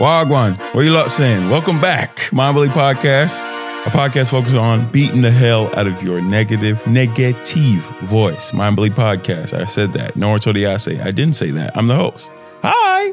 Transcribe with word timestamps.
Wagwan, 0.00 0.56
what 0.74 0.80
you 0.80 0.92
lot 0.92 1.10
saying? 1.10 1.50
Welcome 1.50 1.78
back, 1.78 2.32
Mind 2.32 2.54
Bully 2.54 2.68
Podcast, 2.68 3.42
a 3.86 3.90
podcast 3.90 4.30
focused 4.30 4.56
on 4.56 4.90
beating 4.90 5.20
the 5.20 5.30
hell 5.30 5.66
out 5.78 5.86
of 5.86 6.02
your 6.02 6.22
negative, 6.22 6.86
negative 6.86 7.84
voice. 8.04 8.54
Mind 8.54 8.76
Bully 8.76 8.88
Podcast. 8.88 9.52
I 9.52 9.66
said 9.66 9.92
that. 9.92 10.16
No 10.16 10.30
one 10.30 10.38
told 10.38 10.56
I 10.56 10.78
say. 10.78 10.98
I 11.00 11.10
didn't 11.10 11.34
say 11.34 11.50
that. 11.50 11.76
I'm 11.76 11.86
the 11.86 11.96
host. 11.96 12.32
Hi. 12.62 13.12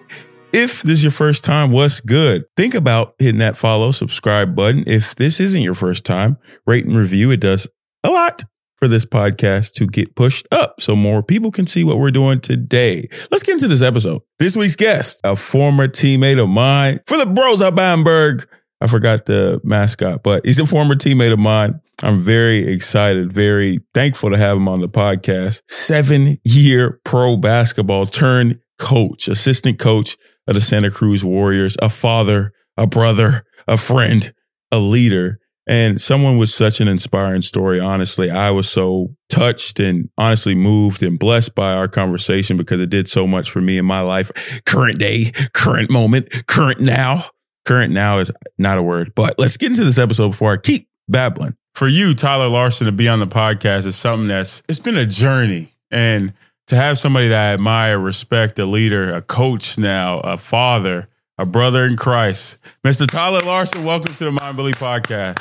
If 0.53 0.81
this 0.81 0.99
is 0.99 1.03
your 1.03 1.11
first 1.11 1.43
time, 1.43 1.71
what's 1.73 1.99
good? 1.99 2.45
Think 2.55 2.73
about 2.73 3.15
hitting 3.19 3.39
that 3.39 3.57
follow, 3.57 3.91
subscribe 3.91 4.55
button. 4.55 4.85
If 4.87 5.13
this 5.13 5.41
isn't 5.41 5.61
your 5.61 5.75
first 5.75 6.05
time, 6.05 6.37
rate 6.65 6.85
and 6.85 6.95
review. 6.95 7.31
It 7.31 7.41
does 7.41 7.67
a 8.05 8.11
lot 8.11 8.45
for 8.77 8.87
this 8.87 9.05
podcast 9.05 9.73
to 9.73 9.87
get 9.87 10.15
pushed 10.15 10.47
up 10.51 10.79
so 10.79 10.95
more 10.95 11.23
people 11.23 11.51
can 11.51 11.67
see 11.67 11.83
what 11.83 11.99
we're 11.99 12.11
doing 12.11 12.39
today. 12.39 13.07
Let's 13.31 13.43
get 13.43 13.53
into 13.53 13.67
this 13.67 13.81
episode. 13.81 14.21
This 14.39 14.55
week's 14.55 14.75
guest, 14.75 15.19
a 15.23 15.35
former 15.35 15.87
teammate 15.87 16.41
of 16.41 16.49
mine 16.49 16.99
for 17.07 17.17
the 17.17 17.25
Brose 17.25 17.61
of 17.61 17.75
Bamberg. 17.75 18.47
I 18.79 18.87
forgot 18.87 19.25
the 19.25 19.59
mascot, 19.63 20.21
but 20.21 20.45
he's 20.45 20.59
a 20.59 20.67
former 20.67 20.95
teammate 20.95 21.33
of 21.33 21.39
mine. 21.39 21.79
I'm 22.03 22.19
very 22.19 22.71
excited, 22.71 23.33
very 23.33 23.79
thankful 23.95 24.29
to 24.29 24.37
have 24.37 24.57
him 24.57 24.67
on 24.67 24.81
the 24.81 24.89
podcast. 24.89 25.63
Seven 25.67 26.37
year 26.43 26.99
pro 27.03 27.37
basketball 27.37 28.05
turned 28.05 28.59
coach, 28.77 29.27
assistant 29.27 29.79
coach 29.79 30.15
of 30.47 30.53
the 30.53 30.61
Santa 30.61 30.91
Cruz 30.91 31.25
Warriors, 31.25 31.75
a 31.81 31.89
father, 31.89 32.53
a 32.77 32.85
brother, 32.85 33.43
a 33.67 33.77
friend, 33.77 34.31
a 34.71 34.77
leader 34.77 35.39
and 35.67 35.99
someone 35.99 36.37
with 36.37 36.49
such 36.49 36.79
an 36.79 36.87
inspiring 36.87 37.41
story. 37.41 37.79
Honestly, 37.79 38.31
I 38.31 38.51
was 38.51 38.69
so 38.69 39.15
touched 39.29 39.79
and 39.79 40.09
honestly 40.17 40.55
moved 40.55 41.03
and 41.03 41.19
blessed 41.19 41.53
by 41.53 41.73
our 41.73 41.87
conversation 41.87 42.55
because 42.57 42.79
it 42.79 42.89
did 42.89 43.09
so 43.09 43.27
much 43.27 43.51
for 43.51 43.61
me 43.61 43.77
in 43.77 43.85
my 43.85 43.99
life. 43.99 44.31
Current 44.65 44.97
day, 44.97 45.31
current 45.53 45.91
moment, 45.91 46.47
current 46.47 46.79
now. 46.79 47.25
Current 47.65 47.91
now 47.91 48.19
is 48.19 48.31
not 48.57 48.77
a 48.77 48.83
word, 48.83 49.13
but 49.13 49.35
let's 49.37 49.57
get 49.57 49.71
into 49.71 49.83
this 49.83 49.97
episode 49.97 50.29
before 50.29 50.53
I 50.53 50.57
keep 50.57 50.87
babbling. 51.09 51.55
For 51.73 51.87
you, 51.87 52.13
Tyler 52.13 52.47
Larson, 52.47 52.85
to 52.85 52.93
be 52.93 53.09
on 53.09 53.19
the 53.19 53.27
podcast 53.27 53.85
is 53.85 53.97
something 53.97 54.29
that's, 54.29 54.63
it's 54.69 54.79
been 54.79 54.97
a 54.97 55.05
journey. 55.05 55.73
And 55.91 56.33
to 56.67 56.75
have 56.75 56.97
somebody 56.97 57.27
that 57.27 57.51
I 57.51 57.53
admire, 57.53 57.99
respect, 57.99 58.57
a 58.57 58.65
leader, 58.65 59.13
a 59.13 59.21
coach 59.21 59.77
now, 59.77 60.19
a 60.19 60.37
father, 60.37 61.07
a 61.37 61.45
brother 61.45 61.85
in 61.85 61.95
Christ. 61.95 62.57
Mr. 62.83 63.07
Tyler 63.07 63.41
Larson, 63.41 63.83
welcome 63.83 64.15
to 64.15 64.25
the 64.25 64.31
Mind 64.31 64.57
Bully 64.57 64.73
Podcast. 64.73 65.39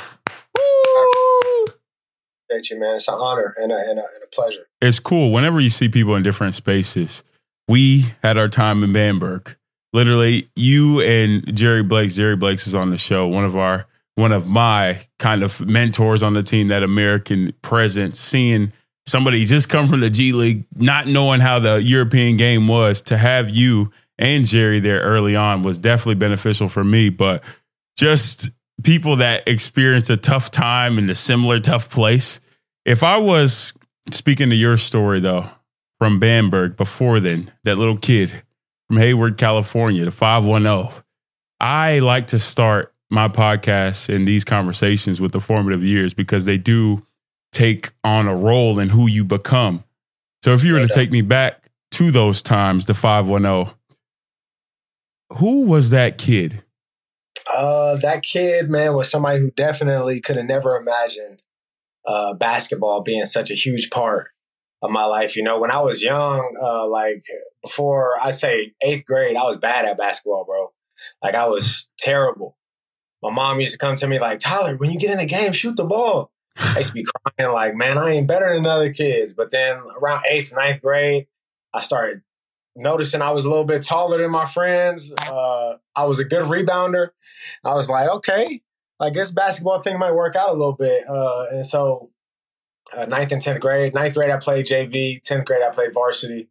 Thank 2.49 2.69
you, 2.69 2.79
man. 2.79 2.95
It's 2.95 3.07
an 3.07 3.15
honor 3.17 3.55
and 3.57 3.71
a, 3.71 3.75
and, 3.75 3.99
a, 3.99 4.03
and 4.03 4.23
a 4.23 4.27
pleasure. 4.31 4.67
It's 4.81 4.99
cool. 4.99 5.31
Whenever 5.31 5.59
you 5.59 5.69
see 5.69 5.89
people 5.89 6.15
in 6.15 6.23
different 6.23 6.55
spaces, 6.55 7.23
we 7.67 8.05
had 8.23 8.37
our 8.37 8.47
time 8.47 8.83
in 8.83 8.93
Bamberg. 8.93 9.55
Literally, 9.93 10.49
you 10.55 11.01
and 11.01 11.55
Jerry 11.55 11.83
Blakes. 11.83 12.15
Jerry 12.15 12.35
Blakes 12.35 12.65
was 12.65 12.75
on 12.75 12.91
the 12.91 12.97
show. 12.97 13.27
One 13.27 13.45
of 13.45 13.55
our, 13.55 13.87
one 14.15 14.31
of 14.31 14.47
my 14.47 14.99
kind 15.19 15.43
of 15.43 15.65
mentors 15.65 16.23
on 16.23 16.33
the 16.33 16.43
team. 16.43 16.69
That 16.69 16.83
American 16.83 17.53
presence, 17.61 18.19
seeing 18.19 18.71
somebody 19.05 19.45
just 19.45 19.69
come 19.69 19.87
from 19.87 19.99
the 20.01 20.09
G 20.09 20.33
League, 20.33 20.65
not 20.75 21.07
knowing 21.07 21.39
how 21.39 21.59
the 21.59 21.81
European 21.81 22.37
game 22.37 22.67
was, 22.67 23.01
to 23.03 23.17
have 23.17 23.49
you 23.49 23.91
and 24.19 24.45
Jerry 24.45 24.79
there 24.79 25.01
early 25.01 25.35
on 25.35 25.63
was 25.63 25.77
definitely 25.77 26.15
beneficial 26.15 26.69
for 26.69 26.83
me. 26.83 27.09
But 27.09 27.43
just 27.97 28.49
people 28.83 29.17
that 29.17 29.47
experience 29.47 30.09
a 30.09 30.17
tough 30.17 30.51
time 30.51 30.97
in 30.97 31.09
a 31.09 31.15
similar 31.15 31.59
tough 31.59 31.91
place. 31.91 32.39
If 32.85 33.03
I 33.03 33.17
was 33.17 33.77
speaking 34.11 34.49
to 34.49 34.55
your 34.55 34.77
story 34.77 35.19
though, 35.19 35.49
from 35.99 36.19
Bamberg 36.19 36.77
before 36.77 37.19
then, 37.19 37.51
that 37.63 37.77
little 37.77 37.97
kid 37.97 38.43
from 38.87 38.97
Hayward, 38.97 39.37
California, 39.37 40.05
the 40.05 40.11
510, 40.11 41.03
I 41.59 41.99
like 41.99 42.27
to 42.27 42.39
start 42.39 42.93
my 43.09 43.27
podcast 43.27 44.13
and 44.13 44.27
these 44.27 44.43
conversations 44.43 45.19
with 45.19 45.31
the 45.31 45.39
formative 45.39 45.83
years 45.83 46.13
because 46.13 46.45
they 46.45 46.57
do 46.57 47.05
take 47.51 47.89
on 48.03 48.27
a 48.27 48.35
role 48.35 48.79
in 48.79 48.89
who 48.89 49.07
you 49.07 49.23
become. 49.23 49.83
So 50.43 50.53
if 50.53 50.63
you 50.63 50.73
were 50.75 50.85
to 50.85 50.93
take 50.93 51.11
me 51.11 51.21
back 51.21 51.71
to 51.91 52.11
those 52.11 52.43
times, 52.43 52.85
the 52.85 52.93
510, 52.93 53.73
who 55.37 55.65
was 55.65 55.89
that 55.89 56.17
kid? 56.17 56.63
Uh, 57.57 57.95
that 57.95 58.21
kid, 58.21 58.69
man, 58.69 58.93
was 58.93 59.09
somebody 59.09 59.39
who 59.39 59.49
definitely 59.49 60.21
could 60.21 60.37
have 60.37 60.45
never 60.45 60.75
imagined 60.75 61.41
uh, 62.05 62.35
basketball 62.35 63.01
being 63.01 63.25
such 63.25 63.49
a 63.49 63.55
huge 63.55 63.89
part 63.89 64.29
of 64.83 64.91
my 64.91 65.05
life. 65.05 65.35
You 65.35 65.41
know, 65.41 65.59
when 65.59 65.71
I 65.71 65.81
was 65.81 66.03
young, 66.03 66.55
uh, 66.61 66.87
like 66.87 67.25
before 67.63 68.13
I 68.23 68.29
say 68.29 68.73
eighth 68.83 69.07
grade, 69.07 69.35
I 69.35 69.43
was 69.43 69.57
bad 69.57 69.85
at 69.85 69.97
basketball, 69.97 70.45
bro. 70.45 70.71
Like 71.23 71.33
I 71.33 71.47
was 71.47 71.91
terrible. 71.97 72.57
My 73.23 73.31
mom 73.31 73.59
used 73.59 73.73
to 73.73 73.79
come 73.79 73.95
to 73.95 74.07
me 74.07 74.19
like, 74.19 74.39
Tyler, 74.39 74.77
when 74.77 74.91
you 74.91 74.99
get 74.99 75.09
in 75.09 75.19
a 75.19 75.25
game, 75.25 75.51
shoot 75.51 75.77
the 75.77 75.85
ball. 75.85 76.31
I 76.59 76.77
used 76.77 76.89
to 76.89 76.93
be 76.93 77.05
crying 77.05 77.51
like, 77.51 77.73
man, 77.73 77.97
I 77.97 78.11
ain't 78.11 78.27
better 78.27 78.53
than 78.53 78.67
other 78.67 78.93
kids. 78.93 79.33
But 79.33 79.49
then 79.49 79.81
around 79.99 80.25
eighth, 80.29 80.53
ninth 80.55 80.81
grade, 80.83 81.25
I 81.73 81.81
started 81.81 82.21
noticing 82.75 83.23
I 83.23 83.31
was 83.31 83.45
a 83.45 83.49
little 83.49 83.65
bit 83.65 83.81
taller 83.81 84.19
than 84.19 84.29
my 84.29 84.45
friends. 84.45 85.11
Uh, 85.11 85.77
I 85.95 86.05
was 86.05 86.19
a 86.19 86.23
good 86.23 86.45
rebounder. 86.45 87.09
I 87.63 87.75
was 87.75 87.89
like, 87.89 88.09
okay, 88.09 88.61
I 88.99 89.09
guess 89.09 89.31
basketball 89.31 89.81
thing 89.81 89.99
might 89.99 90.13
work 90.13 90.35
out 90.35 90.49
a 90.49 90.53
little 90.53 90.75
bit. 90.75 91.03
Uh, 91.07 91.45
and 91.51 91.65
so, 91.65 92.11
uh, 92.95 93.05
ninth 93.05 93.31
and 93.31 93.41
tenth 93.41 93.59
grade. 93.59 93.93
Ninth 93.93 94.15
grade, 94.15 94.31
I 94.31 94.37
played 94.37 94.65
JV. 94.65 95.21
Tenth 95.21 95.45
grade, 95.45 95.63
I 95.63 95.69
played 95.69 95.93
varsity. 95.93 96.49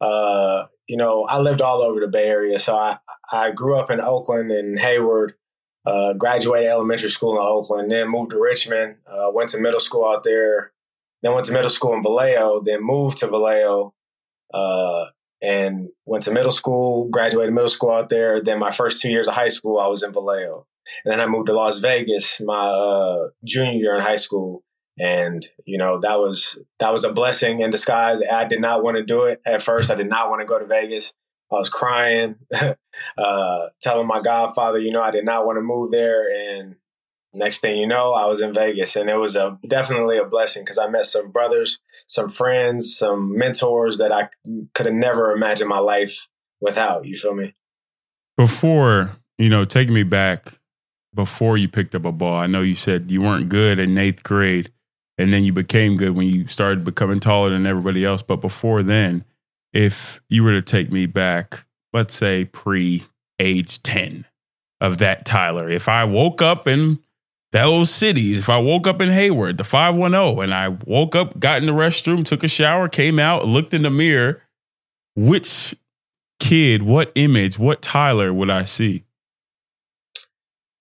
Uh, 0.00 0.66
you 0.86 0.96
know, 0.96 1.24
I 1.24 1.38
lived 1.38 1.60
all 1.60 1.82
over 1.82 2.00
the 2.00 2.08
Bay 2.08 2.28
Area, 2.28 2.58
so 2.58 2.76
I 2.76 2.98
I 3.32 3.50
grew 3.52 3.78
up 3.78 3.90
in 3.90 4.00
Oakland 4.00 4.50
and 4.50 4.78
Hayward. 4.78 5.34
Uh, 5.86 6.12
graduated 6.12 6.68
elementary 6.68 7.08
school 7.08 7.32
in 7.32 7.42
Oakland, 7.42 7.90
then 7.90 8.10
moved 8.10 8.32
to 8.32 8.40
Richmond. 8.40 8.96
Uh, 9.06 9.30
went 9.32 9.48
to 9.50 9.60
middle 9.60 9.80
school 9.80 10.06
out 10.06 10.24
there. 10.24 10.72
Then 11.22 11.32
went 11.32 11.46
to 11.46 11.52
middle 11.52 11.70
school 11.70 11.94
in 11.94 12.02
Vallejo. 12.02 12.60
Then 12.60 12.80
moved 12.82 13.18
to 13.18 13.28
Vallejo 13.28 13.94
uh, 14.52 15.06
and 15.42 15.88
went 16.04 16.24
to 16.24 16.32
middle 16.32 16.52
school, 16.52 17.08
graduated 17.08 17.54
middle 17.54 17.68
school 17.68 17.92
out 17.92 18.08
there. 18.08 18.40
Then 18.40 18.58
my 18.58 18.70
first 18.70 19.00
two 19.00 19.10
years 19.10 19.28
of 19.28 19.34
high 19.34 19.48
school, 19.48 19.78
I 19.78 19.88
was 19.88 20.02
in 20.02 20.12
Vallejo. 20.12 20.66
And 21.04 21.12
then 21.12 21.20
I 21.20 21.26
moved 21.26 21.46
to 21.46 21.52
Las 21.52 21.78
Vegas 21.78 22.40
my 22.40 22.54
uh, 22.54 23.28
junior 23.44 23.72
year 23.72 23.94
in 23.94 24.00
high 24.00 24.16
school. 24.16 24.62
And, 24.98 25.46
you 25.64 25.78
know, 25.78 25.98
that 26.00 26.18
was, 26.18 26.58
that 26.78 26.92
was 26.92 27.04
a 27.04 27.12
blessing 27.12 27.60
in 27.62 27.70
disguise. 27.70 28.20
I 28.30 28.44
did 28.44 28.60
not 28.60 28.82
want 28.82 28.96
to 28.96 29.04
do 29.04 29.24
it 29.24 29.40
at 29.46 29.62
first. 29.62 29.90
I 29.90 29.94
did 29.94 30.08
not 30.08 30.28
want 30.28 30.40
to 30.40 30.46
go 30.46 30.58
to 30.58 30.66
Vegas. 30.66 31.14
I 31.50 31.56
was 31.56 31.68
crying, 31.68 32.36
uh, 33.18 33.68
telling 33.80 34.06
my 34.06 34.20
godfather, 34.20 34.78
you 34.78 34.92
know, 34.92 35.02
I 35.02 35.10
did 35.10 35.24
not 35.24 35.46
want 35.46 35.56
to 35.56 35.62
move 35.62 35.90
there. 35.90 36.28
And 36.30 36.76
next 37.32 37.60
thing 37.60 37.76
you 37.76 37.86
know, 37.86 38.12
I 38.12 38.26
was 38.26 38.40
in 38.40 38.52
Vegas 38.52 38.96
and 38.96 39.08
it 39.08 39.16
was 39.16 39.36
a 39.36 39.58
definitely 39.66 40.18
a 40.18 40.26
blessing 40.26 40.62
because 40.64 40.78
I 40.78 40.88
met 40.88 41.06
some 41.06 41.30
brothers, 41.30 41.78
some 42.06 42.30
friends, 42.30 42.96
some 42.96 43.36
mentors 43.36 43.98
that 43.98 44.12
I 44.12 44.28
could 44.74 44.86
have 44.86 44.94
never 44.94 45.32
imagined 45.32 45.68
my 45.68 45.78
life 45.78 46.28
without. 46.60 47.04
You 47.04 47.16
feel 47.16 47.34
me? 47.34 47.54
Before, 48.36 49.16
you 49.38 49.48
know, 49.48 49.64
take 49.64 49.88
me 49.88 50.02
back 50.02 50.58
before 51.14 51.56
you 51.56 51.68
picked 51.68 51.94
up 51.94 52.04
a 52.04 52.12
ball. 52.12 52.36
I 52.36 52.46
know 52.46 52.62
you 52.62 52.74
said 52.74 53.10
you 53.10 53.22
weren't 53.22 53.48
good 53.48 53.78
in 53.78 53.98
eighth 53.98 54.22
grade 54.22 54.72
and 55.18 55.32
then 55.32 55.44
you 55.44 55.52
became 55.52 55.96
good 55.96 56.16
when 56.16 56.28
you 56.28 56.46
started 56.46 56.84
becoming 56.84 57.20
taller 57.20 57.50
than 57.50 57.66
everybody 57.66 58.04
else. 58.04 58.22
But 58.22 58.36
before 58.36 58.82
then, 58.82 59.24
if 59.72 60.20
you 60.28 60.42
were 60.42 60.52
to 60.52 60.62
take 60.62 60.90
me 60.90 61.06
back, 61.06 61.66
let's 61.92 62.14
say 62.14 62.44
pre 62.46 63.04
age 63.38 63.82
10 63.82 64.26
of 64.80 64.98
that 64.98 65.26
Tyler, 65.26 65.68
if 65.68 65.88
I 65.88 66.04
woke 66.04 66.40
up 66.40 66.66
and 66.66 66.98
those 67.52 67.92
cities, 67.92 68.38
if 68.38 68.48
I 68.48 68.58
woke 68.58 68.86
up 68.86 69.00
in 69.00 69.10
Hayward, 69.10 69.58
the 69.58 69.64
510, 69.64 70.44
and 70.44 70.54
I 70.54 70.68
woke 70.86 71.16
up, 71.16 71.38
got 71.40 71.60
in 71.60 71.66
the 71.66 71.72
restroom, 71.72 72.24
took 72.24 72.44
a 72.44 72.48
shower, 72.48 72.88
came 72.88 73.18
out, 73.18 73.46
looked 73.46 73.74
in 73.74 73.82
the 73.82 73.90
mirror, 73.90 74.42
which 75.16 75.74
kid, 76.38 76.82
what 76.82 77.10
image, 77.14 77.58
what 77.58 77.82
Tyler 77.82 78.32
would 78.32 78.50
I 78.50 78.64
see? 78.64 79.04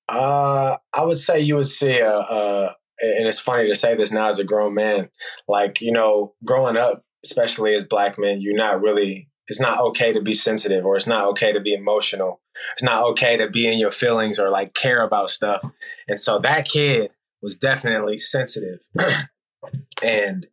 Uh, 0.08 0.78
I 0.94 1.06
would 1.06 1.18
say 1.18 1.40
you 1.40 1.56
would 1.56 1.68
see 1.68 2.00
a, 2.00 2.12
a, 2.12 2.76
and 3.00 3.28
it's 3.28 3.40
funny 3.40 3.68
to 3.68 3.76
say 3.76 3.96
this 3.96 4.12
now 4.12 4.28
as 4.28 4.40
a 4.40 4.44
grown 4.44 4.74
man. 4.74 5.10
Like, 5.48 5.82
you 5.82 5.92
know, 5.92 6.34
growing 6.44 6.78
up, 6.78 7.04
especially 7.24 7.76
as 7.76 7.86
black 7.86 8.18
men, 8.18 8.42
you're 8.42 8.56
not 8.56 8.82
really 8.82 9.29
it's 9.50 9.60
not 9.60 9.81
okay 9.81 10.13
to 10.13 10.22
be 10.22 10.34
sensitive 10.34 10.86
or 10.86 10.96
it's 10.96 11.07
not 11.07 11.28
okay 11.30 11.51
to 11.51 11.60
be 11.60 11.74
emotional. 11.74 12.40
It's 12.74 12.84
not 12.84 13.04
okay 13.10 13.38
to 13.38 13.50
be 13.50 13.72
in 13.72 13.80
your 13.80 13.92
feelings 13.92 14.40
or 14.40 14.50
like 14.50 14.74
care 14.74 15.01
about 15.01 15.30
stuff. 15.30 15.63
And 16.07 16.19
so 16.19 16.40
that 16.40 16.66
kid 16.66 17.12
was 17.42 17.56
definitely 17.56 18.18
sensitive 18.18 18.80
and 20.04 20.48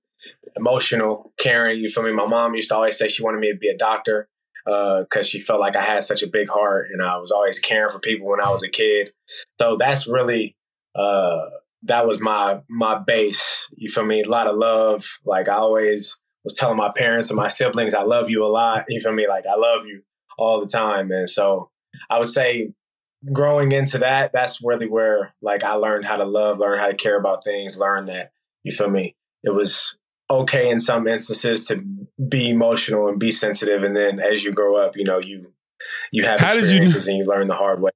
emotional, 0.57 1.33
caring. 1.39 1.79
You 1.79 1.89
feel 1.89 2.05
me? 2.05 2.13
My 2.13 2.27
mom 2.27 2.55
used 2.55 2.71
to 2.71 2.77
always 2.77 2.97
say 2.97 3.09
she 3.09 3.23
wanted 3.23 3.41
me 3.41 3.53
to 3.53 3.59
be 3.59 3.69
a 3.69 3.77
doctor 3.77 4.29
because 4.65 5.07
uh, 5.15 5.23
she 5.23 5.41
felt 5.41 5.61
like 5.61 5.77
I 5.77 5.83
had 5.83 6.03
such 6.03 6.23
a 6.23 6.27
big 6.27 6.49
heart 6.49 6.89
and 6.91 7.03
I 7.03 7.19
was 7.19 7.31
always 7.31 7.59
caring 7.59 7.91
for 7.91 8.01
people 8.01 8.29
when 8.29 8.41
I 8.41 8.51
was 8.51 8.65
a 8.65 8.69
kid. 8.69 9.13
So 9.61 9.77
that's 9.79 10.09
really 10.09 10.57
uh, 10.95 11.45
that 11.83 12.07
was 12.07 12.21
my 12.21 12.61
my 12.69 12.99
base. 12.99 13.69
You 13.77 13.89
feel 13.89 14.07
me? 14.07 14.23
A 14.23 14.29
lot 14.29 14.47
of 14.47 14.57
love. 14.57 15.07
Like 15.25 15.49
I 15.49 15.55
always 15.55 16.19
was 16.47 16.55
telling 16.55 16.77
my 16.77 16.93
parents 16.95 17.29
and 17.29 17.37
my 17.37 17.49
siblings, 17.49 17.93
I 17.93 18.03
love 18.03 18.31
you 18.31 18.45
a 18.45 18.47
lot. 18.47 18.85
You 18.89 19.01
feel 19.01 19.13
me? 19.13 19.27
Like 19.29 19.45
I 19.51 19.57
love 19.57 19.85
you 19.87 20.03
all 20.39 20.61
the 20.61 20.67
time. 20.67 21.11
And 21.11 21.29
so 21.29 21.71
I 22.09 22.19
would 22.19 22.29
say 22.29 22.73
growing 23.33 23.73
into 23.73 23.99
that, 23.99 24.33
that's 24.33 24.63
really 24.63 24.87
where 24.87 25.35
like 25.43 25.65
I 25.65 25.75
learned 25.75 26.07
how 26.07 26.17
to 26.17 26.25
love, 26.25 26.59
learn 26.59 26.79
how 26.79 26.87
to 26.87 26.95
care 26.95 27.19
about 27.19 27.43
things, 27.45 27.79
learn 27.79 28.07
that 28.07 28.31
you 28.63 28.71
feel 28.71 28.89
me. 28.89 29.17
It 29.43 29.51
was 29.51 29.99
okay 30.31 30.71
in 30.71 30.79
some 30.79 31.09
instances 31.09 31.67
to 31.67 31.85
be 32.29 32.51
emotional 32.51 33.09
and 33.09 33.19
be 33.19 33.31
sensitive, 33.33 33.83
and 33.83 33.97
then 33.97 34.21
as 34.21 34.45
you 34.45 34.53
grow 34.53 34.77
up, 34.77 34.97
you 34.97 35.05
know 35.05 35.19
you 35.19 35.53
you 36.13 36.25
have 36.25 36.41
how 36.41 36.57
experiences 36.57 37.07
you, 37.07 37.15
and 37.15 37.23
you 37.23 37.29
learn 37.29 37.47
the 37.49 37.55
hard 37.55 37.81
way. 37.81 37.91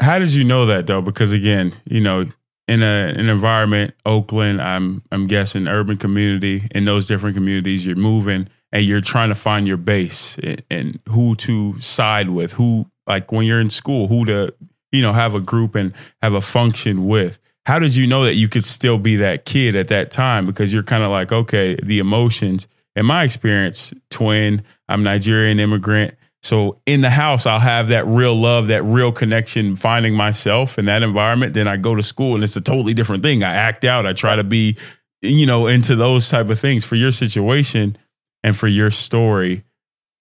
How 0.00 0.18
did 0.18 0.32
you 0.32 0.44
know 0.44 0.66
that 0.66 0.86
though? 0.86 1.02
Because 1.02 1.32
again, 1.32 1.74
you 1.84 2.00
know, 2.00 2.26
in 2.68 2.82
a, 2.82 3.14
an 3.16 3.28
environment, 3.28 3.94
Oakland, 4.04 4.60
I'm 4.60 5.02
I'm 5.10 5.26
guessing 5.26 5.66
urban 5.66 5.96
community. 5.96 6.68
In 6.74 6.84
those 6.84 7.08
different 7.08 7.34
communities, 7.34 7.84
you're 7.86 7.96
moving 7.96 8.48
and 8.70 8.84
you're 8.84 9.00
trying 9.00 9.30
to 9.30 9.34
find 9.34 9.66
your 9.66 9.78
base 9.78 10.38
and, 10.38 10.62
and 10.70 11.00
who 11.08 11.34
to 11.36 11.80
side 11.80 12.28
with, 12.28 12.52
who 12.52 12.86
like 13.06 13.32
when 13.32 13.46
you're 13.46 13.58
in 13.58 13.70
school, 13.70 14.06
who 14.06 14.26
to 14.26 14.54
you 14.92 15.02
know 15.02 15.14
have 15.14 15.34
a 15.34 15.40
group 15.40 15.74
and 15.74 15.94
have 16.22 16.34
a 16.34 16.42
function 16.42 17.06
with. 17.06 17.40
How 17.64 17.78
did 17.78 17.96
you 17.96 18.06
know 18.06 18.24
that 18.24 18.34
you 18.34 18.48
could 18.48 18.64
still 18.64 18.98
be 18.98 19.16
that 19.16 19.44
kid 19.44 19.74
at 19.74 19.88
that 19.88 20.10
time? 20.10 20.46
Because 20.46 20.72
you're 20.72 20.82
kind 20.82 21.02
of 21.02 21.10
like, 21.10 21.32
okay, 21.32 21.76
the 21.82 21.98
emotions. 21.98 22.68
In 22.96 23.06
my 23.06 23.24
experience, 23.24 23.92
twin, 24.10 24.62
I'm 24.88 25.02
Nigerian 25.02 25.60
immigrant. 25.60 26.14
So 26.42 26.76
in 26.86 27.00
the 27.00 27.10
house, 27.10 27.46
I'll 27.46 27.58
have 27.58 27.88
that 27.88 28.06
real 28.06 28.34
love, 28.34 28.68
that 28.68 28.82
real 28.82 29.12
connection, 29.12 29.76
finding 29.76 30.14
myself 30.14 30.78
in 30.78 30.84
that 30.84 31.02
environment. 31.02 31.54
Then 31.54 31.66
I 31.66 31.76
go 31.76 31.94
to 31.94 32.02
school 32.02 32.34
and 32.34 32.44
it's 32.44 32.56
a 32.56 32.60
totally 32.60 32.94
different 32.94 33.22
thing. 33.22 33.42
I 33.42 33.52
act 33.52 33.84
out. 33.84 34.06
I 34.06 34.12
try 34.12 34.36
to 34.36 34.44
be, 34.44 34.76
you 35.20 35.46
know, 35.46 35.66
into 35.66 35.96
those 35.96 36.28
type 36.28 36.48
of 36.48 36.58
things. 36.58 36.84
For 36.84 36.94
your 36.94 37.12
situation 37.12 37.96
and 38.44 38.56
for 38.56 38.68
your 38.68 38.90
story, 38.90 39.64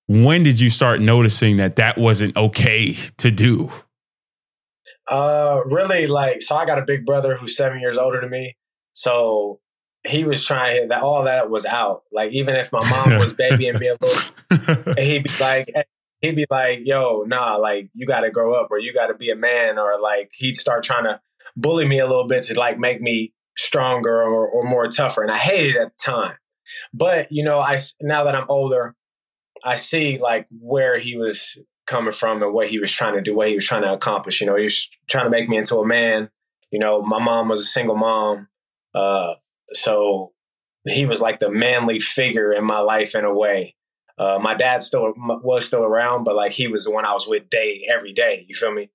when 0.07 0.43
did 0.43 0.59
you 0.59 0.69
start 0.69 1.01
noticing 1.01 1.57
that 1.57 1.75
that 1.75 1.97
wasn't 1.97 2.35
okay 2.35 2.93
to 3.17 3.29
do? 3.29 3.71
Uh, 5.07 5.61
really, 5.65 6.07
like, 6.07 6.41
so 6.41 6.55
I 6.55 6.65
got 6.65 6.79
a 6.79 6.85
big 6.85 7.05
brother 7.05 7.37
who's 7.37 7.55
seven 7.55 7.79
years 7.79 7.97
older 7.97 8.19
than 8.19 8.29
me. 8.29 8.57
So 8.93 9.59
he 10.05 10.23
was 10.23 10.43
trying 10.43 10.89
that 10.89 11.03
all 11.03 11.23
that 11.25 11.49
was 11.49 11.65
out. 11.65 12.03
Like, 12.11 12.31
even 12.31 12.55
if 12.55 12.71
my 12.71 12.79
mom 12.89 13.19
was 13.19 13.33
babying 13.33 13.77
me 13.77 13.87
a 13.87 13.97
little, 14.01 14.93
he'd 14.97 15.23
be 15.23 15.31
like, 15.39 15.71
he'd 16.21 16.35
be 16.35 16.45
like, 16.49 16.81
yo, 16.83 17.23
nah, 17.27 17.55
like 17.55 17.89
you 17.93 18.05
got 18.05 18.21
to 18.21 18.31
grow 18.31 18.53
up 18.53 18.67
or 18.71 18.79
you 18.79 18.93
got 18.93 19.07
to 19.07 19.13
be 19.13 19.29
a 19.29 19.35
man 19.35 19.77
or 19.77 19.99
like 19.99 20.31
he'd 20.33 20.57
start 20.57 20.83
trying 20.83 21.03
to 21.03 21.19
bully 21.55 21.87
me 21.87 21.99
a 21.99 22.07
little 22.07 22.27
bit 22.27 22.43
to 22.43 22.59
like 22.59 22.79
make 22.79 23.01
me 23.01 23.33
stronger 23.57 24.21
or, 24.21 24.47
or 24.47 24.63
more 24.63 24.87
tougher. 24.87 25.21
And 25.21 25.31
I 25.31 25.37
hated 25.37 25.75
it 25.75 25.81
at 25.81 25.91
the 25.97 26.11
time. 26.11 26.35
But, 26.93 27.27
you 27.31 27.43
know, 27.43 27.59
I, 27.59 27.77
now 28.01 28.23
that 28.25 28.35
I'm 28.35 28.49
older, 28.49 28.95
I 29.63 29.75
see 29.75 30.17
like 30.17 30.47
where 30.59 30.99
he 30.99 31.17
was 31.17 31.57
coming 31.87 32.11
from 32.11 32.43
and 32.43 32.53
what 32.53 32.67
he 32.67 32.79
was 32.79 32.91
trying 32.91 33.15
to 33.15 33.21
do, 33.21 33.35
what 33.35 33.47
he 33.47 33.55
was 33.55 33.65
trying 33.65 33.83
to 33.83 33.93
accomplish. 33.93 34.41
You 34.41 34.47
know, 34.47 34.55
he 34.55 34.63
was 34.63 34.89
trying 35.07 35.25
to 35.25 35.31
make 35.31 35.47
me 35.47 35.57
into 35.57 35.77
a 35.77 35.87
man. 35.87 36.29
You 36.71 36.79
know, 36.79 37.01
my 37.01 37.23
mom 37.23 37.47
was 37.47 37.61
a 37.61 37.65
single 37.65 37.95
mom. 37.95 38.49
Uh, 38.93 39.35
so 39.71 40.33
he 40.85 41.05
was 41.05 41.21
like 41.21 41.39
the 41.39 41.49
manly 41.49 41.99
figure 41.99 42.51
in 42.51 42.65
my 42.65 42.79
life 42.79 43.15
in 43.15 43.23
a 43.23 43.33
way. 43.33 43.75
Uh, 44.17 44.39
my 44.41 44.55
dad 44.55 44.81
still 44.81 45.13
was 45.15 45.65
still 45.65 45.83
around, 45.83 46.23
but 46.23 46.35
like 46.35 46.51
he 46.51 46.67
was 46.67 46.85
the 46.85 46.91
one 46.91 47.05
I 47.05 47.13
was 47.13 47.27
with 47.27 47.49
day 47.49 47.85
every 47.93 48.13
day. 48.13 48.45
You 48.47 48.55
feel 48.55 48.73
me? 48.73 48.89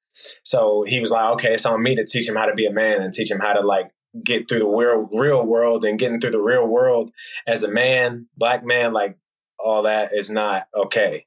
So 0.45 0.85
he 0.87 1.01
was 1.01 1.11
like, 1.11 1.33
okay, 1.35 1.55
it's 1.55 1.67
on 1.67 1.83
me 1.83 1.95
to 1.97 2.05
teach 2.05 2.29
him 2.29 2.37
how 2.37 2.47
to 2.47 2.55
be 2.55 2.67
a 2.67 2.73
man 2.73 3.03
and 3.03 3.13
teach 3.13 3.31
him 3.31 3.41
how 3.41 3.53
to 3.55 3.61
like 3.61 3.93
get 4.23 4.49
through 4.49 4.61
the 4.61 4.69
real 4.69 5.09
real 5.13 5.47
world 5.47 5.85
and 5.85 5.99
getting 5.99 6.21
through 6.21 6.33
the 6.33 6.41
real 6.41 6.67
world 6.67 7.13
as 7.47 7.63
a 7.63 7.71
man, 7.71 8.27
black 8.37 8.65
man, 8.65 8.93
like 8.93 9.17
all 9.59 9.83
that 9.83 10.13
is 10.13 10.31
not 10.31 10.67
okay. 10.75 11.27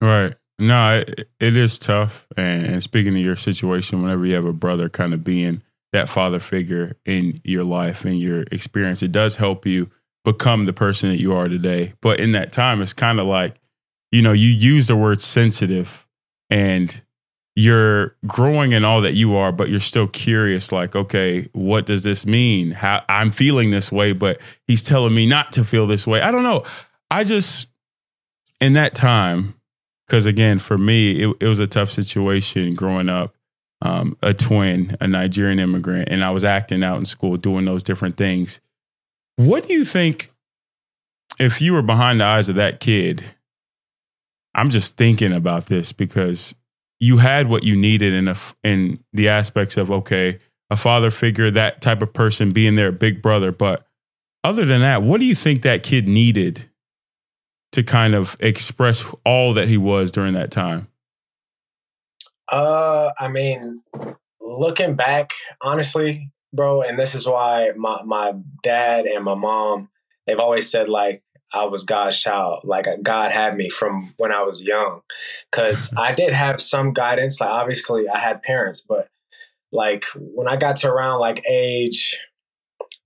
Right. 0.00 0.34
No, 0.58 0.98
it, 1.06 1.30
it 1.40 1.56
is 1.56 1.78
tough. 1.78 2.28
And, 2.36 2.82
speaking 2.82 3.16
of 3.16 3.22
your 3.22 3.36
situation, 3.36 4.02
whenever 4.02 4.26
you 4.26 4.34
have 4.34 4.44
a 4.44 4.52
brother 4.52 4.88
kind 4.88 5.14
of 5.14 5.24
being 5.24 5.62
that 5.92 6.08
father 6.08 6.38
figure 6.38 6.96
in 7.04 7.40
your 7.42 7.64
life 7.64 8.04
and 8.04 8.18
your 8.18 8.44
experience, 8.52 9.02
it 9.02 9.12
does 9.12 9.36
help 9.36 9.66
you 9.66 9.90
become 10.24 10.66
the 10.66 10.72
person 10.72 11.10
that 11.10 11.18
you 11.18 11.34
are 11.34 11.48
today. 11.48 11.94
But 12.00 12.20
in 12.20 12.32
that 12.32 12.52
time, 12.52 12.80
it's 12.80 12.92
kind 12.92 13.18
of 13.18 13.26
like, 13.26 13.56
you 14.10 14.22
know, 14.22 14.32
you 14.32 14.48
use 14.48 14.86
the 14.86 14.96
word 14.96 15.20
sensitive 15.20 16.06
and 16.50 17.00
you're 17.54 18.16
growing 18.26 18.72
in 18.72 18.84
all 18.84 19.00
that 19.02 19.14
you 19.14 19.34
are, 19.34 19.52
but 19.52 19.68
you're 19.68 19.80
still 19.80 20.06
curious, 20.06 20.72
like, 20.72 20.96
okay, 20.96 21.48
what 21.52 21.86
does 21.86 22.02
this 22.02 22.24
mean? 22.24 22.70
How 22.70 23.04
I'm 23.08 23.30
feeling 23.30 23.70
this 23.70 23.92
way, 23.92 24.12
but 24.12 24.40
he's 24.66 24.82
telling 24.82 25.14
me 25.14 25.26
not 25.26 25.52
to 25.52 25.64
feel 25.64 25.86
this 25.86 26.06
way. 26.06 26.20
I 26.20 26.30
don't 26.30 26.44
know. 26.44 26.64
I 27.10 27.24
just, 27.24 27.70
in 28.60 28.74
that 28.74 28.94
time, 28.94 29.54
because 30.06 30.24
again, 30.24 30.58
for 30.58 30.78
me, 30.78 31.22
it, 31.22 31.36
it 31.40 31.46
was 31.46 31.58
a 31.58 31.66
tough 31.66 31.90
situation 31.90 32.74
growing 32.74 33.08
up. 33.08 33.34
Um, 33.84 34.16
a 34.22 34.32
twin, 34.32 34.96
a 35.00 35.08
Nigerian 35.08 35.58
immigrant, 35.58 36.08
and 36.08 36.22
I 36.22 36.30
was 36.30 36.44
acting 36.44 36.84
out 36.84 36.98
in 36.98 37.04
school, 37.04 37.36
doing 37.36 37.64
those 37.64 37.82
different 37.82 38.16
things 38.16 38.60
what 39.36 39.66
do 39.66 39.74
you 39.74 39.84
think 39.84 40.32
if 41.38 41.60
you 41.60 41.72
were 41.72 41.82
behind 41.82 42.20
the 42.20 42.24
eyes 42.24 42.48
of 42.48 42.56
that 42.56 42.80
kid? 42.80 43.24
I'm 44.54 44.70
just 44.70 44.96
thinking 44.96 45.32
about 45.32 45.66
this 45.66 45.92
because 45.92 46.54
you 47.00 47.18
had 47.18 47.48
what 47.48 47.64
you 47.64 47.74
needed 47.74 48.12
in 48.12 48.28
a, 48.28 48.36
in 48.62 49.02
the 49.12 49.28
aspects 49.28 49.76
of 49.76 49.90
okay, 49.90 50.38
a 50.70 50.76
father 50.76 51.10
figure, 51.10 51.50
that 51.50 51.80
type 51.80 52.02
of 52.02 52.12
person 52.12 52.52
being 52.52 52.76
their 52.76 52.92
big 52.92 53.22
brother, 53.22 53.52
but 53.52 53.86
other 54.44 54.64
than 54.64 54.80
that, 54.80 55.02
what 55.02 55.20
do 55.20 55.26
you 55.26 55.34
think 55.34 55.62
that 55.62 55.82
kid 55.82 56.08
needed 56.08 56.68
to 57.72 57.82
kind 57.82 58.14
of 58.14 58.36
express 58.40 59.04
all 59.24 59.54
that 59.54 59.68
he 59.68 59.78
was 59.78 60.10
during 60.10 60.34
that 60.34 60.50
time? 60.50 60.88
Uh, 62.50 63.10
I 63.18 63.28
mean, 63.28 63.82
looking 64.40 64.94
back, 64.94 65.32
honestly, 65.62 66.30
bro. 66.52 66.82
And 66.82 66.98
this 66.98 67.14
is 67.14 67.26
why 67.26 67.70
my 67.76 68.02
my 68.04 68.32
dad 68.62 69.06
and 69.06 69.24
my 69.24 69.34
mom 69.34 69.88
they've 70.26 70.38
always 70.38 70.70
said 70.70 70.88
like 70.88 71.22
I 71.54 71.66
was 71.66 71.84
God's 71.84 72.18
child. 72.18 72.60
Like 72.64 72.86
God 73.02 73.32
had 73.32 73.56
me 73.56 73.68
from 73.68 74.12
when 74.16 74.32
I 74.32 74.42
was 74.42 74.62
young. 74.62 75.02
Cause 75.50 75.92
I 75.96 76.14
did 76.14 76.32
have 76.32 76.60
some 76.60 76.92
guidance. 76.92 77.40
Like 77.40 77.50
obviously 77.50 78.08
I 78.08 78.18
had 78.18 78.42
parents, 78.42 78.84
but 78.86 79.08
like 79.70 80.04
when 80.14 80.48
I 80.48 80.56
got 80.56 80.76
to 80.76 80.90
around 80.90 81.20
like 81.20 81.42
age 81.48 82.18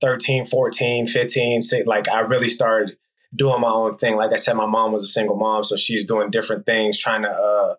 13, 0.01 0.47
14, 0.47 1.07
15, 1.07 1.61
like 1.87 2.09
I 2.09 2.21
really 2.21 2.49
started 2.49 2.97
doing 3.35 3.61
my 3.61 3.71
own 3.71 3.97
thing. 3.97 4.17
Like 4.17 4.33
I 4.33 4.37
said, 4.37 4.55
my 4.55 4.67
mom 4.67 4.93
was 4.93 5.05
a 5.05 5.09
single 5.09 5.37
mom, 5.37 5.63
so 5.65 5.77
she's 5.77 6.05
doing 6.05 6.31
different 6.31 6.67
things, 6.67 6.99
trying 6.99 7.23
to 7.23 7.31
uh, 7.31 7.75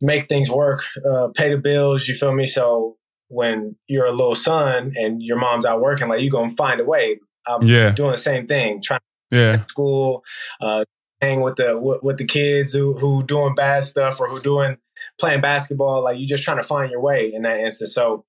make 0.00 0.28
things 0.28 0.50
work, 0.50 0.84
uh, 1.08 1.28
pay 1.34 1.50
the 1.50 1.58
bills. 1.58 2.08
You 2.08 2.14
feel 2.14 2.32
me? 2.32 2.46
So 2.46 2.96
when 3.30 3.76
you're 3.86 4.06
a 4.06 4.10
little 4.10 4.34
son 4.34 4.92
and 4.96 5.22
your 5.22 5.38
mom's 5.38 5.64
out 5.64 5.80
working, 5.80 6.08
like 6.08 6.20
you're 6.20 6.30
gonna 6.30 6.50
find 6.50 6.80
a 6.80 6.84
way. 6.84 7.20
I'm 7.46 7.62
yeah. 7.62 7.92
doing 7.92 8.10
the 8.10 8.18
same 8.18 8.46
thing, 8.46 8.82
trying 8.82 9.00
yeah. 9.30 9.64
school, 9.66 10.24
uh, 10.60 10.84
hang 11.20 11.40
with 11.40 11.56
the 11.56 11.78
with, 11.78 12.18
the 12.18 12.24
kids 12.24 12.72
who 12.72 12.94
who 12.94 13.22
doing 13.22 13.54
bad 13.54 13.84
stuff 13.84 14.20
or 14.20 14.28
who 14.28 14.40
doing 14.40 14.76
playing 15.18 15.40
basketball. 15.40 16.02
Like 16.02 16.18
you're 16.18 16.26
just 16.26 16.42
trying 16.42 16.56
to 16.56 16.64
find 16.64 16.90
your 16.90 17.00
way 17.00 17.32
in 17.32 17.42
that 17.42 17.60
instance. 17.60 17.94
So 17.94 18.24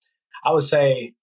I 0.45 0.51
would 0.51 0.61
say 0.61 1.13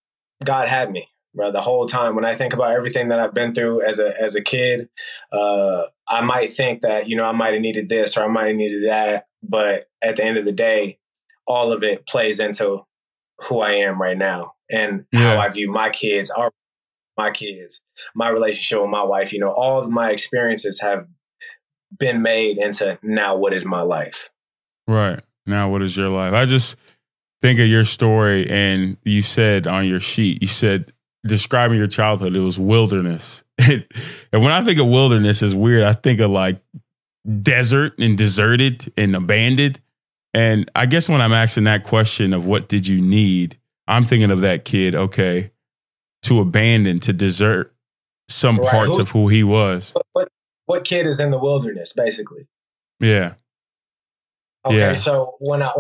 God 0.45 0.67
had 0.67 0.91
me, 0.91 1.09
bro, 1.33 1.53
the 1.53 1.61
whole 1.61 1.87
time. 1.87 2.17
When 2.17 2.25
I 2.25 2.35
think 2.35 2.55
about 2.55 2.73
everything 2.73 3.09
that 3.09 3.21
I've 3.21 3.35
been 3.35 3.55
through 3.55 3.83
as 3.83 4.01
a 4.01 4.21
as 4.21 4.35
a 4.35 4.43
kid, 4.43 4.89
uh, 5.33 5.85
I 6.09 6.21
might 6.23 6.51
think 6.51 6.81
that 6.81 7.09
you 7.09 7.17
know 7.17 7.25
I 7.25 7.33
might 7.33 7.55
have 7.55 7.63
needed 7.63 7.89
this 7.89 8.17
or 8.17 8.25
I 8.25 8.29
might 8.29 8.49
have 8.49 8.57
needed 8.57 8.89
that, 8.89 9.27
but 9.41 9.85
at 10.03 10.17
the 10.17 10.25
end 10.25 10.37
of 10.37 10.45
the 10.45 10.53
day, 10.53 10.99
all 11.47 11.73
of 11.73 11.85
it 11.85 12.07
plays 12.09 12.41
into 12.41 12.83
who 13.47 13.61
I 13.61 13.73
am 13.73 14.01
right 14.01 14.19
now 14.19 14.55
and 14.71 15.07
yeah. 15.13 15.21
how 15.21 15.39
I 15.39 15.49
view 15.49 15.71
my 15.71 15.91
kids, 15.91 16.31
our 16.31 16.51
my 17.17 17.31
kids, 17.31 17.83
my 18.15 18.31
relationship 18.31 18.81
with 18.81 18.91
my 18.91 19.03
wife. 19.03 19.33
You 19.33 19.41
know, 19.41 19.51
all 19.51 19.83
of 19.83 19.91
my 19.91 20.11
experiences 20.11 20.81
have 20.81 21.07
been 21.97 22.23
made 22.23 22.59
into 22.59 22.99
now 23.03 23.37
what 23.37 23.53
is 23.53 23.65
my 23.65 23.83
life. 23.83 24.31
Right. 24.87 25.21
Now 25.47 25.71
what 25.71 25.83
is 25.83 25.97
your 25.97 26.11
life? 26.11 26.33
I 26.33 26.45
just 26.47 26.77
think 27.43 27.59
of 27.61 27.67
your 27.67 27.85
story 27.85 28.49
and 28.49 28.97
you 29.05 29.23
said 29.23 29.67
on 29.67 29.87
your 29.87 30.01
sheet, 30.01 30.43
you 30.43 30.49
said 30.49 30.93
describing 31.27 31.79
your 31.79 31.87
childhood, 31.87 32.35
it 32.35 32.41
was 32.41 32.59
wilderness. 32.59 33.45
and 33.59 33.85
when 34.33 34.51
I 34.51 34.63
think 34.63 34.79
of 34.79 34.87
wilderness 34.87 35.43
is 35.43 35.55
weird, 35.55 35.83
I 35.83 35.93
think 35.93 36.21
of 36.21 36.31
like 36.31 36.61
desert 37.43 37.99
and 37.99 38.17
deserted 38.17 38.93
and 38.97 39.15
abandoned. 39.17 39.81
And 40.35 40.71
I 40.75 40.87
guess 40.87 41.09
when 41.09 41.21
I'm 41.21 41.33
asking 41.33 41.65
that 41.65 41.85
question 41.85 42.33
of 42.33 42.47
what 42.47 42.69
did 42.69 42.87
you 42.87 43.01
need, 43.01 43.59
I'm 43.87 44.05
thinking 44.05 44.31
of 44.31 44.43
that 44.43 44.65
kid, 44.65 44.95
okay, 44.95 45.53
to 46.25 46.41
abandon, 46.41 47.01
to 47.01 47.13
desert 47.13 47.73
some 48.29 48.57
right. 48.57 48.69
parts 48.69 48.91
Who's, 48.91 48.99
of 48.99 49.11
who 49.11 49.29
he 49.29 49.43
was. 49.43 49.95
What, 50.13 50.29
what 50.67 50.85
kid 50.85 51.07
is 51.07 51.19
in 51.19 51.31
the 51.31 51.39
wilderness, 51.39 51.93
basically? 51.95 52.47
Yeah. 53.01 53.35
Okay, 54.67 54.77
yeah. 54.77 54.95
so 54.95 55.37
when 55.39 55.63
I 55.63 55.73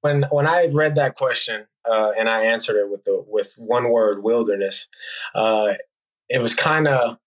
when 0.00 0.22
when 0.30 0.46
I 0.46 0.68
read 0.72 0.94
that 0.94 1.16
question 1.16 1.66
uh, 1.84 2.12
and 2.16 2.28
I 2.28 2.44
answered 2.44 2.76
it 2.76 2.90
with 2.90 3.04
the 3.04 3.24
with 3.26 3.54
one 3.58 3.90
word, 3.90 4.22
wilderness, 4.22 4.86
uh, 5.34 5.74
it 6.28 6.40
was 6.40 6.54
kind 6.54 6.88
of, 6.88 7.18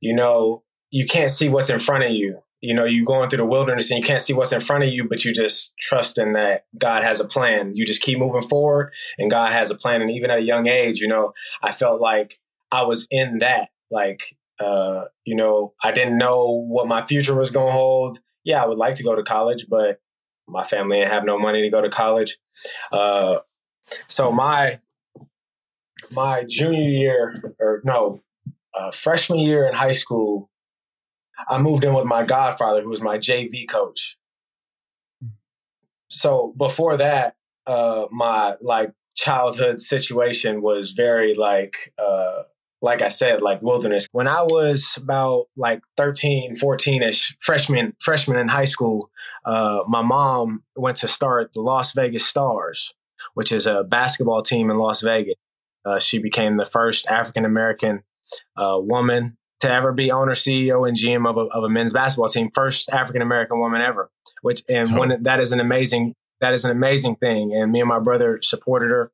you 0.00 0.14
know, 0.14 0.62
you 0.90 1.06
can't 1.06 1.30
see 1.30 1.48
what's 1.48 1.70
in 1.70 1.80
front 1.80 2.04
of 2.04 2.10
you 2.10 2.42
you 2.62 2.72
know, 2.72 2.84
you're 2.84 3.04
going 3.04 3.28
through 3.28 3.38
the 3.38 3.44
wilderness 3.44 3.90
and 3.90 3.98
you 3.98 4.04
can't 4.04 4.22
see 4.22 4.32
what's 4.32 4.52
in 4.52 4.60
front 4.60 4.84
of 4.84 4.90
you, 4.90 5.08
but 5.08 5.24
you 5.24 5.34
just 5.34 5.72
trusting 5.80 6.34
that 6.34 6.64
God 6.78 7.02
has 7.02 7.18
a 7.18 7.26
plan. 7.26 7.72
You 7.74 7.84
just 7.84 8.02
keep 8.02 8.20
moving 8.20 8.40
forward 8.40 8.92
and 9.18 9.30
God 9.30 9.52
has 9.52 9.70
a 9.70 9.74
plan. 9.74 10.00
And 10.00 10.12
even 10.12 10.30
at 10.30 10.38
a 10.38 10.42
young 10.42 10.68
age, 10.68 11.00
you 11.00 11.08
know, 11.08 11.32
I 11.60 11.72
felt 11.72 12.00
like 12.00 12.38
I 12.70 12.84
was 12.84 13.08
in 13.10 13.38
that. 13.38 13.70
Like, 13.90 14.22
uh, 14.60 15.06
you 15.24 15.34
know, 15.34 15.74
I 15.82 15.90
didn't 15.90 16.18
know 16.18 16.64
what 16.68 16.86
my 16.86 17.04
future 17.04 17.34
was 17.34 17.50
going 17.50 17.72
to 17.72 17.76
hold. 17.76 18.20
Yeah, 18.44 18.62
I 18.62 18.66
would 18.68 18.78
like 18.78 18.94
to 18.94 19.02
go 19.02 19.16
to 19.16 19.24
college, 19.24 19.66
but 19.68 20.00
my 20.46 20.62
family 20.62 20.98
didn't 20.98 21.12
have 21.12 21.24
no 21.24 21.38
money 21.38 21.62
to 21.62 21.70
go 21.70 21.82
to 21.82 21.90
college. 21.90 22.38
Uh, 22.92 23.38
so 24.06 24.30
my 24.30 24.78
my 26.10 26.44
junior 26.48 26.88
year, 26.88 27.54
or 27.58 27.80
no, 27.84 28.20
uh, 28.74 28.90
freshman 28.92 29.40
year 29.40 29.66
in 29.66 29.74
high 29.74 29.92
school, 29.92 30.48
I 31.48 31.60
moved 31.60 31.84
in 31.84 31.94
with 31.94 32.04
my 32.04 32.22
godfather, 32.22 32.82
who 32.82 32.88
was 32.88 33.02
my 33.02 33.18
JV 33.18 33.68
coach. 33.68 34.16
So 36.08 36.54
before 36.56 36.96
that, 36.98 37.36
uh, 37.66 38.06
my 38.10 38.54
like 38.60 38.92
childhood 39.14 39.80
situation 39.80 40.62
was 40.62 40.92
very 40.92 41.34
like, 41.34 41.92
uh, 41.98 42.42
like 42.80 43.00
I 43.00 43.08
said, 43.08 43.42
like 43.42 43.62
wilderness. 43.62 44.06
When 44.12 44.26
I 44.26 44.42
was 44.42 44.94
about 44.96 45.46
like 45.56 45.82
13, 45.96 46.56
14 46.56 47.02
ish, 47.02 47.36
freshman, 47.40 47.94
freshman 48.00 48.38
in 48.38 48.48
high 48.48 48.64
school, 48.64 49.10
uh, 49.44 49.80
my 49.86 50.02
mom 50.02 50.64
went 50.76 50.96
to 50.98 51.08
start 51.08 51.52
the 51.52 51.62
Las 51.62 51.92
Vegas 51.94 52.26
Stars, 52.26 52.92
which 53.34 53.52
is 53.52 53.66
a 53.66 53.84
basketball 53.84 54.42
team 54.42 54.70
in 54.70 54.78
Las 54.78 55.00
Vegas. 55.00 55.36
Uh, 55.84 55.98
she 55.98 56.18
became 56.18 56.56
the 56.56 56.64
first 56.64 57.06
African 57.08 57.44
American 57.44 58.02
uh, 58.56 58.78
woman 58.78 59.36
to 59.62 59.72
ever 59.72 59.92
be 59.92 60.10
owner, 60.10 60.32
CEO, 60.32 60.86
and 60.86 60.96
GM 60.96 61.28
of 61.28 61.36
a, 61.36 61.46
of 61.56 61.64
a 61.64 61.68
men's 61.68 61.92
basketball 61.92 62.28
team. 62.28 62.50
First 62.52 62.90
African 62.90 63.22
American 63.22 63.60
woman 63.60 63.80
ever. 63.80 64.10
Which 64.42 64.62
and 64.68 64.96
when 64.96 65.22
that 65.22 65.40
is 65.40 65.52
an 65.52 65.60
amazing 65.60 66.14
that 66.40 66.52
is 66.52 66.64
an 66.64 66.72
amazing 66.72 67.16
thing. 67.16 67.54
And 67.54 67.70
me 67.70 67.80
and 67.80 67.88
my 67.88 68.00
brother 68.00 68.40
supported 68.42 68.90
her. 68.90 69.12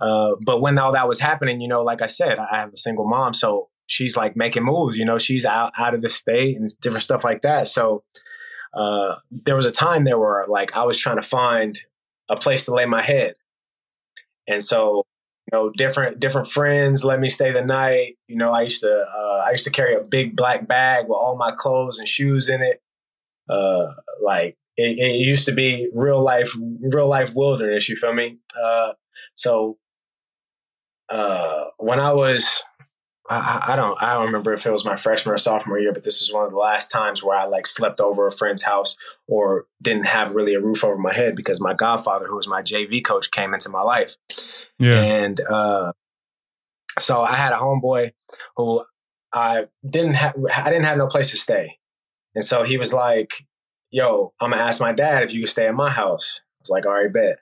Uh, 0.00 0.34
but 0.44 0.60
when 0.60 0.76
all 0.78 0.92
that 0.92 1.08
was 1.08 1.20
happening, 1.20 1.60
you 1.60 1.68
know, 1.68 1.82
like 1.82 2.02
I 2.02 2.06
said, 2.06 2.38
I 2.38 2.56
have 2.56 2.72
a 2.72 2.76
single 2.76 3.06
mom, 3.06 3.32
so 3.32 3.68
she's 3.86 4.16
like 4.16 4.36
making 4.36 4.64
moves. 4.64 4.98
You 4.98 5.04
know, 5.04 5.18
she's 5.18 5.44
out 5.44 5.72
out 5.78 5.94
of 5.94 6.02
the 6.02 6.10
state 6.10 6.56
and 6.56 6.68
different 6.80 7.02
stuff 7.02 7.22
like 7.22 7.42
that. 7.42 7.68
So 7.68 8.02
uh, 8.74 9.16
there 9.30 9.54
was 9.54 9.66
a 9.66 9.70
time 9.70 10.04
there 10.04 10.18
where 10.18 10.44
like 10.48 10.76
I 10.76 10.84
was 10.84 10.98
trying 10.98 11.16
to 11.16 11.28
find 11.28 11.78
a 12.28 12.36
place 12.36 12.64
to 12.64 12.74
lay 12.74 12.86
my 12.86 13.02
head, 13.02 13.34
and 14.48 14.62
so 14.62 15.06
know, 15.54 15.70
different 15.70 16.20
different 16.20 16.46
friends 16.46 17.04
let 17.04 17.20
me 17.20 17.28
stay 17.28 17.52
the 17.52 17.64
night. 17.64 18.16
You 18.28 18.36
know, 18.36 18.50
I 18.50 18.62
used 18.62 18.82
to 18.82 18.92
uh, 18.92 19.42
I 19.46 19.50
used 19.50 19.64
to 19.64 19.70
carry 19.70 19.94
a 19.94 20.00
big 20.00 20.36
black 20.36 20.66
bag 20.66 21.06
with 21.08 21.16
all 21.16 21.36
my 21.38 21.52
clothes 21.56 21.98
and 21.98 22.08
shoes 22.08 22.48
in 22.48 22.60
it. 22.62 22.80
Uh, 23.48 23.92
like 24.22 24.56
it, 24.76 24.98
it, 24.98 25.26
used 25.26 25.46
to 25.46 25.52
be 25.52 25.90
real 25.94 26.22
life, 26.22 26.54
real 26.92 27.08
life 27.08 27.34
wilderness. 27.34 27.88
You 27.88 27.96
feel 27.96 28.14
me? 28.14 28.38
Uh, 28.60 28.92
so 29.34 29.78
uh, 31.08 31.64
when 31.78 32.00
I 32.00 32.12
was 32.12 32.62
I, 33.28 33.68
I, 33.68 33.76
don't 33.76 34.00
I 34.02 34.14
don't 34.14 34.26
remember 34.26 34.52
if 34.52 34.66
it 34.66 34.70
was 34.70 34.84
my 34.84 34.96
freshman 34.96 35.32
or 35.32 35.38
sophomore 35.38 35.78
year, 35.78 35.92
but 35.92 36.02
this 36.02 36.20
is 36.20 36.32
one 36.32 36.44
of 36.44 36.50
the 36.50 36.58
last 36.58 36.90
times 36.90 37.22
where 37.22 37.38
I 37.38 37.44
like 37.44 37.66
slept 37.66 38.00
over 38.00 38.26
a 38.26 38.32
friend's 38.32 38.62
house 38.62 38.96
or 39.26 39.66
didn't 39.80 40.06
have 40.06 40.34
really 40.34 40.54
a 40.54 40.60
roof 40.60 40.84
over 40.84 40.98
my 40.98 41.12
head 41.12 41.34
because 41.34 41.60
my 41.60 41.72
godfather, 41.72 42.26
who 42.26 42.36
was 42.36 42.46
my 42.46 42.60
JV 42.60 43.02
coach, 43.02 43.30
came 43.30 43.54
into 43.54 43.70
my 43.70 43.80
life. 43.80 44.16
Yeah. 44.78 45.00
And 45.00 45.40
uh, 45.40 45.92
so 46.98 47.22
I 47.22 47.34
had 47.34 47.52
a 47.52 47.56
homeboy 47.56 48.12
who 48.56 48.84
I 49.32 49.68
didn't 49.88 50.14
have 50.14 50.34
I 50.54 50.68
didn't 50.68 50.84
have 50.84 50.98
no 50.98 51.06
place 51.06 51.30
to 51.30 51.38
stay. 51.38 51.78
And 52.34 52.44
so 52.44 52.62
he 52.62 52.76
was 52.76 52.92
like, 52.92 53.32
Yo, 53.90 54.34
I'm 54.38 54.50
gonna 54.50 54.62
ask 54.62 54.80
my 54.80 54.92
dad 54.92 55.22
if 55.22 55.32
you 55.32 55.40
could 55.40 55.48
stay 55.48 55.66
at 55.66 55.74
my 55.74 55.90
house. 55.90 56.42
I 56.42 56.60
was 56.60 56.70
like, 56.70 56.84
all 56.84 56.92
right, 56.92 57.12
bet. 57.12 57.38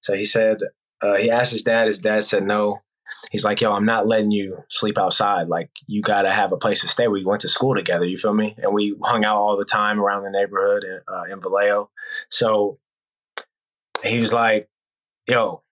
So 0.00 0.14
he 0.14 0.24
said, 0.24 0.58
uh, 1.02 1.16
he 1.16 1.30
asked 1.30 1.52
his 1.52 1.62
dad, 1.62 1.86
his 1.86 1.98
dad 1.98 2.22
said 2.22 2.44
no 2.44 2.82
he's 3.30 3.44
like, 3.44 3.60
yo, 3.60 3.72
I'm 3.72 3.84
not 3.84 4.06
letting 4.06 4.30
you 4.30 4.64
sleep 4.68 4.98
outside. 4.98 5.48
Like, 5.48 5.70
you 5.86 6.02
got 6.02 6.22
to 6.22 6.30
have 6.30 6.52
a 6.52 6.56
place 6.56 6.80
to 6.82 6.88
stay. 6.88 7.08
We 7.08 7.24
went 7.24 7.42
to 7.42 7.48
school 7.48 7.74
together, 7.74 8.04
you 8.04 8.18
feel 8.18 8.34
me? 8.34 8.54
And 8.58 8.72
we 8.72 8.96
hung 9.02 9.24
out 9.24 9.36
all 9.36 9.56
the 9.56 9.64
time 9.64 10.00
around 10.00 10.22
the 10.22 10.30
neighborhood 10.30 10.84
uh, 11.08 11.22
in 11.32 11.40
Vallejo. 11.40 11.90
So 12.30 12.78
he 14.02 14.20
was 14.20 14.32
like, 14.32 14.68
yo, 15.28 15.62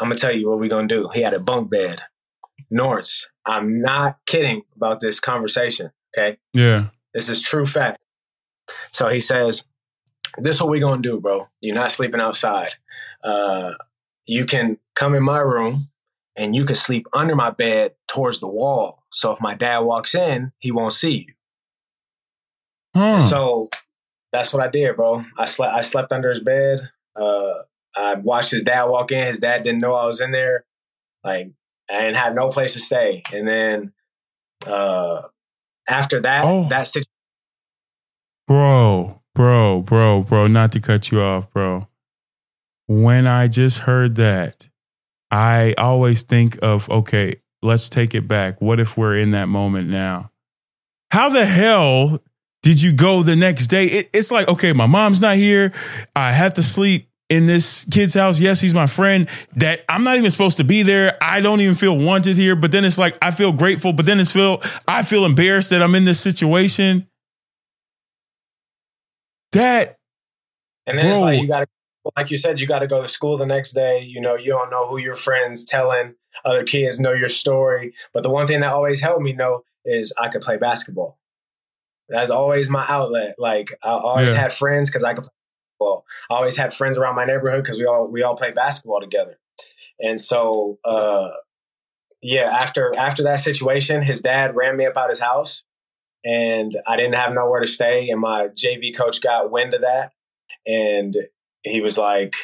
I'm 0.00 0.08
going 0.08 0.16
to 0.16 0.20
tell 0.20 0.34
you 0.34 0.48
what 0.48 0.58
we're 0.58 0.68
going 0.68 0.88
to 0.88 0.94
do. 0.94 1.10
He 1.12 1.22
had 1.22 1.34
a 1.34 1.40
bunk 1.40 1.70
bed. 1.70 2.02
Norris, 2.70 3.28
I'm 3.44 3.80
not 3.80 4.18
kidding 4.26 4.62
about 4.76 5.00
this 5.00 5.20
conversation. 5.20 5.90
Okay. 6.16 6.38
Yeah. 6.52 6.88
This 7.14 7.28
is 7.28 7.42
true 7.42 7.66
fact. 7.66 7.98
So 8.92 9.08
he 9.08 9.20
says, 9.20 9.64
this 10.38 10.56
is 10.56 10.62
what 10.62 10.70
we're 10.70 10.80
going 10.80 11.02
to 11.02 11.08
do, 11.08 11.20
bro. 11.20 11.48
You're 11.60 11.74
not 11.74 11.90
sleeping 11.90 12.20
outside. 12.20 12.76
Uh, 13.22 13.74
you 14.26 14.46
can 14.46 14.78
come 14.94 15.14
in 15.14 15.22
my 15.22 15.40
room 15.40 15.88
and 16.36 16.54
you 16.54 16.64
can 16.64 16.76
sleep 16.76 17.06
under 17.12 17.36
my 17.36 17.50
bed 17.50 17.92
towards 18.08 18.40
the 18.40 18.48
wall. 18.48 19.04
So 19.10 19.32
if 19.32 19.40
my 19.40 19.54
dad 19.54 19.80
walks 19.80 20.14
in, 20.14 20.52
he 20.58 20.72
won't 20.72 20.92
see 20.92 21.26
you. 21.26 21.34
Hmm. 22.94 23.20
So 23.20 23.68
that's 24.32 24.52
what 24.52 24.62
I 24.62 24.68
did, 24.68 24.96
bro. 24.96 25.22
I 25.38 25.44
slept. 25.44 25.74
I 25.74 25.80
slept 25.82 26.12
under 26.12 26.28
his 26.28 26.40
bed. 26.40 26.90
Uh, 27.16 27.52
I 27.96 28.14
watched 28.16 28.50
his 28.50 28.64
dad 28.64 28.84
walk 28.84 29.12
in. 29.12 29.26
His 29.26 29.40
dad 29.40 29.62
didn't 29.62 29.80
know 29.80 29.94
I 29.94 30.06
was 30.06 30.20
in 30.20 30.32
there. 30.32 30.64
Like 31.24 31.50
I 31.90 32.00
didn't 32.00 32.16
have 32.16 32.34
no 32.34 32.48
place 32.48 32.72
to 32.74 32.80
stay. 32.80 33.22
And 33.32 33.46
then 33.46 33.92
uh, 34.66 35.22
after 35.88 36.20
that, 36.20 36.44
oh. 36.44 36.68
that 36.68 36.86
situation. 36.86 37.08
Bro, 38.46 39.22
bro, 39.34 39.82
bro, 39.82 40.22
bro. 40.22 40.46
Not 40.46 40.72
to 40.72 40.80
cut 40.80 41.10
you 41.10 41.22
off, 41.22 41.50
bro. 41.50 41.88
When 42.86 43.26
I 43.26 43.48
just 43.48 43.80
heard 43.80 44.16
that, 44.16 44.68
I 45.32 45.74
always 45.78 46.22
think 46.22 46.58
of, 46.62 46.88
okay, 46.90 47.36
let's 47.62 47.88
take 47.88 48.14
it 48.14 48.28
back. 48.28 48.60
What 48.60 48.78
if 48.78 48.96
we're 48.98 49.16
in 49.16 49.30
that 49.30 49.46
moment 49.46 49.88
now? 49.88 50.30
How 51.10 51.30
the 51.30 51.46
hell 51.46 52.20
did 52.62 52.82
you 52.82 52.92
go 52.92 53.22
the 53.22 53.34
next 53.34 53.68
day? 53.68 53.86
It, 53.86 54.10
it's 54.12 54.30
like, 54.30 54.48
okay, 54.48 54.72
my 54.72 54.86
mom's 54.86 55.22
not 55.22 55.36
here. 55.36 55.72
I 56.14 56.32
have 56.32 56.54
to 56.54 56.62
sleep 56.62 57.08
in 57.30 57.46
this 57.46 57.86
kid's 57.90 58.12
house. 58.12 58.40
Yes, 58.40 58.60
he's 58.60 58.74
my 58.74 58.86
friend 58.86 59.26
that 59.56 59.86
I'm 59.88 60.04
not 60.04 60.18
even 60.18 60.30
supposed 60.30 60.58
to 60.58 60.64
be 60.64 60.82
there. 60.82 61.16
I 61.22 61.40
don't 61.40 61.62
even 61.62 61.76
feel 61.76 61.98
wanted 61.98 62.36
here, 62.36 62.54
but 62.54 62.70
then 62.70 62.84
it's 62.84 62.98
like, 62.98 63.16
I 63.22 63.30
feel 63.30 63.52
grateful, 63.52 63.94
but 63.94 64.04
then 64.04 64.20
it's 64.20 64.32
feel, 64.32 64.62
I 64.86 65.02
feel 65.02 65.24
embarrassed 65.24 65.70
that 65.70 65.82
I'm 65.82 65.94
in 65.94 66.04
this 66.04 66.20
situation. 66.20 67.08
That. 69.52 69.96
And 70.86 70.98
then 70.98 71.06
bro, 71.06 71.10
it's 71.10 71.20
like, 71.20 71.40
you 71.40 71.48
got 71.48 71.60
to 71.60 71.66
like 72.16 72.30
you 72.30 72.36
said, 72.36 72.60
you 72.60 72.66
got 72.66 72.80
to 72.80 72.86
go 72.86 73.02
to 73.02 73.08
school 73.08 73.36
the 73.36 73.46
next 73.46 73.72
day. 73.72 74.00
You 74.00 74.20
know, 74.20 74.34
you 74.34 74.50
don't 74.50 74.70
know 74.70 74.88
who 74.88 74.98
your 74.98 75.14
friends 75.16 75.64
telling 75.64 76.14
other 76.44 76.64
kids 76.64 77.00
know 77.00 77.12
your 77.12 77.28
story. 77.28 77.92
But 78.12 78.22
the 78.22 78.30
one 78.30 78.46
thing 78.46 78.60
that 78.60 78.72
always 78.72 79.00
helped 79.00 79.22
me 79.22 79.32
know 79.32 79.64
is 79.84 80.12
I 80.20 80.28
could 80.28 80.42
play 80.42 80.56
basketball. 80.56 81.18
That's 82.08 82.30
always 82.30 82.68
my 82.68 82.84
outlet. 82.88 83.36
Like 83.38 83.70
I 83.82 83.90
always 83.90 84.34
yeah. 84.34 84.40
had 84.40 84.52
friends 84.52 84.88
because 84.90 85.04
I 85.04 85.14
could 85.14 85.24
play 85.24 85.30
basketball. 85.78 86.04
I 86.30 86.34
always 86.34 86.56
had 86.56 86.74
friends 86.74 86.98
around 86.98 87.16
my 87.16 87.24
neighborhood 87.24 87.62
because 87.62 87.78
we 87.78 87.86
all 87.86 88.08
we 88.08 88.22
all 88.22 88.36
played 88.36 88.54
basketball 88.54 89.00
together. 89.00 89.38
And 90.00 90.18
so, 90.18 90.78
uh, 90.84 91.28
yeah, 92.22 92.56
after 92.60 92.94
after 92.96 93.22
that 93.24 93.40
situation, 93.40 94.02
his 94.02 94.20
dad 94.20 94.56
ran 94.56 94.76
me 94.76 94.86
up 94.86 94.96
out 94.96 95.04
of 95.04 95.10
his 95.10 95.20
house, 95.20 95.64
and 96.24 96.76
I 96.86 96.96
didn't 96.96 97.14
have 97.14 97.32
nowhere 97.32 97.60
to 97.60 97.66
stay. 97.66 98.08
And 98.10 98.20
my 98.20 98.48
JV 98.48 98.96
coach 98.96 99.20
got 99.20 99.50
wind 99.50 99.74
of 99.74 99.80
that, 99.82 100.12
and 100.66 101.14
he 101.62 101.80
was 101.80 101.98
like, 101.98 102.34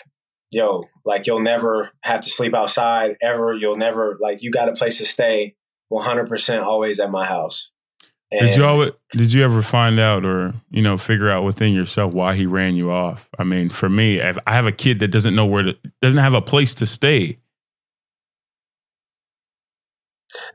yo, 0.50 0.84
like 1.04 1.26
you'll 1.26 1.40
never 1.40 1.90
have 2.02 2.20
to 2.22 2.30
sleep 2.30 2.54
outside 2.54 3.16
ever. 3.22 3.54
You'll 3.54 3.76
never 3.76 4.16
like 4.20 4.42
you 4.42 4.50
got 4.50 4.68
a 4.68 4.72
place 4.72 4.98
to 4.98 5.06
stay 5.06 5.56
100% 5.92 6.62
always 6.62 7.00
at 7.00 7.10
my 7.10 7.26
house. 7.26 7.70
And 8.30 8.46
did 8.46 8.56
you 8.56 8.64
always, 8.64 8.92
did 9.12 9.32
you 9.32 9.42
ever 9.42 9.62
find 9.62 9.98
out 9.98 10.24
or 10.24 10.52
you 10.70 10.82
know 10.82 10.98
figure 10.98 11.30
out 11.30 11.44
within 11.44 11.72
yourself 11.72 12.12
why 12.12 12.34
he 12.34 12.44
ran 12.44 12.76
you 12.76 12.90
off? 12.90 13.30
I 13.38 13.44
mean, 13.44 13.70
for 13.70 13.88
me, 13.88 14.20
I 14.20 14.34
have 14.46 14.66
a 14.66 14.72
kid 14.72 14.98
that 14.98 15.08
doesn't 15.08 15.34
know 15.34 15.46
where 15.46 15.62
to 15.62 15.78
doesn't 16.02 16.20
have 16.20 16.34
a 16.34 16.42
place 16.42 16.74
to 16.74 16.86
stay. 16.86 17.36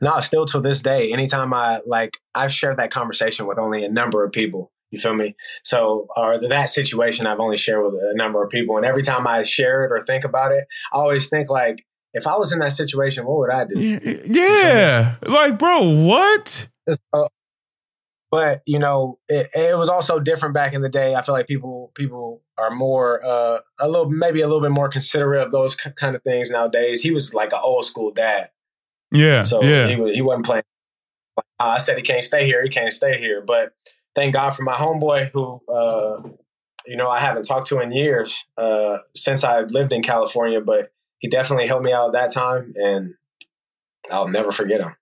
No, 0.00 0.20
still 0.20 0.46
to 0.46 0.60
this 0.60 0.82
day, 0.82 1.12
anytime 1.12 1.52
I 1.52 1.80
like, 1.84 2.18
I've 2.34 2.52
shared 2.52 2.76
that 2.76 2.92
conversation 2.92 3.46
with 3.46 3.58
only 3.58 3.84
a 3.84 3.90
number 3.90 4.24
of 4.24 4.32
people. 4.32 4.70
You 4.94 5.00
feel 5.00 5.14
me? 5.14 5.34
So, 5.62 6.06
or 6.16 6.38
that 6.38 6.66
situation 6.66 7.26
I've 7.26 7.40
only 7.40 7.56
shared 7.56 7.84
with 7.84 7.94
a 7.94 8.14
number 8.14 8.42
of 8.42 8.50
people. 8.50 8.76
And 8.76 8.86
every 8.86 9.02
time 9.02 9.26
I 9.26 9.42
share 9.42 9.84
it 9.84 9.92
or 9.92 10.04
think 10.04 10.24
about 10.24 10.52
it, 10.52 10.64
I 10.92 10.98
always 10.98 11.28
think 11.28 11.50
like, 11.50 11.84
if 12.12 12.28
I 12.28 12.36
was 12.36 12.52
in 12.52 12.60
that 12.60 12.72
situation, 12.72 13.26
what 13.26 13.38
would 13.38 13.50
I 13.50 13.64
do? 13.64 13.98
Yeah. 14.26 15.16
Like, 15.26 15.58
bro, 15.58 16.06
what? 16.06 16.68
So, 16.88 17.28
but 18.30 18.62
you 18.66 18.78
know, 18.78 19.18
it, 19.28 19.48
it, 19.54 19.76
was 19.78 19.88
also 19.88 20.20
different 20.20 20.54
back 20.54 20.74
in 20.74 20.80
the 20.80 20.88
day. 20.88 21.14
I 21.14 21.22
feel 21.22 21.34
like 21.34 21.46
people 21.46 21.90
people 21.94 22.42
are 22.58 22.70
more 22.70 23.24
uh, 23.24 23.58
a 23.80 23.88
little 23.88 24.08
maybe 24.08 24.40
a 24.42 24.46
little 24.46 24.60
bit 24.60 24.70
more 24.70 24.88
considerate 24.88 25.42
of 25.42 25.50
those 25.50 25.74
kind 25.76 26.14
of 26.14 26.22
things 26.22 26.50
nowadays. 26.50 27.02
He 27.02 27.10
was 27.10 27.34
like 27.34 27.52
an 27.52 27.60
old 27.62 27.84
school 27.84 28.12
dad. 28.12 28.50
Yeah. 29.12 29.42
So 29.42 29.62
yeah. 29.62 29.86
he 29.88 30.14
he 30.14 30.22
wasn't 30.22 30.46
playing. 30.46 30.64
Like, 31.36 31.46
I 31.58 31.78
said 31.78 31.96
he 31.96 32.02
can't 32.02 32.22
stay 32.22 32.46
here. 32.46 32.62
He 32.62 32.68
can't 32.68 32.92
stay 32.92 33.18
here. 33.18 33.42
But 33.44 33.72
thank 34.14 34.34
God 34.34 34.50
for 34.50 34.62
my 34.62 34.74
homeboy 34.74 35.30
who, 35.32 35.60
uh, 35.68 36.22
you 36.86 36.96
know, 36.96 37.08
I 37.08 37.20
haven't 37.20 37.44
talked 37.44 37.68
to 37.68 37.80
in 37.80 37.92
years 37.92 38.44
uh, 38.56 38.98
since 39.14 39.44
I 39.44 39.60
lived 39.60 39.92
in 39.92 40.02
California, 40.02 40.60
but 40.60 40.92
he 41.18 41.28
definitely 41.28 41.66
helped 41.66 41.84
me 41.84 41.92
out 41.92 42.08
at 42.08 42.12
that 42.12 42.32
time, 42.32 42.74
and 42.76 43.14
I'll 44.12 44.28
never 44.28 44.52
forget 44.52 44.80
him. 44.80 44.94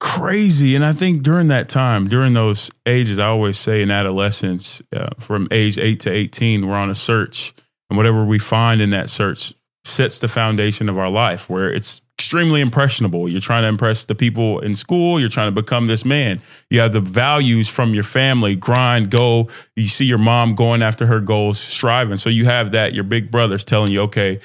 Crazy, 0.00 0.74
and 0.74 0.84
I 0.84 0.92
think 0.92 1.22
during 1.22 1.48
that 1.48 1.68
time, 1.68 2.08
during 2.08 2.34
those 2.34 2.70
ages, 2.86 3.18
I 3.18 3.26
always 3.26 3.58
say 3.58 3.82
in 3.82 3.90
adolescence, 3.90 4.82
uh, 4.94 5.10
from 5.18 5.48
age 5.50 5.78
eight 5.78 6.00
to 6.00 6.10
eighteen, 6.10 6.66
we're 6.66 6.74
on 6.74 6.90
a 6.90 6.94
search, 6.94 7.54
and 7.88 7.96
whatever 7.96 8.24
we 8.24 8.38
find 8.38 8.80
in 8.80 8.90
that 8.90 9.10
search 9.10 9.54
sets 9.84 10.18
the 10.18 10.28
foundation 10.28 10.88
of 10.88 10.98
our 10.98 11.08
life. 11.08 11.48
Where 11.48 11.70
it's 11.72 12.02
extremely 12.22 12.60
impressionable. 12.60 13.28
You're 13.28 13.40
trying 13.40 13.64
to 13.64 13.68
impress 13.68 14.04
the 14.04 14.14
people 14.14 14.60
in 14.60 14.76
school. 14.76 15.18
You're 15.18 15.28
trying 15.28 15.52
to 15.52 15.60
become 15.60 15.88
this 15.88 16.04
man. 16.04 16.40
You 16.70 16.78
have 16.78 16.92
the 16.92 17.00
values 17.00 17.68
from 17.68 17.94
your 17.94 18.04
family, 18.04 18.54
grind, 18.54 19.10
go. 19.10 19.48
You 19.74 19.88
see 19.88 20.04
your 20.04 20.18
mom 20.18 20.54
going 20.54 20.82
after 20.82 21.06
her 21.06 21.18
goals, 21.18 21.58
striving. 21.58 22.18
So 22.18 22.30
you 22.30 22.44
have 22.44 22.70
that. 22.72 22.94
Your 22.94 23.02
big 23.02 23.32
brother's 23.32 23.64
telling 23.64 23.90
you, 23.90 24.02
okay, 24.02 24.38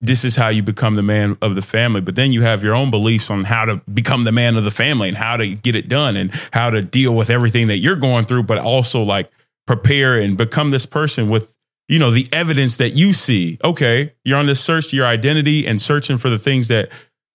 this 0.00 0.24
is 0.24 0.36
how 0.36 0.48
you 0.48 0.62
become 0.62 0.96
the 0.96 1.02
man 1.02 1.36
of 1.42 1.54
the 1.54 1.60
family. 1.60 2.00
But 2.00 2.16
then 2.16 2.32
you 2.32 2.40
have 2.42 2.64
your 2.64 2.74
own 2.74 2.90
beliefs 2.90 3.30
on 3.30 3.44
how 3.44 3.66
to 3.66 3.82
become 3.92 4.24
the 4.24 4.32
man 4.32 4.56
of 4.56 4.64
the 4.64 4.70
family 4.70 5.08
and 5.08 5.16
how 5.16 5.36
to 5.36 5.54
get 5.54 5.76
it 5.76 5.86
done 5.86 6.16
and 6.16 6.30
how 6.54 6.70
to 6.70 6.80
deal 6.80 7.14
with 7.14 7.28
everything 7.28 7.66
that 7.66 7.78
you're 7.78 7.96
going 7.96 8.24
through, 8.24 8.44
but 8.44 8.56
also 8.56 9.02
like 9.02 9.28
prepare 9.66 10.18
and 10.18 10.38
become 10.38 10.70
this 10.70 10.86
person 10.86 11.28
with 11.28 11.54
you 11.88 11.98
know 11.98 12.10
the 12.10 12.28
evidence 12.32 12.76
that 12.76 12.90
you 12.90 13.12
see 13.12 13.58
okay 13.64 14.12
you're 14.24 14.36
on 14.36 14.46
this 14.46 14.62
search 14.62 14.90
to 14.90 14.96
your 14.96 15.06
identity 15.06 15.66
and 15.66 15.80
searching 15.80 16.18
for 16.18 16.28
the 16.28 16.38
things 16.38 16.68
that 16.68 16.90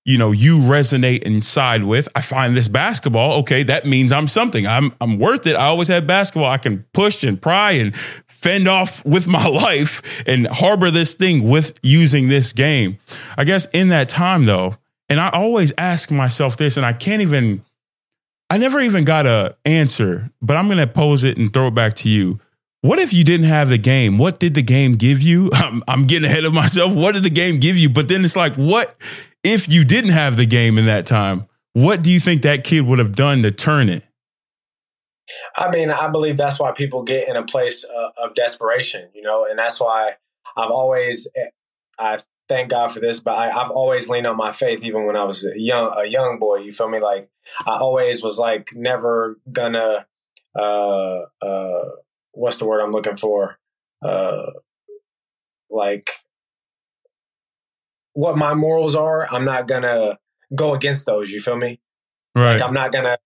you 0.06 0.18
know 0.18 0.32
you 0.32 0.60
resonate 0.60 1.24
inside 1.24 1.84
with 1.84 2.10
i 2.16 2.22
find 2.22 2.58
this 2.58 2.68
basketball 2.68 3.40
okay 3.40 3.64
that 3.64 3.86
means 3.86 4.12
i'm 4.12 4.28
something 4.28 4.68
i'm 4.68 4.94
i'm 5.00 5.18
worth 5.18 5.48
it 5.48 5.56
i 5.56 5.66
always 5.66 5.88
had 5.88 6.06
basketball 6.06 6.50
i 6.50 6.58
can 6.58 6.86
push 6.94 7.24
and 7.24 7.42
pry 7.42 7.72
and 7.72 7.96
fend 7.96 8.68
off 8.68 9.06
with 9.06 9.28
my 9.28 9.48
life 9.48 10.24
and 10.28 10.48
harbor 10.48 10.92
this 10.92 11.14
thing 11.14 11.48
with 11.48 11.80
using 11.82 12.28
this 12.28 12.54
game 12.54 12.98
i 13.38 13.44
guess 13.44 13.68
in 13.72 13.90
that 13.90 14.10
time 14.10 14.46
though 14.46 14.76
and 15.10 15.20
i 15.20 15.30
always 15.30 15.74
ask 15.78 16.12
myself 16.12 16.58
this 16.58 16.76
and 16.78 16.86
i 16.86 16.94
can't 16.94 17.22
even 17.22 17.64
i 18.50 18.58
never 18.58 18.82
even 18.82 19.06
got 19.06 19.26
a 19.26 19.56
answer 19.64 20.30
but 20.42 20.58
i'm 20.58 20.68
going 20.68 20.78
to 20.78 20.88
pose 20.88 21.24
it 21.24 21.38
and 21.38 21.54
throw 21.54 21.68
it 21.68 21.76
back 21.76 21.94
to 21.94 22.10
you 22.10 22.40
what 22.82 23.00
if 23.00 23.14
you 23.14 23.24
didn't 23.24 23.46
have 23.46 23.70
the 23.70 23.78
game? 23.78 24.18
What 24.18 24.42
did 24.42 24.56
the 24.56 24.62
game 24.62 24.96
give 24.96 25.22
you? 25.22 25.50
I'm, 25.54 25.82
I'm 25.88 26.06
getting 26.06 26.30
ahead 26.30 26.44
of 26.44 26.54
myself. 26.54 26.94
What 26.94 27.14
did 27.14 27.24
the 27.24 27.30
game 27.30 27.62
give 27.62 27.78
you? 27.78 27.88
But 27.90 28.10
then 28.10 28.26
it's 28.26 28.36
like, 28.36 28.56
what 28.56 28.94
if 29.44 29.70
you 29.70 29.84
didn't 29.84 30.12
have 30.12 30.38
the 30.38 30.46
game 30.46 30.78
in 30.78 30.86
that 30.86 31.06
time, 31.06 31.48
what 31.74 32.04
do 32.04 32.10
you 32.10 32.20
think 32.20 32.44
that 32.44 32.64
kid 32.64 32.86
would 32.86 33.00
have 33.00 33.14
done 33.14 33.44
to 33.44 33.52
turn 33.52 33.90
it? 33.90 34.06
I 35.56 35.70
mean, 35.70 35.90
I 35.90 36.08
believe 36.10 36.38
that's 36.38 36.60
why 36.60 36.72
people 36.72 37.04
get 37.04 37.28
in 37.28 37.36
a 37.36 37.44
place 37.44 37.86
uh, 37.86 38.10
of 38.24 38.36
desperation, 38.36 39.10
you 39.14 39.22
know, 39.22 39.46
and 39.50 39.58
that's 39.58 39.80
why 39.80 40.16
I've 40.56 40.70
always, 40.70 41.28
eh, 41.36 41.48
I 41.98 42.20
thank 42.48 42.70
God 42.70 42.92
for 42.92 43.00
this, 43.00 43.20
but 43.20 43.36
I, 43.36 43.50
have 43.50 43.72
always 43.72 44.10
leaned 44.10 44.28
on 44.28 44.38
my 44.38 44.52
faith, 44.52 44.84
even 44.84 45.06
when 45.06 45.16
I 45.16 45.24
was 45.24 45.46
a 45.46 45.60
young, 45.60 45.94
a 45.96 46.06
young 46.06 46.40
boy. 46.40 46.58
You 46.58 46.72
feel 46.72 46.90
me? 46.90 47.00
Like 47.00 47.30
I 47.66 47.78
always 47.80 48.22
was 48.22 48.38
like 48.38 48.74
never 48.76 49.40
gonna, 49.52 50.06
uh, 50.56 51.22
uh, 51.42 51.90
what's 52.34 52.58
the 52.58 52.66
word 52.66 52.82
I'm 52.82 52.92
looking 52.92 53.16
for? 53.16 53.58
Uh, 54.02 54.52
like 55.70 56.12
what 58.14 58.38
my 58.38 58.54
morals 58.54 58.96
are, 58.96 59.28
I'm 59.32 59.46
not 59.46 59.68
gonna 59.68 60.18
go 60.56 60.74
against 60.74 61.06
those. 61.06 61.32
You 61.32 61.42
feel 61.42 61.58
me? 61.58 61.80
Right. 62.36 62.54
Like 62.54 62.62
I'm 62.62 62.74
not 62.74 62.92
gonna 62.92 63.18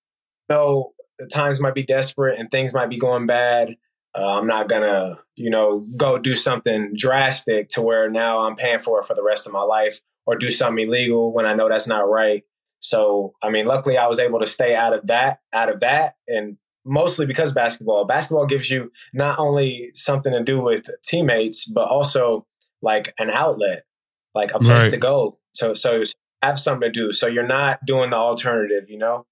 know 0.49 0.93
the 1.19 1.27
times 1.27 1.59
might 1.59 1.75
be 1.75 1.83
desperate 1.83 2.39
and 2.39 2.49
things 2.49 2.73
might 2.73 2.89
be 2.89 2.97
going 2.97 3.25
bad. 3.25 3.75
Uh, 4.15 4.39
I'm 4.39 4.47
not 4.47 4.67
gonna, 4.67 5.17
you 5.35 5.49
know, 5.49 5.85
go 5.95 6.17
do 6.17 6.35
something 6.35 6.93
drastic 6.95 7.69
to 7.69 7.81
where 7.81 8.09
now 8.09 8.39
I'm 8.39 8.55
paying 8.55 8.79
for 8.79 8.99
it 8.99 9.05
for 9.05 9.13
the 9.13 9.23
rest 9.23 9.45
of 9.45 9.53
my 9.53 9.61
life, 9.61 9.99
or 10.25 10.35
do 10.35 10.49
something 10.49 10.87
illegal 10.87 11.33
when 11.33 11.45
I 11.45 11.53
know 11.53 11.69
that's 11.69 11.87
not 11.87 12.09
right. 12.09 12.43
So, 12.79 13.33
I 13.41 13.49
mean, 13.49 13.65
luckily 13.65 13.97
I 13.97 14.07
was 14.07 14.19
able 14.19 14.39
to 14.39 14.45
stay 14.45 14.75
out 14.75 14.93
of 14.93 15.07
that, 15.07 15.39
out 15.53 15.71
of 15.71 15.79
that, 15.81 16.15
and 16.27 16.57
mostly 16.85 17.25
because 17.25 17.51
basketball. 17.51 18.05
Basketball 18.05 18.45
gives 18.45 18.71
you 18.71 18.91
not 19.13 19.37
only 19.39 19.89
something 19.93 20.33
to 20.33 20.43
do 20.43 20.61
with 20.61 20.89
teammates, 21.03 21.65
but 21.65 21.87
also 21.87 22.45
like 22.81 23.13
an 23.19 23.29
outlet 23.29 23.83
like 24.37 24.53
a 24.53 24.59
place 24.59 24.83
right. 24.83 24.91
to 24.91 24.97
go. 24.97 25.37
So 25.53 25.73
so 25.73 26.03
have 26.41 26.59
something 26.59 26.87
to 26.87 26.91
do. 26.91 27.11
So 27.11 27.27
you're 27.27 27.45
not 27.45 27.79
doing 27.85 28.11
the 28.11 28.15
alternative, 28.15 28.89
you 28.89 28.97
know. 28.97 29.25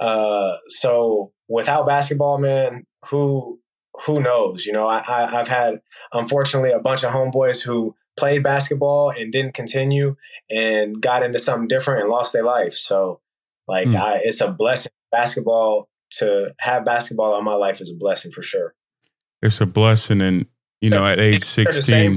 Uh, 0.00 0.56
so 0.68 1.32
without 1.48 1.86
basketball, 1.86 2.38
man, 2.38 2.86
who 3.10 3.60
who 4.04 4.20
knows? 4.20 4.66
You 4.66 4.72
know, 4.72 4.86
I, 4.86 5.02
I 5.06 5.26
have 5.30 5.48
had 5.48 5.80
unfortunately 6.12 6.72
a 6.72 6.80
bunch 6.80 7.04
of 7.04 7.12
homeboys 7.12 7.64
who 7.64 7.94
played 8.16 8.42
basketball 8.42 9.10
and 9.10 9.32
didn't 9.32 9.54
continue 9.54 10.16
and 10.50 11.00
got 11.00 11.22
into 11.22 11.38
something 11.38 11.68
different 11.68 12.00
and 12.00 12.10
lost 12.10 12.32
their 12.32 12.44
life. 12.44 12.72
So 12.72 13.20
like 13.68 13.88
mm. 13.88 13.96
I, 13.96 14.20
it's 14.22 14.40
a 14.40 14.50
blessing. 14.50 14.92
Basketball 15.12 15.88
to 16.10 16.52
have 16.58 16.84
basketball 16.84 17.38
in 17.38 17.44
my 17.44 17.54
life 17.54 17.80
is 17.80 17.90
a 17.90 17.94
blessing 17.94 18.32
for 18.32 18.42
sure. 18.42 18.74
It's 19.40 19.60
a 19.60 19.66
blessing, 19.66 20.20
and 20.20 20.46
you 20.80 20.90
know, 20.90 21.06
at 21.06 21.20
age 21.20 21.42
sixteen, 21.42 22.16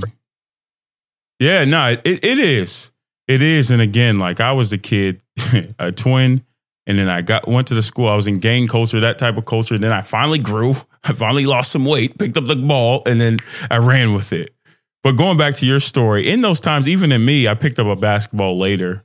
yeah, 1.39 1.65
no, 1.65 1.91
it, 1.91 2.23
it 2.23 2.39
is. 2.39 2.91
It 3.27 3.41
is. 3.41 3.71
And 3.71 3.81
again, 3.81 4.19
like 4.19 4.39
I 4.39 4.51
was 4.51 4.69
the 4.69 4.77
kid, 4.77 5.21
a 5.79 5.91
twin, 5.91 6.43
and 6.85 6.97
then 6.97 7.09
I 7.09 7.21
got 7.21 7.47
went 7.47 7.67
to 7.67 7.75
the 7.75 7.83
school. 7.83 8.07
I 8.07 8.15
was 8.15 8.27
in 8.27 8.39
gang 8.39 8.67
culture, 8.67 8.99
that 8.99 9.19
type 9.19 9.37
of 9.37 9.45
culture. 9.45 9.75
And 9.75 9.83
then 9.83 9.91
I 9.91 10.01
finally 10.01 10.39
grew. 10.39 10.75
I 11.03 11.13
finally 11.13 11.45
lost 11.45 11.71
some 11.71 11.85
weight, 11.85 12.17
picked 12.17 12.35
up 12.35 12.45
the 12.45 12.55
ball, 12.55 13.03
and 13.05 13.21
then 13.21 13.37
I 13.69 13.77
ran 13.77 14.13
with 14.13 14.33
it. 14.33 14.53
But 15.01 15.13
going 15.13 15.37
back 15.37 15.55
to 15.55 15.65
your 15.65 15.79
story, 15.79 16.29
in 16.29 16.41
those 16.41 16.59
times, 16.59 16.87
even 16.87 17.11
in 17.11 17.23
me, 17.23 17.47
I 17.47 17.53
picked 17.53 17.79
up 17.79 17.87
a 17.87 17.95
basketball 17.95 18.57
later. 18.57 19.03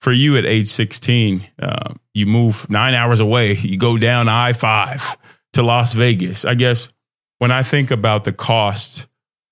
For 0.00 0.12
you 0.12 0.36
at 0.36 0.44
age 0.44 0.68
16, 0.68 1.42
uh, 1.58 1.94
you 2.14 2.26
move 2.26 2.70
nine 2.70 2.94
hours 2.94 3.18
away, 3.18 3.54
you 3.54 3.76
go 3.76 3.98
down 3.98 4.28
I 4.28 4.52
5 4.52 5.16
to 5.54 5.62
Las 5.64 5.92
Vegas. 5.92 6.44
I 6.44 6.54
guess 6.54 6.88
when 7.38 7.50
I 7.50 7.64
think 7.64 7.90
about 7.90 8.22
the 8.22 8.32
cost 8.32 9.07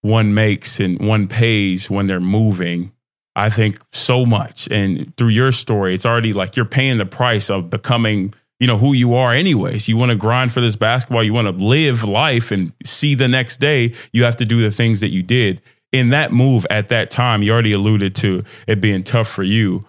one 0.07 0.35
makes 0.35 0.79
and 0.79 0.99
one 1.01 1.27
pays 1.27 1.91
when 1.91 2.07
they're 2.07 2.21
moving, 2.21 2.93
I 3.35 3.51
think 3.51 3.81
so 3.93 4.25
much. 4.25 4.69
And 4.71 5.15
through 5.17 5.29
your 5.29 5.53
story, 5.53 5.95
it's 5.95 6.07
already 6.07 6.33
like 6.33 6.57
you're 6.57 6.65
paying 6.65 6.99
the 6.99 7.07
price 7.07 7.51
of 7.51 7.71
becoming, 7.71 8.33
you 8.61 8.67
know, 8.67 8.79
who 8.79 8.93
you 8.93 9.15
are 9.15 9.35
anyways. 9.35 9.89
You 9.89 9.97
want 9.97 10.13
to 10.13 10.17
grind 10.17 10.53
for 10.53 10.61
this 10.61 10.77
basketball, 10.77 11.25
you 11.25 11.35
want 11.35 11.49
to 11.49 11.65
live 11.65 12.05
life 12.05 12.51
and 12.51 12.73
see 12.85 13.15
the 13.15 13.29
next 13.29 13.59
day, 13.59 13.95
you 14.13 14.25
have 14.25 14.37
to 14.37 14.45
do 14.45 14.63
the 14.63 14.71
things 14.71 15.01
that 15.01 15.11
you 15.11 15.23
did. 15.23 15.61
In 15.93 16.11
that 16.11 16.33
move 16.33 16.67
at 16.71 16.89
that 16.89 17.11
time, 17.11 17.43
you 17.43 17.53
already 17.53 17.73
alluded 17.73 18.15
to 18.17 18.45
it 18.67 18.81
being 18.81 19.03
tough 19.03 19.29
for 19.29 19.43
you. 19.43 19.87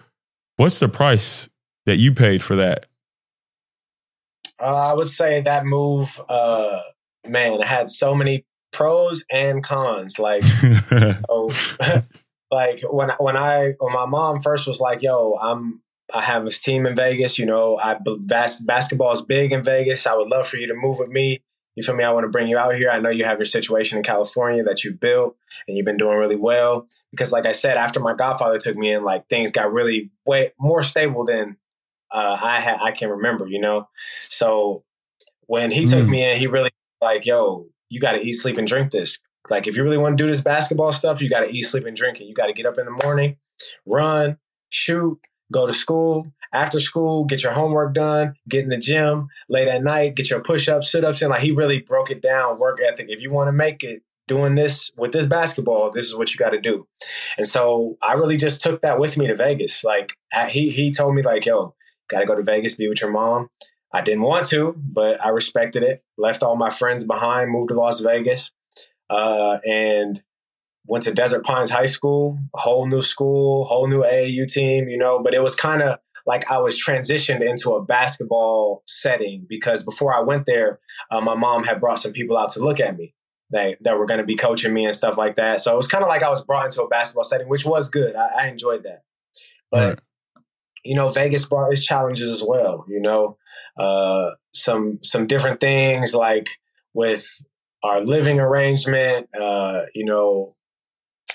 What's 0.56 0.78
the 0.80 0.88
price 0.88 1.48
that 1.86 1.96
you 1.96 2.12
paid 2.12 2.42
for 2.42 2.56
that? 2.56 2.86
Uh, 4.60 4.90
I 4.90 4.94
would 4.94 5.06
say 5.06 5.40
that 5.42 5.64
move, 5.64 6.20
uh, 6.28 6.80
man, 7.26 7.60
had 7.60 7.88
so 7.88 8.14
many 8.14 8.44
pros 8.72 9.24
and 9.30 9.62
cons. 9.62 10.18
Like, 10.18 10.42
oh, 11.28 11.50
like 12.50 12.80
when 12.90 13.10
when 13.18 13.36
I 13.36 13.74
when 13.78 13.92
my 13.92 14.06
mom 14.06 14.40
first 14.40 14.66
was 14.66 14.80
like, 14.80 15.02
"Yo, 15.02 15.34
I'm 15.40 15.82
I 16.14 16.22
have 16.22 16.44
this 16.44 16.60
team 16.60 16.86
in 16.86 16.96
Vegas. 16.96 17.38
You 17.38 17.46
know, 17.46 17.78
I 17.78 17.98
bas- 18.18 18.62
basketball 18.62 19.12
is 19.12 19.22
big 19.22 19.52
in 19.52 19.62
Vegas. 19.62 20.06
I 20.06 20.14
would 20.14 20.28
love 20.28 20.46
for 20.46 20.56
you 20.56 20.66
to 20.68 20.74
move 20.74 20.98
with 20.98 21.10
me. 21.10 21.42
You 21.76 21.82
feel 21.82 21.94
me? 21.94 22.02
I 22.02 22.12
want 22.12 22.24
to 22.24 22.30
bring 22.30 22.48
you 22.48 22.58
out 22.58 22.74
here. 22.74 22.90
I 22.90 22.98
know 22.98 23.10
you 23.10 23.24
have 23.24 23.38
your 23.38 23.44
situation 23.44 23.98
in 23.98 24.04
California 24.04 24.64
that 24.64 24.82
you 24.82 24.94
built 24.94 25.36
and 25.66 25.76
you've 25.76 25.86
been 25.86 25.96
doing 25.96 26.18
really 26.18 26.36
well. 26.36 26.88
Because, 27.12 27.32
like 27.32 27.46
I 27.46 27.52
said, 27.52 27.76
after 27.76 28.00
my 28.00 28.14
godfather 28.14 28.58
took 28.58 28.76
me 28.76 28.92
in, 28.92 29.04
like 29.04 29.28
things 29.28 29.52
got 29.52 29.72
really 29.72 30.10
way 30.26 30.50
more 30.58 30.82
stable 30.82 31.24
than 31.24 31.56
uh, 32.10 32.36
I 32.42 32.60
had. 32.60 32.78
I 32.80 32.90
can 32.90 33.10
remember. 33.10 33.46
You 33.46 33.60
know, 33.60 33.88
so 34.28 34.82
when 35.46 35.70
he 35.70 35.84
mm. 35.84 35.92
took 35.92 36.08
me 36.08 36.28
in, 36.28 36.36
he 36.36 36.46
really 36.46 36.70
like, 37.00 37.26
yo, 37.26 37.68
you 37.88 38.00
got 38.00 38.12
to 38.12 38.20
eat, 38.20 38.32
sleep, 38.32 38.58
and 38.58 38.66
drink 38.66 38.90
this. 38.90 39.18
Like, 39.50 39.66
if 39.66 39.76
you 39.76 39.82
really 39.82 39.98
want 39.98 40.18
to 40.18 40.22
do 40.22 40.28
this 40.28 40.42
basketball 40.42 40.92
stuff, 40.92 41.20
you 41.20 41.30
got 41.30 41.40
to 41.40 41.50
eat, 41.50 41.62
sleep, 41.62 41.86
and 41.86 41.96
drink 41.96 42.20
it. 42.20 42.24
You 42.24 42.34
got 42.34 42.46
to 42.46 42.52
get 42.52 42.66
up 42.66 42.78
in 42.78 42.84
the 42.84 43.00
morning, 43.04 43.36
run, 43.86 44.38
shoot, 44.68 45.18
go 45.52 45.66
to 45.66 45.72
school. 45.72 46.26
After 46.52 46.80
school, 46.80 47.24
get 47.24 47.42
your 47.42 47.52
homework 47.52 47.92
done, 47.94 48.34
get 48.48 48.64
in 48.64 48.70
the 48.70 48.78
gym. 48.78 49.28
Late 49.48 49.68
at 49.68 49.82
night, 49.82 50.16
get 50.16 50.30
your 50.30 50.40
push 50.40 50.68
ups, 50.68 50.90
sit 50.90 51.04
ups 51.04 51.22
in. 51.22 51.28
Like, 51.28 51.42
he 51.42 51.52
really 51.52 51.80
broke 51.80 52.10
it 52.10 52.22
down, 52.22 52.58
work 52.58 52.80
ethic. 52.80 53.06
If 53.10 53.20
you 53.20 53.30
want 53.30 53.48
to 53.48 53.52
make 53.52 53.84
it 53.84 54.02
doing 54.26 54.54
this 54.54 54.90
with 54.96 55.12
this 55.12 55.26
basketball, 55.26 55.90
this 55.90 56.06
is 56.06 56.16
what 56.16 56.32
you 56.32 56.38
got 56.38 56.50
to 56.50 56.60
do. 56.60 56.86
And 57.36 57.46
so 57.46 57.96
I 58.02 58.14
really 58.14 58.36
just 58.36 58.62
took 58.62 58.82
that 58.82 58.98
with 58.98 59.16
me 59.16 59.26
to 59.26 59.36
Vegas. 59.36 59.84
Like, 59.84 60.12
he, 60.48 60.70
he 60.70 60.90
told 60.90 61.14
me, 61.14 61.22
like, 61.22 61.46
yo, 61.46 61.74
got 62.08 62.20
to 62.20 62.26
go 62.26 62.34
to 62.34 62.42
Vegas, 62.42 62.74
be 62.74 62.88
with 62.88 63.00
your 63.00 63.10
mom. 63.10 63.48
I 63.92 64.02
didn't 64.02 64.22
want 64.22 64.46
to, 64.46 64.74
but 64.76 65.24
I 65.24 65.30
respected 65.30 65.82
it. 65.82 66.04
Left 66.16 66.42
all 66.42 66.56
my 66.56 66.70
friends 66.70 67.04
behind, 67.04 67.50
moved 67.50 67.70
to 67.70 67.74
Las 67.74 68.00
Vegas, 68.00 68.52
uh, 69.08 69.58
and 69.66 70.22
went 70.86 71.04
to 71.04 71.14
Desert 71.14 71.44
Pines 71.44 71.70
High 71.70 71.86
School, 71.86 72.38
a 72.54 72.60
whole 72.60 72.86
new 72.86 73.02
school, 73.02 73.64
whole 73.64 73.86
new 73.86 74.02
AAU 74.02 74.46
team, 74.46 74.88
you 74.88 74.98
know. 74.98 75.20
But 75.20 75.34
it 75.34 75.42
was 75.42 75.54
kind 75.54 75.82
of 75.82 75.98
like 76.26 76.50
I 76.50 76.58
was 76.58 76.78
transitioned 76.80 77.40
into 77.40 77.70
a 77.70 77.82
basketball 77.82 78.82
setting 78.86 79.46
because 79.48 79.82
before 79.82 80.14
I 80.14 80.20
went 80.20 80.44
there, 80.46 80.78
uh, 81.10 81.20
my 81.20 81.34
mom 81.34 81.64
had 81.64 81.80
brought 81.80 81.98
some 81.98 82.12
people 82.12 82.36
out 82.36 82.50
to 82.50 82.60
look 82.60 82.80
at 82.80 82.96
me 82.96 83.14
that, 83.50 83.78
that 83.82 83.98
were 83.98 84.06
going 84.06 84.20
to 84.20 84.26
be 84.26 84.36
coaching 84.36 84.74
me 84.74 84.84
and 84.84 84.94
stuff 84.94 85.16
like 85.16 85.36
that. 85.36 85.60
So 85.60 85.72
it 85.72 85.76
was 85.76 85.86
kind 85.86 86.04
of 86.04 86.08
like 86.08 86.22
I 86.22 86.28
was 86.28 86.44
brought 86.44 86.66
into 86.66 86.82
a 86.82 86.88
basketball 86.88 87.24
setting, 87.24 87.48
which 87.48 87.64
was 87.64 87.90
good. 87.90 88.14
I, 88.14 88.42
I 88.42 88.48
enjoyed 88.48 88.82
that. 88.82 89.04
But, 89.70 89.88
right. 89.88 89.98
you 90.84 90.94
know, 90.94 91.08
Vegas 91.08 91.46
brought 91.46 91.72
its 91.72 91.84
challenges 91.84 92.30
as 92.30 92.42
well, 92.46 92.84
you 92.88 93.00
know, 93.00 93.38
uh, 93.78 94.30
some, 94.52 94.98
some 95.02 95.26
different 95.26 95.60
things 95.60 96.14
like 96.14 96.48
with 96.94 97.42
our 97.82 98.00
living 98.00 98.40
arrangement, 98.40 99.28
uh, 99.38 99.82
you 99.94 100.04
know, 100.04 100.56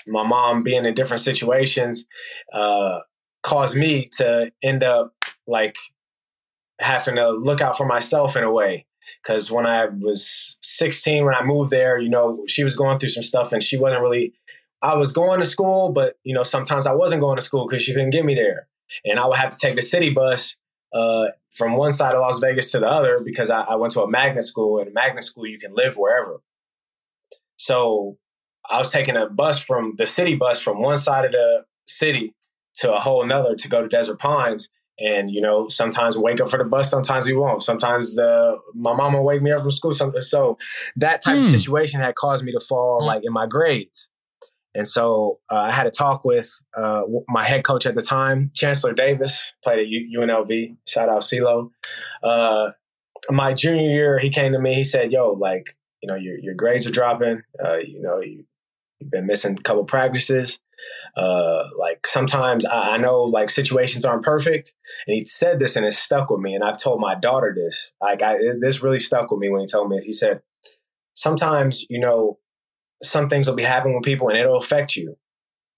my 0.06 0.22
mom 0.22 0.62
being 0.62 0.84
in 0.84 0.94
different 0.94 1.22
situations, 1.22 2.06
uh, 2.52 3.00
caused 3.42 3.76
me 3.76 4.08
to 4.12 4.50
end 4.62 4.82
up 4.82 5.14
like 5.46 5.76
having 6.80 7.16
to 7.16 7.30
look 7.30 7.60
out 7.60 7.76
for 7.76 7.86
myself 7.86 8.36
in 8.36 8.44
a 8.44 8.52
way. 8.52 8.86
Because 9.22 9.50
when 9.52 9.66
I 9.66 9.86
was 10.00 10.56
16, 10.62 11.24
when 11.24 11.34
I 11.34 11.44
moved 11.44 11.70
there, 11.70 11.98
you 11.98 12.08
know, 12.08 12.42
she 12.48 12.64
was 12.64 12.74
going 12.74 12.98
through 12.98 13.10
some 13.10 13.22
stuff 13.22 13.52
and 13.52 13.62
she 13.62 13.76
wasn't 13.76 14.02
really, 14.02 14.32
I 14.82 14.96
was 14.96 15.12
going 15.12 15.40
to 15.40 15.46
school, 15.46 15.92
but, 15.92 16.14
you 16.24 16.34
know, 16.34 16.42
sometimes 16.42 16.86
I 16.86 16.94
wasn't 16.94 17.20
going 17.20 17.36
to 17.36 17.44
school 17.44 17.66
because 17.66 17.82
she 17.82 17.92
couldn't 17.92 18.10
get 18.10 18.24
me 18.24 18.34
there. 18.34 18.66
And 19.04 19.18
I 19.18 19.26
would 19.26 19.36
have 19.36 19.50
to 19.50 19.58
take 19.58 19.76
the 19.76 19.82
city 19.82 20.10
bus 20.10 20.56
uh, 20.94 21.26
from 21.50 21.76
one 21.76 21.92
side 21.92 22.14
of 22.14 22.20
Las 22.20 22.38
Vegas 22.38 22.70
to 22.70 22.78
the 22.78 22.86
other 22.86 23.20
because 23.22 23.50
I, 23.50 23.62
I 23.62 23.76
went 23.76 23.92
to 23.94 24.02
a 24.02 24.08
magnet 24.08 24.44
school. 24.44 24.78
And 24.78 24.88
a 24.88 24.92
magnet 24.92 25.24
school, 25.24 25.46
you 25.46 25.58
can 25.58 25.74
live 25.74 25.96
wherever. 25.96 26.40
So 27.56 28.16
I 28.70 28.78
was 28.78 28.92
taking 28.92 29.16
a 29.16 29.28
bus 29.28 29.62
from 29.62 29.94
the 29.98 30.06
city 30.06 30.36
bus 30.36 30.62
from 30.62 30.80
one 30.80 30.96
side 30.96 31.26
of 31.26 31.32
the 31.32 31.64
city 31.86 32.34
to 32.76 32.94
a 32.94 33.00
whole 33.00 33.26
nother 33.26 33.54
to 33.56 33.68
go 33.68 33.82
to 33.82 33.88
Desert 33.88 34.18
Pines. 34.18 34.68
And 34.98 35.28
you 35.30 35.40
know, 35.40 35.66
sometimes 35.66 36.16
wake 36.16 36.40
up 36.40 36.48
for 36.48 36.56
the 36.56 36.64
bus, 36.64 36.88
sometimes 36.88 37.26
we 37.26 37.34
won't. 37.34 37.62
Sometimes 37.62 38.14
the 38.14 38.58
my 38.74 38.94
mom 38.94 39.14
will 39.14 39.24
wake 39.24 39.42
me 39.42 39.50
up 39.50 39.62
from 39.62 39.72
school. 39.72 39.92
So 39.92 40.56
that 40.96 41.20
type 41.20 41.38
of 41.38 41.44
hmm. 41.44 41.50
situation 41.50 42.00
had 42.00 42.14
caused 42.14 42.44
me 42.44 42.52
to 42.52 42.60
fall 42.60 43.04
like 43.04 43.22
in 43.24 43.32
my 43.32 43.46
grades. 43.46 44.08
And 44.74 44.86
so 44.86 45.38
uh, 45.50 45.56
I 45.56 45.72
had 45.72 45.86
a 45.86 45.90
talk 45.90 46.24
with 46.24 46.60
uh, 46.76 47.02
my 47.28 47.44
head 47.44 47.64
coach 47.64 47.86
at 47.86 47.94
the 47.94 48.02
time, 48.02 48.50
Chancellor 48.54 48.92
Davis, 48.92 49.52
played 49.62 49.78
at 49.78 49.86
UNLV. 49.86 50.76
Shout 50.86 51.08
out 51.08 51.22
CeeLo. 51.22 51.70
Uh, 52.22 52.72
my 53.30 53.54
junior 53.54 53.88
year, 53.88 54.18
he 54.18 54.30
came 54.30 54.52
to 54.52 54.58
me. 54.58 54.74
He 54.74 54.84
said, 54.84 55.12
"Yo, 55.12 55.30
like, 55.30 55.76
you 56.02 56.08
know, 56.08 56.16
your 56.16 56.38
your 56.38 56.54
grades 56.54 56.86
are 56.86 56.90
dropping. 56.90 57.42
Uh, 57.62 57.76
you 57.76 58.02
know, 58.02 58.20
you, 58.20 58.44
you've 58.98 59.10
been 59.10 59.26
missing 59.26 59.56
a 59.58 59.62
couple 59.62 59.84
practices. 59.84 60.60
Uh, 61.16 61.64
like 61.78 62.06
sometimes 62.06 62.66
I, 62.66 62.94
I, 62.94 62.98
know 62.98 63.22
like 63.22 63.48
situations 63.48 64.04
aren't 64.04 64.24
perfect, 64.24 64.74
and 65.06 65.14
he 65.14 65.24
said 65.24 65.60
this 65.60 65.76
and 65.76 65.86
it 65.86 65.92
stuck 65.92 66.28
with 66.28 66.40
me. 66.40 66.54
And 66.54 66.64
I've 66.64 66.76
told 66.76 67.00
my 67.00 67.14
daughter 67.14 67.54
this. 67.56 67.92
Like 68.02 68.20
I, 68.20 68.34
it, 68.34 68.56
this 68.60 68.82
really 68.82 68.98
stuck 68.98 69.30
with 69.30 69.38
me 69.38 69.48
when 69.48 69.60
he 69.60 69.66
told 69.66 69.88
me. 69.88 69.98
He 70.04 70.12
said, 70.12 70.42
sometimes 71.14 71.86
you 71.88 72.00
know 72.00 72.38
some 73.02 73.28
things 73.28 73.48
will 73.48 73.56
be 73.56 73.62
happening 73.62 73.94
with 73.94 74.04
people 74.04 74.28
and 74.28 74.38
it'll 74.38 74.56
affect 74.56 74.96
you, 74.96 75.16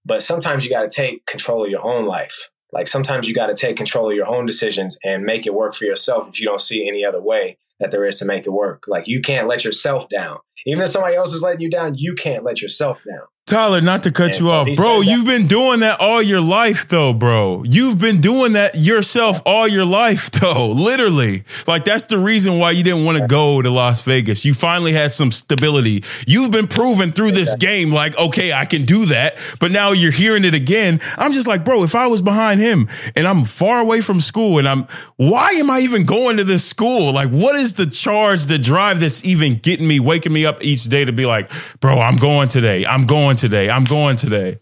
but 0.04 0.22
sometimes 0.22 0.64
you 0.64 0.70
got 0.70 0.88
to 0.88 0.94
take 0.94 1.26
control 1.26 1.64
of 1.64 1.70
your 1.70 1.84
own 1.84 2.04
life. 2.04 2.48
Like 2.72 2.88
sometimes 2.88 3.28
you 3.28 3.34
got 3.34 3.46
to 3.46 3.54
take 3.54 3.76
control 3.76 4.10
of 4.10 4.16
your 4.16 4.28
own 4.28 4.46
decisions 4.46 4.98
and 5.04 5.24
make 5.24 5.46
it 5.46 5.54
work 5.54 5.74
for 5.74 5.84
yourself 5.84 6.28
if 6.28 6.40
you 6.40 6.46
don't 6.46 6.60
see 6.60 6.86
any 6.86 7.04
other 7.04 7.22
way 7.22 7.58
that 7.80 7.90
there 7.90 8.04
is 8.04 8.18
to 8.18 8.24
make 8.24 8.46
it 8.46 8.50
work. 8.50 8.84
Like 8.86 9.06
you 9.06 9.20
can't 9.20 9.48
let 9.48 9.64
yourself 9.64 10.08
down. 10.08 10.38
Even 10.66 10.84
if 10.84 10.90
somebody 10.90 11.16
else 11.16 11.32
is 11.32 11.42
letting 11.42 11.60
you 11.60 11.70
down, 11.70 11.94
you 11.96 12.14
can't 12.14 12.44
let 12.44 12.62
yourself 12.62 13.02
down. 13.08 13.26
Tyler, 13.46 13.80
not 13.80 14.02
to 14.02 14.10
cut 14.10 14.24
and 14.24 14.34
you 14.34 14.46
so 14.46 14.50
off, 14.50 14.68
bro. 14.74 15.02
You've 15.02 15.24
been 15.24 15.46
doing 15.46 15.78
that 15.78 16.00
all 16.00 16.20
your 16.20 16.40
life, 16.40 16.88
though, 16.88 17.14
bro. 17.14 17.62
You've 17.62 17.96
been 17.96 18.20
doing 18.20 18.54
that 18.54 18.74
yourself 18.74 19.40
all 19.46 19.68
your 19.68 19.84
life, 19.84 20.30
though. 20.32 20.72
Literally, 20.72 21.44
like 21.64 21.84
that's 21.84 22.06
the 22.06 22.18
reason 22.18 22.58
why 22.58 22.72
you 22.72 22.82
didn't 22.82 23.04
want 23.04 23.18
to 23.18 23.26
go 23.28 23.62
to 23.62 23.70
Las 23.70 24.04
Vegas. 24.04 24.44
You 24.44 24.52
finally 24.52 24.92
had 24.92 25.12
some 25.12 25.30
stability. 25.30 26.02
You've 26.26 26.50
been 26.50 26.66
proven 26.66 27.12
through 27.12 27.30
this 27.30 27.54
game, 27.54 27.92
like, 27.92 28.18
okay, 28.18 28.52
I 28.52 28.64
can 28.64 28.82
do 28.84 29.04
that. 29.04 29.36
But 29.60 29.70
now 29.70 29.92
you're 29.92 30.10
hearing 30.10 30.44
it 30.44 30.56
again. 30.56 30.98
I'm 31.16 31.32
just 31.32 31.46
like, 31.46 31.64
bro, 31.64 31.84
if 31.84 31.94
I 31.94 32.08
was 32.08 32.22
behind 32.22 32.60
him 32.60 32.88
and 33.14 33.28
I'm 33.28 33.44
far 33.44 33.78
away 33.78 34.00
from 34.00 34.20
school, 34.20 34.58
and 34.58 34.66
I'm, 34.66 34.88
why 35.18 35.50
am 35.50 35.70
I 35.70 35.80
even 35.80 36.04
going 36.04 36.38
to 36.38 36.44
this 36.44 36.64
school? 36.64 37.12
Like, 37.12 37.28
what 37.28 37.54
is 37.54 37.74
the 37.74 37.86
charge, 37.86 38.46
the 38.46 38.58
drive 38.58 38.98
that's 38.98 39.24
even 39.24 39.58
getting 39.58 39.86
me, 39.86 40.00
waking 40.00 40.32
me 40.32 40.44
up 40.44 40.64
each 40.64 40.82
day 40.86 41.04
to 41.04 41.12
be 41.12 41.26
like, 41.26 41.48
bro, 41.78 42.00
I'm 42.00 42.16
going 42.16 42.48
today. 42.48 42.84
I'm 42.84 43.06
going 43.06 43.35
going 43.36 43.50
today. 43.50 43.70
I'm 43.70 43.84
going 43.84 44.16
today. 44.16 44.58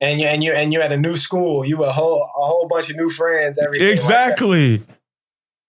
And 0.00 0.20
you 0.20 0.26
and 0.26 0.42
you 0.42 0.52
and 0.52 0.72
you're 0.72 0.82
at 0.82 0.92
a 0.92 0.96
new 0.96 1.16
school. 1.16 1.64
You 1.64 1.84
a 1.84 1.92
whole 1.92 2.22
a 2.22 2.46
whole 2.46 2.66
bunch 2.66 2.90
of 2.90 2.96
new 2.96 3.08
friends. 3.08 3.58
Everything 3.58 3.88
exactly. 3.88 4.78
Like 4.78 4.88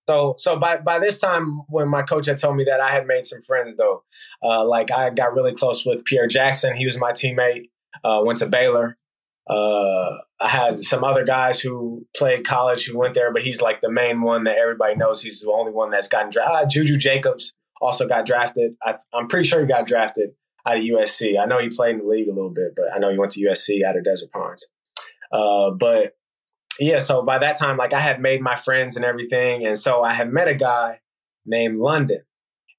so 0.09 0.33
so 0.37 0.57
by 0.57 0.77
by 0.77 0.99
this 0.99 1.19
time 1.19 1.61
when 1.67 1.87
my 1.87 2.01
coach 2.01 2.25
had 2.25 2.37
told 2.37 2.55
me 2.55 2.63
that 2.63 2.79
I 2.79 2.89
had 2.89 3.05
made 3.05 3.25
some 3.25 3.43
friends 3.43 3.75
though. 3.75 4.03
Uh, 4.41 4.65
like 4.65 4.91
I 4.91 5.11
got 5.11 5.33
really 5.33 5.53
close 5.53 5.85
with 5.85 6.03
Pierre 6.05 6.27
Jackson. 6.27 6.75
He 6.75 6.85
was 6.85 6.97
my 6.97 7.11
teammate. 7.11 7.69
Uh, 8.03 8.23
went 8.25 8.39
to 8.39 8.49
Baylor. 8.49 8.97
Uh, 9.47 10.17
I 10.41 10.47
had 10.47 10.83
some 10.83 11.03
other 11.03 11.25
guys 11.25 11.61
who 11.61 12.07
played 12.15 12.45
college 12.45 12.87
who 12.87 12.97
went 12.97 13.13
there, 13.13 13.31
but 13.31 13.43
he's 13.43 13.61
like 13.61 13.81
the 13.81 13.91
main 13.91 14.21
one 14.21 14.45
that 14.45 14.57
everybody 14.57 14.95
knows. 14.95 15.21
He's 15.21 15.41
the 15.41 15.51
only 15.51 15.71
one 15.71 15.91
that's 15.91 16.07
gotten 16.07 16.31
drafted. 16.31 16.55
Uh, 16.55 16.65
Juju 16.67 16.97
Jacobs 16.97 17.53
also 17.79 18.07
got 18.07 18.25
drafted. 18.25 18.75
I, 18.81 18.95
am 19.13 19.27
pretty 19.27 19.47
sure 19.47 19.61
he 19.61 19.67
got 19.67 19.85
drafted 19.85 20.31
out 20.65 20.77
of 20.77 20.83
USC. 20.83 21.39
I 21.39 21.45
know 21.45 21.59
he 21.59 21.69
played 21.69 21.95
in 21.95 22.01
the 22.01 22.07
league 22.07 22.27
a 22.27 22.33
little 22.33 22.51
bit, 22.51 22.73
but 22.75 22.85
I 22.93 22.99
know 22.99 23.11
he 23.11 23.17
went 23.17 23.31
to 23.33 23.45
USC 23.45 23.83
out 23.83 23.97
of 23.97 24.03
Desert 24.03 24.31
Pines. 24.31 24.67
Uh, 25.31 25.71
but 25.71 26.15
yeah, 26.79 26.99
so 26.99 27.23
by 27.23 27.39
that 27.39 27.57
time, 27.57 27.77
like 27.77 27.93
I 27.93 27.99
had 27.99 28.21
made 28.21 28.41
my 28.41 28.55
friends 28.55 28.95
and 28.95 29.05
everything, 29.05 29.65
and 29.65 29.77
so 29.77 30.03
I 30.03 30.13
had 30.13 30.31
met 30.31 30.47
a 30.47 30.55
guy 30.55 31.01
named 31.45 31.79
London, 31.79 32.21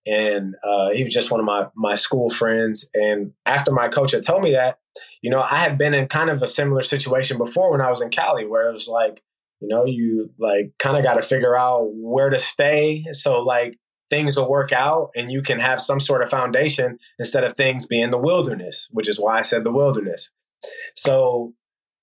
and 0.06 0.54
uh, 0.64 0.90
he 0.90 1.04
was 1.04 1.12
just 1.12 1.30
one 1.30 1.40
of 1.40 1.46
my 1.46 1.66
my 1.76 1.94
school 1.94 2.30
friends. 2.30 2.88
And 2.94 3.32
after 3.46 3.72
my 3.72 3.88
coach 3.88 4.12
had 4.12 4.22
told 4.22 4.42
me 4.42 4.52
that, 4.52 4.78
you 5.22 5.30
know, 5.30 5.40
I 5.40 5.56
had 5.56 5.78
been 5.78 5.94
in 5.94 6.08
kind 6.08 6.30
of 6.30 6.42
a 6.42 6.46
similar 6.46 6.82
situation 6.82 7.38
before 7.38 7.70
when 7.70 7.80
I 7.80 7.90
was 7.90 8.02
in 8.02 8.10
Cali, 8.10 8.46
where 8.46 8.68
it 8.68 8.72
was 8.72 8.88
like, 8.88 9.22
you 9.60 9.68
know, 9.68 9.84
you 9.84 10.30
like 10.38 10.72
kind 10.78 10.96
of 10.96 11.02
got 11.02 11.14
to 11.14 11.22
figure 11.22 11.56
out 11.56 11.90
where 11.94 12.30
to 12.30 12.38
stay. 12.38 13.04
So 13.12 13.40
like 13.40 13.78
things 14.14 14.36
will 14.36 14.48
work 14.48 14.72
out 14.72 15.08
and 15.16 15.32
you 15.32 15.42
can 15.42 15.58
have 15.58 15.80
some 15.80 15.98
sort 15.98 16.22
of 16.22 16.30
foundation 16.30 16.98
instead 17.18 17.42
of 17.42 17.56
things 17.56 17.84
being 17.84 18.10
the 18.10 18.18
wilderness, 18.18 18.88
which 18.92 19.08
is 19.08 19.18
why 19.18 19.38
I 19.38 19.42
said 19.42 19.64
the 19.64 19.72
wilderness. 19.72 20.30
So 20.94 21.52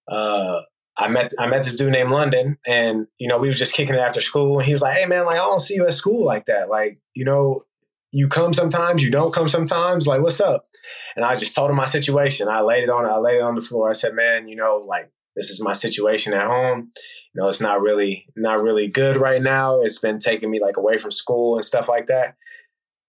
uh, 0.09 0.59
I 0.97 1.07
met 1.07 1.31
I 1.39 1.47
met 1.47 1.63
this 1.63 1.77
dude 1.77 1.93
named 1.93 2.11
London, 2.11 2.57
and 2.67 3.07
you 3.17 3.29
know 3.29 3.37
we 3.37 3.47
was 3.47 3.57
just 3.57 3.73
kicking 3.73 3.95
it 3.95 4.01
after 4.01 4.19
school, 4.19 4.59
and 4.59 4.65
he 4.65 4.73
was 4.73 4.81
like, 4.81 4.97
"Hey 4.97 5.05
man, 5.05 5.25
like 5.25 5.37
I 5.37 5.45
don't 5.45 5.61
see 5.61 5.75
you 5.75 5.85
at 5.85 5.93
school 5.93 6.25
like 6.25 6.47
that. 6.47 6.69
Like 6.69 6.99
you 7.13 7.23
know, 7.23 7.61
you 8.11 8.27
come 8.27 8.51
sometimes, 8.51 9.03
you 9.03 9.09
don't 9.09 9.33
come 9.33 9.47
sometimes. 9.47 10.05
Like 10.05 10.21
what's 10.21 10.41
up?" 10.41 10.65
And 11.15 11.23
I 11.23 11.37
just 11.37 11.55
told 11.55 11.69
him 11.69 11.77
my 11.77 11.85
situation. 11.85 12.49
I 12.49 12.61
laid 12.61 12.83
it 12.83 12.89
on 12.89 13.05
I 13.05 13.17
laid 13.17 13.37
it 13.37 13.41
on 13.41 13.55
the 13.55 13.61
floor. 13.61 13.89
I 13.89 13.93
said, 13.93 14.13
"Man, 14.13 14.49
you 14.49 14.57
know, 14.57 14.83
like 14.85 15.09
this 15.35 15.49
is 15.49 15.61
my 15.61 15.73
situation 15.73 16.33
at 16.33 16.47
home. 16.47 16.87
You 17.33 17.41
know, 17.41 17.47
it's 17.47 17.61
not 17.61 17.81
really 17.81 18.27
not 18.35 18.61
really 18.61 18.87
good 18.87 19.17
right 19.17 19.41
now. 19.41 19.79
It's 19.81 19.99
been 19.99 20.19
taking 20.19 20.51
me 20.51 20.59
like 20.59 20.77
away 20.77 20.97
from 20.97 21.11
school 21.11 21.55
and 21.55 21.63
stuff 21.63 21.87
like 21.87 22.07
that. 22.07 22.35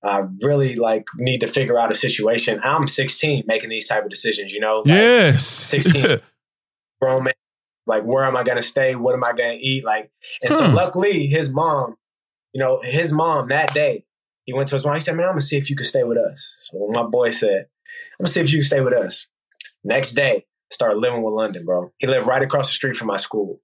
I 0.04 0.22
really 0.42 0.74
like 0.76 1.04
need 1.18 1.40
to 1.40 1.46
figure 1.46 1.78
out 1.78 1.90
a 1.90 1.94
situation. 1.94 2.60
I'm 2.64 2.86
16 2.86 3.44
making 3.46 3.70
these 3.70 3.88
type 3.88 4.02
of 4.02 4.10
decisions, 4.10 4.52
you 4.52 4.60
know? 4.60 4.78
Like 4.78 4.88
yes. 4.88 5.46
16 5.46 6.20
grown 7.00 7.24
man. 7.24 7.34
Like, 7.86 8.04
where 8.04 8.24
am 8.24 8.36
I 8.36 8.42
going 8.42 8.56
to 8.56 8.62
stay? 8.62 8.94
What 8.94 9.14
am 9.14 9.24
I 9.24 9.32
going 9.32 9.58
to 9.58 9.64
eat? 9.64 9.84
Like, 9.84 10.10
and 10.42 10.52
so 10.52 10.68
hmm. 10.68 10.74
luckily 10.74 11.26
his 11.26 11.52
mom, 11.52 11.96
you 12.52 12.60
know, 12.60 12.80
his 12.82 13.12
mom 13.12 13.48
that 13.48 13.74
day, 13.74 14.04
he 14.44 14.52
went 14.52 14.68
to 14.68 14.74
his 14.74 14.84
mom. 14.84 14.94
He 14.94 15.00
said, 15.00 15.16
man, 15.16 15.28
I'm 15.28 15.34
to 15.36 15.40
see 15.40 15.56
if 15.56 15.70
you 15.70 15.76
can 15.76 15.86
stay 15.86 16.04
with 16.04 16.18
us. 16.18 16.56
So 16.60 16.90
my 16.94 17.04
boy 17.04 17.30
said, 17.30 17.66
I'm 18.18 18.26
to 18.26 18.32
see 18.32 18.40
if 18.40 18.52
you 18.52 18.58
can 18.58 18.66
stay 18.66 18.80
with 18.80 18.94
us. 18.94 19.28
Next 19.84 20.14
day, 20.14 20.46
started 20.72 20.96
living 20.98 21.22
with 21.22 21.34
London, 21.34 21.64
bro. 21.64 21.92
He 21.98 22.06
lived 22.06 22.26
right 22.26 22.42
across 22.42 22.68
the 22.68 22.74
street 22.74 22.96
from 22.96 23.08
my 23.08 23.16
school. 23.16 23.60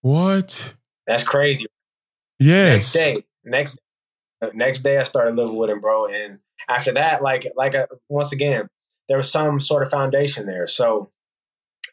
What? 0.00 0.74
That's 1.06 1.22
crazy. 1.22 1.66
Yes. 2.38 2.72
Next 2.74 2.92
day, 2.92 3.22
next 3.44 3.78
next 4.54 4.82
day, 4.82 4.98
I 4.98 5.02
started 5.02 5.36
living 5.36 5.56
with 5.56 5.70
him, 5.70 5.80
bro. 5.80 6.06
And 6.06 6.38
after 6.68 6.92
that, 6.92 7.22
like 7.22 7.46
like 7.56 7.74
uh, 7.74 7.86
once 8.08 8.32
again, 8.32 8.68
there 9.08 9.16
was 9.16 9.30
some 9.30 9.60
sort 9.60 9.82
of 9.82 9.90
foundation 9.90 10.46
there. 10.46 10.66
So, 10.66 11.10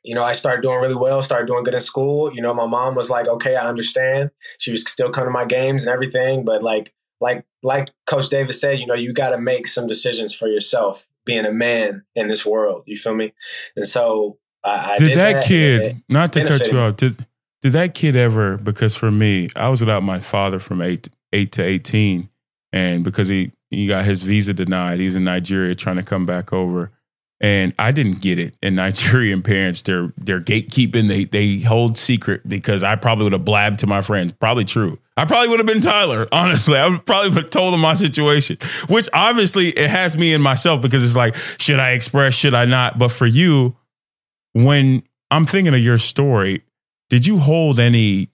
you 0.04 0.16
know, 0.16 0.24
I 0.24 0.34
started 0.34 0.62
doing 0.62 0.82
really 0.82 0.96
well, 0.96 1.22
started 1.22 1.48
doing 1.48 1.64
good 1.64 1.74
in 1.74 1.82
school. 1.82 2.34
You 2.34 2.42
know, 2.42 2.54
my 2.54 2.66
mom 2.66 2.96
was 2.96 3.10
like, 3.10 3.28
"Okay, 3.28 3.56
I 3.56 3.68
understand." 3.68 4.32
She 4.60 4.72
was 4.72 4.84
still 4.90 5.10
coming 5.10 5.28
to 5.28 5.32
my 5.32 5.46
games 5.46 5.86
and 5.86 5.94
everything, 5.94 6.44
but 6.44 6.64
like 6.64 6.94
like 7.22 7.46
like 7.64 7.90
Coach 8.08 8.30
Davis 8.30 8.60
said, 8.60 8.80
you 8.80 8.88
know, 8.88 8.96
you 8.96 9.14
got 9.14 9.30
to 9.30 9.40
make 9.40 9.68
some 9.68 9.88
decisions 9.88 10.34
for 10.34 10.48
yourself 10.48 11.06
being 11.26 11.46
a 11.46 11.52
man 11.52 12.04
in 12.16 12.28
this 12.28 12.46
world. 12.46 12.84
You 12.86 12.98
feel 12.98 13.16
me? 13.16 13.34
And 13.76 13.86
so 13.86 14.38
I, 14.64 14.94
I 14.94 14.98
did, 14.98 15.10
did, 15.10 15.18
that, 15.18 15.34
that 15.34 15.46
kid. 15.46 16.04
Not 16.10 16.34
to 16.34 16.48
cut 16.48 16.72
you 16.72 16.80
off. 16.80 16.98
Did 16.98 17.26
did 17.62 17.74
that 17.74 17.94
kid 17.94 18.16
ever? 18.16 18.58
Because 18.58 18.96
for 18.96 19.12
me, 19.12 19.50
I 19.56 19.70
was 19.70 19.82
without 19.82 20.04
my 20.04 20.20
father 20.20 20.60
from 20.60 20.82
eight 20.82 21.10
eight 21.34 21.52
to 21.54 21.64
eighteen, 21.64 22.30
and 22.72 23.04
because 23.04 23.28
he 23.28 23.52
he 23.70 23.88
got 23.88 24.06
his 24.06 24.24
visa 24.24 24.54
denied, 24.54 25.00
he 25.00 25.06
was 25.06 25.16
in 25.16 25.24
Nigeria 25.24 25.76
trying 25.76 25.98
to 25.98 26.04
come 26.04 26.26
back 26.26 26.52
over. 26.52 26.92
And 27.42 27.74
I 27.80 27.92
didn't 27.92 28.22
get 28.22 28.40
it. 28.40 28.56
And 28.62 28.76
Nigerian 28.78 29.42
parents, 29.42 29.82
they're 29.82 30.14
they're 30.18 30.40
gatekeeping. 30.40 31.08
They 31.08 31.26
they 31.26 31.60
hold 31.60 31.98
secret 31.98 32.48
because 32.48 32.84
I 32.84 32.96
probably 32.96 33.24
would 33.24 33.34
have 33.34 33.46
blabbed 33.46 33.80
to 33.80 33.88
my 33.88 34.02
friends. 34.02 34.34
Probably 34.34 34.64
true. 34.64 35.00
I 35.18 35.26
probably 35.26 35.50
would 35.50 35.60
have 35.60 35.68
been 35.68 35.82
Tyler. 35.82 36.28
Honestly, 36.32 36.78
I 36.78 36.98
probably 37.06 37.30
would 37.30 37.44
have 37.44 37.50
told 37.50 37.74
them 37.74 37.82
my 37.82 37.96
situation, 37.96 38.58
which 38.90 39.10
obviously 39.14 39.68
it 39.70 39.90
has 39.90 40.16
me 40.16 40.34
in 40.34 40.42
myself 40.42 40.82
because 40.82 41.04
it's 41.04 41.16
like, 41.16 41.36
should 41.58 41.80
I 41.80 41.92
express? 41.92 42.34
Should 42.34 42.54
I 42.54 42.66
not? 42.66 42.98
But 42.98 43.10
for 43.10 43.26
you, 43.26 43.76
when 44.54 45.04
I'm 45.30 45.46
thinking 45.46 45.74
of 45.74 45.82
your 45.82 45.98
story, 45.98 46.64
did 47.10 47.26
you 47.28 47.40
hold 47.40 47.80
any 47.80 48.30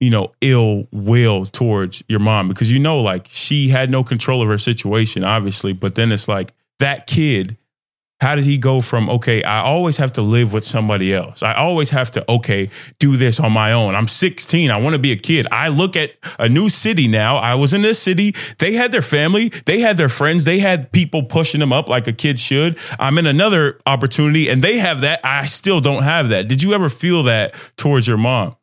you 0.00 0.10
know, 0.10 0.32
ill 0.40 0.86
will 0.92 1.44
towards 1.44 2.02
your 2.08 2.20
mom 2.20 2.48
because 2.48 2.70
you 2.72 2.78
know, 2.78 3.00
like 3.00 3.26
she 3.28 3.68
had 3.68 3.90
no 3.90 4.04
control 4.04 4.42
of 4.42 4.48
her 4.48 4.58
situation, 4.58 5.24
obviously. 5.24 5.72
But 5.72 5.96
then 5.96 6.12
it's 6.12 6.28
like 6.28 6.52
that 6.78 7.06
kid, 7.06 7.56
how 8.20 8.34
did 8.34 8.44
he 8.44 8.58
go 8.58 8.80
from, 8.80 9.08
okay, 9.08 9.42
I 9.44 9.60
always 9.60 9.96
have 9.98 10.12
to 10.14 10.22
live 10.22 10.52
with 10.52 10.64
somebody 10.64 11.14
else? 11.14 11.42
I 11.42 11.54
always 11.54 11.90
have 11.90 12.10
to, 12.12 12.30
okay, 12.30 12.68
do 12.98 13.16
this 13.16 13.38
on 13.38 13.52
my 13.52 13.72
own. 13.72 13.94
I'm 13.94 14.08
16. 14.08 14.70
I 14.70 14.76
want 14.80 14.96
to 14.96 15.00
be 15.00 15.12
a 15.12 15.16
kid. 15.16 15.46
I 15.52 15.68
look 15.68 15.94
at 15.94 16.14
a 16.38 16.48
new 16.48 16.68
city 16.68 17.06
now. 17.06 17.36
I 17.36 17.54
was 17.54 17.72
in 17.72 17.82
this 17.82 18.02
city. 18.02 18.34
They 18.58 18.72
had 18.72 18.90
their 18.90 19.02
family, 19.02 19.50
they 19.66 19.80
had 19.80 19.98
their 19.98 20.08
friends, 20.08 20.44
they 20.44 20.58
had 20.58 20.90
people 20.90 21.22
pushing 21.22 21.60
them 21.60 21.72
up 21.72 21.88
like 21.88 22.08
a 22.08 22.12
kid 22.12 22.40
should. 22.40 22.76
I'm 22.98 23.18
in 23.18 23.26
another 23.26 23.78
opportunity 23.86 24.48
and 24.48 24.64
they 24.64 24.78
have 24.78 25.02
that. 25.02 25.20
I 25.24 25.44
still 25.44 25.80
don't 25.80 26.02
have 26.02 26.30
that. 26.30 26.48
Did 26.48 26.62
you 26.62 26.74
ever 26.74 26.90
feel 26.90 27.22
that 27.24 27.54
towards 27.76 28.08
your 28.08 28.16
mom? 28.16 28.56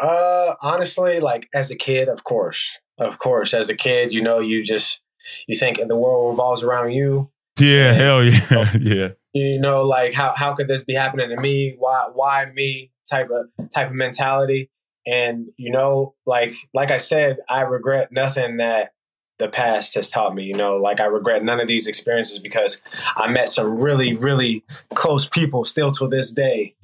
Uh, 0.00 0.54
honestly, 0.62 1.18
like 1.18 1.48
as 1.54 1.70
a 1.70 1.76
kid, 1.76 2.08
of 2.08 2.22
course, 2.22 2.78
of 2.98 3.18
course, 3.18 3.52
as 3.52 3.68
a 3.68 3.76
kid, 3.76 4.12
you 4.12 4.22
know, 4.22 4.38
you 4.38 4.62
just 4.62 5.02
you 5.46 5.58
think 5.58 5.78
the 5.86 5.96
world 5.96 6.30
revolves 6.30 6.62
around 6.62 6.92
you. 6.92 7.31
Yeah, 7.58 7.92
hell 7.92 8.24
yeah, 8.24 8.70
yeah. 8.80 9.08
You 9.34 9.60
know, 9.60 9.84
like 9.84 10.14
how 10.14 10.32
how 10.36 10.54
could 10.54 10.68
this 10.68 10.84
be 10.84 10.94
happening 10.94 11.30
to 11.30 11.40
me? 11.40 11.74
Why 11.78 12.06
why 12.12 12.50
me? 12.54 12.90
Type 13.10 13.30
of 13.30 13.70
type 13.74 13.88
of 13.88 13.94
mentality. 13.94 14.70
And 15.06 15.48
you 15.56 15.70
know, 15.70 16.14
like 16.26 16.52
like 16.74 16.90
I 16.90 16.98
said, 16.98 17.38
I 17.48 17.62
regret 17.62 18.12
nothing 18.12 18.58
that 18.58 18.92
the 19.38 19.48
past 19.48 19.94
has 19.94 20.08
taught 20.08 20.34
me. 20.34 20.44
You 20.44 20.56
know, 20.56 20.76
like 20.76 21.00
I 21.00 21.06
regret 21.06 21.44
none 21.44 21.60
of 21.60 21.66
these 21.66 21.86
experiences 21.86 22.38
because 22.38 22.80
I 23.16 23.30
met 23.30 23.48
some 23.48 23.78
really, 23.78 24.14
really 24.14 24.64
close 24.94 25.28
people 25.28 25.64
still 25.64 25.90
to 25.92 26.06
this 26.08 26.32
day. 26.32 26.74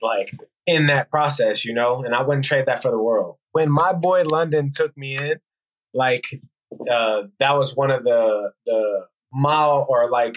Like 0.00 0.32
in 0.66 0.86
that 0.86 1.10
process, 1.10 1.64
you 1.64 1.74
know, 1.74 2.02
and 2.02 2.14
I 2.14 2.22
wouldn't 2.22 2.44
trade 2.44 2.66
that 2.66 2.82
for 2.82 2.90
the 2.90 3.00
world. 3.00 3.36
When 3.52 3.70
my 3.70 3.92
boy 3.92 4.24
London 4.24 4.70
took 4.72 4.96
me 4.96 5.16
in, 5.16 5.40
like 5.94 6.24
uh, 6.90 7.24
that 7.38 7.56
was 7.56 7.76
one 7.76 7.90
of 7.90 8.04
the 8.04 8.52
the 8.64 9.06
mile 9.36 9.86
or 9.88 10.08
like 10.08 10.36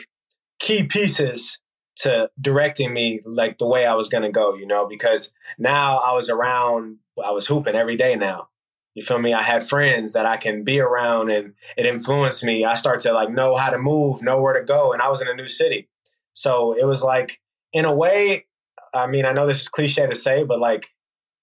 key 0.59 0.83
pieces 0.83 1.59
to 1.97 2.29
directing 2.39 2.93
me 2.93 3.21
like 3.25 3.57
the 3.57 3.67
way 3.67 3.85
I 3.85 3.95
was 3.95 4.09
gonna 4.09 4.31
go, 4.31 4.53
you 4.55 4.67
know, 4.67 4.88
because 4.88 5.33
now 5.57 5.97
I 5.97 6.13
was 6.13 6.29
around, 6.29 6.97
I 7.23 7.31
was 7.31 7.47
hooping 7.47 7.75
every 7.75 7.95
day 7.95 8.15
now. 8.15 8.49
You 8.95 9.03
feel 9.03 9.19
me? 9.19 9.33
I 9.33 9.43
had 9.43 9.63
friends 9.63 10.13
that 10.13 10.25
I 10.25 10.38
can 10.38 10.63
be 10.63 10.79
around 10.79 11.29
and 11.29 11.53
it 11.77 11.85
influenced 11.85 12.43
me. 12.43 12.65
I 12.65 12.73
start 12.73 12.99
to 13.01 13.13
like 13.13 13.29
know 13.29 13.55
how 13.55 13.69
to 13.69 13.77
move, 13.77 14.21
know 14.21 14.41
where 14.41 14.59
to 14.59 14.65
go, 14.65 14.91
and 14.91 15.01
I 15.01 15.09
was 15.09 15.21
in 15.21 15.27
a 15.27 15.33
new 15.33 15.47
city. 15.47 15.88
So 16.33 16.73
it 16.73 16.85
was 16.85 17.03
like, 17.03 17.39
in 17.71 17.85
a 17.85 17.93
way, 17.93 18.45
I 18.93 19.07
mean, 19.07 19.25
I 19.25 19.33
know 19.33 19.45
this 19.45 19.62
is 19.62 19.69
cliche 19.69 20.07
to 20.07 20.15
say, 20.15 20.43
but 20.43 20.59
like 20.59 20.88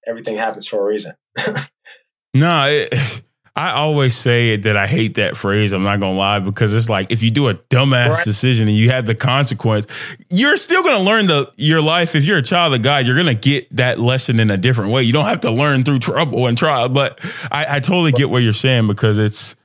everything 0.06 0.38
happens 0.38 0.66
for 0.66 0.80
a 0.80 0.84
reason. 0.84 1.14
no, 2.34 2.66
it, 2.66 3.22
I 3.56 3.70
always 3.72 4.14
say 4.14 4.50
it 4.50 4.64
that 4.64 4.76
I 4.76 4.86
hate 4.86 5.14
that 5.14 5.34
phrase. 5.34 5.72
I'm 5.72 5.82
not 5.82 5.98
gonna 5.98 6.16
lie 6.16 6.40
because 6.40 6.74
it's 6.74 6.90
like 6.90 7.10
if 7.10 7.22
you 7.22 7.30
do 7.30 7.48
a 7.48 7.54
dumbass 7.54 8.08
right. 8.10 8.24
decision 8.24 8.68
and 8.68 8.76
you 8.76 8.90
have 8.90 9.06
the 9.06 9.14
consequence, 9.14 9.86
you're 10.28 10.58
still 10.58 10.82
gonna 10.82 11.02
learn 11.02 11.26
the 11.26 11.50
your 11.56 11.80
life. 11.80 12.14
If 12.14 12.26
you're 12.26 12.36
a 12.36 12.42
child 12.42 12.74
of 12.74 12.82
God, 12.82 13.06
you're 13.06 13.16
gonna 13.16 13.34
get 13.34 13.74
that 13.74 13.98
lesson 13.98 14.40
in 14.40 14.50
a 14.50 14.58
different 14.58 14.92
way. 14.92 15.04
You 15.04 15.14
don't 15.14 15.24
have 15.24 15.40
to 15.40 15.50
learn 15.50 15.84
through 15.84 16.00
trouble 16.00 16.46
and 16.46 16.58
trial. 16.58 16.90
But 16.90 17.18
I, 17.50 17.76
I 17.76 17.80
totally 17.80 18.12
get 18.12 18.28
what 18.28 18.42
you're 18.42 18.52
saying 18.52 18.88
because 18.88 19.16
it's 19.16 19.56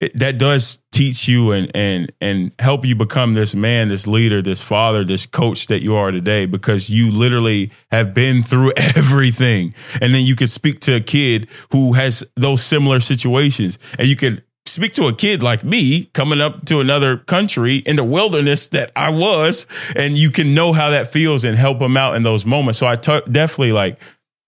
it, 0.00 0.16
that 0.18 0.38
does 0.38 0.82
teach 0.92 1.26
you 1.26 1.52
and 1.52 1.70
and 1.74 2.12
and 2.20 2.52
help 2.58 2.84
you 2.84 2.94
become 2.94 3.34
this 3.34 3.54
man, 3.54 3.88
this 3.88 4.06
leader, 4.06 4.42
this 4.42 4.62
father, 4.62 5.04
this 5.04 5.24
coach 5.24 5.68
that 5.68 5.80
you 5.80 5.94
are 5.94 6.10
today 6.10 6.46
because 6.46 6.90
you 6.90 7.10
literally 7.10 7.70
have 7.90 8.12
been 8.12 8.42
through 8.42 8.72
everything. 8.96 9.74
And 10.00 10.14
then 10.14 10.22
you 10.22 10.36
can 10.36 10.48
speak 10.48 10.80
to 10.80 10.96
a 10.96 11.00
kid 11.00 11.48
who 11.72 11.94
has 11.94 12.24
those 12.36 12.62
similar 12.62 13.00
situations 13.00 13.78
and 13.98 14.06
you 14.06 14.16
can 14.16 14.42
speak 14.66 14.92
to 14.94 15.06
a 15.06 15.14
kid 15.14 15.42
like 15.42 15.64
me 15.64 16.06
coming 16.06 16.40
up 16.40 16.66
to 16.66 16.80
another 16.80 17.16
country 17.16 17.76
in 17.76 17.96
the 17.96 18.04
wilderness 18.04 18.66
that 18.68 18.90
I 18.96 19.10
was 19.10 19.66
and 19.94 20.18
you 20.18 20.30
can 20.30 20.54
know 20.54 20.72
how 20.72 20.90
that 20.90 21.08
feels 21.08 21.44
and 21.44 21.56
help 21.56 21.78
them 21.78 21.96
out 21.96 22.16
in 22.16 22.22
those 22.22 22.44
moments. 22.44 22.80
So 22.80 22.86
I 22.86 22.96
t- 22.96 23.20
definitely 23.30 23.72
like 23.72 23.98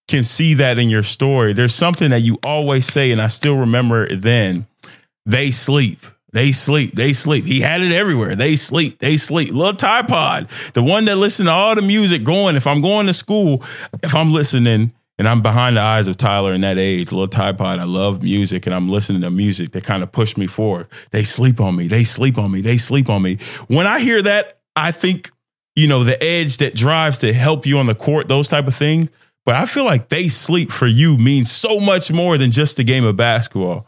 can 0.09 0.25
see 0.25 0.55
that 0.55 0.79
in 0.79 0.91
your 0.91 1.03
story. 1.03 1.53
There's 1.53 1.75
something 1.75 2.11
that 2.11 2.21
you 2.21 2.39
always 2.43 2.87
say 2.87 3.13
and 3.13 3.21
I 3.21 3.29
still 3.29 3.57
remember 3.57 4.15
then 4.15 4.67
they 5.29 5.51
sleep. 5.51 6.07
They 6.33 6.53
sleep. 6.53 6.95
They 6.95 7.13
sleep. 7.13 7.45
He 7.45 7.61
had 7.61 7.83
it 7.83 7.93
everywhere. 7.93 8.35
They 8.35 8.57
sleep. 8.57 8.99
They 8.99 9.19
sleep. 9.19 9.53
Little 9.53 9.75
Ty 9.75 10.03
Pod, 10.03 10.49
the 10.73 10.83
one 10.83 11.05
that 11.05 11.17
listened 11.17 11.49
to 11.49 11.53
all 11.53 11.75
the 11.75 11.83
music 11.83 12.25
going. 12.25 12.57
If 12.57 12.67
I'm 12.67 12.81
going 12.81 13.07
to 13.07 13.13
school, 13.13 13.63
if 14.03 14.15
I'm 14.15 14.33
listening 14.33 14.93
and 15.19 15.29
I'm 15.29 15.43
behind 15.43 15.77
the 15.77 15.83
eyes 15.83 16.09
of 16.09 16.17
Tyler 16.17 16.55
in 16.55 16.63
that 16.63 16.79
age, 16.79 17.13
little 17.13 17.29
Ty 17.29 17.53
Pod, 17.53 17.79
I 17.79 17.85
love 17.85 18.23
music 18.23 18.65
and 18.65 18.75
I'm 18.75 18.89
listening 18.89 19.21
to 19.21 19.31
music 19.31 19.73
that 19.73 19.85
kind 19.85 20.03
of 20.03 20.11
push 20.11 20.39
me 20.39 20.47
forward. 20.47 20.87
They 21.11 21.25
sleep 21.25 21.61
on 21.61 21.77
me. 21.77 21.89
They 21.89 22.05
sleep 22.05 22.39
on 22.39 22.51
me. 22.51 22.63
They 22.63 22.79
sleep 22.79 23.11
on 23.11 23.21
me. 23.21 23.37
When 23.67 23.87
I 23.87 24.01
hear 24.01 24.23
that, 24.23 24.59
I 24.75 24.93
think, 24.93 25.31
you 25.77 25.89
know, 25.89 26.05
the 26.05 26.23
edge 26.23 26.57
that 26.59 26.75
drives 26.75 27.19
to 27.21 27.35
help 27.35 27.67
you 27.67 27.79
on 27.79 27.87
the 27.87 27.95
court, 27.95 28.29
those 28.29 28.49
type 28.49 28.67
of 28.67 28.75
things. 28.75 29.11
But 29.45 29.57
I 29.57 29.67
feel 29.67 29.85
like 29.85 30.09
they 30.09 30.29
sleep 30.29 30.71
for 30.71 30.87
you 30.87 31.19
means 31.19 31.51
so 31.51 31.81
much 31.81 32.11
more 32.11 32.39
than 32.39 32.51
just 32.51 32.79
the 32.79 32.85
game 32.85 33.05
of 33.05 33.17
basketball. 33.17 33.87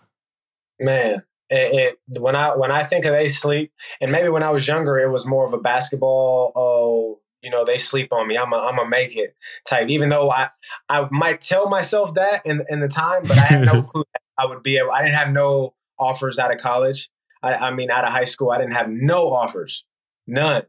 Man, 0.81 1.22
it, 1.51 1.99
it, 2.15 2.21
when 2.21 2.37
I 2.37 2.57
when 2.57 2.71
I 2.71 2.85
think 2.85 3.05
of 3.05 3.13
they 3.13 3.29
sleep, 3.29 3.73
and 4.01 4.13
maybe 4.13 4.29
when 4.29 4.43
I 4.43 4.51
was 4.51 4.67
younger, 4.67 4.99
it 4.99 5.11
was 5.11 5.27
more 5.27 5.47
of 5.47 5.53
a 5.53 5.59
basketball. 5.59 6.53
Oh, 6.55 7.21
you 7.43 7.51
know, 7.51 7.65
they 7.65 7.79
sleep 7.79 8.13
on 8.13 8.29
me. 8.29 8.37
I'm 8.39 8.53
a, 8.53 8.57
I'm 8.57 8.79
a 8.79 8.89
make 8.89 9.17
it 9.17 9.35
type. 9.67 9.89
Even 9.89 10.09
though 10.09 10.31
I 10.31 10.51
I 10.89 11.09
might 11.11 11.41
tell 11.41 11.69
myself 11.69 12.15
that 12.15 12.47
in 12.47 12.63
in 12.69 12.81
the 12.81 12.89
time, 12.89 13.25
but 13.25 13.39
I 13.39 13.43
had 13.43 13.67
no 13.67 13.83
clue 13.93 14.05
I 14.39 14.47
would 14.47 14.63
be 14.63 14.79
able. 14.79 14.93
I 14.93 15.03
didn't 15.03 15.17
have 15.17 15.33
no 15.33 15.75
offers 15.99 16.39
out 16.39 16.53
of 16.53 16.59
college. 16.59 17.11
I, 17.43 17.55
I 17.55 17.71
mean, 17.73 17.91
out 17.91 18.05
of 18.05 18.13
high 18.13 18.25
school, 18.25 18.51
I 18.51 18.59
didn't 18.59 18.75
have 18.75 18.89
no 18.89 19.33
offers, 19.33 19.85
none. 20.27 20.63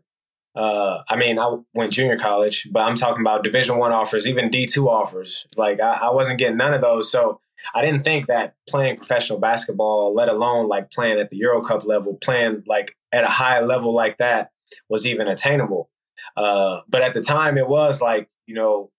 Uh, 0.53 1.01
I 1.07 1.15
mean, 1.15 1.39
I 1.39 1.57
went 1.73 1.93
junior 1.93 2.17
college, 2.17 2.67
but 2.71 2.81
I'm 2.81 2.95
talking 2.95 3.21
about 3.21 3.43
Division 3.43 3.77
One 3.77 3.93
offers, 3.93 4.27
even 4.27 4.49
D 4.49 4.65
two 4.65 4.89
offers. 4.89 5.47
Like 5.55 5.79
I, 5.79 5.99
I 6.03 6.11
wasn't 6.11 6.39
getting 6.39 6.57
none 6.57 6.73
of 6.73 6.81
those. 6.81 7.11
So 7.11 7.39
I 7.73 7.81
didn't 7.81 8.03
think 8.03 8.27
that 8.27 8.55
playing 8.67 8.97
professional 8.97 9.39
basketball, 9.39 10.13
let 10.13 10.29
alone 10.29 10.67
like 10.67 10.91
playing 10.91 11.19
at 11.19 11.29
the 11.29 11.37
Euro 11.37 11.61
Cup 11.61 11.85
level, 11.85 12.15
playing 12.15 12.63
like 12.67 12.95
at 13.11 13.23
a 13.23 13.29
high 13.29 13.61
level 13.61 13.93
like 13.93 14.17
that 14.17 14.51
was 14.89 15.05
even 15.05 15.27
attainable. 15.27 15.89
Uh, 16.37 16.81
but 16.87 17.01
at 17.01 17.13
the 17.13 17.21
time 17.21 17.57
it 17.57 17.67
was 17.67 18.01
like, 18.01 18.29
you 18.45 18.55
know, 18.55 18.91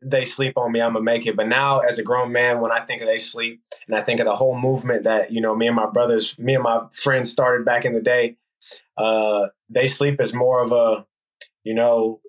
they 0.00 0.24
sleep 0.24 0.54
on 0.56 0.70
me, 0.70 0.80
I'm 0.80 0.92
gonna 0.92 1.04
make 1.04 1.26
it. 1.26 1.36
But 1.36 1.48
now 1.48 1.80
as 1.80 1.98
a 1.98 2.04
grown 2.04 2.30
man, 2.32 2.60
when 2.60 2.70
I 2.70 2.80
think 2.80 3.00
of 3.02 3.08
they 3.08 3.18
sleep 3.18 3.60
and 3.86 3.96
I 3.96 4.02
think 4.02 4.20
of 4.20 4.26
the 4.26 4.34
whole 4.34 4.58
movement 4.58 5.04
that, 5.04 5.32
you 5.32 5.40
know, 5.40 5.54
me 5.56 5.66
and 5.66 5.76
my 5.76 5.86
brothers, 5.86 6.38
me 6.38 6.54
and 6.54 6.62
my 6.62 6.86
friends 6.94 7.30
started 7.30 7.64
back 7.64 7.84
in 7.84 7.94
the 7.94 8.00
day, 8.00 8.36
uh, 8.96 9.48
they 9.68 9.86
sleep 9.86 10.20
is 10.20 10.34
more 10.34 10.62
of 10.62 10.72
a, 10.72 11.06
you 11.64 11.74
know, 11.74 12.20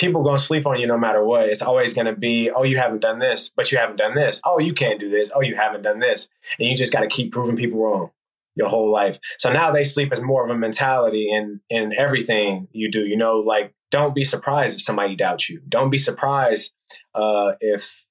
people 0.00 0.24
gonna 0.24 0.38
sleep 0.38 0.66
on 0.66 0.80
you 0.80 0.86
no 0.86 0.98
matter 0.98 1.22
what. 1.22 1.48
It's 1.48 1.62
always 1.62 1.92
gonna 1.92 2.16
be, 2.16 2.50
oh, 2.50 2.64
you 2.64 2.78
haven't 2.78 3.00
done 3.00 3.18
this, 3.18 3.50
but 3.54 3.70
you 3.70 3.78
haven't 3.78 3.96
done 3.96 4.14
this. 4.14 4.40
Oh, 4.44 4.58
you 4.58 4.72
can't 4.72 4.98
do 4.98 5.10
this. 5.10 5.30
Oh, 5.34 5.42
you 5.42 5.54
haven't 5.54 5.82
done 5.82 6.00
this, 6.00 6.28
and 6.58 6.68
you 6.68 6.76
just 6.76 6.92
got 6.92 7.00
to 7.00 7.06
keep 7.06 7.32
proving 7.32 7.56
people 7.56 7.78
wrong 7.78 8.10
your 8.56 8.68
whole 8.68 8.90
life. 8.90 9.18
So 9.38 9.52
now 9.52 9.70
they 9.70 9.84
sleep 9.84 10.10
as 10.12 10.22
more 10.22 10.44
of 10.44 10.50
a 10.50 10.58
mentality 10.58 11.30
in 11.30 11.60
in 11.68 11.92
everything 11.96 12.68
you 12.72 12.90
do. 12.90 13.06
You 13.06 13.16
know, 13.16 13.38
like 13.38 13.74
don't 13.90 14.14
be 14.14 14.24
surprised 14.24 14.76
if 14.76 14.82
somebody 14.82 15.16
doubts 15.16 15.48
you. 15.50 15.60
Don't 15.68 15.90
be 15.90 15.98
surprised 15.98 16.72
uh, 17.14 17.52
if 17.60 18.06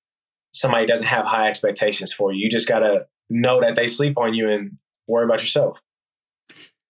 somebody 0.53 0.85
doesn't 0.85 1.07
have 1.07 1.25
high 1.25 1.49
expectations 1.49 2.13
for 2.13 2.31
you. 2.31 2.43
You 2.43 2.49
just 2.49 2.67
gotta 2.67 3.07
know 3.29 3.61
that 3.61 3.75
they 3.75 3.87
sleep 3.87 4.17
on 4.17 4.33
you 4.33 4.49
and 4.49 4.77
worry 5.07 5.25
about 5.25 5.41
yourself. 5.41 5.81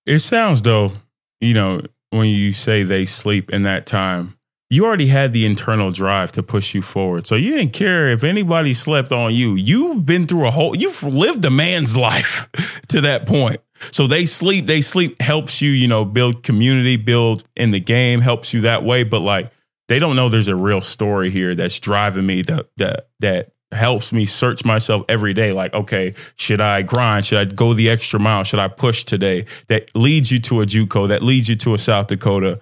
It 0.06 0.20
sounds 0.20 0.62
though, 0.62 0.92
you 1.40 1.54
know, 1.54 1.82
when 2.10 2.28
you 2.28 2.52
say 2.52 2.84
they 2.84 3.06
sleep 3.06 3.52
in 3.52 3.64
that 3.64 3.86
time 3.86 4.39
you 4.70 4.86
already 4.86 5.08
had 5.08 5.34
the 5.34 5.46
internal 5.46 5.92
drive 5.92 6.32
to 6.34 6.44
push 6.44 6.76
you 6.76 6.82
forward. 6.82 7.26
So 7.26 7.36
you 7.36 7.58
didn't 7.58 7.74
care 7.74 8.08
if 8.08 8.24
anybody 8.24 8.74
slept 8.76 9.12
on 9.12 9.34
you. 9.34 9.56
You've 9.56 10.06
been 10.06 10.28
through 10.28 10.48
a 10.48 10.52
whole, 10.52 10.76
you've 10.76 11.02
lived 11.02 11.44
a 11.46 11.50
man's 11.50 11.98
life 11.98 12.50
to 12.90 13.02
that 13.02 13.26
point. 13.26 13.62
So 13.92 14.08
they 14.08 14.26
sleep, 14.26 14.68
they 14.68 14.82
sleep 14.82 15.22
helps 15.22 15.62
you, 15.62 15.72
you 15.72 15.88
know, 15.88 16.06
build 16.06 16.44
community, 16.44 16.98
build 16.98 17.46
in 17.56 17.72
the 17.72 17.80
game, 17.80 18.22
helps 18.22 18.54
you 18.54 18.62
that 18.62 18.84
way. 18.84 19.04
But 19.04 19.22
like, 19.22 19.50
they 19.88 19.98
don't 19.98 20.16
know 20.16 20.30
there's 20.30 20.48
a 20.48 20.56
real 20.56 20.82
story 20.82 21.32
here 21.32 21.56
that's 21.56 21.80
driving 21.80 22.26
me 22.26 22.44
that, 22.44 22.68
that, 22.78 23.08
that 23.22 23.52
helps 23.72 24.14
me 24.14 24.28
search 24.28 24.66
myself 24.66 25.04
every 25.10 25.34
day. 25.34 25.52
Like, 25.52 25.74
okay, 25.74 26.14
should 26.36 26.62
I 26.62 26.84
grind? 26.84 27.26
Should 27.26 27.40
I 27.40 27.46
go 27.46 27.74
the 27.74 27.90
extra 27.90 28.20
mile? 28.20 28.44
Should 28.44 28.60
I 28.60 28.68
push 28.68 29.04
today? 29.04 29.46
That 29.68 29.96
leads 29.96 30.32
you 30.32 30.40
to 30.42 30.62
a 30.62 30.66
JUCO, 30.66 31.08
that 31.08 31.24
leads 31.24 31.50
you 31.50 31.56
to 31.56 31.74
a 31.74 31.78
South 31.80 32.08
Dakota. 32.08 32.60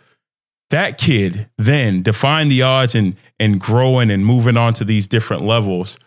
That 0.70 0.98
kid 0.98 1.50
then 1.58 2.02
define 2.02 2.50
the 2.50 2.64
odds 2.64 2.96
and 2.96 3.16
and 3.40 3.60
growing 3.60 4.12
and 4.12 4.26
moving 4.26 4.58
on 4.58 4.74
to 4.76 4.84
these 4.84 5.08
different 5.08 5.44
levels 5.44 5.98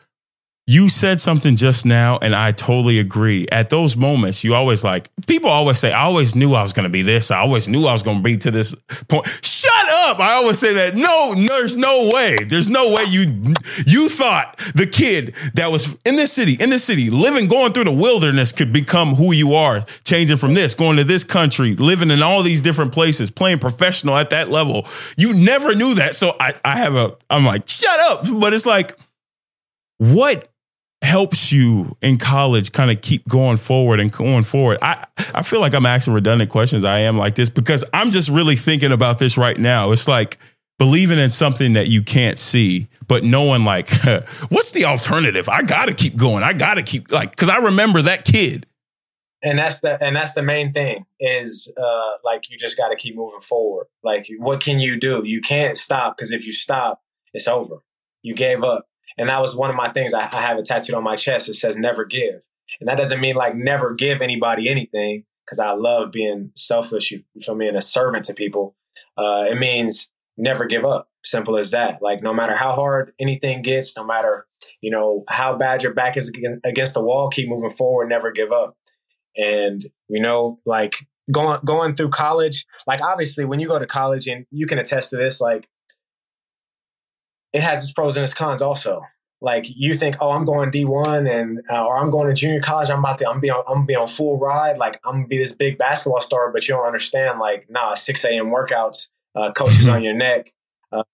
you 0.70 0.88
said 0.88 1.20
something 1.20 1.56
just 1.56 1.84
now, 1.84 2.16
and 2.22 2.32
I 2.32 2.52
totally 2.52 3.00
agree. 3.00 3.44
At 3.50 3.70
those 3.70 3.96
moments, 3.96 4.44
you 4.44 4.54
always 4.54 4.84
like 4.84 5.10
people 5.26 5.50
always 5.50 5.80
say, 5.80 5.92
"I 5.92 6.02
always 6.02 6.36
knew 6.36 6.54
I 6.54 6.62
was 6.62 6.72
going 6.72 6.84
to 6.84 6.90
be 6.90 7.02
this. 7.02 7.32
I 7.32 7.40
always 7.40 7.66
knew 7.66 7.86
I 7.86 7.92
was 7.92 8.04
going 8.04 8.18
to 8.18 8.22
be 8.22 8.36
to 8.36 8.52
this 8.52 8.76
point." 9.08 9.26
Shut 9.42 9.79
up! 9.90 10.20
I 10.20 10.34
always 10.34 10.58
say 10.58 10.74
that. 10.74 10.94
No, 10.94 11.34
there's 11.34 11.76
no 11.76 12.10
way. 12.12 12.36
There's 12.44 12.70
no 12.70 12.94
way 12.94 13.04
you 13.08 13.54
you 13.86 14.08
thought 14.08 14.58
the 14.74 14.86
kid 14.86 15.34
that 15.54 15.70
was 15.70 15.96
in 16.04 16.16
this 16.16 16.32
city, 16.32 16.56
in 16.60 16.70
this 16.70 16.84
city, 16.84 17.10
living, 17.10 17.48
going 17.48 17.72
through 17.72 17.84
the 17.84 17.92
wilderness, 17.92 18.52
could 18.52 18.72
become 18.72 19.14
who 19.14 19.32
you 19.32 19.54
are, 19.54 19.84
changing 20.04 20.36
from 20.36 20.54
this, 20.54 20.74
going 20.74 20.96
to 20.96 21.04
this 21.04 21.24
country, 21.24 21.74
living 21.76 22.10
in 22.10 22.22
all 22.22 22.42
these 22.42 22.60
different 22.60 22.92
places, 22.92 23.30
playing 23.30 23.58
professional 23.58 24.16
at 24.16 24.30
that 24.30 24.50
level. 24.50 24.86
You 25.16 25.34
never 25.34 25.74
knew 25.74 25.94
that. 25.94 26.16
So 26.16 26.36
I, 26.38 26.54
I 26.64 26.76
have 26.76 26.94
a. 26.94 27.16
I'm 27.28 27.44
like, 27.44 27.68
shut 27.68 28.00
up. 28.10 28.24
But 28.40 28.54
it's 28.54 28.66
like, 28.66 28.96
what 29.98 30.49
helps 31.02 31.50
you 31.50 31.96
in 32.02 32.18
college 32.18 32.72
kind 32.72 32.90
of 32.90 33.00
keep 33.00 33.26
going 33.26 33.56
forward 33.56 34.00
and 34.00 34.12
going 34.12 34.44
forward. 34.44 34.78
I, 34.82 35.04
I 35.34 35.42
feel 35.42 35.60
like 35.60 35.74
I'm 35.74 35.86
asking 35.86 36.14
redundant 36.14 36.50
questions. 36.50 36.84
I 36.84 37.00
am 37.00 37.16
like 37.16 37.34
this 37.34 37.48
because 37.48 37.84
I'm 37.94 38.10
just 38.10 38.28
really 38.28 38.56
thinking 38.56 38.92
about 38.92 39.18
this 39.18 39.38
right 39.38 39.58
now. 39.58 39.92
It's 39.92 40.06
like 40.06 40.38
believing 40.78 41.18
in 41.18 41.30
something 41.30 41.72
that 41.72 41.88
you 41.88 42.02
can't 42.02 42.38
see, 42.38 42.88
but 43.08 43.24
knowing 43.24 43.64
like, 43.64 43.90
what's 44.50 44.72
the 44.72 44.84
alternative? 44.84 45.48
I 45.48 45.62
got 45.62 45.88
to 45.88 45.94
keep 45.94 46.16
going. 46.16 46.42
I 46.42 46.52
got 46.52 46.74
to 46.74 46.82
keep 46.82 47.10
like, 47.10 47.34
cause 47.34 47.48
I 47.48 47.58
remember 47.58 48.02
that 48.02 48.24
kid. 48.24 48.66
And 49.42 49.58
that's 49.58 49.80
the, 49.80 50.02
and 50.04 50.14
that's 50.14 50.34
the 50.34 50.42
main 50.42 50.74
thing 50.74 51.06
is, 51.18 51.72
uh, 51.74 52.10
like, 52.22 52.50
you 52.50 52.58
just 52.58 52.76
got 52.76 52.90
to 52.90 52.96
keep 52.96 53.16
moving 53.16 53.40
forward. 53.40 53.86
Like, 54.02 54.26
what 54.38 54.60
can 54.60 54.80
you 54.80 55.00
do? 55.00 55.22
You 55.24 55.40
can't 55.40 55.78
stop. 55.78 56.18
Cause 56.18 56.30
if 56.30 56.46
you 56.46 56.52
stop, 56.52 57.02
it's 57.32 57.48
over. 57.48 57.76
You 58.20 58.34
gave 58.34 58.62
up 58.62 58.89
and 59.18 59.28
that 59.28 59.40
was 59.40 59.56
one 59.56 59.70
of 59.70 59.76
my 59.76 59.88
things. 59.88 60.14
I, 60.14 60.22
I 60.22 60.42
have 60.42 60.58
it 60.58 60.64
tattooed 60.64 60.94
on 60.94 61.04
my 61.04 61.16
chest. 61.16 61.48
It 61.48 61.54
says 61.54 61.76
never 61.76 62.04
give. 62.04 62.44
And 62.80 62.88
that 62.88 62.96
doesn't 62.96 63.20
mean 63.20 63.34
like 63.34 63.54
never 63.56 63.94
give 63.94 64.20
anybody 64.20 64.68
anything 64.68 65.24
because 65.44 65.58
I 65.58 65.72
love 65.72 66.12
being 66.12 66.52
selfless. 66.56 67.10
You, 67.10 67.22
feel 67.40 67.54
me? 67.54 67.68
And 67.68 67.76
a 67.76 67.82
servant 67.82 68.24
to 68.24 68.34
people. 68.34 68.76
Uh, 69.16 69.46
it 69.50 69.58
means 69.58 70.10
never 70.36 70.64
give 70.66 70.84
up. 70.84 71.08
Simple 71.24 71.58
as 71.58 71.72
that. 71.72 72.00
Like 72.00 72.22
no 72.22 72.32
matter 72.32 72.54
how 72.54 72.72
hard 72.72 73.12
anything 73.18 73.62
gets, 73.62 73.96
no 73.96 74.04
matter, 74.04 74.46
you 74.80 74.90
know, 74.90 75.24
how 75.28 75.56
bad 75.56 75.82
your 75.82 75.92
back 75.92 76.16
is 76.16 76.32
against 76.64 76.94
the 76.94 77.04
wall, 77.04 77.28
keep 77.28 77.48
moving 77.48 77.70
forward, 77.70 78.08
never 78.08 78.30
give 78.30 78.52
up. 78.52 78.76
And, 79.36 79.82
you 80.08 80.20
know, 80.22 80.60
like 80.64 81.06
going, 81.30 81.60
going 81.64 81.94
through 81.94 82.10
college, 82.10 82.64
like 82.86 83.02
obviously 83.02 83.44
when 83.44 83.60
you 83.60 83.68
go 83.68 83.78
to 83.78 83.86
college 83.86 84.26
and 84.28 84.46
you 84.50 84.66
can 84.66 84.78
attest 84.78 85.10
to 85.10 85.16
this, 85.16 85.40
like 85.40 85.68
it 87.52 87.62
has 87.62 87.82
its 87.82 87.92
pros 87.92 88.16
and 88.16 88.24
its 88.24 88.34
cons 88.34 88.62
also. 88.62 89.02
Like 89.42 89.64
you 89.68 89.94
think, 89.94 90.16
oh, 90.20 90.32
I'm 90.32 90.44
going 90.44 90.70
D1 90.70 91.28
and 91.30 91.60
uh, 91.70 91.84
or 91.84 91.96
I'm 91.96 92.10
going 92.10 92.28
to 92.28 92.34
junior 92.34 92.60
college. 92.60 92.90
I'm 92.90 92.98
about 92.98 93.18
to, 93.18 93.28
I'm 93.28 93.40
be 93.40 93.48
on, 93.48 93.64
I'm 93.66 93.74
gonna 93.76 93.86
be 93.86 93.96
on 93.96 94.06
full 94.06 94.38
ride. 94.38 94.76
Like 94.76 95.00
I'm 95.04 95.14
gonna 95.14 95.28
be 95.28 95.38
this 95.38 95.54
big 95.54 95.78
basketball 95.78 96.20
star, 96.20 96.52
but 96.52 96.68
you 96.68 96.74
don't 96.74 96.86
understand. 96.86 97.38
Like, 97.38 97.66
nah, 97.70 97.94
6 97.94 98.24
a.m. 98.24 98.52
workouts, 98.52 99.08
uh, 99.34 99.52
coaches 99.52 99.88
on 99.88 100.02
your 100.02 100.14
neck. 100.14 100.52
Uh, 100.92 101.04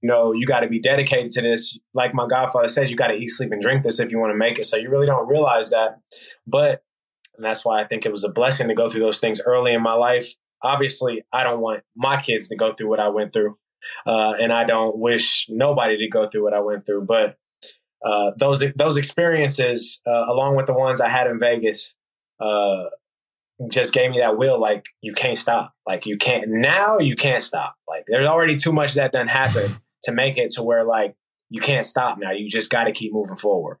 you 0.00 0.08
know, 0.08 0.32
you 0.32 0.46
got 0.46 0.60
to 0.60 0.68
be 0.68 0.80
dedicated 0.80 1.30
to 1.32 1.42
this. 1.42 1.78
Like 1.92 2.14
my 2.14 2.26
godfather 2.26 2.68
says, 2.68 2.90
you 2.90 2.96
got 2.96 3.08
to 3.08 3.14
eat, 3.14 3.28
sleep, 3.28 3.52
and 3.52 3.60
drink 3.60 3.82
this 3.82 4.00
if 4.00 4.10
you 4.10 4.18
want 4.18 4.32
to 4.32 4.38
make 4.38 4.58
it. 4.58 4.64
So 4.64 4.78
you 4.78 4.88
really 4.88 5.06
don't 5.06 5.28
realize 5.28 5.70
that. 5.70 6.00
But 6.46 6.82
that's 7.38 7.64
why 7.64 7.82
I 7.82 7.86
think 7.86 8.06
it 8.06 8.12
was 8.12 8.24
a 8.24 8.32
blessing 8.32 8.68
to 8.68 8.74
go 8.74 8.88
through 8.88 9.02
those 9.02 9.18
things 9.18 9.40
early 9.44 9.74
in 9.74 9.82
my 9.82 9.92
life. 9.92 10.34
Obviously, 10.62 11.24
I 11.32 11.44
don't 11.44 11.60
want 11.60 11.82
my 11.94 12.18
kids 12.18 12.48
to 12.48 12.56
go 12.56 12.70
through 12.70 12.88
what 12.88 13.00
I 13.00 13.08
went 13.08 13.34
through. 13.34 13.58
Uh, 14.06 14.34
and 14.40 14.52
I 14.52 14.64
don't 14.64 14.96
wish 14.98 15.46
nobody 15.48 15.98
to 15.98 16.08
go 16.08 16.26
through 16.26 16.44
what 16.44 16.54
I 16.54 16.60
went 16.60 16.86
through. 16.86 17.06
But 17.06 17.36
uh, 18.04 18.32
those 18.38 18.64
those 18.76 18.96
experiences, 18.96 20.00
uh, 20.06 20.26
along 20.28 20.56
with 20.56 20.66
the 20.66 20.74
ones 20.74 21.00
I 21.00 21.08
had 21.08 21.26
in 21.26 21.40
Vegas, 21.40 21.96
uh, 22.40 22.84
just 23.70 23.92
gave 23.92 24.10
me 24.10 24.18
that 24.18 24.36
will. 24.36 24.60
Like 24.60 24.86
you 25.00 25.12
can't 25.12 25.38
stop. 25.38 25.74
Like 25.86 26.06
you 26.06 26.16
can't 26.16 26.48
now. 26.48 26.98
You 26.98 27.16
can't 27.16 27.42
stop. 27.42 27.74
Like 27.88 28.04
there's 28.06 28.26
already 28.26 28.56
too 28.56 28.72
much 28.72 28.94
that 28.94 29.12
done 29.12 29.28
happened 29.28 29.78
to 30.04 30.12
make 30.12 30.38
it 30.38 30.52
to 30.52 30.62
where 30.62 30.84
like 30.84 31.14
you 31.50 31.60
can't 31.60 31.86
stop 31.86 32.18
now. 32.18 32.32
You 32.32 32.48
just 32.48 32.70
got 32.70 32.84
to 32.84 32.92
keep 32.92 33.12
moving 33.12 33.36
forward. 33.36 33.78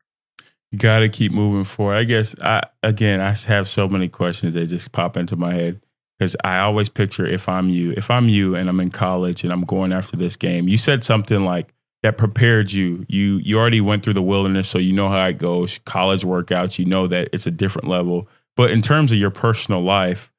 You 0.72 0.78
got 0.78 1.00
to 1.00 1.08
keep 1.08 1.32
moving 1.32 1.64
forward. 1.64 1.96
I 1.96 2.04
guess 2.04 2.34
I 2.40 2.62
again 2.82 3.20
I 3.20 3.34
have 3.46 3.68
so 3.68 3.88
many 3.88 4.08
questions 4.08 4.54
that 4.54 4.66
just 4.66 4.92
pop 4.92 5.16
into 5.16 5.36
my 5.36 5.52
head 5.54 5.80
because 6.18 6.36
I 6.42 6.60
always 6.60 6.88
picture 6.88 7.26
if 7.26 7.48
I'm 7.48 7.68
you, 7.68 7.92
if 7.96 8.10
I'm 8.10 8.28
you 8.28 8.54
and 8.54 8.68
I'm 8.68 8.80
in 8.80 8.90
college 8.90 9.44
and 9.44 9.52
I'm 9.52 9.64
going 9.64 9.92
after 9.92 10.16
this 10.16 10.36
game. 10.36 10.68
You 10.68 10.78
said 10.78 11.04
something 11.04 11.44
like 11.44 11.72
that 12.02 12.16
prepared 12.16 12.72
you. 12.72 13.04
You 13.08 13.40
you 13.42 13.58
already 13.58 13.80
went 13.80 14.04
through 14.04 14.14
the 14.14 14.22
wilderness, 14.22 14.68
so 14.68 14.78
you 14.78 14.92
know 14.92 15.08
how 15.08 15.26
it 15.26 15.38
goes. 15.38 15.78
College 15.80 16.22
workouts, 16.22 16.78
you 16.78 16.84
know 16.84 17.06
that 17.06 17.28
it's 17.32 17.46
a 17.46 17.50
different 17.50 17.88
level. 17.88 18.28
But 18.56 18.70
in 18.70 18.80
terms 18.80 19.12
of 19.12 19.18
your 19.18 19.30
personal 19.30 19.82
life, 19.82 20.32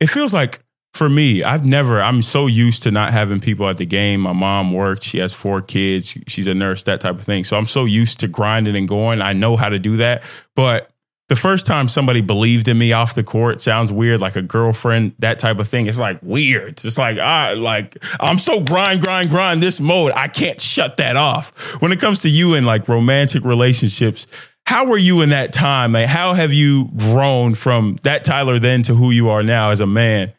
it 0.00 0.10
feels 0.10 0.34
like 0.34 0.60
for 0.94 1.08
me, 1.08 1.42
I've 1.42 1.64
never, 1.66 2.00
I'm 2.00 2.22
so 2.22 2.46
used 2.46 2.84
to 2.84 2.92
not 2.92 3.12
having 3.12 3.40
people 3.40 3.68
at 3.68 3.78
the 3.78 3.86
game. 3.86 4.20
My 4.20 4.32
mom 4.32 4.72
works, 4.72 5.04
she 5.04 5.18
has 5.18 5.34
four 5.34 5.60
kids, 5.60 6.16
she's 6.28 6.46
a 6.46 6.54
nurse, 6.54 6.84
that 6.84 7.00
type 7.00 7.16
of 7.16 7.24
thing. 7.24 7.42
So 7.42 7.56
I'm 7.56 7.66
so 7.66 7.84
used 7.84 8.20
to 8.20 8.28
grinding 8.28 8.76
and 8.76 8.88
going. 8.88 9.20
I 9.20 9.32
know 9.32 9.56
how 9.56 9.68
to 9.68 9.80
do 9.80 9.96
that. 9.96 10.22
But 10.54 10.88
the 11.34 11.40
first 11.40 11.66
time 11.66 11.88
somebody 11.88 12.20
believed 12.20 12.68
in 12.68 12.78
me 12.78 12.92
off 12.92 13.16
the 13.16 13.24
court 13.24 13.60
sounds 13.60 13.90
weird, 13.90 14.20
like 14.20 14.36
a 14.36 14.42
girlfriend, 14.42 15.16
that 15.18 15.40
type 15.40 15.58
of 15.58 15.66
thing. 15.66 15.88
It's 15.88 15.98
like 15.98 16.20
weird. 16.22 16.84
It's 16.84 16.96
like 16.96 17.18
I 17.18 17.54
like 17.54 17.98
I'm 18.20 18.38
so 18.38 18.60
grind, 18.60 19.02
grind, 19.02 19.30
grind 19.30 19.60
this 19.60 19.80
mode. 19.80 20.12
I 20.14 20.28
can't 20.28 20.60
shut 20.60 20.96
that 20.98 21.16
off. 21.16 21.50
When 21.82 21.90
it 21.90 21.98
comes 21.98 22.20
to 22.20 22.30
you 22.30 22.54
and 22.54 22.64
like 22.64 22.86
romantic 22.86 23.44
relationships, 23.44 24.28
how 24.64 24.86
were 24.86 24.96
you 24.96 25.22
in 25.22 25.30
that 25.30 25.52
time? 25.52 25.90
Like, 25.90 26.06
how 26.06 26.34
have 26.34 26.52
you 26.52 26.90
grown 26.96 27.56
from 27.56 27.96
that 28.04 28.24
Tyler 28.24 28.60
then 28.60 28.84
to 28.84 28.94
who 28.94 29.10
you 29.10 29.28
are 29.28 29.42
now 29.42 29.70
as 29.70 29.80
a 29.80 29.88
man? 29.88 30.32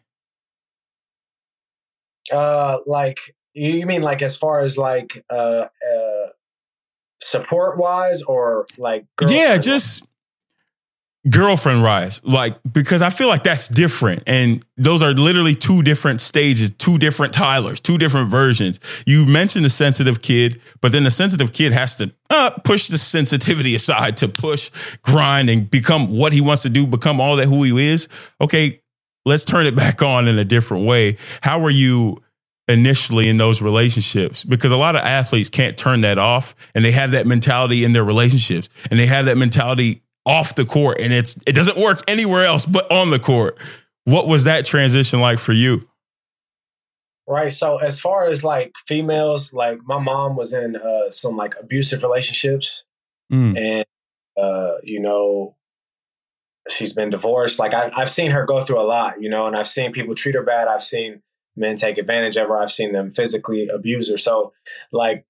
Uh, 2.32 2.78
like 2.88 3.20
you 3.54 3.86
mean 3.86 4.02
like 4.02 4.22
as 4.22 4.38
far 4.38 4.60
as 4.62 4.78
like 4.78 5.26
uh, 5.30 5.66
uh 5.66 6.28
support 7.22 7.78
wise 7.78 8.24
or 8.24 8.66
like 8.78 9.06
yeah, 9.28 9.58
just 9.58 10.06
girlfriend 11.30 11.84
rise. 11.84 12.24
Like 12.24 12.58
because 12.72 13.02
i 13.02 13.10
feel 13.10 13.28
like 13.28 13.44
that's 13.44 13.68
different. 13.68 14.24
And 14.28 14.66
those 14.78 15.02
are 15.02 15.12
literally 15.12 15.56
two 15.56 15.82
different 15.82 16.22
stages 16.22 16.70
two 16.72 16.98
different 16.98 17.34
tylers 17.34 17.80
two 17.80 17.98
different 17.98 18.28
versions. 18.28 18.80
You 19.06 19.26
mentioned 19.26 19.66
the 19.66 19.70
sensitive 19.70 20.22
kid 20.22 20.62
but 20.82 20.92
then 20.92 21.04
the 21.04 21.12
sensitive 21.12 21.52
kid 21.52 21.74
has 21.74 21.96
to 21.96 22.14
uh, 22.30 22.52
push 22.64 22.88
the 22.88 22.98
sensitivity 22.98 23.76
aside 23.76 24.18
to 24.18 24.28
push 24.28 24.72
grind 25.02 25.50
and 25.50 25.70
become 25.70 26.10
what 26.10 26.34
he 26.34 26.42
wants 26.42 26.64
to 26.64 26.70
do 26.70 26.88
become 26.88 27.20
all 27.20 27.36
that 27.38 27.48
who 27.48 27.64
he 27.64 27.88
is. 27.88 28.08
Okay 28.40 28.82
let's 29.26 29.44
turn 29.44 29.66
it 29.66 29.76
back 29.84 30.02
on 30.02 30.28
in 30.28 30.38
a 30.38 30.46
different 30.46 30.86
way. 30.86 31.18
How 31.42 31.62
are 31.64 31.72
you 31.72 32.22
initially 32.68 33.30
in 33.30 33.38
those 33.38 33.62
relationships? 33.62 34.44
Because 34.44 34.72
a 34.72 34.78
lot 34.78 34.96
of 34.96 35.02
athletes 35.02 35.50
can't 35.50 35.78
turn 35.78 36.02
that 36.02 36.18
off 36.18 36.56
and 36.74 36.84
they 36.84 36.92
have 36.92 37.12
that 37.12 37.28
mentality 37.28 37.84
in 37.84 37.94
their 37.94 38.04
relationships 38.04 38.70
and 38.90 39.00
they 39.00 39.06
have 39.06 39.26
that 39.26 39.38
mentality 39.38 40.02
off 40.26 40.56
the 40.56 40.66
court 40.66 41.00
and 41.00 41.14
it's 41.14 41.38
it 41.46 41.54
doesn't 41.54 41.78
work 41.78 42.02
anywhere 42.08 42.46
else 42.46 42.66
but 42.66 42.90
on 42.92 43.12
the 43.12 43.20
court. 43.20 43.58
What 44.06 44.28
was 44.28 44.44
that 44.44 44.66
transition 44.66 45.20
like 45.20 45.40
for 45.40 45.54
you? 45.54 45.88
Right. 47.28 47.52
So 47.52 47.78
as 47.78 48.00
far 48.00 48.26
as 48.26 48.44
like 48.44 48.76
females, 48.88 49.52
like 49.52 49.80
my 49.86 50.00
mom 50.00 50.36
was 50.36 50.54
in 50.54 50.76
uh, 50.76 51.10
some 51.10 51.36
like 51.36 51.56
abusive 51.60 52.04
relationships, 52.04 52.84
mm. 53.34 53.58
and 53.58 53.86
uh, 54.38 54.76
you 54.84 55.00
know, 55.00 55.56
she's 56.70 56.94
been 56.94 57.10
divorced. 57.10 57.58
Like 57.58 57.74
I've 57.74 57.92
I've 57.98 58.10
seen 58.12 58.30
her 58.30 58.46
go 58.46 58.62
through 58.62 58.80
a 58.80 58.86
lot, 58.86 59.24
you 59.24 59.30
know, 59.30 59.48
and 59.48 59.56
I've 59.56 59.68
seen 59.68 59.92
people 59.92 60.14
treat 60.14 60.36
her 60.36 60.44
bad. 60.44 60.68
I've 60.68 60.84
seen 60.84 61.24
men 61.56 61.76
take 61.76 61.98
advantage 61.98 62.38
of 62.38 62.48
her. 62.48 62.60
I've 62.60 62.72
seen 62.72 62.94
them 62.94 63.10
physically 63.10 63.70
abuse 63.70 64.12
her. 64.12 64.18
So 64.18 64.54
like 64.92 65.26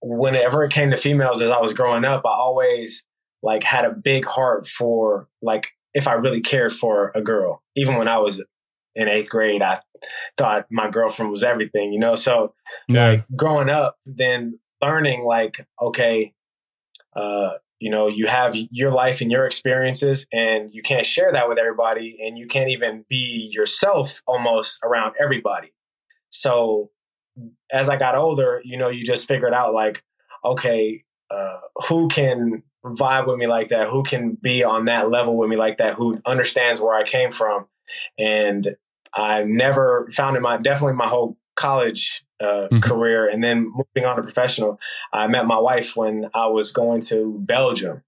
whenever 0.00 0.62
it 0.62 0.72
came 0.72 0.90
to 0.90 0.96
females, 0.96 1.42
as 1.42 1.50
I 1.50 1.60
was 1.60 1.74
growing 1.74 2.04
up, 2.04 2.22
I 2.24 2.30
always 2.30 3.04
like 3.42 3.62
had 3.62 3.84
a 3.84 3.92
big 3.92 4.24
heart 4.24 4.66
for 4.66 5.28
like 5.40 5.70
if 5.94 6.08
I 6.08 6.14
really 6.14 6.40
cared 6.40 6.72
for 6.72 7.12
a 7.14 7.20
girl. 7.20 7.62
Even 7.76 7.96
when 7.98 8.08
I 8.08 8.18
was 8.18 8.42
in 8.94 9.08
eighth 9.08 9.30
grade, 9.30 9.62
I 9.62 9.80
thought 10.36 10.66
my 10.70 10.90
girlfriend 10.90 11.30
was 11.30 11.42
everything, 11.42 11.92
you 11.92 11.98
know? 11.98 12.14
So 12.14 12.54
yeah. 12.88 13.08
like 13.08 13.24
growing 13.34 13.70
up, 13.70 13.96
then 14.06 14.58
learning 14.80 15.24
like, 15.24 15.66
okay, 15.80 16.34
uh, 17.14 17.52
you 17.78 17.90
know, 17.90 18.06
you 18.06 18.26
have 18.26 18.54
your 18.70 18.90
life 18.90 19.20
and 19.20 19.30
your 19.30 19.44
experiences 19.44 20.26
and 20.32 20.70
you 20.72 20.82
can't 20.82 21.04
share 21.04 21.32
that 21.32 21.48
with 21.48 21.58
everybody 21.58 22.16
and 22.24 22.38
you 22.38 22.46
can't 22.46 22.70
even 22.70 23.04
be 23.08 23.50
yourself 23.52 24.22
almost 24.26 24.78
around 24.84 25.14
everybody. 25.20 25.72
So 26.30 26.90
as 27.72 27.88
I 27.88 27.96
got 27.96 28.14
older, 28.14 28.60
you 28.64 28.76
know, 28.76 28.88
you 28.88 29.04
just 29.04 29.26
figured 29.26 29.52
out 29.52 29.74
like, 29.74 30.02
okay, 30.44 31.02
uh, 31.30 31.58
who 31.88 32.08
can 32.08 32.62
vibe 32.84 33.26
with 33.26 33.38
me 33.38 33.46
like 33.46 33.68
that, 33.68 33.88
who 33.88 34.02
can 34.02 34.36
be 34.40 34.64
on 34.64 34.86
that 34.86 35.10
level 35.10 35.36
with 35.36 35.48
me 35.48 35.56
like 35.56 35.78
that, 35.78 35.94
who 35.94 36.20
understands 36.26 36.80
where 36.80 36.94
I 36.94 37.04
came 37.04 37.30
from. 37.30 37.66
And 38.18 38.76
I 39.14 39.44
never 39.44 40.08
found 40.10 40.36
in 40.36 40.42
my 40.42 40.56
definitely 40.56 40.96
my 40.96 41.06
whole 41.06 41.36
college 41.54 42.24
uh, 42.40 42.68
mm-hmm. 42.68 42.78
career 42.80 43.28
and 43.28 43.42
then 43.42 43.72
moving 43.72 44.08
on 44.08 44.16
to 44.16 44.22
professional. 44.22 44.80
I 45.12 45.26
met 45.28 45.46
my 45.46 45.58
wife 45.58 45.96
when 45.96 46.26
I 46.34 46.46
was 46.46 46.72
going 46.72 47.00
to 47.02 47.38
Belgium, 47.40 48.02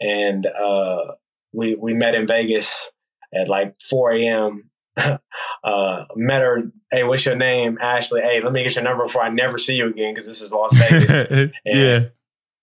and 0.00 0.46
uh, 0.46 1.12
we 1.52 1.76
we 1.76 1.94
met 1.94 2.14
in 2.14 2.26
Vegas 2.26 2.90
at 3.34 3.48
like 3.48 3.74
4 3.80 4.12
a.m. 4.12 4.70
uh, 5.64 6.04
met 6.16 6.42
her. 6.42 6.70
Hey, 6.90 7.04
what's 7.04 7.24
your 7.24 7.36
name, 7.36 7.78
Ashley? 7.80 8.20
Hey, 8.20 8.40
let 8.40 8.52
me 8.52 8.62
get 8.62 8.74
your 8.74 8.84
number 8.84 9.04
before 9.04 9.22
I 9.22 9.30
never 9.30 9.56
see 9.56 9.76
you 9.76 9.86
again 9.88 10.12
because 10.12 10.26
this 10.26 10.42
is 10.42 10.52
Las 10.52 10.74
Vegas. 10.74 11.50
yeah. 11.64 12.04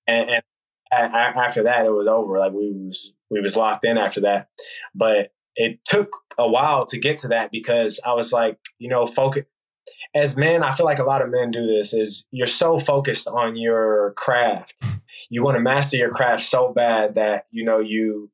And, 0.06 0.30
and 0.30 0.44
after 1.02 1.64
that, 1.64 1.86
it 1.86 1.92
was 1.92 2.08
over. 2.08 2.38
Like 2.38 2.54
we 2.54 2.72
was 2.72 3.14
we 3.30 3.42
was 3.42 3.56
locked 3.56 3.86
in 3.86 3.98
after 3.98 4.22
that. 4.22 4.50
But 4.96 5.32
it 5.56 5.80
took 5.86 6.10
a 6.38 6.50
while 6.50 6.86
to 6.86 7.00
get 7.00 7.18
to 7.18 7.28
that 7.30 7.52
because 7.52 8.00
I 8.06 8.14
was 8.14 8.32
like, 8.32 8.58
you 8.78 8.90
know, 8.90 9.06
focus. 9.06 9.46
As 10.16 10.38
men, 10.38 10.64
I 10.64 10.72
feel 10.72 10.86
like 10.86 11.00
a 11.00 11.04
lot 11.04 11.22
of 11.22 11.30
men 11.30 11.52
do 11.52 11.66
this. 11.66 11.94
Is 11.94 12.26
you're 12.32 12.48
so 12.48 12.78
focused 12.78 13.28
on 13.28 13.56
your 13.56 14.14
craft, 14.18 14.84
you 15.30 15.44
want 15.44 15.56
to 15.56 15.62
master 15.62 15.98
your 15.98 16.12
craft 16.12 16.44
so 16.44 16.72
bad 16.72 17.16
that 17.16 17.46
you 17.52 17.64
know 17.64 17.80
you 17.80 18.30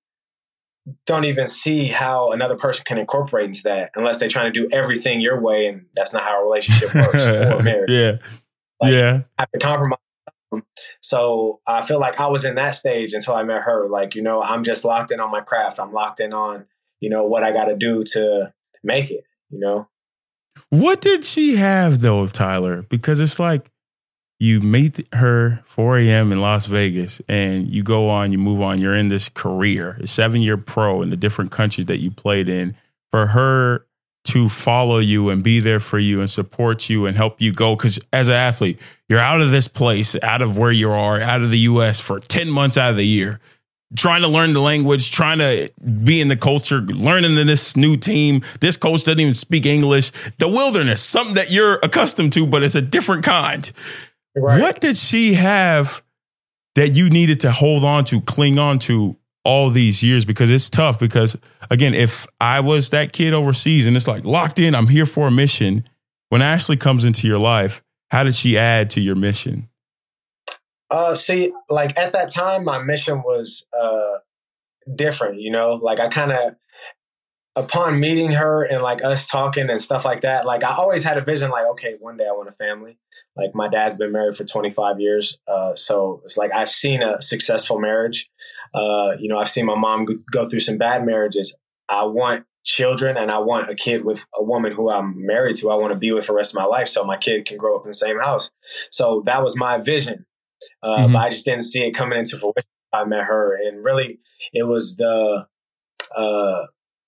don't 1.05 1.25
even 1.25 1.47
see 1.47 1.87
how 1.87 2.31
another 2.31 2.55
person 2.55 2.83
can 2.85 2.97
incorporate 2.97 3.45
into 3.45 3.63
that 3.63 3.91
unless 3.95 4.19
they're 4.19 4.29
trying 4.29 4.51
to 4.51 4.59
do 4.59 4.69
everything 4.71 5.21
your 5.21 5.39
way, 5.41 5.67
and 5.67 5.85
that's 5.93 6.13
not 6.13 6.23
how 6.23 6.39
a 6.39 6.43
relationship 6.43 6.93
works 6.93 7.27
or 7.27 7.63
marriage. 7.63 7.89
Yeah, 7.89 8.17
like, 8.81 8.93
yeah. 8.93 9.21
Have 9.39 9.51
to 9.51 9.59
compromise. 9.59 9.99
Um, 10.55 10.65
so 11.01 11.59
I 11.67 11.81
feel 11.81 11.99
like 11.99 12.19
I 12.19 12.27
was 12.27 12.45
in 12.45 12.55
that 12.55 12.75
stage 12.75 13.13
until 13.13 13.35
I 13.35 13.43
met 13.43 13.61
her. 13.61 13.87
Like 13.87 14.15
you 14.15 14.21
know, 14.21 14.41
I'm 14.41 14.63
just 14.63 14.85
locked 14.85 15.11
in 15.11 15.19
on 15.19 15.31
my 15.31 15.41
craft. 15.41 15.79
I'm 15.79 15.93
locked 15.93 16.19
in 16.19 16.33
on 16.33 16.65
you 16.99 17.09
know 17.09 17.23
what 17.23 17.43
I 17.43 17.51
got 17.51 17.65
to 17.65 17.75
do 17.75 18.03
to 18.13 18.53
make 18.83 19.11
it. 19.11 19.23
You 19.49 19.59
know. 19.59 19.87
What 20.69 21.01
did 21.01 21.25
she 21.25 21.55
have 21.57 22.01
though, 22.01 22.27
Tyler? 22.27 22.83
Because 22.83 23.19
it's 23.19 23.39
like 23.39 23.71
you 24.39 24.59
meet 24.59 25.01
her 25.13 25.61
4 25.65 25.99
a.m. 25.99 26.31
in 26.31 26.41
Las 26.41 26.65
Vegas 26.65 27.21
and 27.27 27.69
you 27.69 27.83
go 27.83 28.09
on, 28.09 28.31
you 28.31 28.37
move 28.37 28.61
on, 28.61 28.79
you're 28.79 28.95
in 28.95 29.07
this 29.07 29.29
career, 29.29 29.97
a 30.01 30.07
seven 30.07 30.41
year 30.41 30.57
pro 30.57 31.01
in 31.01 31.09
the 31.09 31.17
different 31.17 31.51
countries 31.51 31.85
that 31.85 31.99
you 31.99 32.11
played 32.11 32.49
in. 32.49 32.75
For 33.11 33.27
her 33.27 33.85
to 34.25 34.49
follow 34.49 34.97
you 34.97 35.29
and 35.29 35.43
be 35.43 35.59
there 35.59 35.79
for 35.79 35.99
you 35.99 36.19
and 36.19 36.29
support 36.29 36.89
you 36.89 37.05
and 37.05 37.15
help 37.15 37.41
you 37.41 37.53
go. 37.53 37.75
Because 37.75 37.99
as 38.11 38.27
an 38.27 38.35
athlete, 38.35 38.79
you're 39.07 39.19
out 39.19 39.41
of 39.41 39.51
this 39.51 39.67
place, 39.67 40.15
out 40.21 40.41
of 40.41 40.57
where 40.57 40.71
you 40.71 40.91
are, 40.91 41.21
out 41.21 41.41
of 41.41 41.51
the 41.51 41.59
US 41.59 41.99
for 41.99 42.19
10 42.19 42.49
months 42.49 42.77
out 42.77 42.91
of 42.91 42.97
the 42.97 43.05
year, 43.05 43.39
trying 43.95 44.21
to 44.23 44.27
learn 44.27 44.53
the 44.53 44.59
language, 44.59 45.11
trying 45.11 45.37
to 45.39 45.71
be 46.03 46.19
in 46.21 46.27
the 46.27 46.35
culture, 46.35 46.81
learning 46.81 47.37
in 47.37 47.47
this 47.47 47.77
new 47.77 47.97
team. 47.97 48.41
This 48.59 48.77
coach 48.77 49.03
doesn't 49.03 49.19
even 49.19 49.33
speak 49.33 49.65
English. 49.65 50.11
The 50.37 50.47
wilderness, 50.47 51.01
something 51.01 51.35
that 51.35 51.51
you're 51.51 51.79
accustomed 51.83 52.33
to, 52.33 52.47
but 52.47 52.63
it's 52.63 52.75
a 52.75 52.81
different 52.81 53.23
kind. 53.23 53.71
Right. 54.35 54.61
What 54.61 54.81
did 54.81 54.97
she 54.97 55.35
have 55.35 56.03
that 56.75 56.89
you 56.89 57.09
needed 57.09 57.41
to 57.41 57.51
hold 57.51 57.83
on 57.83 58.03
to, 58.05 58.21
cling 58.21 58.59
on 58.59 58.79
to 58.79 59.17
all 59.45 59.69
these 59.69 60.03
years? 60.03 60.25
Because 60.25 60.51
it's 60.51 60.69
tough. 60.69 60.99
Because 60.99 61.37
again, 61.71 61.93
if 61.93 62.27
I 62.41 62.59
was 62.59 62.89
that 62.89 63.13
kid 63.13 63.33
overseas 63.33 63.85
and 63.85 63.95
it's 63.95 64.07
like 64.07 64.25
locked 64.25 64.59
in, 64.59 64.75
I'm 64.75 64.87
here 64.87 65.05
for 65.05 65.27
a 65.27 65.31
mission. 65.31 65.83
When 66.29 66.41
Ashley 66.41 66.75
comes 66.75 67.05
into 67.05 67.27
your 67.27 67.39
life, 67.39 67.81
how 68.09 68.23
did 68.23 68.35
she 68.35 68.57
add 68.57 68.89
to 68.91 68.99
your 68.99 69.15
mission? 69.15 69.69
Uh, 70.91 71.15
see, 71.15 71.53
like 71.69 71.97
at 71.97 72.13
that 72.13 72.29
time, 72.29 72.65
my 72.65 72.81
mission 72.81 73.21
was 73.21 73.65
uh 73.79 74.17
different. 74.93 75.39
You 75.39 75.51
know, 75.51 75.73
like 75.73 75.99
I 75.99 76.07
kind 76.07 76.31
of 76.31 76.55
upon 77.55 77.99
meeting 77.99 78.31
her 78.33 78.63
and 78.65 78.81
like 78.81 79.03
us 79.03 79.29
talking 79.29 79.69
and 79.69 79.79
stuff 79.79 80.03
like 80.03 80.21
that, 80.21 80.45
like 80.45 80.63
I 80.63 80.75
always 80.75 81.03
had 81.03 81.17
a 81.17 81.21
vision 81.21 81.51
like, 81.51 81.65
okay, 81.67 81.95
one 81.99 82.17
day 82.17 82.25
I 82.27 82.31
want 82.31 82.49
a 82.49 82.53
family. 82.53 82.97
Like 83.35 83.53
my 83.53 83.67
dad's 83.67 83.97
been 83.97 84.11
married 84.11 84.35
for 84.35 84.43
25 84.43 84.99
years. 84.99 85.39
Uh, 85.47 85.75
so 85.75 86.21
it's 86.23 86.37
like 86.37 86.51
I've 86.55 86.69
seen 86.69 87.01
a 87.01 87.21
successful 87.21 87.79
marriage. 87.79 88.29
Uh, 88.75 89.15
you 89.19 89.29
know, 89.29 89.37
I've 89.37 89.49
seen 89.49 89.65
my 89.65 89.75
mom 89.75 90.05
go 90.31 90.45
through 90.47 90.59
some 90.59 90.77
bad 90.77 91.05
marriages. 91.05 91.57
I 91.87 92.05
want 92.05 92.45
children 92.63 93.15
and 93.15 93.31
I 93.31 93.39
want 93.39 93.69
a 93.69 93.75
kid 93.75 94.03
with 94.03 94.25
a 94.37 94.43
woman 94.43 94.71
who 94.71 94.89
I'm 94.89 95.25
married 95.25 95.55
to. 95.57 95.69
I 95.69 95.75
want 95.75 95.93
to 95.93 95.99
be 95.99 96.11
with 96.11 96.25
for 96.25 96.33
the 96.33 96.37
rest 96.37 96.53
of 96.53 96.59
my 96.59 96.65
life 96.65 96.87
so 96.87 97.03
my 97.03 97.17
kid 97.17 97.45
can 97.45 97.57
grow 97.57 97.77
up 97.77 97.85
in 97.85 97.89
the 97.89 97.93
same 97.93 98.19
house. 98.19 98.49
So 98.91 99.21
that 99.25 99.43
was 99.43 99.55
my 99.55 99.77
vision. 99.77 100.25
Uh, 100.81 100.97
mm-hmm. 100.97 101.13
But 101.13 101.19
I 101.19 101.29
just 101.29 101.45
didn't 101.45 101.63
see 101.63 101.83
it 101.83 101.91
coming 101.91 102.17
into 102.17 102.37
fruition. 102.37 102.63
I 102.91 103.05
met 103.05 103.25
her 103.25 103.55
and 103.55 103.83
really 103.83 104.19
it 104.51 104.67
was 104.67 104.97
the, 104.97 105.45
uh, 106.15 106.65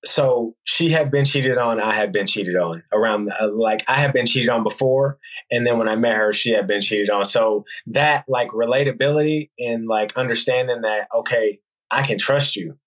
so 0.07 0.53
she 0.63 0.89
had 0.89 1.11
been 1.11 1.25
cheated 1.25 1.57
on. 1.57 1.79
I 1.79 1.93
had 1.93 2.11
been 2.11 2.27
cheated 2.27 2.55
on 2.55 2.83
around, 2.93 3.31
uh, 3.39 3.51
like 3.51 3.83
I 3.87 3.95
had 3.95 4.13
been 4.13 4.25
cheated 4.25 4.49
on 4.49 4.63
before. 4.63 5.19
And 5.51 5.65
then 5.65 5.77
when 5.77 5.89
I 5.89 5.95
met 5.95 6.15
her, 6.15 6.31
she 6.31 6.51
had 6.51 6.67
been 6.67 6.81
cheated 6.81 7.09
on. 7.09 7.25
So 7.25 7.65
that 7.87 8.25
like 8.27 8.49
relatability 8.49 9.49
and 9.59 9.87
like 9.87 10.15
understanding 10.17 10.81
that, 10.81 11.07
okay, 11.13 11.59
I 11.91 12.03
can 12.03 12.17
trust 12.17 12.55
you 12.55 12.77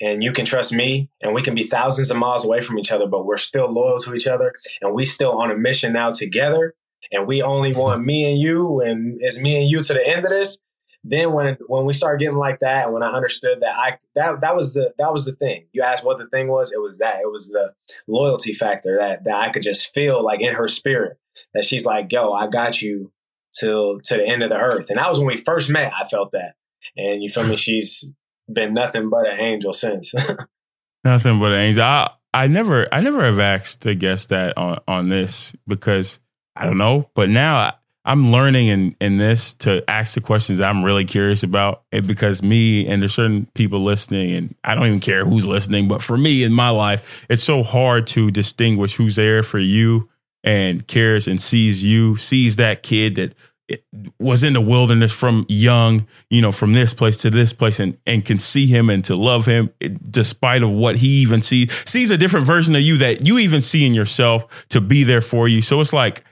and 0.00 0.22
you 0.22 0.32
can 0.32 0.44
trust 0.44 0.72
me 0.72 1.10
and 1.22 1.34
we 1.34 1.42
can 1.42 1.54
be 1.54 1.62
thousands 1.62 2.10
of 2.10 2.16
miles 2.16 2.44
away 2.44 2.60
from 2.60 2.78
each 2.78 2.92
other, 2.92 3.06
but 3.06 3.24
we're 3.24 3.36
still 3.36 3.72
loyal 3.72 3.98
to 4.00 4.14
each 4.14 4.26
other 4.26 4.52
and 4.82 4.94
we 4.94 5.04
still 5.04 5.40
on 5.40 5.50
a 5.50 5.56
mission 5.56 5.92
now 5.92 6.12
together. 6.12 6.74
And 7.12 7.26
we 7.26 7.42
only 7.42 7.74
want 7.74 8.04
me 8.04 8.30
and 8.30 8.40
you 8.40 8.80
and 8.80 9.18
it's 9.20 9.38
me 9.38 9.60
and 9.60 9.70
you 9.70 9.82
to 9.82 9.92
the 9.92 10.06
end 10.06 10.24
of 10.24 10.30
this 10.30 10.58
then 11.04 11.32
when 11.32 11.58
when 11.66 11.84
we 11.84 11.92
started 11.92 12.20
getting 12.22 12.38
like 12.38 12.60
that, 12.60 12.86
and 12.86 12.94
when 12.94 13.02
I 13.02 13.10
understood 13.10 13.60
that 13.60 13.76
I 13.76 13.98
that 14.14 14.40
that 14.40 14.56
was 14.56 14.72
the 14.72 14.94
that 14.96 15.12
was 15.12 15.26
the 15.26 15.32
thing. 15.32 15.66
You 15.72 15.82
asked 15.82 16.04
what 16.04 16.18
the 16.18 16.26
thing 16.26 16.48
was. 16.48 16.72
It 16.72 16.80
was 16.80 16.98
that. 16.98 17.20
It 17.20 17.30
was 17.30 17.50
the 17.50 17.74
loyalty 18.08 18.54
factor 18.54 18.96
that 18.96 19.24
that 19.24 19.36
I 19.36 19.50
could 19.50 19.62
just 19.62 19.92
feel 19.92 20.24
like 20.24 20.40
in 20.40 20.54
her 20.54 20.66
spirit 20.66 21.18
that 21.52 21.66
she's 21.66 21.84
like, 21.84 22.10
"Yo, 22.10 22.32
I 22.32 22.48
got 22.48 22.80
you 22.80 23.12
till 23.52 24.00
to 24.00 24.16
the 24.16 24.26
end 24.26 24.42
of 24.42 24.48
the 24.48 24.58
earth." 24.58 24.88
And 24.88 24.98
that 24.98 25.08
was 25.08 25.18
when 25.18 25.28
we 25.28 25.36
first 25.36 25.70
met. 25.70 25.92
I 25.92 26.04
felt 26.04 26.32
that, 26.32 26.54
and 26.96 27.22
you 27.22 27.28
feel 27.28 27.46
me? 27.46 27.54
She's 27.54 28.10
been 28.50 28.72
nothing 28.72 29.10
but 29.10 29.28
an 29.28 29.38
angel 29.38 29.74
since. 29.74 30.14
nothing 31.04 31.38
but 31.38 31.52
an 31.52 31.58
angel. 31.58 31.82
I 31.82 32.12
I 32.32 32.46
never 32.46 32.88
I 32.92 33.02
never 33.02 33.22
have 33.22 33.38
asked 33.38 33.82
to 33.82 33.94
guess 33.94 34.24
that 34.26 34.56
on 34.56 34.78
on 34.88 35.10
this 35.10 35.54
because 35.66 36.18
I 36.56 36.64
don't 36.64 36.78
know, 36.78 37.10
but 37.14 37.28
now 37.28 37.74
I'm 38.06 38.30
learning 38.30 38.68
in 38.68 38.96
in 39.00 39.16
this 39.16 39.54
to 39.54 39.82
ask 39.88 40.14
the 40.14 40.20
questions 40.20 40.60
I'm 40.60 40.84
really 40.84 41.06
curious 41.06 41.42
about. 41.42 41.84
It 41.90 42.06
because 42.06 42.42
me 42.42 42.86
and 42.86 43.00
there's 43.00 43.14
certain 43.14 43.46
people 43.54 43.82
listening, 43.82 44.32
and 44.32 44.54
I 44.62 44.74
don't 44.74 44.86
even 44.86 45.00
care 45.00 45.24
who's 45.24 45.46
listening, 45.46 45.88
but 45.88 46.02
for 46.02 46.18
me 46.18 46.44
in 46.44 46.52
my 46.52 46.68
life, 46.68 47.24
it's 47.30 47.42
so 47.42 47.62
hard 47.62 48.06
to 48.08 48.30
distinguish 48.30 48.96
who's 48.96 49.16
there 49.16 49.42
for 49.42 49.58
you 49.58 50.10
and 50.42 50.86
cares 50.86 51.26
and 51.26 51.40
sees 51.40 51.82
you, 51.82 52.16
sees 52.16 52.56
that 52.56 52.82
kid 52.82 53.14
that 53.14 53.34
eh, 53.70 53.76
was 54.20 54.42
in 54.42 54.52
the 54.52 54.60
wilderness 54.60 55.18
from 55.18 55.46
young, 55.48 56.06
you 56.28 56.42
know, 56.42 56.52
from 56.52 56.74
this 56.74 56.92
place 56.92 57.16
to 57.18 57.30
this 57.30 57.54
place, 57.54 57.80
and 57.80 57.96
and 58.06 58.26
can 58.26 58.38
see 58.38 58.66
him 58.66 58.90
and 58.90 59.02
to 59.06 59.16
love 59.16 59.46
him 59.46 59.70
eh, 59.80 59.88
despite 60.10 60.62
of 60.62 60.70
what 60.70 60.96
he 60.96 61.22
even 61.22 61.40
sees, 61.40 61.72
sees 61.88 62.10
a 62.10 62.18
different 62.18 62.44
version 62.44 62.74
of 62.74 62.82
you 62.82 62.98
that 62.98 63.26
you 63.26 63.38
even 63.38 63.62
see 63.62 63.86
in 63.86 63.94
yourself 63.94 64.66
to 64.68 64.82
be 64.82 65.04
there 65.04 65.22
for 65.22 65.48
you. 65.48 65.62
So 65.62 65.80
it's 65.80 65.94
like 65.94 66.22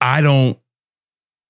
I 0.00 0.22
don't 0.22 0.58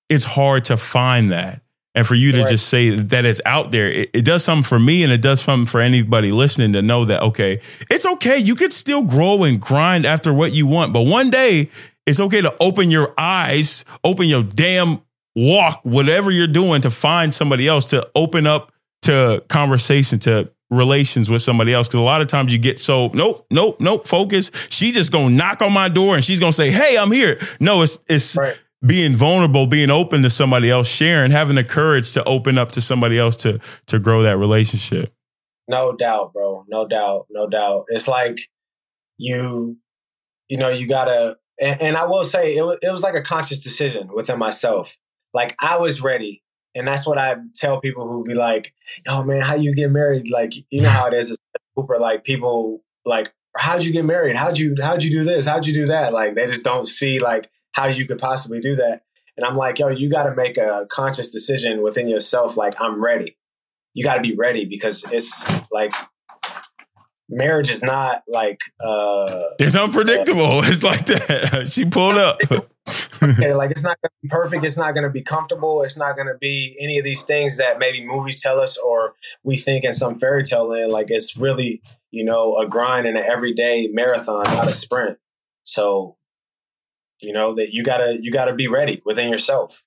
it's 0.09 0.23
hard 0.23 0.65
to 0.65 0.77
find 0.77 1.31
that. 1.31 1.61
And 1.97 2.05
for 2.05 2.13
you 2.13 2.31
to 2.33 2.41
right. 2.41 2.47
just 2.47 2.67
say 2.67 2.91
that 2.91 3.25
it's 3.25 3.41
out 3.43 3.71
there, 3.71 3.87
it, 3.87 4.11
it, 4.13 4.23
does 4.23 4.43
something 4.43 4.63
for 4.63 4.77
me 4.77 5.01
and 5.01 5.11
it 5.11 5.19
does 5.19 5.41
something 5.41 5.65
for 5.65 5.81
anybody 5.81 6.31
listening 6.31 6.73
to 6.73 6.83
know 6.83 7.05
that, 7.05 7.23
okay, 7.23 7.59
it's 7.89 8.05
okay. 8.05 8.37
You 8.37 8.53
could 8.53 8.71
still 8.71 9.01
grow 9.01 9.43
and 9.43 9.59
grind 9.59 10.05
after 10.05 10.31
what 10.31 10.53
you 10.53 10.67
want. 10.67 10.93
But 10.93 11.07
one 11.07 11.31
day, 11.31 11.71
it's 12.05 12.19
okay 12.19 12.41
to 12.41 12.55
open 12.59 12.91
your 12.91 13.15
eyes, 13.17 13.83
open 14.03 14.27
your 14.27 14.43
damn 14.43 15.01
walk, 15.35 15.79
whatever 15.81 16.29
you're 16.29 16.45
doing 16.45 16.81
to 16.81 16.91
find 16.91 17.33
somebody 17.33 17.67
else, 17.67 17.85
to 17.89 18.07
open 18.13 18.45
up 18.45 18.71
to 19.01 19.43
conversation, 19.47 20.19
to 20.19 20.51
relations 20.69 21.31
with 21.31 21.41
somebody 21.41 21.73
else. 21.73 21.87
Cause 21.87 21.99
a 21.99 22.03
lot 22.03 22.21
of 22.21 22.27
times 22.27 22.53
you 22.53 22.59
get 22.59 22.79
so, 22.79 23.09
nope, 23.15 23.47
nope, 23.49 23.77
nope, 23.79 24.07
focus. 24.07 24.51
She 24.69 24.91
just 24.91 25.11
gonna 25.11 25.31
knock 25.31 25.63
on 25.63 25.73
my 25.73 25.89
door 25.89 26.13
and 26.13 26.23
she's 26.23 26.39
gonna 26.39 26.53
say, 26.53 26.69
Hey, 26.69 26.95
I'm 26.95 27.11
here. 27.11 27.39
No, 27.59 27.81
it's, 27.81 28.03
it's, 28.07 28.35
right 28.35 28.59
being 28.85 29.13
vulnerable, 29.13 29.67
being 29.67 29.89
open 29.89 30.21
to 30.23 30.29
somebody 30.29 30.69
else, 30.69 30.87
sharing, 30.87 31.31
having 31.31 31.55
the 31.55 31.63
courage 31.63 32.13
to 32.13 32.23
open 32.25 32.57
up 32.57 32.71
to 32.73 32.81
somebody 32.81 33.17
else 33.17 33.35
to 33.37 33.59
to 33.87 33.99
grow 33.99 34.21
that 34.23 34.37
relationship. 34.37 35.13
No 35.67 35.93
doubt, 35.93 36.33
bro. 36.33 36.65
No 36.67 36.87
doubt. 36.87 37.27
No 37.29 37.47
doubt. 37.47 37.85
It's 37.89 38.07
like 38.07 38.39
you, 39.17 39.77
you 40.49 40.57
know, 40.57 40.69
you 40.69 40.87
gotta. 40.87 41.37
And, 41.59 41.81
and 41.81 41.97
I 41.97 42.05
will 42.05 42.23
say, 42.23 42.55
it 42.55 42.61
was, 42.61 42.77
it 42.83 42.91
was 42.91 43.01
like 43.01 43.15
a 43.15 43.21
conscious 43.21 43.63
decision 43.63 44.09
within 44.13 44.37
myself. 44.37 44.95
Like 45.33 45.55
I 45.59 45.77
was 45.77 46.01
ready, 46.01 46.43
and 46.75 46.87
that's 46.87 47.07
what 47.07 47.17
I 47.17 47.35
tell 47.55 47.81
people 47.81 48.07
who 48.07 48.23
be 48.23 48.35
like, 48.35 48.73
"Yo, 49.05 49.23
man, 49.23 49.41
how 49.41 49.55
you 49.55 49.73
get 49.73 49.91
married?" 49.91 50.29
Like 50.29 50.53
you 50.69 50.81
know 50.81 50.89
how 50.97 51.07
it 51.07 51.13
is. 51.13 51.37
Cooper, 51.75 51.97
like 51.97 52.23
people 52.23 52.83
like, 53.05 53.33
"How'd 53.55 53.83
you 53.83 53.91
get 53.91 54.05
married? 54.05 54.35
How'd 54.35 54.57
you 54.57 54.75
how'd 54.81 55.03
you 55.03 55.11
do 55.11 55.23
this? 55.23 55.45
How'd 55.45 55.67
you 55.67 55.73
do 55.73 55.87
that?" 55.87 56.13
Like 56.13 56.35
they 56.35 56.45
just 56.45 56.63
don't 56.63 56.85
see 56.85 57.19
like 57.19 57.49
how 57.77 57.85
you 57.85 58.05
could 58.05 58.17
possibly 58.17 58.59
do 58.59 58.75
that. 58.75 59.03
And 59.37 59.45
I'm 59.45 59.55
like, 59.55 59.77
yo, 59.77 59.89
you 59.89 60.09
got 60.09 60.23
to 60.23 60.35
make 60.35 60.57
a 60.57 60.87
conscious 60.89 61.29
decision 61.29 61.83
within 61.83 62.07
yourself. 62.07 62.57
Like, 62.57 62.73
I'm 62.81 63.01
ready. 63.01 63.37
You 63.93 64.03
got 64.03 64.15
to 64.15 64.21
be 64.21 64.35
ready 64.35 64.65
because 64.65 65.05
it's 65.11 65.45
like 65.71 65.93
marriage 67.29 67.69
is 67.69 67.83
not 67.83 68.23
like 68.27 68.61
uh 68.83 69.43
it's 69.59 69.75
unpredictable. 69.75 70.41
Uh, 70.41 70.61
it's 70.65 70.83
like 70.83 71.05
that. 71.05 71.67
she 71.71 71.85
pulled 71.85 72.15
up. 72.15 72.39
okay, 73.21 73.53
like 73.53 73.69
it's 73.69 73.83
not 73.83 73.97
gonna 74.01 74.11
be 74.21 74.29
perfect, 74.29 74.63
it's 74.63 74.77
not 74.77 74.95
gonna 74.95 75.09
be 75.09 75.21
comfortable, 75.21 75.83
it's 75.83 75.97
not 75.97 76.15
gonna 76.15 76.37
be 76.39 76.77
any 76.79 76.97
of 76.97 77.03
these 77.03 77.25
things 77.25 77.57
that 77.57 77.79
maybe 77.79 78.05
movies 78.05 78.41
tell 78.41 78.59
us 78.59 78.77
or 78.77 79.13
we 79.43 79.57
think 79.57 79.83
in 79.83 79.93
some 79.93 80.19
fairy 80.19 80.43
tale 80.43 80.69
land. 80.69 80.91
Like 80.91 81.07
it's 81.09 81.35
really, 81.35 81.81
you 82.11 82.23
know, 82.23 82.57
a 82.57 82.67
grind 82.67 83.05
and 83.05 83.17
an 83.17 83.25
everyday 83.25 83.89
marathon, 83.91 84.45
not 84.45 84.67
a 84.67 84.73
sprint. 84.73 85.17
So, 85.63 86.15
you 87.21 87.33
know, 87.33 87.53
that 87.53 87.73
you 87.73 87.83
gotta 87.83 88.19
you 88.21 88.31
gotta 88.31 88.53
be 88.53 88.67
ready 88.67 89.01
within 89.05 89.31
yourself. 89.31 89.83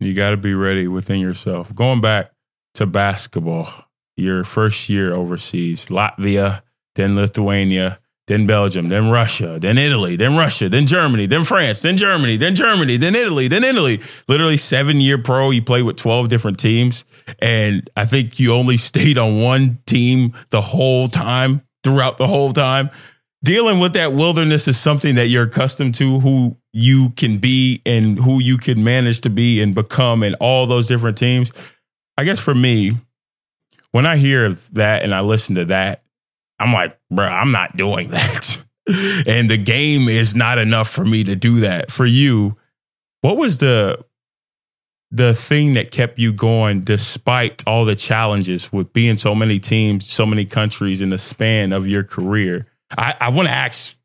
You 0.00 0.14
gotta 0.14 0.36
be 0.36 0.54
ready 0.54 0.88
within 0.88 1.20
yourself. 1.20 1.74
Going 1.74 2.00
back 2.00 2.32
to 2.74 2.86
basketball, 2.86 3.68
your 4.16 4.44
first 4.44 4.88
year 4.88 5.12
overseas, 5.12 5.86
Latvia, 5.86 6.62
then 6.94 7.16
Lithuania, 7.16 8.00
then 8.26 8.46
Belgium, 8.46 8.88
then 8.88 9.10
Russia, 9.10 9.58
then 9.60 9.76
Italy, 9.76 10.16
then 10.16 10.36
Russia, 10.36 10.68
then 10.68 10.86
Germany, 10.86 11.26
then 11.26 11.44
France, 11.44 11.82
then 11.82 11.96
Germany, 11.96 12.36
then 12.36 12.54
Germany, 12.54 12.96
then 12.96 13.14
Italy, 13.14 13.48
then 13.48 13.64
Italy. 13.64 14.00
Literally 14.28 14.56
seven 14.56 15.00
year 15.00 15.18
pro. 15.18 15.50
You 15.50 15.62
played 15.62 15.82
with 15.82 15.96
12 15.96 16.28
different 16.28 16.58
teams. 16.58 17.04
And 17.40 17.88
I 17.96 18.06
think 18.06 18.40
you 18.40 18.52
only 18.52 18.76
stayed 18.78 19.18
on 19.18 19.40
one 19.40 19.78
team 19.86 20.32
the 20.50 20.62
whole 20.62 21.08
time, 21.08 21.62
throughout 21.82 22.16
the 22.16 22.26
whole 22.26 22.52
time. 22.52 22.90
Dealing 23.44 23.78
with 23.78 23.92
that 23.92 24.14
wilderness 24.14 24.66
is 24.68 24.80
something 24.80 25.16
that 25.16 25.26
you're 25.26 25.44
accustomed 25.44 25.94
to, 25.96 26.18
who 26.20 26.56
you 26.72 27.10
can 27.10 27.36
be 27.36 27.82
and 27.84 28.18
who 28.18 28.40
you 28.40 28.56
can 28.56 28.82
manage 28.82 29.20
to 29.20 29.28
be 29.28 29.60
and 29.60 29.74
become 29.74 30.22
and 30.22 30.34
all 30.40 30.66
those 30.66 30.88
different 30.88 31.18
teams. 31.18 31.52
I 32.16 32.24
guess 32.24 32.40
for 32.40 32.54
me, 32.54 32.92
when 33.90 34.06
I 34.06 34.16
hear 34.16 34.48
that 34.48 35.02
and 35.02 35.14
I 35.14 35.20
listen 35.20 35.56
to 35.56 35.66
that, 35.66 36.02
I'm 36.58 36.72
like, 36.72 36.98
bro, 37.10 37.26
I'm 37.26 37.50
not 37.50 37.76
doing 37.76 38.08
that. 38.12 38.64
and 39.26 39.50
the 39.50 39.58
game 39.58 40.08
is 40.08 40.34
not 40.34 40.56
enough 40.56 40.88
for 40.88 41.04
me 41.04 41.22
to 41.24 41.36
do 41.36 41.60
that. 41.60 41.90
For 41.90 42.06
you, 42.06 42.56
what 43.20 43.36
was 43.36 43.58
the 43.58 44.02
the 45.10 45.34
thing 45.34 45.74
that 45.74 45.90
kept 45.90 46.18
you 46.18 46.32
going 46.32 46.80
despite 46.80 47.62
all 47.66 47.84
the 47.84 47.94
challenges 47.94 48.72
with 48.72 48.94
being 48.94 49.18
so 49.18 49.34
many 49.34 49.58
teams, 49.58 50.06
so 50.06 50.24
many 50.24 50.46
countries 50.46 51.02
in 51.02 51.10
the 51.10 51.18
span 51.18 51.74
of 51.74 51.86
your 51.86 52.04
career? 52.04 52.64
I, 52.96 53.14
I 53.20 53.30
want 53.30 53.48
to 53.48 53.54
ask 53.54 53.98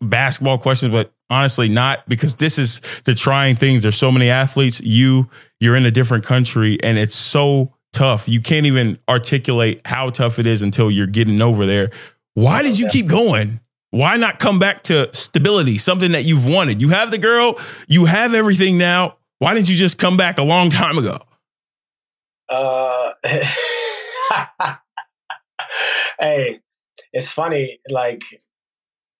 basketball 0.00 0.58
questions, 0.58 0.92
but 0.92 1.12
honestly, 1.30 1.68
not 1.68 2.08
because 2.08 2.36
this 2.36 2.58
is 2.58 2.80
the 3.04 3.14
trying 3.14 3.56
things. 3.56 3.82
There's 3.82 3.96
so 3.96 4.12
many 4.12 4.28
athletes. 4.28 4.80
You, 4.80 5.30
you're 5.58 5.76
in 5.76 5.86
a 5.86 5.90
different 5.90 6.24
country, 6.24 6.78
and 6.82 6.98
it's 6.98 7.14
so 7.14 7.74
tough. 7.92 8.28
You 8.28 8.40
can't 8.40 8.66
even 8.66 8.98
articulate 9.08 9.80
how 9.84 10.10
tough 10.10 10.38
it 10.38 10.46
is 10.46 10.62
until 10.62 10.90
you're 10.90 11.06
getting 11.06 11.40
over 11.40 11.66
there. 11.66 11.90
Why 12.34 12.62
did 12.62 12.78
you 12.78 12.88
keep 12.90 13.08
going? 13.08 13.60
Why 13.90 14.16
not 14.16 14.38
come 14.38 14.58
back 14.58 14.82
to 14.84 15.12
stability, 15.14 15.78
something 15.78 16.12
that 16.12 16.24
you've 16.24 16.46
wanted? 16.46 16.80
You 16.80 16.90
have 16.90 17.10
the 17.10 17.18
girl, 17.18 17.58
you 17.88 18.04
have 18.04 18.34
everything 18.34 18.78
now. 18.78 19.16
Why 19.38 19.54
didn't 19.54 19.68
you 19.68 19.76
just 19.76 19.98
come 19.98 20.16
back 20.16 20.38
a 20.38 20.44
long 20.44 20.70
time 20.70 20.98
ago? 20.98 21.18
Uh, 22.48 23.10
hey, 26.20 26.60
it's 27.12 27.32
funny. 27.32 27.78
Like 27.88 28.22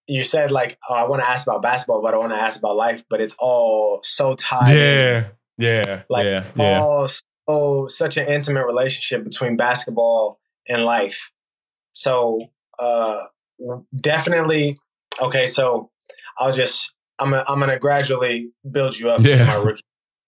you 0.06 0.24
said, 0.24 0.50
like 0.50 0.78
oh, 0.88 0.94
I 0.94 1.08
want 1.08 1.22
to 1.22 1.28
ask 1.28 1.46
about 1.46 1.62
basketball, 1.62 2.02
but 2.02 2.14
I 2.14 2.18
want 2.18 2.32
to 2.32 2.38
ask 2.38 2.58
about 2.58 2.76
life. 2.76 3.04
But 3.08 3.20
it's 3.20 3.36
all 3.38 4.00
so 4.02 4.34
tied. 4.34 4.74
Yeah, 4.74 5.28
yeah, 5.58 6.02
like 6.08 6.24
yeah, 6.24 6.44
all 6.56 7.08
so 7.08 7.86
such 7.88 8.16
an 8.16 8.28
intimate 8.28 8.66
relationship 8.66 9.24
between 9.24 9.56
basketball 9.56 10.40
and 10.68 10.84
life. 10.84 11.30
So 11.92 12.46
uh, 12.78 13.24
definitely 13.94 14.76
okay. 15.20 15.46
So 15.46 15.90
I'll 16.38 16.52
just 16.52 16.94
I'm 17.18 17.34
a, 17.34 17.44
I'm 17.48 17.60
gonna 17.60 17.78
gradually 17.78 18.52
build 18.68 18.98
you 18.98 19.10
up 19.10 19.22
yeah. 19.22 19.36
to 19.36 19.44
my 19.44 19.56
rookie, 19.56 19.82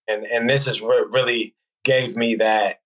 and 0.08 0.24
and 0.24 0.48
this 0.48 0.66
is 0.66 0.80
what 0.80 1.12
really 1.12 1.54
gave 1.84 2.16
me 2.16 2.36
that 2.36 2.76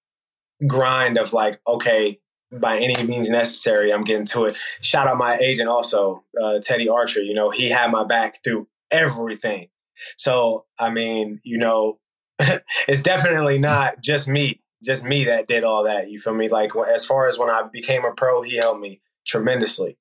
grind 0.66 1.18
of 1.18 1.32
like 1.32 1.60
okay 1.66 2.18
by 2.52 2.78
any 2.78 3.02
means 3.04 3.28
necessary 3.28 3.92
i'm 3.92 4.04
getting 4.04 4.24
to 4.24 4.44
it 4.44 4.56
shout 4.80 5.06
out 5.06 5.16
my 5.16 5.36
agent 5.38 5.68
also 5.68 6.22
uh, 6.42 6.58
teddy 6.60 6.88
archer 6.88 7.22
you 7.22 7.34
know 7.34 7.50
he 7.50 7.70
had 7.70 7.90
my 7.90 8.04
back 8.04 8.42
through 8.44 8.66
everything 8.90 9.68
so 10.16 10.64
i 10.78 10.90
mean 10.90 11.40
you 11.42 11.58
know 11.58 11.98
it's 12.88 13.02
definitely 13.02 13.58
not 13.58 14.02
just 14.02 14.28
me, 14.28 14.60
just 14.84 15.04
me 15.04 15.24
that 15.24 15.46
did 15.46 15.64
all 15.64 15.84
that. 15.84 16.10
You 16.10 16.18
feel 16.18 16.34
me? 16.34 16.48
Like 16.48 16.72
as 16.92 17.04
far 17.04 17.26
as 17.28 17.38
when 17.38 17.50
I 17.50 17.62
became 17.70 18.04
a 18.04 18.12
pro, 18.12 18.42
he 18.42 18.56
helped 18.56 18.80
me 18.80 19.00
tremendously. 19.26 19.96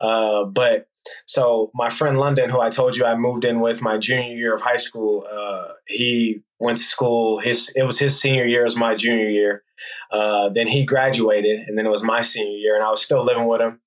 Uh, 0.00 0.44
but 0.44 0.86
so 1.26 1.70
my 1.74 1.90
friend 1.90 2.18
London, 2.18 2.50
who 2.50 2.60
I 2.60 2.70
told 2.70 2.96
you 2.96 3.04
I 3.04 3.14
moved 3.14 3.44
in 3.44 3.60
with 3.60 3.82
my 3.82 3.98
junior 3.98 4.34
year 4.34 4.54
of 4.54 4.62
high 4.62 4.76
school, 4.76 5.26
uh, 5.30 5.72
he 5.86 6.42
went 6.58 6.78
to 6.78 6.84
school. 6.84 7.38
His 7.40 7.72
it 7.76 7.84
was 7.84 7.98
his 7.98 8.18
senior 8.20 8.44
year 8.44 8.64
as 8.64 8.76
my 8.76 8.94
junior 8.94 9.28
year. 9.28 9.62
Uh, 10.10 10.50
then 10.52 10.66
he 10.66 10.84
graduated, 10.84 11.60
and 11.66 11.76
then 11.76 11.86
it 11.86 11.90
was 11.90 12.02
my 12.02 12.22
senior 12.22 12.56
year, 12.56 12.74
and 12.74 12.84
I 12.84 12.90
was 12.90 13.02
still 13.02 13.24
living 13.24 13.46
with 13.46 13.60
him. 13.60 13.80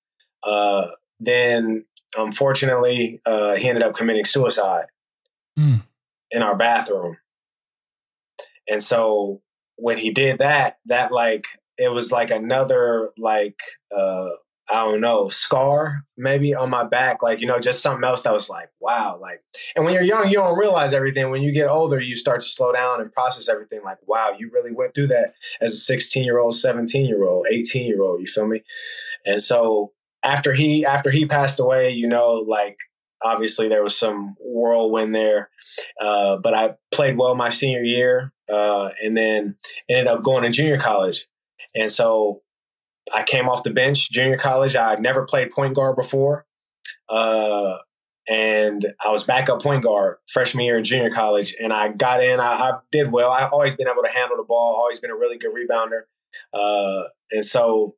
Uh, 0.43 0.87
then, 1.19 1.85
unfortunately, 2.15 3.21
uh, 3.25 3.55
he 3.55 3.67
ended 3.67 3.83
up 3.83 3.95
committing 3.95 4.25
suicide 4.25 4.85
mm. 5.57 5.81
in 6.31 6.41
our 6.41 6.55
bathroom. 6.55 7.17
And 8.69 8.81
so 8.81 9.41
when 9.77 9.97
he 9.97 10.11
did 10.11 10.39
that, 10.39 10.77
that 10.85 11.11
like 11.11 11.45
it 11.77 11.91
was 11.91 12.11
like 12.11 12.31
another 12.31 13.09
like 13.17 13.59
uh 13.95 14.29
I 14.69 14.83
don't 14.83 14.99
know, 14.99 15.29
scar 15.29 16.01
maybe 16.17 16.53
on 16.53 16.69
my 16.69 16.83
back, 16.83 17.23
like, 17.23 17.39
you 17.39 17.47
know, 17.47 17.59
just 17.59 17.81
something 17.81 18.07
else 18.07 18.23
that 18.23 18.33
was 18.33 18.49
like, 18.49 18.69
wow, 18.81 19.17
like, 19.19 19.41
and 19.75 19.85
when 19.85 19.93
you're 19.93 20.03
young, 20.03 20.27
you 20.27 20.35
don't 20.35 20.57
realize 20.57 20.93
everything. 20.93 21.29
When 21.29 21.41
you 21.41 21.53
get 21.53 21.69
older, 21.69 21.99
you 22.01 22.15
start 22.15 22.41
to 22.41 22.47
slow 22.47 22.73
down 22.73 22.99
and 22.99 23.11
process 23.11 23.47
everything 23.47 23.81
like, 23.83 23.99
wow, 24.05 24.35
you 24.37 24.49
really 24.51 24.73
went 24.73 24.93
through 24.93 25.07
that 25.07 25.33
as 25.61 25.73
a 25.73 25.77
16 25.77 26.23
year 26.23 26.39
old, 26.39 26.53
17 26.53 27.05
year 27.05 27.23
old, 27.23 27.47
18 27.49 27.85
year 27.85 28.01
old, 28.01 28.19
you 28.19 28.27
feel 28.27 28.47
me? 28.47 28.63
And 29.25 29.41
so 29.41 29.93
after 30.23 30.53
he, 30.53 30.85
after 30.85 31.11
he 31.11 31.25
passed 31.25 31.59
away, 31.59 31.91
you 31.91 32.07
know, 32.07 32.33
like, 32.33 32.77
obviously 33.23 33.67
there 33.67 33.83
was 33.83 33.97
some 33.97 34.35
whirlwind 34.39 35.15
there. 35.15 35.49
Uh, 35.99 36.37
but 36.37 36.53
I 36.53 36.75
played 36.91 37.17
well 37.17 37.35
my 37.35 37.49
senior 37.49 37.83
year 37.83 38.33
uh, 38.49 38.89
and 39.03 39.15
then 39.15 39.57
ended 39.89 40.07
up 40.07 40.23
going 40.23 40.43
to 40.43 40.49
junior 40.49 40.77
college. 40.77 41.25
And 41.75 41.91
so 41.91 42.41
I 43.13 43.23
came 43.23 43.47
off 43.49 43.63
the 43.63 43.71
bench, 43.71 44.09
junior 44.11 44.37
college. 44.37 44.75
I 44.75 44.91
had 44.91 45.01
never 45.01 45.25
played 45.25 45.51
point 45.51 45.75
guard 45.75 45.95
before. 45.95 46.45
Uh, 47.09 47.77
and 48.29 48.85
I 49.05 49.11
was 49.11 49.23
backup 49.23 49.61
point 49.61 49.83
guard 49.83 50.17
freshman 50.29 50.65
year 50.65 50.77
in 50.77 50.83
junior 50.83 51.09
college. 51.09 51.55
And 51.61 51.71
I 51.71 51.89
got 51.89 52.21
in, 52.21 52.39
I, 52.39 52.43
I, 52.43 52.71
did 52.91 53.11
well. 53.11 53.31
I've 53.31 53.53
always 53.53 53.75
been 53.75 53.87
able 53.87 54.03
to 54.03 54.09
handle 54.09 54.35
the 54.35 54.43
ball, 54.43 54.75
always 54.75 54.99
been 54.99 55.11
a 55.11 55.15
really 55.15 55.37
good 55.37 55.53
rebounder. 55.53 56.01
Uh, 56.53 57.07
and 57.31 57.45
so 57.45 57.95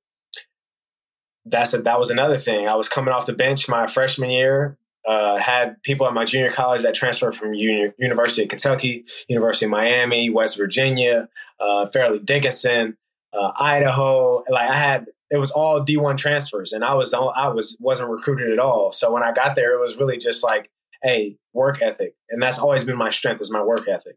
that's 1.45 1.73
a, 1.73 1.81
that 1.81 1.97
was 1.97 2.11
another 2.11 2.37
thing. 2.37 2.67
I 2.67 2.75
was 2.75 2.87
coming 2.87 3.13
off 3.13 3.25
the 3.25 3.33
bench 3.33 3.67
my 3.67 3.87
freshman 3.87 4.29
year 4.29 4.77
uh, 5.07 5.37
had 5.37 5.81
people 5.83 6.05
at 6.05 6.13
my 6.13 6.25
junior 6.25 6.51
college 6.51 6.83
that 6.83 6.93
transferred 6.93 7.35
from 7.35 7.53
Uni- 7.53 7.93
University 7.97 8.43
of 8.43 8.49
Kentucky, 8.49 9.05
University 9.27 9.65
of 9.65 9.71
Miami, 9.71 10.29
West 10.29 10.57
Virginia, 10.57 11.29
uh, 11.59 11.85
Fairleigh 11.87 12.19
Dickinson, 12.19 12.97
uh, 13.33 13.51
Idaho. 13.59 14.43
Like 14.49 14.69
I 14.69 14.75
had, 14.75 15.05
it 15.29 15.37
was 15.37 15.51
all 15.51 15.81
D 15.81 15.97
one 15.97 16.17
transfers, 16.17 16.73
and 16.73 16.83
I 16.83 16.93
was 16.95 17.13
I 17.13 17.49
was 17.49 17.77
wasn't 17.79 18.09
recruited 18.09 18.51
at 18.51 18.59
all. 18.59 18.91
So 18.91 19.11
when 19.11 19.23
I 19.23 19.31
got 19.31 19.55
there, 19.55 19.73
it 19.73 19.79
was 19.79 19.97
really 19.97 20.17
just 20.17 20.43
like, 20.43 20.69
hey, 21.03 21.37
work 21.53 21.81
ethic, 21.81 22.15
and 22.29 22.41
that's 22.41 22.59
always 22.59 22.83
been 22.83 22.97
my 22.97 23.09
strength 23.09 23.41
is 23.41 23.51
my 23.51 23.63
work 23.63 23.87
ethic, 23.87 24.15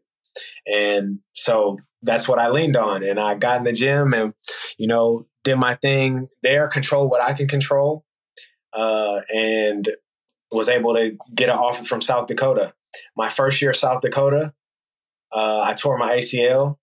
and 0.65 1.19
so 1.33 1.77
that's 2.01 2.27
what 2.27 2.39
I 2.39 2.49
leaned 2.49 2.77
on. 2.77 3.03
And 3.03 3.19
I 3.19 3.35
got 3.35 3.59
in 3.59 3.63
the 3.63 3.73
gym 3.73 4.13
and 4.13 4.33
you 4.77 4.87
know 4.87 5.27
did 5.43 5.57
my 5.57 5.75
thing 5.75 6.27
there, 6.41 6.67
control 6.67 7.09
what 7.09 7.21
I 7.21 7.33
can 7.33 7.47
control. 7.47 8.05
Uh, 8.75 9.21
and 9.31 9.87
was 10.51 10.69
able 10.69 10.95
to 10.95 11.17
get 11.33 11.49
an 11.49 11.55
offer 11.55 11.83
from 11.83 12.01
South 12.01 12.27
Dakota. 12.27 12.73
My 13.15 13.29
first 13.29 13.61
year 13.61 13.73
South 13.73 14.01
Dakota, 14.01 14.53
uh, 15.31 15.65
I 15.67 15.73
tore 15.73 15.97
my 15.97 16.17
ACL. 16.17 16.77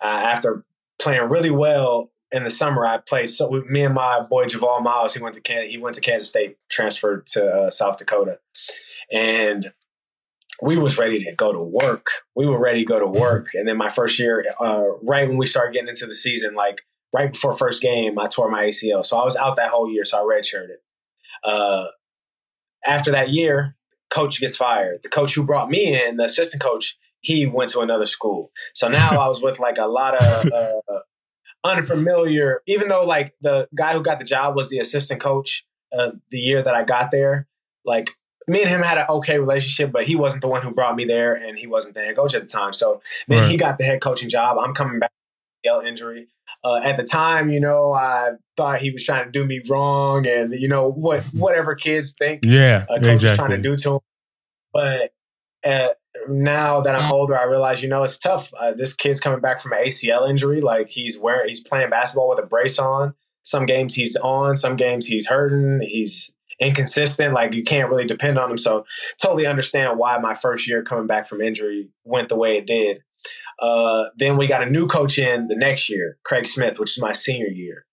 Uh, 0.00 0.22
after 0.26 0.64
playing 1.02 1.28
really 1.28 1.50
well 1.50 2.10
in 2.32 2.44
the 2.44 2.50
summer, 2.50 2.86
I 2.86 2.98
played 2.98 3.28
so 3.28 3.50
with 3.50 3.66
me 3.66 3.84
and 3.84 3.94
my 3.94 4.20
boy 4.20 4.46
Javal 4.46 4.82
Miles. 4.82 5.14
He 5.14 5.22
went 5.22 5.34
to 5.34 5.52
he 5.66 5.78
went 5.78 5.94
to 5.96 6.00
Kansas 6.00 6.28
State, 6.28 6.56
transferred 6.70 7.26
to 7.28 7.46
uh, 7.46 7.70
South 7.70 7.98
Dakota, 7.98 8.38
and 9.12 9.72
we 10.62 10.78
was 10.78 10.96
ready 10.96 11.18
to 11.18 11.34
go 11.34 11.52
to 11.52 11.62
work. 11.62 12.06
We 12.34 12.46
were 12.46 12.60
ready 12.60 12.80
to 12.80 12.86
go 12.86 12.98
to 12.98 13.06
work. 13.06 13.48
And 13.54 13.66
then 13.66 13.76
my 13.76 13.90
first 13.90 14.18
year, 14.18 14.44
uh, 14.60 14.84
right 15.02 15.28
when 15.28 15.36
we 15.36 15.46
started 15.46 15.74
getting 15.74 15.88
into 15.88 16.06
the 16.06 16.14
season, 16.14 16.54
like 16.54 16.82
right 17.12 17.32
before 17.32 17.52
first 17.52 17.82
game, 17.82 18.18
I 18.18 18.28
tore 18.28 18.50
my 18.50 18.66
ACL. 18.66 19.04
So 19.04 19.18
I 19.18 19.24
was 19.24 19.36
out 19.36 19.56
that 19.56 19.70
whole 19.70 19.90
year. 19.90 20.04
So 20.04 20.18
I 20.18 20.22
redshirted. 20.38 20.76
Uh, 21.42 21.88
after 22.86 23.10
that 23.10 23.30
year, 23.30 23.76
coach 24.10 24.40
gets 24.40 24.56
fired. 24.56 24.98
The 25.02 25.08
coach 25.08 25.34
who 25.34 25.42
brought 25.42 25.68
me 25.68 26.00
in, 26.00 26.16
the 26.16 26.24
assistant 26.24 26.62
coach, 26.62 26.96
he 27.22 27.46
went 27.46 27.70
to 27.70 27.80
another 27.80 28.06
school. 28.06 28.50
So 28.74 28.88
now 28.88 29.10
I 29.10 29.28
was 29.28 29.42
with 29.42 29.58
like 29.58 29.78
a 29.78 29.86
lot 29.86 30.14
of 30.14 30.52
uh, 30.52 31.00
unfamiliar, 31.64 32.60
even 32.66 32.88
though 32.88 33.04
like 33.04 33.32
the 33.40 33.68
guy 33.74 33.94
who 33.94 34.02
got 34.02 34.18
the 34.18 34.24
job 34.24 34.54
was 34.54 34.70
the 34.70 34.78
assistant 34.78 35.20
coach 35.20 35.64
uh, 35.96 36.10
the 36.30 36.38
year 36.38 36.62
that 36.62 36.74
I 36.74 36.82
got 36.82 37.10
there. 37.10 37.48
Like 37.84 38.10
me 38.48 38.62
and 38.62 38.70
him 38.70 38.82
had 38.82 38.98
an 38.98 39.06
okay 39.08 39.38
relationship, 39.38 39.92
but 39.92 40.04
he 40.04 40.16
wasn't 40.16 40.42
the 40.42 40.48
one 40.48 40.62
who 40.62 40.74
brought 40.74 40.96
me 40.96 41.04
there 41.04 41.34
and 41.34 41.58
he 41.58 41.66
wasn't 41.66 41.94
the 41.94 42.00
head 42.00 42.16
coach 42.16 42.34
at 42.34 42.42
the 42.42 42.48
time. 42.48 42.72
So 42.72 43.00
then 43.28 43.42
right. 43.42 43.50
he 43.50 43.56
got 43.56 43.78
the 43.78 43.84
head 43.84 44.00
coaching 44.00 44.28
job. 44.28 44.58
I'm 44.58 44.74
coming 44.74 44.98
back 44.98 45.12
injury. 45.84 46.28
Uh, 46.64 46.80
at 46.82 46.96
the 46.96 47.04
time, 47.04 47.50
you 47.50 47.60
know, 47.60 47.92
I 47.92 48.30
thought 48.56 48.80
he 48.80 48.90
was 48.90 49.04
trying 49.04 49.24
to 49.24 49.30
do 49.30 49.44
me 49.44 49.62
wrong, 49.68 50.26
and 50.26 50.52
you 50.52 50.68
know 50.68 50.90
what, 50.90 51.22
whatever 51.32 51.74
kids 51.74 52.14
think, 52.18 52.40
yeah, 52.44 52.84
a 52.88 52.98
coach 52.98 53.12
exactly. 53.12 53.28
is 53.28 53.36
trying 53.36 53.50
to 53.50 53.58
do 53.58 53.76
to 53.76 53.94
him. 53.94 54.00
But 54.72 55.10
uh, 55.64 55.88
now 56.28 56.80
that 56.80 56.94
I'm 56.94 57.12
older, 57.12 57.38
I 57.38 57.44
realize, 57.44 57.82
you 57.82 57.88
know, 57.88 58.02
it's 58.02 58.18
tough. 58.18 58.52
Uh, 58.58 58.72
this 58.72 58.94
kid's 58.94 59.20
coming 59.20 59.40
back 59.40 59.60
from 59.60 59.72
an 59.72 59.84
ACL 59.84 60.28
injury. 60.28 60.60
Like 60.60 60.88
he's 60.90 61.18
wearing, 61.18 61.48
he's 61.48 61.62
playing 61.62 61.90
basketball 61.90 62.28
with 62.28 62.38
a 62.38 62.46
brace 62.46 62.78
on. 62.78 63.14
Some 63.44 63.66
games 63.66 63.94
he's 63.94 64.16
on, 64.16 64.54
some 64.54 64.76
games 64.76 65.06
he's 65.06 65.26
hurting. 65.26 65.80
He's 65.82 66.34
inconsistent. 66.60 67.34
Like 67.34 67.54
you 67.54 67.64
can't 67.64 67.88
really 67.88 68.04
depend 68.04 68.38
on 68.38 68.50
him. 68.50 68.58
So 68.58 68.84
totally 69.20 69.46
understand 69.46 69.98
why 69.98 70.18
my 70.18 70.34
first 70.34 70.68
year 70.68 70.82
coming 70.82 71.06
back 71.06 71.26
from 71.26 71.40
injury 71.40 71.90
went 72.04 72.28
the 72.28 72.36
way 72.36 72.56
it 72.56 72.66
did. 72.66 73.00
Uh, 73.58 74.04
then 74.16 74.36
we 74.36 74.46
got 74.46 74.66
a 74.66 74.70
new 74.70 74.86
coach 74.86 75.18
in 75.18 75.46
the 75.46 75.56
next 75.56 75.88
year, 75.88 76.18
Craig 76.24 76.46
Smith, 76.46 76.78
which 76.78 76.90
is 76.90 77.00
my 77.00 77.12
senior 77.12 77.48
year. 77.48 77.84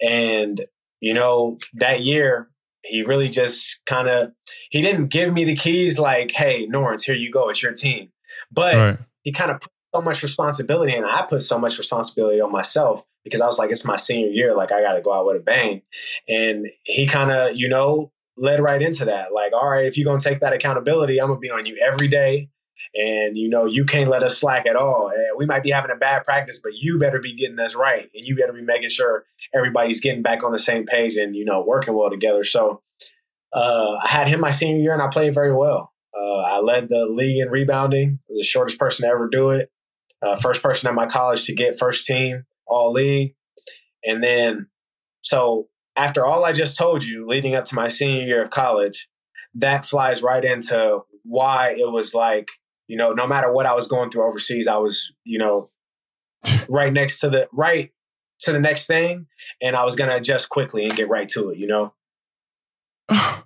And, 0.00 0.60
you 1.00 1.14
know, 1.14 1.58
that 1.74 2.00
year, 2.00 2.49
he 2.84 3.02
really 3.02 3.28
just 3.28 3.80
kind 3.86 4.08
of, 4.08 4.32
he 4.70 4.80
didn't 4.82 5.08
give 5.08 5.32
me 5.32 5.44
the 5.44 5.54
keys 5.54 5.98
like, 5.98 6.30
hey, 6.32 6.66
Norense, 6.66 7.04
here 7.04 7.14
you 7.14 7.30
go. 7.30 7.48
It's 7.48 7.62
your 7.62 7.72
team. 7.72 8.10
But 8.50 8.74
right. 8.74 8.98
he 9.22 9.32
kind 9.32 9.50
of 9.50 9.60
put 9.60 9.72
so 9.94 10.02
much 10.02 10.22
responsibility 10.22 10.94
and 10.94 11.06
I 11.06 11.26
put 11.28 11.42
so 11.42 11.58
much 11.58 11.78
responsibility 11.78 12.40
on 12.40 12.52
myself 12.52 13.04
because 13.24 13.40
I 13.40 13.46
was 13.46 13.58
like, 13.58 13.70
it's 13.70 13.84
my 13.84 13.96
senior 13.96 14.30
year. 14.30 14.54
Like, 14.54 14.72
I 14.72 14.82
got 14.82 14.94
to 14.94 15.02
go 15.02 15.12
out 15.12 15.26
with 15.26 15.36
a 15.36 15.40
bang. 15.40 15.82
And 16.28 16.66
he 16.84 17.06
kind 17.06 17.30
of, 17.30 17.56
you 17.56 17.68
know, 17.68 18.12
led 18.36 18.60
right 18.60 18.80
into 18.80 19.04
that. 19.04 19.32
Like, 19.32 19.52
all 19.52 19.68
right, 19.68 19.84
if 19.84 19.98
you're 19.98 20.06
going 20.06 20.20
to 20.20 20.28
take 20.28 20.40
that 20.40 20.52
accountability, 20.52 21.20
I'm 21.20 21.28
going 21.28 21.38
to 21.38 21.40
be 21.40 21.50
on 21.50 21.66
you 21.66 21.78
every 21.84 22.08
day. 22.08 22.48
And 22.94 23.36
you 23.36 23.48
know, 23.48 23.66
you 23.66 23.84
can't 23.84 24.10
let 24.10 24.22
us 24.22 24.38
slack 24.38 24.66
at 24.66 24.76
all. 24.76 25.12
we 25.36 25.46
might 25.46 25.62
be 25.62 25.70
having 25.70 25.90
a 25.90 25.96
bad 25.96 26.24
practice, 26.24 26.60
but 26.62 26.72
you 26.74 26.98
better 26.98 27.20
be 27.20 27.34
getting 27.34 27.58
us 27.58 27.74
right, 27.74 28.08
and 28.14 28.26
you 28.26 28.36
better 28.36 28.52
be 28.52 28.62
making 28.62 28.90
sure 28.90 29.24
everybody's 29.54 30.00
getting 30.00 30.22
back 30.22 30.42
on 30.44 30.52
the 30.52 30.58
same 30.58 30.86
page 30.86 31.16
and 31.16 31.36
you 31.36 31.44
know 31.44 31.62
working 31.62 31.94
well 31.94 32.10
together. 32.10 32.44
So 32.44 32.82
uh, 33.52 33.96
I 34.02 34.08
had 34.08 34.28
him 34.28 34.40
my 34.40 34.50
senior 34.50 34.80
year, 34.80 34.92
and 34.92 35.02
I 35.02 35.08
played 35.08 35.34
very 35.34 35.54
well. 35.54 35.92
Uh, 36.16 36.40
I 36.40 36.60
led 36.60 36.88
the 36.88 37.06
league 37.06 37.40
in 37.40 37.50
rebounding. 37.50 38.18
I 38.20 38.24
was 38.28 38.38
the 38.38 38.44
shortest 38.44 38.78
person 38.78 39.06
to 39.06 39.12
ever 39.12 39.28
do 39.28 39.50
it. 39.50 39.70
Uh, 40.22 40.36
first 40.36 40.62
person 40.62 40.88
at 40.88 40.94
my 40.94 41.06
college 41.06 41.44
to 41.46 41.54
get 41.54 41.78
first 41.78 42.04
team 42.06 42.44
all 42.66 42.92
league, 42.92 43.34
and 44.04 44.22
then 44.22 44.68
so 45.22 45.68
after 45.96 46.24
all 46.24 46.44
I 46.44 46.52
just 46.52 46.78
told 46.78 47.04
you, 47.04 47.26
leading 47.26 47.54
up 47.54 47.64
to 47.66 47.74
my 47.74 47.88
senior 47.88 48.22
year 48.22 48.42
of 48.42 48.50
college, 48.50 49.08
that 49.54 49.84
flies 49.84 50.22
right 50.22 50.44
into 50.44 51.00
why 51.24 51.74
it 51.76 51.92
was 51.92 52.14
like 52.14 52.48
you 52.90 52.96
know, 52.96 53.12
no 53.12 53.24
matter 53.28 53.52
what 53.52 53.66
I 53.66 53.74
was 53.74 53.86
going 53.86 54.10
through 54.10 54.26
overseas, 54.26 54.66
I 54.66 54.78
was, 54.78 55.12
you 55.22 55.38
know, 55.38 55.68
right 56.68 56.92
next 56.92 57.20
to 57.20 57.30
the 57.30 57.48
right 57.52 57.92
to 58.40 58.52
the 58.52 58.58
next 58.58 58.88
thing, 58.88 59.28
and 59.62 59.76
I 59.76 59.84
was 59.84 59.94
gonna 59.94 60.16
adjust 60.16 60.48
quickly 60.48 60.82
and 60.84 60.96
get 60.96 61.08
right 61.08 61.28
to 61.28 61.50
it. 61.50 61.58
You 61.58 61.68
know, 61.68 61.94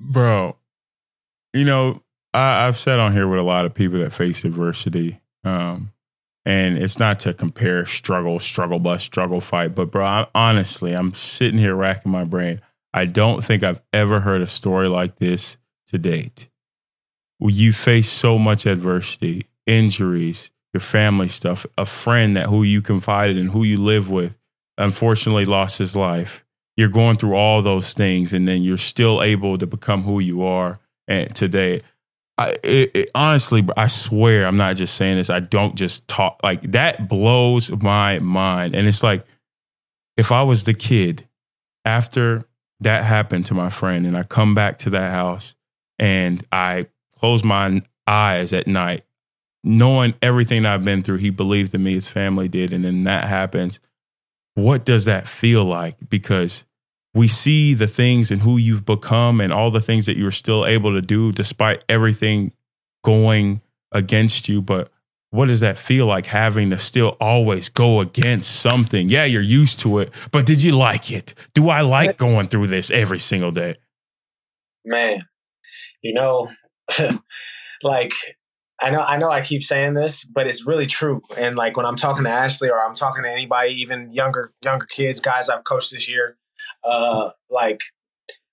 bro. 0.00 0.56
You 1.52 1.64
know, 1.64 2.04
I, 2.32 2.66
have 2.66 2.78
sat 2.78 3.00
on 3.00 3.12
here 3.14 3.26
with 3.26 3.40
a 3.40 3.42
lot 3.42 3.64
of 3.64 3.74
people 3.74 3.98
that 3.98 4.12
face 4.12 4.44
adversity, 4.44 5.20
um, 5.42 5.92
and 6.44 6.78
it's 6.78 7.00
not 7.00 7.18
to 7.20 7.34
compare 7.34 7.84
struggle, 7.86 8.38
struggle 8.38 8.78
bus, 8.78 9.02
struggle 9.02 9.40
fight, 9.40 9.74
but 9.74 9.90
bro, 9.90 10.04
I, 10.04 10.26
honestly, 10.34 10.92
I'm 10.92 11.14
sitting 11.14 11.58
here 11.58 11.74
racking 11.74 12.12
my 12.12 12.24
brain. 12.24 12.60
I 12.94 13.06
don't 13.06 13.42
think 13.42 13.64
I've 13.64 13.80
ever 13.92 14.20
heard 14.20 14.42
a 14.42 14.46
story 14.46 14.86
like 14.86 15.16
this 15.16 15.56
to 15.88 15.98
date 15.98 16.48
you 17.40 17.72
face 17.72 18.10
so 18.10 18.38
much 18.38 18.66
adversity, 18.66 19.46
injuries, 19.66 20.50
your 20.72 20.80
family 20.80 21.28
stuff, 21.28 21.66
a 21.76 21.86
friend 21.86 22.36
that 22.36 22.46
who 22.46 22.62
you 22.62 22.82
confided 22.82 23.36
in, 23.36 23.48
who 23.48 23.64
you 23.64 23.80
live 23.80 24.10
with, 24.10 24.36
unfortunately 24.78 25.44
lost 25.44 25.78
his 25.78 25.94
life. 25.96 26.44
You're 26.76 26.88
going 26.88 27.16
through 27.16 27.34
all 27.34 27.62
those 27.62 27.94
things, 27.94 28.32
and 28.32 28.46
then 28.46 28.62
you're 28.62 28.76
still 28.76 29.22
able 29.22 29.56
to 29.58 29.66
become 29.66 30.02
who 30.02 30.20
you 30.20 30.42
are 30.42 30.76
and 31.08 31.34
today. 31.34 31.80
I 32.36 32.50
it, 32.62 32.90
it, 32.94 33.10
honestly, 33.14 33.66
I 33.76 33.86
swear, 33.86 34.46
I'm 34.46 34.58
not 34.58 34.76
just 34.76 34.94
saying 34.94 35.16
this. 35.16 35.30
I 35.30 35.40
don't 35.40 35.74
just 35.74 36.06
talk 36.06 36.38
like 36.42 36.60
that. 36.72 37.08
Blows 37.08 37.70
my 37.70 38.18
mind, 38.18 38.74
and 38.74 38.86
it's 38.86 39.02
like 39.02 39.26
if 40.18 40.30
I 40.30 40.42
was 40.42 40.64
the 40.64 40.74
kid 40.74 41.26
after 41.86 42.44
that 42.80 43.04
happened 43.04 43.46
to 43.46 43.54
my 43.54 43.70
friend, 43.70 44.06
and 44.06 44.16
I 44.16 44.22
come 44.22 44.54
back 44.54 44.78
to 44.80 44.90
that 44.90 45.12
house 45.12 45.56
and 45.98 46.44
I 46.52 46.86
close 47.18 47.42
my 47.42 47.82
eyes 48.06 48.52
at 48.52 48.66
night, 48.66 49.04
knowing 49.64 50.14
everything 50.22 50.64
I've 50.64 50.84
been 50.84 51.02
through, 51.02 51.18
he 51.18 51.30
believed 51.30 51.74
in 51.74 51.82
me, 51.82 51.94
his 51.94 52.08
family 52.08 52.48
did. 52.48 52.72
And 52.72 52.84
then 52.84 53.04
that 53.04 53.24
happens. 53.24 53.80
What 54.54 54.84
does 54.84 55.04
that 55.04 55.26
feel 55.26 55.64
like? 55.64 55.96
Because 56.08 56.64
we 57.14 57.28
see 57.28 57.74
the 57.74 57.86
things 57.86 58.30
and 58.30 58.42
who 58.42 58.58
you've 58.58 58.84
become 58.84 59.40
and 59.40 59.52
all 59.52 59.70
the 59.70 59.80
things 59.80 60.06
that 60.06 60.16
you're 60.16 60.30
still 60.30 60.66
able 60.66 60.92
to 60.92 61.02
do 61.02 61.32
despite 61.32 61.82
everything 61.88 62.52
going 63.02 63.62
against 63.92 64.48
you. 64.48 64.60
But 64.60 64.90
what 65.30 65.46
does 65.46 65.60
that 65.60 65.78
feel 65.78 66.06
like 66.06 66.26
having 66.26 66.70
to 66.70 66.78
still 66.78 67.16
always 67.20 67.68
go 67.68 68.00
against 68.00 68.60
something? 68.60 69.08
Yeah, 69.08 69.24
you're 69.24 69.42
used 69.42 69.78
to 69.80 69.98
it, 69.98 70.10
but 70.30 70.46
did 70.46 70.62
you 70.62 70.72
like 70.72 71.10
it? 71.10 71.34
Do 71.54 71.68
I 71.68 71.80
like 71.80 72.16
going 72.16 72.48
through 72.48 72.68
this 72.68 72.90
every 72.90 73.18
single 73.18 73.50
day? 73.50 73.76
Man, 74.84 75.20
you 76.02 76.14
know, 76.14 76.48
like 77.82 78.12
I 78.80 78.90
know 78.90 79.02
I 79.02 79.16
know 79.16 79.30
I 79.30 79.40
keep 79.40 79.62
saying 79.62 79.94
this, 79.94 80.24
but 80.24 80.46
it's 80.46 80.66
really 80.66 80.86
true. 80.86 81.22
And 81.38 81.56
like 81.56 81.76
when 81.76 81.86
I'm 81.86 81.96
talking 81.96 82.24
to 82.24 82.30
Ashley 82.30 82.68
or 82.68 82.78
I'm 82.78 82.94
talking 82.94 83.24
to 83.24 83.30
anybody, 83.30 83.70
even 83.74 84.12
younger 84.12 84.52
younger 84.62 84.86
kids, 84.86 85.20
guys 85.20 85.48
I've 85.48 85.64
coached 85.64 85.92
this 85.92 86.08
year, 86.08 86.36
uh, 86.84 87.30
like 87.50 87.80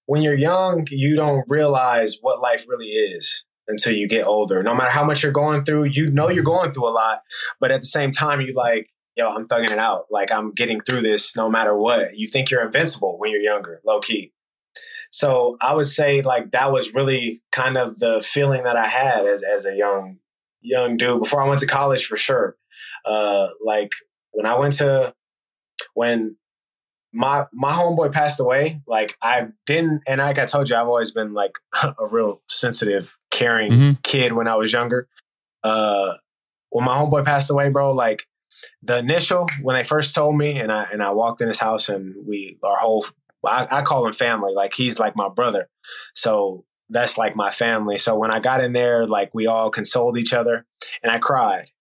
when 0.06 0.22
you're 0.22 0.34
young, 0.34 0.88
you 0.90 1.16
don't 1.16 1.46
realize 1.48 2.18
what 2.22 2.42
life 2.42 2.66
really 2.68 2.88
is 2.88 3.46
until 3.68 3.94
you 3.94 4.08
get 4.08 4.26
older. 4.26 4.64
No 4.64 4.76
matter 4.76 4.92
how 4.92 5.04
much 5.04 5.24
you're 5.24 5.32
going 5.32 5.64
through, 5.64 5.86
you 5.86 6.12
know 6.12 6.30
you're 6.30 6.44
going 6.44 6.72
through 6.72 6.88
a 6.88 6.92
lot, 6.92 7.22
but 7.60 7.72
at 7.72 7.82
the 7.82 7.88
same 7.88 8.12
time, 8.12 8.42
you 8.42 8.54
like, 8.54 8.90
yo, 9.16 9.30
I'm 9.30 9.48
thugging 9.48 9.72
it 9.72 9.78
out. 9.78 10.06
Like 10.10 10.32
I'm 10.32 10.52
getting 10.52 10.80
through 10.80 11.02
this 11.02 11.36
no 11.36 11.50
matter 11.50 11.76
what. 11.76 12.18
You 12.18 12.28
think 12.28 12.50
you're 12.50 12.66
invincible 12.66 13.18
when 13.18 13.32
you're 13.32 13.42
younger, 13.42 13.82
low 13.86 14.00
key. 14.00 14.34
So 15.14 15.58
I 15.62 15.76
would 15.76 15.86
say 15.86 16.24
like 16.24 16.52
that 16.52 16.72
was 16.72 16.96
really 16.96 17.44
kind 17.52 17.78
of 17.78 18.00
the 18.00 18.20
feeling 18.20 18.64
that 18.64 18.76
I 18.76 18.88
had 18.88 19.28
as 19.28 19.44
as 19.44 19.68
a 19.68 19.76
young 19.76 20.18
young 20.60 20.98
dude 20.98 21.22
before 21.22 21.40
I 21.40 21.48
went 21.48 21.60
to 21.60 21.68
college 21.68 22.08
for 22.08 22.18
sure. 22.18 22.56
Uh, 23.06 23.50
like 23.64 23.92
when 24.32 24.48
I 24.48 24.58
went 24.58 24.74
to 24.80 25.14
when 25.94 26.36
my 27.14 27.46
my 27.54 27.72
homeboy 27.72 28.12
passed 28.12 28.40
away, 28.40 28.82
like 28.88 29.16
I 29.22 29.50
didn't 29.68 30.02
and 30.08 30.18
like 30.18 30.40
I 30.40 30.46
told 30.46 30.72
you, 30.72 30.76
I've 30.76 30.88
always 30.88 31.12
been 31.12 31.36
like 31.36 31.60
a 31.84 32.08
real 32.10 32.42
sensitive, 32.50 33.16
caring 33.30 33.72
mm-hmm. 33.72 33.92
kid 34.02 34.34
when 34.34 34.48
I 34.48 34.56
was 34.56 34.74
younger. 34.74 35.08
Uh 35.64 36.14
when 36.72 36.86
my 36.86 36.96
homeboy 36.96 37.24
passed 37.24 37.52
away, 37.52 37.70
bro, 37.70 37.92
like 37.92 38.26
the 38.82 38.98
initial 38.98 39.46
when 39.62 39.76
they 39.76 39.84
first 39.84 40.16
told 40.16 40.36
me 40.36 40.60
and 40.60 40.72
I 40.72 40.88
and 40.92 41.04
I 41.04 41.12
walked 41.14 41.40
in 41.42 41.50
his 41.50 41.60
house 41.60 41.88
and 41.88 42.16
we 42.28 42.58
our 42.64 42.78
whole 42.78 43.06
I, 43.46 43.68
I 43.72 43.82
call 43.82 44.06
him 44.06 44.14
family. 44.14 44.54
Like 44.54 44.74
he's 44.74 45.00
like 45.00 45.16
my 45.16 45.30
brother. 45.30 45.70
So 46.14 46.66
that's 46.90 47.18
like 47.18 47.36
my 47.36 47.52
family. 47.52 47.98
So 47.98 48.18
when 48.18 48.32
I 48.32 48.40
got 48.40 48.64
in 48.64 48.74
there, 48.74 49.06
like 49.06 49.32
we 49.34 49.48
all 49.48 49.70
consoled 49.70 50.18
each 50.18 50.34
other 50.34 50.66
and 51.02 51.12
I 51.12 51.20
cried. 51.20 51.72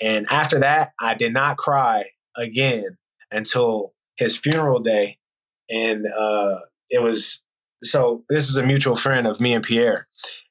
And 0.00 0.26
after 0.30 0.60
that, 0.60 0.92
I 1.00 1.14
did 1.14 1.32
not 1.32 1.56
cry 1.56 2.06
again 2.36 2.96
until 3.30 3.92
his 4.16 4.38
funeral 4.38 4.80
day. 4.80 5.18
And 5.68 6.06
uh, 6.06 6.60
it 6.90 7.02
was 7.02 7.42
so 7.82 8.24
this 8.28 8.48
is 8.48 8.56
a 8.56 8.66
mutual 8.66 8.96
friend 8.96 9.26
of 9.26 9.40
me 9.40 9.54
and 9.54 9.64
Pierre. 9.64 10.06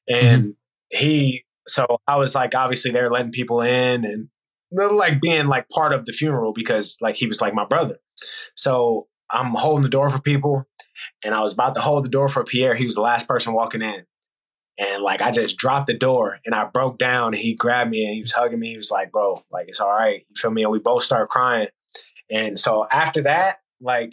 And 0.08 0.42
mm-hmm. 0.42 0.50
he, 0.98 1.44
so 1.66 1.86
I 2.06 2.16
was 2.16 2.34
like, 2.34 2.54
obviously 2.54 2.90
they're 2.90 3.10
letting 3.10 3.32
people 3.32 3.60
in 3.60 4.04
and 4.04 4.28
like 4.72 5.20
being 5.20 5.46
like 5.46 5.68
part 5.68 5.92
of 5.92 6.04
the 6.06 6.12
funeral 6.12 6.52
because 6.52 6.98
like 7.00 7.16
he 7.16 7.26
was 7.26 7.40
like 7.40 7.54
my 7.54 7.64
brother. 7.64 7.98
So 8.56 9.06
I'm 9.32 9.54
holding 9.54 9.82
the 9.82 9.88
door 9.88 10.10
for 10.10 10.20
people, 10.20 10.66
and 11.24 11.34
I 11.34 11.40
was 11.40 11.52
about 11.52 11.74
to 11.74 11.80
hold 11.80 12.04
the 12.04 12.10
door 12.10 12.28
for 12.28 12.44
Pierre. 12.44 12.74
He 12.74 12.84
was 12.84 12.94
the 12.94 13.00
last 13.00 13.28
person 13.28 13.54
walking 13.54 13.82
in. 13.82 14.04
And 14.78 15.02
like 15.02 15.20
I 15.20 15.30
just 15.30 15.58
dropped 15.58 15.86
the 15.86 15.96
door 15.96 16.38
and 16.46 16.54
I 16.54 16.64
broke 16.64 16.98
down 16.98 17.34
and 17.34 17.36
he 17.36 17.54
grabbed 17.54 17.90
me 17.90 18.06
and 18.06 18.14
he 18.14 18.22
was 18.22 18.32
hugging 18.32 18.58
me. 18.58 18.68
He 18.68 18.76
was 18.76 18.90
like, 18.90 19.12
bro, 19.12 19.42
like 19.50 19.68
it's 19.68 19.80
all 19.80 19.90
right. 19.90 20.24
You 20.28 20.34
feel 20.36 20.50
me? 20.50 20.62
And 20.62 20.72
we 20.72 20.78
both 20.78 21.02
started 21.02 21.28
crying. 21.28 21.68
And 22.30 22.58
so 22.58 22.86
after 22.90 23.22
that, 23.22 23.58
like 23.80 24.12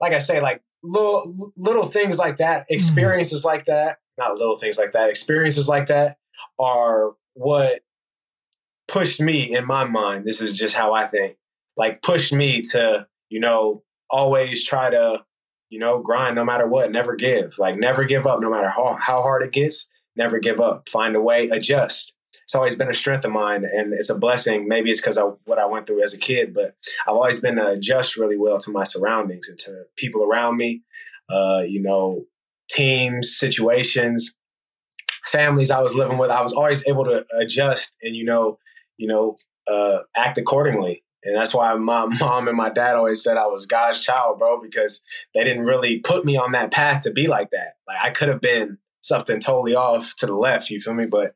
like 0.00 0.12
I 0.12 0.18
say, 0.18 0.40
like 0.40 0.60
little 0.82 1.52
little 1.56 1.84
things 1.84 2.18
like 2.18 2.38
that, 2.38 2.62
mm-hmm. 2.62 2.74
experiences 2.74 3.40
mm-hmm. 3.40 3.54
like 3.54 3.66
that, 3.66 3.98
not 4.18 4.38
little 4.38 4.56
things 4.56 4.76
like 4.76 4.92
that, 4.92 5.08
experiences 5.08 5.68
like 5.68 5.86
that 5.86 6.16
are 6.58 7.12
what 7.34 7.80
pushed 8.88 9.20
me 9.20 9.54
in 9.54 9.66
my 9.66 9.84
mind. 9.84 10.24
This 10.26 10.42
is 10.42 10.58
just 10.58 10.74
how 10.74 10.92
I 10.92 11.06
think. 11.06 11.36
Like 11.76 12.02
pushed 12.02 12.32
me 12.32 12.60
to, 12.72 13.06
you 13.30 13.40
know, 13.40 13.82
always 14.12 14.64
try 14.64 14.90
to, 14.90 15.24
you 15.70 15.78
know, 15.78 16.00
grind 16.00 16.36
no 16.36 16.44
matter 16.44 16.66
what, 16.66 16.92
never 16.92 17.16
give. 17.16 17.58
Like 17.58 17.76
never 17.76 18.04
give 18.04 18.26
up 18.26 18.40
no 18.40 18.50
matter 18.50 18.68
how, 18.68 18.96
how 19.00 19.22
hard 19.22 19.42
it 19.42 19.52
gets, 19.52 19.88
never 20.14 20.38
give 20.38 20.60
up. 20.60 20.88
Find 20.88 21.16
a 21.16 21.20
way, 21.20 21.48
adjust. 21.48 22.14
It's 22.44 22.54
always 22.54 22.74
been 22.74 22.90
a 22.90 22.94
strength 22.94 23.24
of 23.24 23.32
mine 23.32 23.64
and 23.64 23.94
it's 23.94 24.10
a 24.10 24.18
blessing. 24.18 24.68
Maybe 24.68 24.90
it's 24.90 25.00
because 25.00 25.16
of 25.16 25.38
what 25.44 25.58
I 25.58 25.66
went 25.66 25.86
through 25.86 26.02
as 26.02 26.12
a 26.12 26.18
kid, 26.18 26.52
but 26.52 26.76
I've 27.06 27.14
always 27.14 27.40
been 27.40 27.56
to 27.56 27.68
adjust 27.68 28.16
really 28.16 28.36
well 28.36 28.58
to 28.58 28.70
my 28.70 28.84
surroundings 28.84 29.48
and 29.48 29.58
to 29.60 29.84
people 29.96 30.24
around 30.24 30.56
me, 30.56 30.82
uh, 31.30 31.62
you 31.66 31.80
know, 31.80 32.24
teams, 32.68 33.36
situations, 33.36 34.34
families 35.24 35.70
I 35.70 35.80
was 35.80 35.94
living 35.94 36.18
with. 36.18 36.30
I 36.30 36.42
was 36.42 36.52
always 36.52 36.86
able 36.86 37.04
to 37.04 37.24
adjust 37.40 37.96
and, 38.02 38.14
you 38.14 38.24
know, 38.24 38.58
you 38.98 39.06
know, 39.06 39.36
uh, 39.66 40.00
act 40.16 40.38
accordingly. 40.38 41.01
And 41.24 41.36
that's 41.36 41.54
why 41.54 41.74
my 41.74 42.06
mom 42.20 42.48
and 42.48 42.56
my 42.56 42.70
dad 42.70 42.96
always 42.96 43.22
said 43.22 43.36
I 43.36 43.46
was 43.46 43.66
God's 43.66 44.00
child, 44.00 44.38
bro, 44.38 44.60
because 44.60 45.02
they 45.34 45.44
didn't 45.44 45.64
really 45.64 46.00
put 46.00 46.24
me 46.24 46.36
on 46.36 46.52
that 46.52 46.72
path 46.72 47.02
to 47.02 47.12
be 47.12 47.26
like 47.26 47.50
that. 47.50 47.74
Like 47.86 47.98
I 48.02 48.10
could 48.10 48.28
have 48.28 48.40
been 48.40 48.78
something 49.00 49.40
totally 49.40 49.74
off 49.74 50.14
to 50.16 50.26
the 50.26 50.34
left, 50.34 50.70
you 50.70 50.80
feel 50.80 50.94
me? 50.94 51.06
But 51.06 51.32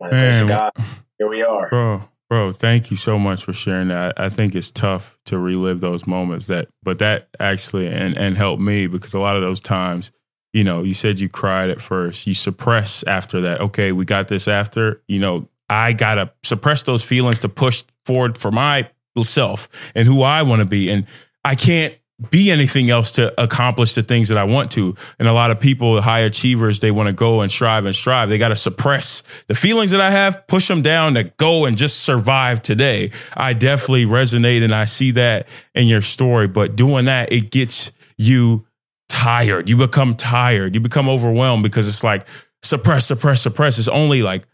Man, 0.00 0.48
God, 0.48 0.72
here 1.18 1.28
we 1.28 1.42
are. 1.42 1.68
Bro, 1.68 2.04
bro, 2.30 2.52
thank 2.52 2.90
you 2.90 2.96
so 2.96 3.18
much 3.18 3.44
for 3.44 3.52
sharing 3.52 3.88
that. 3.88 4.18
I 4.18 4.30
think 4.30 4.54
it's 4.54 4.70
tough 4.70 5.18
to 5.26 5.38
relive 5.38 5.80
those 5.80 6.06
moments 6.06 6.46
that 6.46 6.68
but 6.82 6.98
that 7.00 7.28
actually 7.38 7.86
and 7.86 8.16
and 8.16 8.36
helped 8.36 8.62
me 8.62 8.86
because 8.86 9.12
a 9.12 9.18
lot 9.18 9.36
of 9.36 9.42
those 9.42 9.60
times 9.60 10.10
you 10.52 10.64
know, 10.64 10.82
you 10.82 10.94
said 10.94 11.20
you 11.20 11.28
cried 11.28 11.70
at 11.70 11.80
first. 11.80 12.26
You 12.26 12.34
suppress 12.34 13.04
after 13.04 13.40
that. 13.42 13.60
Okay, 13.60 13.92
we 13.92 14.04
got 14.04 14.28
this 14.28 14.48
after. 14.48 15.02
You 15.06 15.20
know, 15.20 15.48
I 15.68 15.92
got 15.92 16.16
to 16.16 16.32
suppress 16.42 16.82
those 16.82 17.04
feelings 17.04 17.40
to 17.40 17.48
push 17.48 17.84
forward 18.04 18.38
for 18.38 18.50
myself 18.50 19.92
and 19.94 20.06
who 20.06 20.22
I 20.22 20.42
want 20.42 20.60
to 20.60 20.66
be. 20.66 20.90
And 20.90 21.06
I 21.44 21.54
can't 21.54 21.96
be 22.28 22.50
anything 22.50 22.90
else 22.90 23.12
to 23.12 23.32
accomplish 23.42 23.94
the 23.94 24.02
things 24.02 24.28
that 24.28 24.36
I 24.36 24.44
want 24.44 24.72
to. 24.72 24.94
And 25.18 25.26
a 25.26 25.32
lot 25.32 25.50
of 25.50 25.58
people, 25.58 26.00
high 26.02 26.20
achievers, 26.20 26.80
they 26.80 26.90
want 26.90 27.08
to 27.08 27.14
go 27.14 27.40
and 27.40 27.50
strive 27.50 27.86
and 27.86 27.96
strive. 27.96 28.28
They 28.28 28.36
got 28.36 28.48
to 28.48 28.56
suppress 28.56 29.22
the 29.46 29.54
feelings 29.54 29.92
that 29.92 30.02
I 30.02 30.10
have, 30.10 30.46
push 30.46 30.68
them 30.68 30.82
down 30.82 31.14
to 31.14 31.24
go 31.24 31.64
and 31.64 31.78
just 31.78 32.00
survive 32.00 32.60
today. 32.60 33.12
I 33.34 33.54
definitely 33.54 34.04
resonate 34.04 34.62
and 34.62 34.74
I 34.74 34.84
see 34.84 35.12
that 35.12 35.48
in 35.74 35.86
your 35.86 36.02
story. 36.02 36.46
But 36.46 36.76
doing 36.76 37.06
that, 37.06 37.32
it 37.32 37.50
gets 37.50 37.92
you 38.18 38.66
tired. 39.08 39.68
You 39.70 39.78
become 39.78 40.14
tired. 40.14 40.74
You 40.74 40.80
become 40.80 41.08
overwhelmed 41.08 41.62
because 41.62 41.88
it's 41.88 42.04
like 42.04 42.26
suppress, 42.62 43.06
suppress, 43.06 43.40
suppress. 43.40 43.78
It's 43.78 43.88
only 43.88 44.22
like 44.22 44.46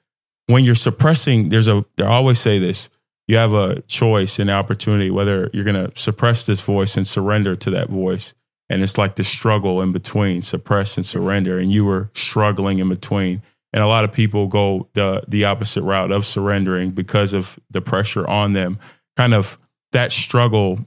when 0.46 0.64
you're 0.64 0.76
suppressing, 0.76 1.48
there's 1.48 1.66
a, 1.66 1.84
they 1.96 2.04
always 2.04 2.38
say 2.38 2.60
this, 2.60 2.90
you 3.26 3.36
have 3.36 3.52
a 3.52 3.82
choice 3.82 4.38
and 4.38 4.50
opportunity 4.50 5.10
whether 5.10 5.50
you're 5.52 5.64
going 5.64 5.90
to 5.90 6.00
suppress 6.00 6.46
this 6.46 6.60
voice 6.60 6.96
and 6.96 7.06
surrender 7.06 7.56
to 7.56 7.70
that 7.70 7.88
voice. 7.88 8.34
And 8.68 8.82
it's 8.82 8.98
like 8.98 9.16
the 9.16 9.24
struggle 9.24 9.80
in 9.80 9.92
between 9.92 10.42
suppress 10.42 10.96
and 10.96 11.06
surrender. 11.06 11.58
And 11.58 11.70
you 11.70 11.84
were 11.84 12.10
struggling 12.14 12.78
in 12.78 12.88
between. 12.88 13.42
And 13.72 13.82
a 13.82 13.86
lot 13.86 14.04
of 14.04 14.12
people 14.12 14.46
go 14.46 14.88
the, 14.94 15.22
the 15.28 15.44
opposite 15.44 15.82
route 15.82 16.10
of 16.10 16.24
surrendering 16.24 16.90
because 16.90 17.32
of 17.32 17.58
the 17.70 17.80
pressure 17.80 18.28
on 18.28 18.52
them. 18.54 18.78
Kind 19.16 19.34
of 19.34 19.58
that 19.92 20.12
struggle 20.12 20.86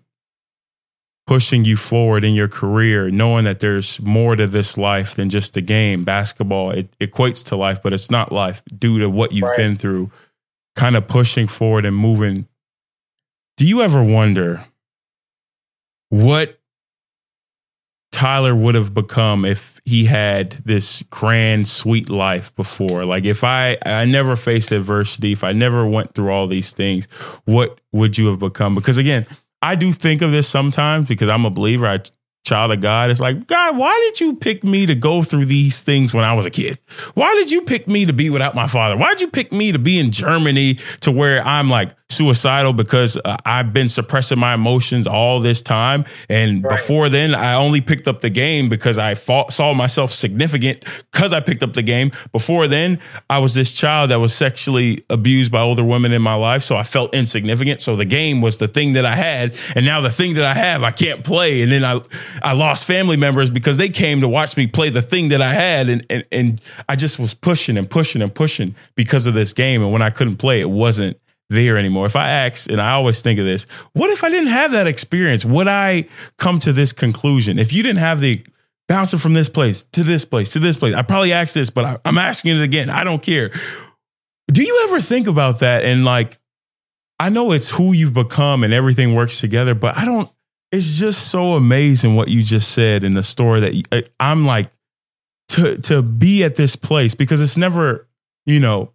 pushing 1.29 1.63
you 1.63 1.77
forward 1.77 2.23
in 2.23 2.33
your 2.33 2.47
career, 2.47 3.11
knowing 3.11 3.45
that 3.45 3.59
there's 3.59 4.01
more 4.01 4.35
to 4.35 4.47
this 4.47 4.79
life 4.79 5.15
than 5.15 5.29
just 5.29 5.53
the 5.53 5.61
game. 5.61 6.03
Basketball, 6.03 6.71
it 6.71 6.91
equates 6.97 7.45
to 7.45 7.55
life, 7.55 7.83
but 7.83 7.93
it's 7.93 8.09
not 8.09 8.31
life 8.31 8.63
due 8.75 8.97
to 8.97 9.07
what 9.09 9.31
you've 9.31 9.43
right. 9.43 9.57
been 9.57 9.75
through, 9.75 10.11
kind 10.79 10.95
of 10.95 11.09
pushing 11.09 11.45
forward 11.45 11.83
and 11.83 11.95
moving. 11.95 12.47
Do 13.57 13.65
you 13.65 13.81
ever 13.81 14.01
wonder 14.01 14.63
what 16.07 16.57
Tyler 18.13 18.55
would 18.55 18.75
have 18.75 18.93
become 18.93 19.43
if 19.43 19.81
he 19.83 20.05
had 20.05 20.51
this 20.51 21.03
grand, 21.09 21.67
sweet 21.67 22.09
life 22.09 22.55
before? 22.55 23.03
Like 23.03 23.25
if 23.25 23.43
I 23.43 23.77
I 23.85 24.05
never 24.05 24.37
faced 24.37 24.71
adversity, 24.71 25.33
if 25.33 25.43
I 25.43 25.51
never 25.51 25.85
went 25.85 26.13
through 26.13 26.31
all 26.31 26.47
these 26.47 26.71
things, 26.71 27.09
what 27.43 27.81
would 27.91 28.17
you 28.17 28.27
have 28.27 28.39
become? 28.39 28.73
Because 28.73 28.97
again, 28.97 29.25
I 29.61 29.75
do 29.75 29.91
think 29.91 30.21
of 30.21 30.31
this 30.31 30.47
sometimes 30.47 31.09
because 31.09 31.27
I'm 31.27 31.43
a 31.43 31.49
believer. 31.49 31.87
I 31.87 31.99
child 32.43 32.71
of 32.71 32.81
God. 32.81 33.11
It's 33.11 33.19
like, 33.19 33.47
God, 33.47 33.77
why 33.77 33.97
did 34.07 34.19
you 34.19 34.35
pick 34.35 34.63
me 34.63 34.85
to 34.85 34.95
go 34.95 35.23
through 35.23 35.45
these 35.45 35.81
things 35.81 36.13
when 36.13 36.23
I 36.23 36.33
was 36.33 36.45
a 36.45 36.49
kid? 36.49 36.79
Why 37.13 37.33
did 37.35 37.51
you 37.51 37.61
pick 37.61 37.87
me 37.87 38.05
to 38.05 38.13
be 38.13 38.29
without 38.29 38.55
my 38.55 38.67
father? 38.67 38.97
Why 38.97 39.09
did 39.09 39.21
you 39.21 39.29
pick 39.29 39.51
me 39.51 39.71
to 39.71 39.79
be 39.79 39.99
in 39.99 40.11
Germany 40.11 40.75
to 41.01 41.11
where 41.11 41.45
I'm 41.45 41.69
like 41.69 41.95
suicidal 42.09 42.73
because 42.73 43.17
uh, 43.23 43.37
I've 43.45 43.71
been 43.71 43.87
suppressing 43.87 44.39
my 44.39 44.55
emotions 44.55 45.05
all 45.05 45.39
this 45.39 45.61
time. 45.61 46.05
And 46.27 46.63
right. 46.63 46.71
before 46.71 47.07
then, 47.07 47.35
I 47.35 47.55
only 47.55 47.81
picked 47.81 48.07
up 48.07 48.21
the 48.21 48.31
game 48.31 48.67
because 48.67 48.97
I 48.97 49.13
fought, 49.13 49.53
saw 49.53 49.73
myself 49.73 50.11
significant 50.11 50.83
because 51.11 51.33
I 51.33 51.39
picked 51.39 51.61
up 51.61 51.73
the 51.73 51.83
game. 51.83 52.11
Before 52.31 52.67
then, 52.67 52.99
I 53.29 53.39
was 53.39 53.53
this 53.53 53.73
child 53.73 54.09
that 54.09 54.19
was 54.19 54.33
sexually 54.33 55.03
abused 55.09 55.51
by 55.51 55.61
older 55.61 55.83
women 55.83 56.11
in 56.11 56.21
my 56.21 56.33
life. 56.33 56.63
So 56.63 56.75
I 56.75 56.83
felt 56.83 57.13
insignificant. 57.13 57.79
So 57.79 57.95
the 57.95 58.05
game 58.05 58.41
was 58.41 58.57
the 58.57 58.67
thing 58.67 58.93
that 58.93 59.05
I 59.05 59.15
had. 59.15 59.55
And 59.75 59.85
now 59.85 60.01
the 60.01 60.09
thing 60.09 60.33
that 60.33 60.45
I 60.45 60.55
have, 60.55 60.81
I 60.81 60.91
can't 60.91 61.23
play. 61.23 61.61
And 61.61 61.71
then 61.71 61.85
I, 61.85 62.01
I 62.41 62.53
lost 62.53 62.87
family 62.87 63.17
members 63.17 63.51
because 63.51 63.77
they 63.77 63.89
came 63.89 64.21
to 64.21 64.27
watch 64.27 64.57
me 64.57 64.65
play 64.65 64.89
the 64.89 65.03
thing 65.03 65.29
that 65.29 65.41
I 65.41 65.53
had. 65.53 65.89
And, 65.89 66.05
and, 66.09 66.25
and 66.31 66.61
I 66.87 66.95
just 66.95 67.19
was 67.19 67.35
pushing 67.35 67.77
and 67.77 67.89
pushing 67.89 68.23
and 68.23 68.33
pushing 68.33 68.73
because 68.95 69.27
of 69.27 69.35
this 69.35 69.53
game. 69.53 69.83
And 69.83 69.91
when 69.91 70.01
I 70.01 70.09
couldn't 70.09 70.37
play, 70.37 70.59
it 70.59 70.69
wasn't 70.69 71.19
there 71.49 71.77
anymore. 71.77 72.05
If 72.05 72.15
I 72.15 72.29
ask, 72.29 72.69
and 72.69 72.79
I 72.79 72.91
always 72.91 73.21
think 73.21 73.39
of 73.39 73.45
this, 73.45 73.65
what 73.93 74.09
if 74.11 74.23
I 74.23 74.29
didn't 74.29 74.49
have 74.49 74.71
that 74.71 74.87
experience? 74.87 75.43
Would 75.45 75.67
I 75.67 76.07
come 76.37 76.59
to 76.59 76.73
this 76.73 76.93
conclusion? 76.93 77.57
If 77.57 77.73
you 77.73 77.83
didn't 77.83 77.99
have 77.99 78.21
the 78.21 78.45
bouncing 78.87 79.19
from 79.19 79.33
this 79.33 79.49
place 79.49 79.83
to 79.85 80.03
this 80.03 80.25
place 80.25 80.51
to 80.53 80.59
this 80.59 80.77
place, 80.77 80.95
I 80.95 81.01
probably 81.01 81.33
asked 81.33 81.55
this, 81.55 81.69
but 81.69 81.85
I, 81.85 81.97
I'm 82.05 82.17
asking 82.17 82.57
it 82.57 82.61
again. 82.61 82.89
I 82.89 83.03
don't 83.03 83.21
care. 83.21 83.51
Do 84.47 84.63
you 84.63 84.87
ever 84.87 85.01
think 85.01 85.27
about 85.27 85.59
that? 85.59 85.83
And 85.83 86.05
like, 86.05 86.39
I 87.19 87.29
know 87.29 87.51
it's 87.51 87.69
who 87.69 87.93
you've 87.93 88.13
become 88.13 88.63
and 88.63 88.73
everything 88.73 89.13
works 89.13 89.39
together, 89.39 89.75
but 89.75 89.97
I 89.97 90.05
don't, 90.05 90.29
it's 90.71 90.97
just 90.97 91.29
so 91.29 91.53
amazing 91.53 92.15
what 92.15 92.29
you 92.29 92.43
just 92.43 92.71
said 92.71 93.03
in 93.03 93.15
the 93.15 93.23
story 93.23 93.59
that 93.61 93.73
you, 93.73 93.83
I'm 94.19 94.45
like, 94.45 94.71
to, 95.49 95.77
to 95.81 96.03
be 96.03 96.43
at 96.43 96.55
this 96.55 96.75
place 96.75 97.15
because 97.15 97.41
it's 97.41 97.57
never, 97.57 98.07
you 98.45 98.59
know, 98.59 98.93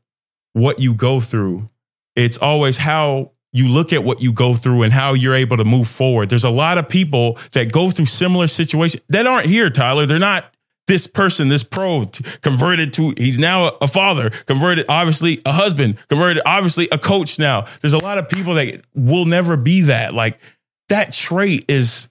what 0.53 0.79
you 0.79 0.95
go 0.95 1.21
through 1.21 1.69
it's 2.17 2.39
always 2.39 2.77
how 2.77 3.33
you 3.53 3.69
look 3.69 3.93
at 3.93 4.03
what 4.03 4.21
you 4.21 4.33
go 4.33 4.55
through 4.55 4.83
and 4.83 4.93
how 4.93 5.15
you're 5.15 5.35
able 5.35 5.57
to 5.57 5.65
move 5.65 5.87
forward. 5.87 6.29
There's 6.29 6.45
a 6.45 6.51
lot 6.51 6.77
of 6.77 6.89
people 6.89 7.39
that 7.53 7.71
go 7.71 7.91
through 7.91 8.07
similar 8.07 8.49
situations 8.49 9.03
that 9.09 9.27
aren't 9.27 9.47
here, 9.47 9.71
Tyler. 9.71 10.07
They're 10.07 10.19
not 10.19 10.53
this 10.87 11.07
person, 11.07 11.49
this 11.49 11.63
pro 11.63 12.05
converted 12.43 12.93
to, 12.95 13.15
he's 13.17 13.39
now 13.39 13.77
a 13.81 13.87
father, 13.87 14.31
converted, 14.31 14.85
obviously 14.89 15.41
a 15.47 15.53
husband, 15.53 16.03
converted, 16.09 16.43
obviously 16.45 16.89
a 16.91 16.99
coach 16.99 17.39
now. 17.39 17.67
There's 17.81 17.95
a 17.95 17.99
lot 17.99 18.19
of 18.19 18.29
people 18.29 18.55
that 18.55 18.83
will 18.95 19.25
never 19.25 19.57
be 19.57 19.83
that. 19.83 20.13
Like 20.13 20.41
that 20.89 21.13
trait 21.13 21.65
is, 21.69 22.11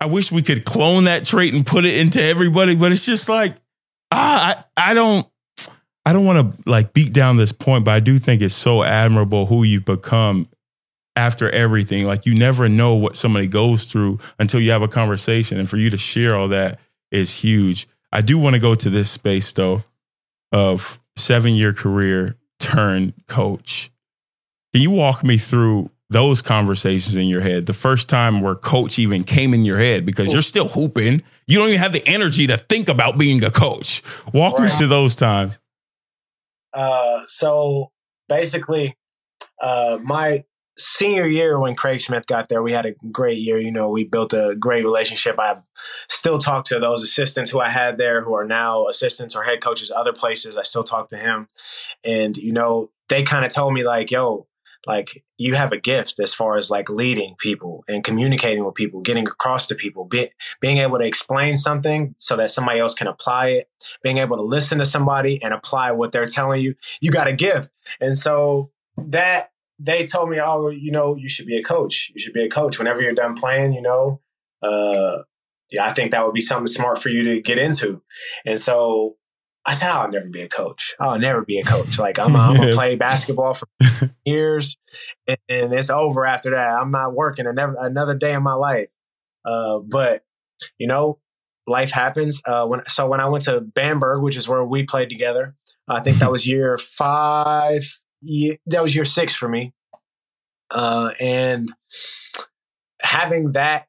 I 0.00 0.06
wish 0.06 0.32
we 0.32 0.42
could 0.42 0.64
clone 0.64 1.04
that 1.04 1.24
trait 1.24 1.54
and 1.54 1.66
put 1.66 1.84
it 1.84 1.98
into 1.98 2.22
everybody, 2.22 2.76
but 2.76 2.92
it's 2.92 3.04
just 3.04 3.28
like, 3.28 3.56
ah, 4.10 4.64
I, 4.76 4.90
I 4.90 4.94
don't, 4.94 5.26
I 6.06 6.12
don't 6.12 6.24
want 6.24 6.54
to 6.54 6.70
like 6.70 6.92
beat 6.92 7.12
down 7.12 7.36
this 7.36 7.52
point, 7.52 7.84
but 7.84 7.92
I 7.92 8.00
do 8.00 8.18
think 8.18 8.42
it's 8.42 8.54
so 8.54 8.82
admirable 8.82 9.46
who 9.46 9.62
you've 9.62 9.84
become 9.84 10.48
after 11.16 11.48
everything. 11.50 12.04
Like 12.06 12.26
you 12.26 12.34
never 12.34 12.68
know 12.68 12.94
what 12.94 13.16
somebody 13.16 13.46
goes 13.46 13.86
through 13.86 14.18
until 14.38 14.60
you 14.60 14.70
have 14.72 14.82
a 14.82 14.88
conversation. 14.88 15.58
And 15.58 15.68
for 15.68 15.76
you 15.76 15.90
to 15.90 15.98
share 15.98 16.34
all 16.34 16.48
that 16.48 16.78
is 17.10 17.38
huge. 17.38 17.88
I 18.12 18.20
do 18.20 18.38
want 18.38 18.54
to 18.54 18.60
go 18.60 18.74
to 18.74 18.90
this 18.90 19.10
space 19.10 19.52
though 19.52 19.82
of 20.52 21.00
seven 21.16 21.54
year 21.54 21.72
career 21.72 22.36
turn 22.58 23.14
coach. 23.28 23.90
Can 24.72 24.82
you 24.82 24.90
walk 24.90 25.24
me 25.24 25.38
through 25.38 25.90
those 26.10 26.42
conversations 26.42 27.16
in 27.16 27.28
your 27.28 27.40
head? 27.40 27.66
The 27.66 27.72
first 27.72 28.08
time 28.08 28.40
where 28.40 28.54
coach 28.54 28.98
even 28.98 29.24
came 29.24 29.54
in 29.54 29.64
your 29.64 29.78
head 29.78 30.04
because 30.04 30.32
you're 30.32 30.42
still 30.42 30.68
hooping. 30.68 31.22
You 31.46 31.58
don't 31.58 31.68
even 31.68 31.80
have 31.80 31.92
the 31.92 32.06
energy 32.06 32.46
to 32.48 32.56
think 32.56 32.88
about 32.88 33.16
being 33.16 33.42
a 33.44 33.50
coach. 33.50 34.02
Walk 34.32 34.58
right. 34.58 34.70
me 34.72 34.78
to 34.78 34.86
those 34.86 35.16
times. 35.16 35.60
Uh, 36.74 37.22
so 37.26 37.92
basically, 38.28 38.96
uh, 39.60 39.98
my 40.02 40.44
senior 40.76 41.26
year 41.26 41.58
when 41.60 41.76
Craig 41.76 42.00
Smith 42.00 42.26
got 42.26 42.48
there, 42.48 42.62
we 42.62 42.72
had 42.72 42.86
a 42.86 42.94
great 43.12 43.38
year. 43.38 43.58
You 43.58 43.70
know, 43.70 43.88
we 43.90 44.04
built 44.04 44.32
a 44.32 44.56
great 44.58 44.84
relationship. 44.84 45.36
I 45.38 45.58
still 46.08 46.38
talk 46.38 46.64
to 46.66 46.80
those 46.80 47.02
assistants 47.02 47.50
who 47.50 47.60
I 47.60 47.68
had 47.68 47.96
there 47.96 48.22
who 48.22 48.34
are 48.34 48.44
now 48.44 48.86
assistants 48.86 49.36
or 49.36 49.44
head 49.44 49.62
coaches 49.62 49.92
other 49.94 50.12
places. 50.12 50.56
I 50.56 50.62
still 50.62 50.84
talk 50.84 51.10
to 51.10 51.16
him. 51.16 51.46
And, 52.04 52.36
you 52.36 52.52
know, 52.52 52.90
they 53.08 53.22
kind 53.22 53.44
of 53.44 53.54
told 53.54 53.72
me 53.72 53.84
like, 53.84 54.10
yo, 54.10 54.48
like 54.86 55.24
you 55.36 55.54
have 55.54 55.72
a 55.72 55.78
gift 55.78 56.20
as 56.20 56.34
far 56.34 56.56
as 56.56 56.70
like 56.70 56.88
leading 56.88 57.34
people 57.38 57.84
and 57.88 58.04
communicating 58.04 58.64
with 58.64 58.74
people, 58.74 59.00
getting 59.00 59.26
across 59.26 59.66
to 59.66 59.74
people, 59.74 60.04
be, 60.04 60.28
being 60.60 60.78
able 60.78 60.98
to 60.98 61.06
explain 61.06 61.56
something 61.56 62.14
so 62.18 62.36
that 62.36 62.50
somebody 62.50 62.80
else 62.80 62.94
can 62.94 63.06
apply 63.06 63.48
it, 63.48 63.70
being 64.02 64.18
able 64.18 64.36
to 64.36 64.42
listen 64.42 64.78
to 64.78 64.84
somebody 64.84 65.42
and 65.42 65.54
apply 65.54 65.92
what 65.92 66.12
they're 66.12 66.26
telling 66.26 66.62
you. 66.62 66.74
You 67.00 67.10
got 67.10 67.28
a 67.28 67.32
gift. 67.32 67.70
And 68.00 68.16
so 68.16 68.70
that 68.96 69.46
they 69.78 70.04
told 70.04 70.30
me, 70.30 70.38
oh, 70.40 70.68
you 70.68 70.90
know, 70.90 71.16
you 71.16 71.28
should 71.28 71.46
be 71.46 71.56
a 71.56 71.62
coach. 71.62 72.10
You 72.14 72.20
should 72.20 72.34
be 72.34 72.44
a 72.44 72.48
coach 72.48 72.78
whenever 72.78 73.02
you're 73.02 73.12
done 73.12 73.34
playing, 73.34 73.72
you 73.72 73.82
know. 73.82 74.20
Uh, 74.62 75.22
yeah, 75.72 75.84
I 75.84 75.92
think 75.92 76.12
that 76.12 76.24
would 76.24 76.34
be 76.34 76.40
something 76.40 76.66
smart 76.66 77.02
for 77.02 77.08
you 77.08 77.24
to 77.24 77.40
get 77.40 77.58
into. 77.58 78.02
And 78.46 78.58
so 78.58 79.16
I 79.66 79.72
said, 79.72 79.88
I'll 79.88 80.10
never 80.10 80.28
be 80.28 80.42
a 80.42 80.48
coach. 80.48 80.94
I'll 81.00 81.18
never 81.18 81.42
be 81.42 81.58
a 81.58 81.64
coach. 81.64 81.98
Like 81.98 82.18
I'm, 82.18 82.36
I'm 82.36 82.56
gonna 82.56 82.72
play 82.74 82.96
basketball 82.96 83.54
for 83.54 83.66
years, 84.24 84.76
and, 85.26 85.38
and, 85.48 85.72
it's 85.72 85.90
over 85.90 86.26
after 86.26 86.50
that. 86.50 86.74
I'm 86.74 86.90
not 86.90 87.14
working 87.14 87.46
another 87.46 87.76
another 87.78 88.14
day 88.14 88.34
in 88.34 88.42
my 88.42 88.54
life. 88.54 88.88
Uh, 89.44 89.78
but 89.78 90.22
you 90.78 90.86
know, 90.86 91.18
life 91.66 91.90
happens. 91.90 92.42
Uh, 92.46 92.66
when 92.66 92.84
so 92.86 93.08
when 93.08 93.20
I 93.20 93.28
went 93.28 93.44
to 93.44 93.60
Bamberg, 93.60 94.22
which 94.22 94.36
is 94.36 94.48
where 94.48 94.64
we 94.64 94.84
played 94.84 95.08
together, 95.08 95.54
I 95.88 96.00
think 96.00 96.18
that 96.18 96.30
was 96.30 96.46
year 96.46 96.76
five. 96.78 97.84
Year, 98.20 98.56
that 98.66 98.82
was 98.82 98.94
year 98.94 99.04
six 99.04 99.34
for 99.34 99.48
me. 99.48 99.72
Uh, 100.70 101.10
and 101.20 101.72
having 103.02 103.52
that 103.52 103.86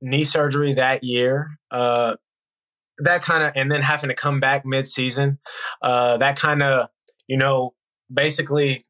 knee 0.00 0.24
surgery 0.24 0.74
that 0.74 1.04
year, 1.04 1.50
uh, 1.70 2.16
that 2.98 3.22
kind 3.22 3.42
of, 3.42 3.52
and 3.56 3.70
then 3.70 3.82
having 3.82 4.08
to 4.08 4.14
come 4.14 4.40
back 4.40 4.64
mid 4.64 4.86
season, 4.86 5.38
uh, 5.80 6.16
that 6.18 6.38
kind 6.38 6.62
of, 6.62 6.88
you 7.26 7.36
know, 7.36 7.74
basically, 8.12 8.84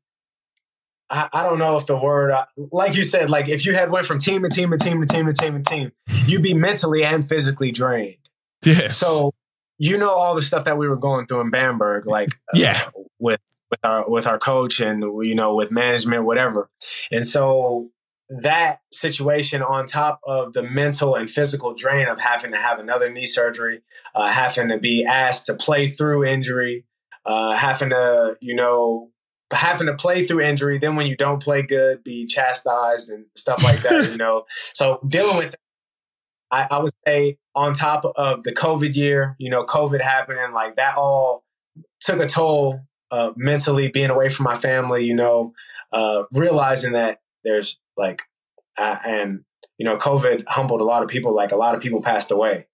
I, 1.10 1.28
I, 1.32 1.42
don't 1.42 1.58
know 1.58 1.76
if 1.76 1.86
the 1.86 1.96
word, 1.96 2.30
uh, 2.30 2.46
like 2.56 2.96
you 2.96 3.04
said, 3.04 3.30
like 3.30 3.48
if 3.48 3.66
you 3.66 3.74
had 3.74 3.90
went 3.90 4.06
from 4.06 4.18
team 4.18 4.42
to 4.42 4.48
team 4.48 4.70
to 4.70 4.78
team 4.78 5.00
to 5.00 5.06
team 5.06 5.26
to 5.26 5.32
team 5.32 5.62
to 5.62 5.70
team, 5.70 5.92
you'd 6.26 6.42
be 6.42 6.54
mentally 6.54 7.04
and 7.04 7.24
physically 7.24 7.70
drained. 7.70 8.16
Yes. 8.64 8.96
So, 8.96 9.32
you 9.78 9.98
know, 9.98 10.10
all 10.10 10.34
the 10.34 10.42
stuff 10.42 10.64
that 10.64 10.78
we 10.78 10.88
were 10.88 10.96
going 10.96 11.26
through 11.26 11.42
in 11.42 11.50
Bamberg, 11.50 12.06
like, 12.06 12.30
yeah, 12.54 12.80
uh, 12.86 13.02
with, 13.18 13.40
with 13.70 13.80
our, 13.84 14.08
with 14.08 14.26
our 14.26 14.38
coach 14.38 14.80
and, 14.80 15.02
you 15.02 15.34
know, 15.34 15.54
with 15.54 15.70
management, 15.70 16.24
whatever. 16.24 16.70
And 17.10 17.26
so 17.26 17.90
that 18.40 18.80
situation 18.92 19.62
on 19.62 19.84
top 19.84 20.20
of 20.24 20.52
the 20.52 20.62
mental 20.62 21.14
and 21.14 21.30
physical 21.30 21.74
drain 21.74 22.08
of 22.08 22.18
having 22.18 22.52
to 22.52 22.58
have 22.58 22.80
another 22.80 23.10
knee 23.10 23.26
surgery, 23.26 23.82
uh, 24.14 24.30
having 24.30 24.68
to 24.68 24.78
be 24.78 25.04
asked 25.04 25.46
to 25.46 25.54
play 25.54 25.86
through 25.86 26.24
injury, 26.24 26.84
uh, 27.26 27.54
having 27.54 27.90
to, 27.90 28.36
you 28.40 28.54
know, 28.54 29.10
having 29.52 29.86
to 29.86 29.94
play 29.94 30.24
through 30.24 30.40
injury, 30.40 30.78
then 30.78 30.96
when 30.96 31.06
you 31.06 31.16
don't 31.16 31.42
play 31.42 31.62
good, 31.62 32.02
be 32.02 32.24
chastised 32.24 33.10
and 33.10 33.26
stuff 33.36 33.62
like 33.62 33.80
that, 33.80 34.10
you 34.10 34.16
know. 34.16 34.44
So 34.74 35.00
dealing 35.06 35.36
with, 35.36 35.54
I, 36.50 36.66
I 36.70 36.78
would 36.78 36.92
say, 37.06 37.36
on 37.54 37.74
top 37.74 38.04
of 38.16 38.42
the 38.44 38.52
COVID 38.52 38.96
year, 38.96 39.36
you 39.38 39.50
know, 39.50 39.64
COVID 39.64 40.00
happening, 40.00 40.52
like 40.54 40.76
that 40.76 40.96
all 40.96 41.44
took 42.00 42.20
a 42.20 42.26
toll 42.26 42.80
uh, 43.10 43.32
mentally, 43.36 43.88
being 43.88 44.10
away 44.10 44.30
from 44.30 44.44
my 44.44 44.56
family, 44.56 45.04
you 45.04 45.14
know, 45.14 45.52
uh, 45.92 46.24
realizing 46.32 46.92
that 46.92 47.18
there's 47.44 47.78
like, 47.96 48.22
uh, 48.78 48.98
and 49.06 49.40
you 49.78 49.86
know, 49.86 49.96
COVID 49.96 50.44
humbled 50.48 50.80
a 50.80 50.84
lot 50.84 51.02
of 51.02 51.08
people. 51.08 51.34
Like 51.34 51.52
a 51.52 51.56
lot 51.56 51.74
of 51.74 51.80
people 51.80 52.02
passed 52.02 52.30
away, 52.30 52.66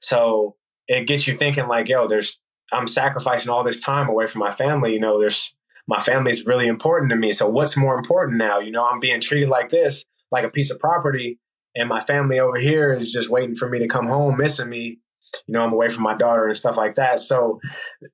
so 0.00 0.56
it 0.88 1.06
gets 1.06 1.26
you 1.26 1.36
thinking. 1.36 1.68
Like, 1.68 1.88
yo, 1.88 2.06
there's 2.06 2.40
I'm 2.72 2.86
sacrificing 2.86 3.50
all 3.50 3.64
this 3.64 3.82
time 3.82 4.08
away 4.08 4.26
from 4.26 4.40
my 4.40 4.52
family. 4.52 4.92
You 4.92 5.00
know, 5.00 5.20
there's 5.20 5.54
my 5.86 6.00
family 6.00 6.30
is 6.30 6.46
really 6.46 6.68
important 6.68 7.10
to 7.10 7.16
me. 7.16 7.32
So 7.32 7.48
what's 7.48 7.76
more 7.76 7.96
important 7.96 8.38
now? 8.38 8.58
You 8.58 8.70
know, 8.70 8.84
I'm 8.84 9.00
being 9.00 9.20
treated 9.20 9.48
like 9.48 9.68
this, 9.68 10.04
like 10.30 10.44
a 10.44 10.50
piece 10.50 10.70
of 10.70 10.78
property, 10.78 11.38
and 11.74 11.88
my 11.88 12.00
family 12.00 12.38
over 12.38 12.58
here 12.58 12.92
is 12.92 13.12
just 13.12 13.30
waiting 13.30 13.54
for 13.54 13.68
me 13.68 13.78
to 13.80 13.88
come 13.88 14.06
home, 14.06 14.36
missing 14.38 14.68
me. 14.68 14.98
You 15.46 15.54
know, 15.54 15.60
I'm 15.60 15.72
away 15.72 15.88
from 15.88 16.02
my 16.02 16.14
daughter 16.14 16.46
and 16.46 16.56
stuff 16.56 16.76
like 16.76 16.96
that. 16.96 17.18
So 17.18 17.58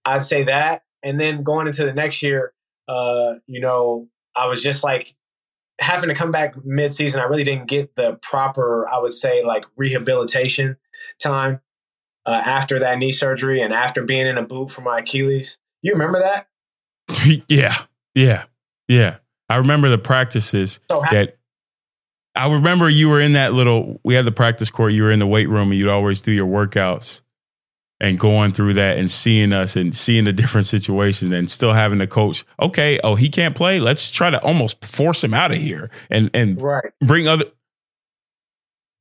I'd 0.04 0.24
say 0.24 0.44
that. 0.44 0.82
And 1.02 1.20
then 1.20 1.42
going 1.42 1.66
into 1.66 1.84
the 1.84 1.92
next 1.92 2.22
year, 2.22 2.52
uh, 2.88 3.34
you 3.46 3.60
know, 3.60 4.08
I 4.36 4.46
was 4.46 4.62
just 4.62 4.84
like 4.84 5.12
having 5.80 6.08
to 6.08 6.14
come 6.14 6.32
back 6.32 6.54
mid-season, 6.64 7.20
I 7.20 7.24
really 7.24 7.44
didn't 7.44 7.68
get 7.68 7.94
the 7.96 8.18
proper, 8.22 8.86
I 8.88 8.98
would 8.98 9.12
say, 9.12 9.44
like 9.44 9.64
rehabilitation 9.76 10.76
time 11.18 11.60
uh, 12.26 12.42
after 12.44 12.78
that 12.80 12.98
knee 12.98 13.12
surgery 13.12 13.60
and 13.60 13.72
after 13.72 14.04
being 14.04 14.26
in 14.26 14.38
a 14.38 14.42
boot 14.42 14.70
for 14.70 14.80
my 14.82 14.98
Achilles. 14.98 15.58
You 15.82 15.92
remember 15.92 16.18
that? 16.18 16.48
yeah, 17.48 17.76
yeah, 18.14 18.44
yeah. 18.88 19.18
I 19.48 19.56
remember 19.56 19.88
the 19.88 19.98
practices 19.98 20.80
so 20.90 21.00
how- 21.00 21.12
that. 21.12 21.34
I 22.34 22.54
remember 22.54 22.88
you 22.88 23.08
were 23.08 23.20
in 23.20 23.32
that 23.32 23.52
little. 23.52 24.00
We 24.04 24.14
had 24.14 24.24
the 24.24 24.30
practice 24.32 24.70
court. 24.70 24.92
You 24.92 25.04
were 25.04 25.10
in 25.10 25.18
the 25.18 25.26
weight 25.26 25.48
room, 25.48 25.70
and 25.70 25.74
you'd 25.78 25.88
always 25.88 26.20
do 26.20 26.30
your 26.30 26.46
workouts 26.46 27.22
and 28.00 28.18
going 28.18 28.52
through 28.52 28.74
that 28.74 28.96
and 28.96 29.10
seeing 29.10 29.52
us 29.52 29.76
and 29.76 29.94
seeing 29.94 30.24
the 30.24 30.32
different 30.32 30.66
situations 30.66 31.32
and 31.32 31.50
still 31.50 31.72
having 31.72 31.98
the 31.98 32.06
coach, 32.06 32.44
okay, 32.60 33.00
oh, 33.02 33.14
he 33.14 33.28
can't 33.28 33.54
play. 33.54 33.80
Let's 33.80 34.10
try 34.10 34.30
to 34.30 34.42
almost 34.42 34.84
force 34.84 35.24
him 35.24 35.34
out 35.34 35.50
of 35.50 35.58
here 35.58 35.90
and 36.10 36.30
and 36.34 36.60
right. 36.60 36.92
bring 37.00 37.26
other. 37.26 37.46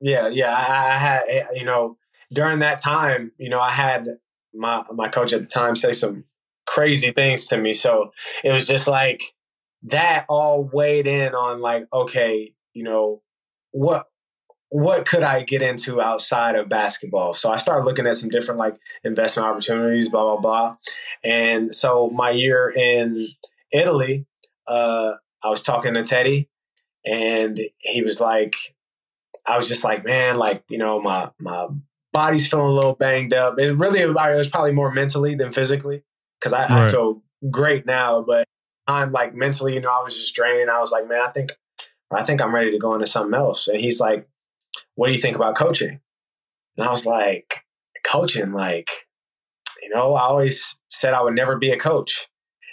Yeah, 0.00 0.28
yeah. 0.28 0.54
I, 0.56 0.90
I 0.94 0.98
had 0.98 1.20
eh, 1.28 1.44
you 1.54 1.64
know 1.64 1.96
during 2.32 2.58
that 2.60 2.78
time, 2.78 3.32
you 3.38 3.48
know, 3.48 3.60
I 3.60 3.70
had 3.70 4.08
my 4.54 4.84
my 4.92 5.08
coach 5.08 5.32
at 5.32 5.40
the 5.40 5.48
time 5.48 5.76
say 5.76 5.92
some 5.92 6.24
crazy 6.66 7.12
things 7.12 7.46
to 7.48 7.58
me, 7.58 7.72
so 7.72 8.12
it 8.44 8.52
was 8.52 8.66
just 8.66 8.88
like 8.88 9.22
that 9.84 10.26
all 10.28 10.68
weighed 10.72 11.06
in 11.06 11.34
on 11.34 11.60
like 11.60 11.84
okay, 11.92 12.52
you 12.74 12.82
know 12.82 13.22
what 13.70 14.07
what 14.70 15.06
could 15.06 15.22
I 15.22 15.42
get 15.42 15.62
into 15.62 16.00
outside 16.00 16.54
of 16.54 16.68
basketball? 16.68 17.32
So 17.32 17.50
I 17.50 17.56
started 17.56 17.84
looking 17.84 18.06
at 18.06 18.16
some 18.16 18.28
different 18.28 18.58
like 18.58 18.76
investment 19.02 19.48
opportunities, 19.48 20.08
blah 20.08 20.24
blah 20.24 20.40
blah. 20.40 20.76
And 21.24 21.74
so 21.74 22.10
my 22.10 22.30
year 22.30 22.72
in 22.76 23.28
Italy, 23.72 24.26
uh, 24.66 25.12
I 25.42 25.50
was 25.50 25.62
talking 25.62 25.94
to 25.94 26.02
Teddy, 26.02 26.48
and 27.06 27.58
he 27.78 28.02
was 28.02 28.20
like, 28.20 28.54
I 29.46 29.56
was 29.56 29.68
just 29.68 29.84
like, 29.84 30.04
man, 30.04 30.36
like 30.36 30.62
you 30.68 30.78
know, 30.78 31.00
my 31.00 31.30
my 31.38 31.68
body's 32.12 32.48
feeling 32.48 32.66
a 32.66 32.72
little 32.72 32.94
banged 32.94 33.32
up. 33.32 33.58
It 33.58 33.76
really 33.76 34.00
it 34.00 34.14
was 34.14 34.48
probably 34.48 34.72
more 34.72 34.92
mentally 34.92 35.34
than 35.34 35.50
physically 35.50 36.02
because 36.38 36.52
I, 36.52 36.62
right. 36.62 36.70
I 36.70 36.90
feel 36.90 37.22
great 37.50 37.86
now, 37.86 38.22
but 38.22 38.44
I'm 38.86 39.12
like 39.12 39.34
mentally, 39.34 39.74
you 39.74 39.80
know, 39.80 39.90
I 39.90 40.02
was 40.02 40.16
just 40.16 40.34
drained. 40.34 40.70
I 40.70 40.80
was 40.80 40.92
like, 40.92 41.08
man, 41.08 41.22
I 41.24 41.30
think 41.30 41.52
I 42.10 42.22
think 42.22 42.40
I'm 42.40 42.54
ready 42.54 42.70
to 42.70 42.78
go 42.78 42.94
into 42.94 43.06
something 43.06 43.34
else. 43.34 43.68
And 43.68 43.80
he's 43.80 44.00
like, 44.00 44.28
what 44.98 45.06
do 45.06 45.12
you 45.12 45.20
think 45.20 45.36
about 45.36 45.54
coaching? 45.54 46.00
And 46.76 46.84
I 46.84 46.90
was 46.90 47.06
like, 47.06 47.64
coaching, 48.04 48.50
like, 48.50 48.90
you 49.80 49.90
know, 49.90 50.14
I 50.14 50.22
always 50.22 50.76
said 50.88 51.14
I 51.14 51.22
would 51.22 51.36
never 51.36 51.56
be 51.56 51.70
a 51.70 51.78
coach. 51.78 52.26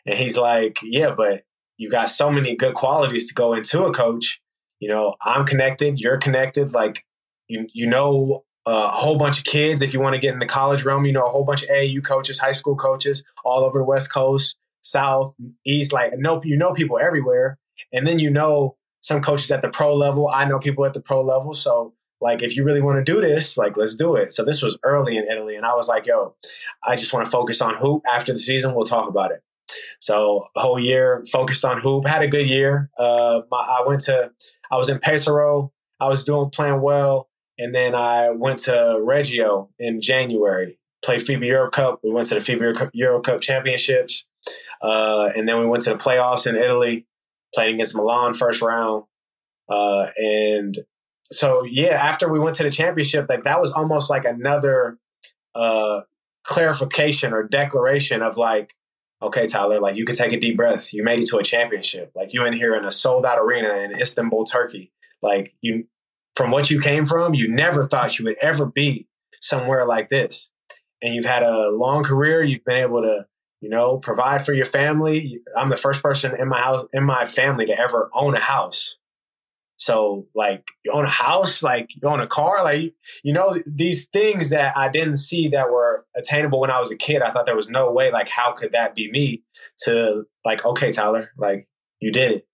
And 0.07 0.17
he's 0.17 0.35
like, 0.35 0.79
yeah, 0.81 1.13
but 1.15 1.43
you 1.77 1.87
got 1.87 2.09
so 2.09 2.31
many 2.31 2.55
good 2.55 2.73
qualities 2.73 3.27
to 3.27 3.35
go 3.35 3.53
into 3.53 3.83
a 3.83 3.93
coach. 3.93 4.41
You 4.79 4.89
know, 4.89 5.13
I'm 5.21 5.45
connected, 5.45 5.99
you're 5.99 6.17
connected. 6.17 6.73
Like, 6.73 7.05
you, 7.47 7.67
you 7.73 7.85
know, 7.85 8.43
uh, 8.65 8.89
a 8.91 8.95
whole 8.95 9.19
bunch 9.19 9.37
of 9.37 9.43
kids. 9.43 9.83
If 9.83 9.93
you 9.93 9.99
want 9.99 10.15
to 10.15 10.19
get 10.19 10.33
in 10.33 10.39
the 10.39 10.47
college 10.47 10.83
realm, 10.83 11.05
you 11.05 11.13
know, 11.13 11.27
a 11.27 11.29
whole 11.29 11.45
bunch 11.45 11.61
of 11.61 11.69
AAU 11.69 12.03
coaches, 12.03 12.39
high 12.39 12.53
school 12.53 12.75
coaches 12.75 13.23
all 13.43 13.63
over 13.63 13.77
the 13.77 13.85
West 13.85 14.11
Coast, 14.11 14.57
South, 14.81 15.35
East. 15.63 15.93
Like, 15.93 16.13
nope, 16.17 16.43
you 16.43 16.57
know 16.57 16.73
people 16.73 16.97
everywhere. 16.97 17.59
And 17.93 18.07
then 18.07 18.17
you 18.17 18.31
know 18.31 18.77
some 19.01 19.21
coaches 19.21 19.51
at 19.51 19.61
the 19.61 19.69
pro 19.69 19.93
level. 19.93 20.27
I 20.27 20.45
know 20.45 20.57
people 20.57 20.87
at 20.87 20.95
the 20.95 21.01
pro 21.01 21.21
level. 21.21 21.53
So 21.53 21.93
like 22.21 22.41
if 22.41 22.55
you 22.55 22.63
really 22.63 22.81
want 22.81 23.03
to 23.03 23.11
do 23.11 23.21
this 23.21 23.57
like 23.57 23.77
let's 23.77 23.95
do 23.95 24.15
it. 24.15 24.33
So 24.33 24.43
this 24.43 24.61
was 24.61 24.77
early 24.83 25.17
in 25.17 25.25
italy 25.25 25.55
and 25.55 25.65
i 25.65 25.73
was 25.75 25.87
like 25.87 26.05
yo 26.05 26.35
i 26.83 26.95
just 26.95 27.13
want 27.13 27.25
to 27.25 27.31
focus 27.31 27.61
on 27.61 27.75
hoop 27.75 28.03
after 28.11 28.31
the 28.31 28.39
season 28.39 28.73
we'll 28.73 28.85
talk 28.85 29.09
about 29.09 29.31
it. 29.31 29.41
So 29.99 30.45
whole 30.55 30.79
year 30.79 31.25
focused 31.31 31.65
on 31.65 31.81
hoop 31.81 32.07
had 32.07 32.21
a 32.21 32.27
good 32.27 32.47
year. 32.47 32.89
Uh 32.97 33.41
my, 33.51 33.57
i 33.57 33.83
went 33.85 34.01
to 34.01 34.31
i 34.71 34.77
was 34.77 34.89
in 34.89 34.99
pesaro 34.99 35.71
i 35.99 36.07
was 36.07 36.23
doing 36.23 36.49
playing 36.49 36.81
well 36.81 37.29
and 37.57 37.73
then 37.73 37.95
i 37.95 38.29
went 38.29 38.59
to 38.59 38.99
reggio 39.01 39.69
in 39.79 40.01
january 40.01 40.77
played 41.03 41.21
fiba 41.21 41.45
euro 41.45 41.69
cup 41.69 41.99
we 42.03 42.11
went 42.11 42.27
to 42.27 42.35
the 42.35 42.41
fiba 42.41 42.89
euro 42.93 43.19
cup 43.21 43.41
championships 43.41 44.27
uh, 44.81 45.29
and 45.35 45.47
then 45.47 45.59
we 45.59 45.65
went 45.65 45.81
to 45.83 45.89
the 45.89 45.95
playoffs 45.95 46.47
in 46.47 46.55
italy 46.55 47.05
playing 47.53 47.75
against 47.75 47.95
milan 47.95 48.33
first 48.33 48.61
round 48.61 49.03
uh, 49.69 50.07
and 50.17 50.77
so 51.31 51.63
yeah, 51.63 51.93
after 51.93 52.31
we 52.31 52.39
went 52.39 52.55
to 52.57 52.63
the 52.63 52.71
championship, 52.71 53.27
like 53.29 53.43
that 53.43 53.59
was 53.59 53.73
almost 53.73 54.09
like 54.09 54.25
another 54.25 54.99
uh, 55.55 56.01
clarification 56.43 57.33
or 57.33 57.43
declaration 57.43 58.21
of 58.21 58.37
like, 58.37 58.75
okay, 59.21 59.47
Tyler, 59.47 59.79
like 59.79 59.95
you 59.95 60.05
could 60.05 60.15
take 60.15 60.33
a 60.33 60.39
deep 60.39 60.57
breath. 60.57 60.93
You 60.93 61.03
made 61.03 61.19
it 61.19 61.27
to 61.29 61.37
a 61.37 61.43
championship. 61.43 62.11
Like 62.15 62.33
you 62.33 62.45
in 62.45 62.53
here 62.53 62.75
in 62.75 62.85
a 62.85 62.91
sold 62.91 63.25
out 63.25 63.39
arena 63.39 63.69
in 63.79 63.91
Istanbul, 63.91 64.43
Turkey. 64.43 64.91
Like 65.21 65.55
you, 65.61 65.87
from 66.35 66.51
what 66.51 66.69
you 66.69 66.79
came 66.79 67.05
from, 67.05 67.33
you 67.33 67.47
never 67.53 67.83
thought 67.83 68.19
you 68.19 68.25
would 68.25 68.37
ever 68.41 68.65
be 68.65 69.07
somewhere 69.41 69.85
like 69.85 70.09
this. 70.09 70.51
And 71.01 71.15
you've 71.15 71.25
had 71.25 71.43
a 71.43 71.69
long 71.69 72.03
career. 72.03 72.43
You've 72.43 72.65
been 72.65 72.81
able 72.81 73.01
to, 73.01 73.25
you 73.61 73.69
know, 73.69 73.97
provide 73.97 74.45
for 74.45 74.53
your 74.53 74.65
family. 74.65 75.39
I'm 75.57 75.69
the 75.69 75.77
first 75.77 76.03
person 76.03 76.35
in 76.39 76.47
my 76.47 76.59
house, 76.59 76.87
in 76.93 77.03
my 77.03 77.25
family 77.25 77.65
to 77.65 77.79
ever 77.79 78.09
own 78.13 78.35
a 78.35 78.39
house. 78.39 78.97
So 79.77 80.27
like 80.33 80.67
you 80.83 80.91
own 80.91 81.05
a 81.05 81.09
house, 81.09 81.61
like 81.61 81.89
you 81.95 82.07
own 82.07 82.21
a 82.21 82.27
car, 82.27 82.63
like 82.63 82.93
you 83.23 83.33
know 83.33 83.57
these 83.65 84.07
things 84.07 84.49
that 84.51 84.75
I 84.77 84.89
didn't 84.89 85.17
see 85.17 85.49
that 85.49 85.69
were 85.69 86.05
attainable 86.15 86.61
when 86.61 86.71
I 86.71 86.79
was 86.79 86.91
a 86.91 86.97
kid. 86.97 87.21
I 87.21 87.31
thought 87.31 87.45
there 87.45 87.55
was 87.55 87.69
no 87.69 87.91
way. 87.91 88.11
Like 88.11 88.29
how 88.29 88.53
could 88.53 88.71
that 88.71 88.95
be 88.95 89.11
me? 89.11 89.43
To 89.83 90.25
like 90.43 90.63
okay, 90.65 90.91
Tyler, 90.91 91.23
like 91.37 91.67
you 91.99 92.11
did 92.11 92.31
it. 92.31 92.47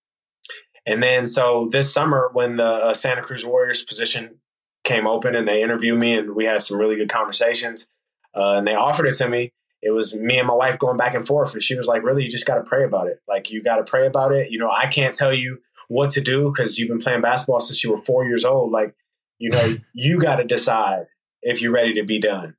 And 0.86 1.02
then 1.04 1.28
so 1.28 1.68
this 1.72 1.94
summer 1.94 2.30
when 2.34 2.58
the 2.58 2.66
uh, 2.66 2.94
Santa 2.94 3.22
Cruz 3.22 3.46
Warriors 3.46 3.84
position 3.84 4.40
came 4.84 5.06
open 5.06 5.36
and 5.36 5.48
they 5.48 5.62
interviewed 5.62 6.00
me 6.00 6.18
and 6.18 6.36
we 6.36 6.46
had 6.46 6.62
some 6.62 6.80
really 6.80 6.96
good 6.96 7.10
conversations 7.10 7.88
uh, 8.34 8.56
and 8.58 8.68
they 8.68 8.76
offered 8.76 9.06
it 9.06 9.14
to 9.14 9.30
me. 9.30 9.54
It 9.82 9.92
was 9.92 10.16
me 10.16 10.38
and 10.38 10.48
my 10.48 10.54
wife 10.54 10.78
going 10.78 10.98
back 10.98 11.16
and 11.16 11.26
forth, 11.26 11.54
and 11.54 11.64
she 11.64 11.76
was 11.76 11.88
like, 11.88 12.04
"Really, 12.04 12.24
you 12.24 12.30
just 12.30 12.46
got 12.46 12.56
to 12.56 12.64
pray 12.64 12.84
about 12.84 13.08
it. 13.08 13.18
Like 13.28 13.50
you 13.50 13.64
got 13.64 13.78
to 13.78 13.84
pray 13.84 14.06
about 14.06 14.32
it. 14.32 14.52
You 14.52 14.60
know, 14.60 14.70
I 14.70 14.86
can't 14.86 15.16
tell 15.16 15.34
you." 15.34 15.60
What 15.92 16.10
to 16.12 16.22
do 16.22 16.50
because 16.50 16.80
you've 16.80 16.88
been 16.88 17.00
playing 17.00 17.20
basketball 17.20 17.60
since 17.60 17.84
you 17.84 17.92
were 17.92 18.02
four 18.02 18.26
years 18.26 18.46
old. 18.46 18.72
Like, 18.72 18.96
you 19.40 19.50
know, 19.50 19.76
you 19.94 20.20
got 20.20 20.38
to 20.38 20.46
decide 20.46 21.08
if 21.42 21.62
you're 21.62 21.74
ready 21.74 21.94
to 21.96 22.04
be 22.06 22.20
done. 22.20 22.56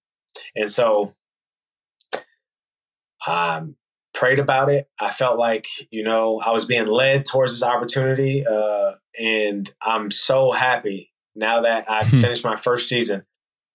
And 0.54 0.68
so, 0.68 1.14
um, 3.26 3.76
prayed 4.12 4.38
about 4.38 4.68
it. 4.68 4.88
I 5.00 5.10
felt 5.10 5.38
like, 5.38 5.66
you 5.90 6.04
know, 6.04 6.40
I 6.44 6.50
was 6.52 6.66
being 6.66 6.86
led 6.86 7.24
towards 7.24 7.54
this 7.54 7.66
opportunity. 7.66 8.44
Uh, 8.46 8.92
and 9.18 9.72
I'm 9.80 10.10
so 10.10 10.50
happy 10.50 11.10
now 11.34 11.62
that 11.62 11.90
I've 11.90 12.08
hmm. 12.08 12.20
finished 12.20 12.44
my 12.44 12.56
first 12.56 12.88
season 12.88 13.24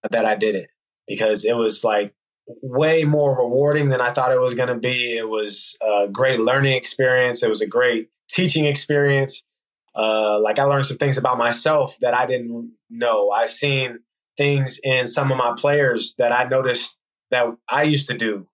that 0.08 0.24
I 0.24 0.36
did 0.36 0.54
it 0.54 0.68
because 1.08 1.44
it 1.44 1.56
was 1.56 1.82
like 1.82 2.14
way 2.62 3.02
more 3.02 3.36
rewarding 3.36 3.88
than 3.88 4.00
I 4.00 4.10
thought 4.10 4.30
it 4.30 4.40
was 4.40 4.54
going 4.54 4.68
to 4.68 4.78
be. 4.78 5.16
It 5.16 5.28
was 5.28 5.76
a 5.82 6.06
great 6.06 6.38
learning 6.38 6.74
experience. 6.74 7.42
It 7.42 7.50
was 7.50 7.60
a 7.60 7.66
great 7.66 8.08
teaching 8.28 8.66
experience. 8.66 9.42
Uh, 9.98 10.38
like 10.40 10.60
I 10.60 10.62
learned 10.62 10.86
some 10.86 10.96
things 10.96 11.18
about 11.18 11.38
myself 11.38 11.98
that 12.00 12.14
I 12.14 12.24
didn't 12.24 12.72
know. 12.88 13.30
I've 13.30 13.50
seen 13.50 13.98
things 14.36 14.78
in 14.84 15.08
some 15.08 15.32
of 15.32 15.38
my 15.38 15.54
players 15.58 16.14
that 16.18 16.32
I 16.32 16.44
noticed 16.44 17.00
that 17.32 17.46
I 17.68 17.82
used 17.82 18.06
to 18.06 18.16
do, 18.16 18.46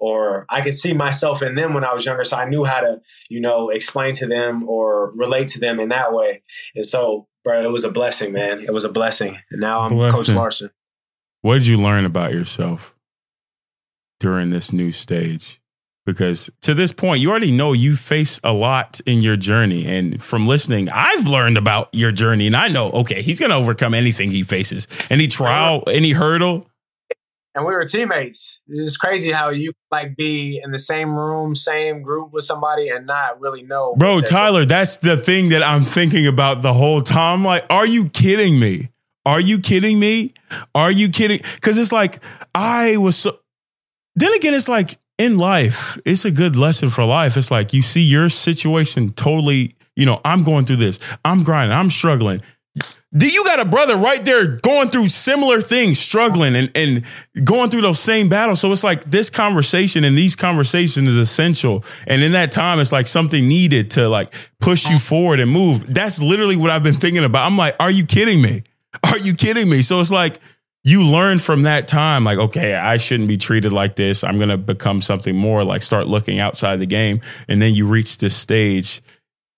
or 0.00 0.46
I 0.48 0.62
could 0.62 0.72
see 0.72 0.94
myself 0.94 1.42
in 1.42 1.56
them 1.56 1.74
when 1.74 1.84
I 1.84 1.92
was 1.92 2.06
younger. 2.06 2.24
So 2.24 2.38
I 2.38 2.48
knew 2.48 2.64
how 2.64 2.80
to, 2.80 3.02
you 3.28 3.42
know, 3.42 3.68
explain 3.68 4.14
to 4.14 4.26
them 4.26 4.66
or 4.66 5.12
relate 5.14 5.48
to 5.48 5.60
them 5.60 5.78
in 5.78 5.90
that 5.90 6.14
way. 6.14 6.42
And 6.74 6.86
so, 6.86 7.28
bro, 7.44 7.60
it 7.60 7.70
was 7.70 7.84
a 7.84 7.92
blessing, 7.92 8.32
man. 8.32 8.60
It 8.60 8.72
was 8.72 8.84
a 8.84 8.88
blessing. 8.88 9.36
And 9.50 9.60
now 9.60 9.80
I'm 9.80 9.92
blessing. 9.92 10.18
Coach 10.18 10.34
Larson. 10.34 10.70
What 11.42 11.54
did 11.54 11.66
you 11.66 11.76
learn 11.76 12.06
about 12.06 12.32
yourself 12.32 12.96
during 14.18 14.48
this 14.48 14.72
new 14.72 14.90
stage? 14.90 15.60
Because 16.08 16.50
to 16.62 16.72
this 16.72 16.90
point, 16.90 17.20
you 17.20 17.28
already 17.28 17.52
know 17.52 17.74
you 17.74 17.94
face 17.94 18.40
a 18.42 18.50
lot 18.50 18.98
in 19.04 19.20
your 19.20 19.36
journey. 19.36 19.84
And 19.84 20.22
from 20.22 20.46
listening, 20.46 20.88
I've 20.88 21.28
learned 21.28 21.58
about 21.58 21.90
your 21.92 22.12
journey 22.12 22.46
and 22.46 22.56
I 22.56 22.68
know, 22.68 22.90
okay, 22.92 23.20
he's 23.20 23.38
going 23.38 23.50
to 23.50 23.56
overcome 23.56 23.92
anything 23.92 24.30
he 24.30 24.42
faces, 24.42 24.88
any 25.10 25.26
trial, 25.26 25.84
any 25.86 26.12
hurdle. 26.12 26.66
And 27.54 27.66
we 27.66 27.74
were 27.74 27.84
teammates. 27.84 28.58
It's 28.68 28.96
crazy 28.96 29.32
how 29.32 29.50
you 29.50 29.72
like 29.90 30.16
be 30.16 30.58
in 30.64 30.70
the 30.70 30.78
same 30.78 31.14
room, 31.14 31.54
same 31.54 32.00
group 32.00 32.32
with 32.32 32.44
somebody 32.44 32.88
and 32.88 33.06
not 33.06 33.38
really 33.38 33.64
know. 33.64 33.94
Bro, 33.96 34.22
Tyler, 34.22 34.64
that's 34.64 34.96
the 34.96 35.18
thing 35.18 35.50
that 35.50 35.62
I'm 35.62 35.82
thinking 35.82 36.26
about 36.26 36.62
the 36.62 36.72
whole 36.72 37.02
time. 37.02 37.44
Like, 37.44 37.66
are 37.68 37.86
you 37.86 38.08
kidding 38.08 38.58
me? 38.58 38.88
Are 39.26 39.40
you 39.40 39.58
kidding 39.58 40.00
me? 40.00 40.30
Are 40.74 40.90
you 40.90 41.10
kidding? 41.10 41.40
Because 41.56 41.76
it's 41.76 41.92
like, 41.92 42.22
I 42.54 42.96
was 42.96 43.14
so. 43.18 43.38
Then 44.16 44.32
again, 44.32 44.54
it's 44.54 44.70
like, 44.70 44.98
in 45.18 45.36
life, 45.36 45.98
it's 46.04 46.24
a 46.24 46.30
good 46.30 46.56
lesson 46.56 46.90
for 46.90 47.04
life. 47.04 47.36
It's 47.36 47.50
like 47.50 47.72
you 47.72 47.82
see 47.82 48.02
your 48.02 48.28
situation 48.28 49.12
totally, 49.12 49.74
you 49.96 50.06
know, 50.06 50.20
I'm 50.24 50.44
going 50.44 50.64
through 50.64 50.76
this, 50.76 51.00
I'm 51.24 51.42
grinding, 51.42 51.76
I'm 51.76 51.90
struggling. 51.90 52.40
Do 53.16 53.26
you 53.26 53.42
got 53.42 53.58
a 53.58 53.64
brother 53.64 53.96
right 53.96 54.22
there 54.22 54.46
going 54.46 54.90
through 54.90 55.08
similar 55.08 55.62
things, 55.62 55.98
struggling 55.98 56.54
and, 56.54 56.70
and 56.74 57.04
going 57.42 57.70
through 57.70 57.80
those 57.80 57.98
same 57.98 58.28
battles? 58.28 58.60
So 58.60 58.70
it's 58.70 58.84
like 58.84 59.10
this 59.10 59.30
conversation 59.30 60.04
and 60.04 60.16
these 60.16 60.36
conversations 60.36 61.08
is 61.08 61.16
essential. 61.16 61.84
And 62.06 62.22
in 62.22 62.32
that 62.32 62.52
time, 62.52 62.80
it's 62.80 62.92
like 62.92 63.06
something 63.06 63.48
needed 63.48 63.92
to 63.92 64.10
like 64.10 64.34
push 64.60 64.90
you 64.90 64.98
forward 64.98 65.40
and 65.40 65.50
move. 65.50 65.92
That's 65.92 66.20
literally 66.20 66.56
what 66.56 66.70
I've 66.70 66.82
been 66.82 66.96
thinking 66.96 67.24
about. 67.24 67.46
I'm 67.46 67.56
like, 67.56 67.76
are 67.80 67.90
you 67.90 68.04
kidding 68.04 68.42
me? 68.42 68.62
Are 69.02 69.18
you 69.18 69.32
kidding 69.32 69.70
me? 69.70 69.80
So 69.80 70.00
it's 70.00 70.10
like, 70.10 70.38
you 70.88 71.04
learn 71.04 71.38
from 71.38 71.62
that 71.62 71.86
time, 71.86 72.24
like, 72.24 72.38
okay, 72.38 72.74
I 72.74 72.96
shouldn't 72.96 73.28
be 73.28 73.36
treated 73.36 73.72
like 73.72 73.96
this. 73.96 74.24
I'm 74.24 74.38
going 74.38 74.48
to 74.48 74.56
become 74.56 75.02
something 75.02 75.36
more, 75.36 75.62
like 75.62 75.82
start 75.82 76.08
looking 76.08 76.38
outside 76.38 76.76
the 76.76 76.86
game. 76.86 77.20
And 77.46 77.60
then 77.60 77.74
you 77.74 77.86
reach 77.86 78.18
this 78.18 78.34
stage, 78.34 79.02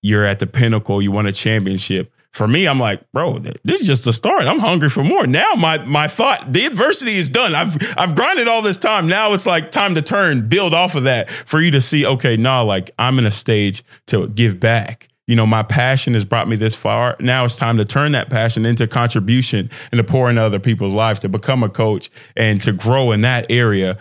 you're 0.02 0.24
at 0.24 0.40
the 0.40 0.48
pinnacle, 0.48 1.00
you 1.00 1.12
won 1.12 1.26
a 1.26 1.32
championship. 1.32 2.12
For 2.32 2.48
me, 2.48 2.66
I'm 2.66 2.80
like, 2.80 3.10
bro, 3.12 3.38
this 3.38 3.80
is 3.80 3.86
just 3.86 4.04
the 4.04 4.12
start. 4.12 4.44
I'm 4.44 4.60
hungry 4.60 4.88
for 4.88 5.02
more. 5.02 5.26
Now 5.26 5.54
my 5.56 5.78
my 5.84 6.06
thought, 6.06 6.52
the 6.52 6.64
adversity 6.64 7.16
is 7.16 7.28
done. 7.28 7.56
I've 7.56 7.76
I've 7.98 8.14
grinded 8.14 8.46
all 8.46 8.62
this 8.62 8.76
time. 8.76 9.08
Now 9.08 9.32
it's 9.32 9.46
like 9.46 9.72
time 9.72 9.96
to 9.96 10.02
turn, 10.02 10.48
build 10.48 10.72
off 10.72 10.94
of 10.94 11.02
that 11.04 11.28
for 11.28 11.60
you 11.60 11.72
to 11.72 11.80
see, 11.80 12.06
okay, 12.06 12.36
nah, 12.36 12.62
like 12.62 12.92
I'm 13.00 13.18
in 13.18 13.26
a 13.26 13.32
stage 13.32 13.82
to 14.06 14.28
give 14.28 14.60
back 14.60 15.09
you 15.30 15.36
know, 15.36 15.46
my 15.46 15.62
passion 15.62 16.14
has 16.14 16.24
brought 16.24 16.48
me 16.48 16.56
this 16.56 16.74
far. 16.74 17.16
Now 17.20 17.44
it's 17.44 17.54
time 17.54 17.76
to 17.76 17.84
turn 17.84 18.10
that 18.12 18.30
passion 18.30 18.66
into 18.66 18.88
contribution 18.88 19.70
and 19.92 19.98
to 19.98 20.02
pour 20.02 20.28
into 20.28 20.42
other 20.42 20.58
people's 20.58 20.92
lives, 20.92 21.20
to 21.20 21.28
become 21.28 21.62
a 21.62 21.68
coach 21.68 22.10
and 22.36 22.60
to 22.62 22.72
grow 22.72 23.12
in 23.12 23.20
that 23.20 23.46
area. 23.48 23.96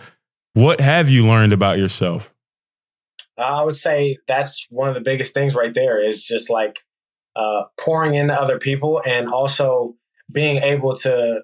What 0.54 0.80
have 0.80 1.08
you 1.08 1.24
learned 1.24 1.52
about 1.52 1.78
yourself? 1.78 2.34
I 3.38 3.62
would 3.62 3.76
say 3.76 4.16
that's 4.26 4.66
one 4.70 4.88
of 4.88 4.96
the 4.96 5.00
biggest 5.00 5.32
things 5.32 5.54
right 5.54 5.72
there 5.72 6.00
is 6.00 6.26
just 6.26 6.50
like 6.50 6.80
uh, 7.36 7.62
pouring 7.78 8.14
into 8.14 8.34
other 8.34 8.58
people 8.58 9.00
and 9.06 9.28
also 9.28 9.94
being 10.32 10.56
able 10.56 10.94
to. 10.94 11.42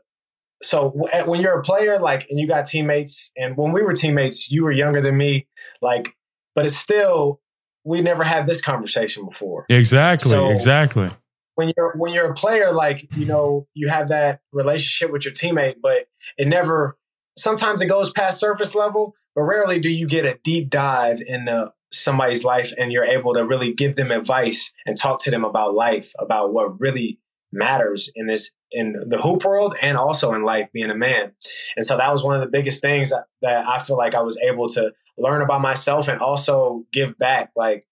So 0.63 0.99
when 1.27 1.41
you're 1.41 1.61
a 1.61 1.63
player, 1.63 1.97
like, 2.01 2.27
and 2.29 2.41
you 2.41 2.49
got 2.49 2.67
teammates, 2.67 3.31
and 3.37 3.57
when 3.57 3.71
we 3.71 3.83
were 3.83 3.93
teammates, 3.93 4.51
you 4.51 4.65
were 4.65 4.73
younger 4.73 5.01
than 5.01 5.17
me, 5.17 5.47
like, 5.81 6.17
but 6.57 6.67
it's 6.67 6.77
still 6.77 7.41
we 7.87 8.01
never 8.01 8.25
had 8.25 8.47
this 8.47 8.61
conversation 8.61 9.25
before. 9.25 9.65
Exactly. 9.71 10.33
So 10.33 10.51
exactly. 10.51 11.09
When 11.55 11.73
you're 11.75 11.95
when 11.97 12.13
you're 12.13 12.31
a 12.31 12.35
player, 12.35 12.73
like 12.73 13.07
you 13.17 13.25
know, 13.25 13.67
you 13.75 13.89
have 13.89 14.11
that 14.11 14.41
relationship 14.53 15.13
with 15.13 15.25
your 15.25 15.33
teammate, 15.33 15.77
but 15.81 16.07
it 16.37 16.49
never. 16.49 16.99
Sometimes 17.39 17.83
it 17.83 17.87
goes 17.87 18.11
past 18.13 18.41
surface 18.41 18.75
level, 18.75 19.15
but 19.35 19.43
rarely 19.43 19.79
do 19.79 19.91
you 19.91 20.07
get 20.07 20.25
a 20.25 20.39
deep 20.43 20.71
dive 20.71 21.21
into 21.27 21.73
somebody's 21.93 22.45
life 22.45 22.73
and 22.79 22.91
you're 22.91 23.05
able 23.05 23.35
to 23.35 23.45
really 23.45 23.73
give 23.73 23.95
them 23.95 24.11
advice 24.11 24.73
and 24.87 24.97
talk 24.97 25.19
to 25.21 25.31
them 25.31 25.45
about 25.45 25.75
life, 25.75 26.13
about 26.19 26.53
what 26.53 26.81
really 26.81 27.21
matters 27.53 28.11
in 28.15 28.27
this 28.27 28.51
in 28.73 28.95
the 29.07 29.19
hoop 29.19 29.45
world 29.45 29.75
and 29.83 29.97
also 29.97 30.35
in 30.35 30.43
life 30.43 30.69
being 30.73 30.91
a 30.91 30.95
man. 30.95 31.33
And 31.77 31.87
so 31.87 31.97
that 31.97 32.11
was 32.11 32.25
one 32.25 32.35
of 32.35 32.41
the 32.41 32.49
biggest 32.49 32.83
things 32.83 33.11
that, 33.11 33.67
I 33.69 33.79
feel 33.79 33.97
like 33.97 34.15
I 34.15 34.23
was 34.23 34.39
able 34.39 34.69
to 34.71 34.93
learn 35.19 35.43
about 35.43 35.61
myself 35.61 36.09
and 36.09 36.21
also 36.21 36.85
give 36.93 37.17
back 37.17 37.53
like 37.57 37.87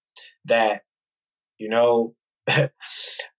that 0.47 0.83
you 1.59 1.68
know 1.68 2.14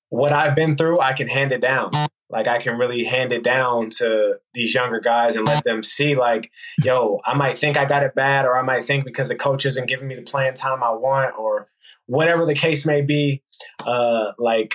what 0.10 0.32
I've 0.32 0.56
been 0.56 0.76
through 0.76 1.00
I 1.00 1.14
can 1.14 1.28
hand 1.28 1.52
it 1.52 1.62
down 1.62 1.92
like 2.30 2.48
I 2.48 2.58
can 2.58 2.78
really 2.78 3.04
hand 3.04 3.32
it 3.32 3.44
down 3.44 3.90
to 3.98 4.40
these 4.54 4.74
younger 4.74 5.00
guys 5.00 5.36
and 5.36 5.48
let 5.48 5.64
them 5.64 5.84
see 5.84 6.16
like 6.16 6.52
yo 6.84 7.20
I 7.26 7.36
might 7.36 7.58
think 7.58 7.78
I 7.78 7.86
got 7.86 8.04
it 8.04 8.16
bad 8.16 8.46
or 8.46 8.58
I 8.58 8.64
might 8.64 8.86
think 8.86 9.06
because 9.06 9.30
the 9.30 9.36
coach 9.36 9.66
isn't 9.66 9.88
giving 9.88 10.08
me 10.08 10.16
the 10.16 10.24
playing 10.24 10.54
time 10.54 10.84
I 10.84 10.92
want 10.92 11.38
or 11.38 11.68
whatever 12.08 12.46
the 12.46 12.56
case 12.56 12.86
may 12.86 13.02
be 13.02 13.44
uh 13.86 14.32
like 14.38 14.74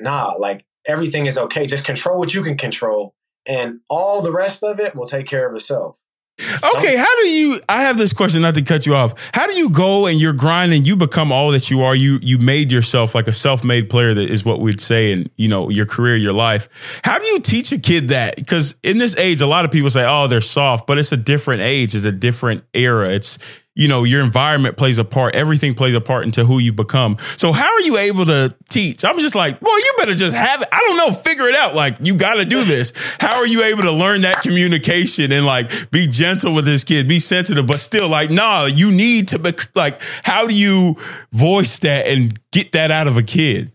nah 0.00 0.34
like 0.38 0.64
everything 0.86 1.26
is 1.26 1.38
okay 1.38 1.66
just 1.66 1.84
control 1.84 2.18
what 2.18 2.34
you 2.34 2.42
can 2.42 2.56
control 2.56 3.14
and 3.46 3.80
all 3.88 4.22
the 4.22 4.32
rest 4.32 4.62
of 4.62 4.80
it 4.80 4.94
will 4.94 5.06
take 5.06 5.26
care 5.26 5.48
of 5.48 5.54
itself 5.54 6.04
Okay, 6.40 6.96
how 6.96 7.16
do 7.16 7.28
you? 7.28 7.60
I 7.68 7.82
have 7.82 7.96
this 7.96 8.12
question, 8.12 8.42
not 8.42 8.56
to 8.56 8.62
cut 8.62 8.86
you 8.86 8.94
off. 8.94 9.14
How 9.32 9.46
do 9.46 9.52
you 9.52 9.70
go 9.70 10.06
and 10.06 10.20
you're 10.20 10.32
grinding? 10.32 10.84
You 10.84 10.96
become 10.96 11.30
all 11.30 11.52
that 11.52 11.70
you 11.70 11.82
are. 11.82 11.94
You 11.94 12.18
you 12.22 12.38
made 12.38 12.72
yourself 12.72 13.14
like 13.14 13.28
a 13.28 13.32
self-made 13.32 13.88
player. 13.88 14.14
That 14.14 14.30
is 14.30 14.44
what 14.44 14.58
we'd 14.58 14.80
say 14.80 15.12
in 15.12 15.30
you 15.36 15.48
know 15.48 15.70
your 15.70 15.86
career, 15.86 16.16
your 16.16 16.32
life. 16.32 16.68
How 17.04 17.20
do 17.20 17.24
you 17.26 17.38
teach 17.38 17.70
a 17.70 17.78
kid 17.78 18.08
that? 18.08 18.34
Because 18.34 18.74
in 18.82 18.98
this 18.98 19.16
age, 19.16 19.42
a 19.42 19.46
lot 19.46 19.64
of 19.64 19.70
people 19.70 19.90
say, 19.90 20.04
"Oh, 20.04 20.26
they're 20.26 20.40
soft," 20.40 20.88
but 20.88 20.98
it's 20.98 21.12
a 21.12 21.16
different 21.16 21.62
age. 21.62 21.94
It's 21.94 22.04
a 22.04 22.12
different 22.12 22.64
era. 22.74 23.10
It's 23.10 23.38
you 23.76 23.88
know, 23.88 24.04
your 24.04 24.22
environment 24.22 24.76
plays 24.76 24.98
a 24.98 25.04
part. 25.04 25.34
Everything 25.34 25.74
plays 25.74 25.94
a 25.94 26.00
part 26.00 26.24
into 26.24 26.44
who 26.44 26.58
you 26.58 26.72
become. 26.72 27.16
So 27.36 27.50
how 27.52 27.72
are 27.72 27.80
you 27.80 27.98
able 27.98 28.24
to 28.26 28.54
teach? 28.68 29.04
I'm 29.04 29.18
just 29.18 29.34
like, 29.34 29.60
well, 29.60 29.76
you 29.76 29.94
better 29.98 30.14
just 30.14 30.36
have 30.36 30.62
it. 30.62 30.68
I 30.70 30.78
don't 30.80 30.96
know, 30.96 31.10
figure 31.10 31.48
it 31.48 31.56
out. 31.56 31.74
Like, 31.74 31.96
you 32.00 32.14
got 32.14 32.34
to 32.34 32.44
do 32.44 32.62
this. 32.62 32.92
How 33.18 33.38
are 33.38 33.46
you 33.46 33.64
able 33.64 33.82
to 33.82 33.90
learn 33.90 34.20
that 34.22 34.42
communication 34.42 35.32
and 35.32 35.44
like 35.44 35.90
be 35.90 36.06
gentle 36.06 36.54
with 36.54 36.64
this 36.64 36.84
kid, 36.84 37.08
be 37.08 37.18
sensitive, 37.18 37.66
but 37.66 37.80
still 37.80 38.08
like, 38.08 38.30
nah, 38.30 38.66
you 38.66 38.92
need 38.92 39.28
to 39.28 39.40
be 39.40 39.50
like, 39.74 40.00
how 40.22 40.46
do 40.46 40.54
you 40.54 40.96
voice 41.32 41.80
that 41.80 42.06
and 42.06 42.38
get 42.52 42.72
that 42.72 42.92
out 42.92 43.08
of 43.08 43.16
a 43.16 43.22
kid? 43.22 43.74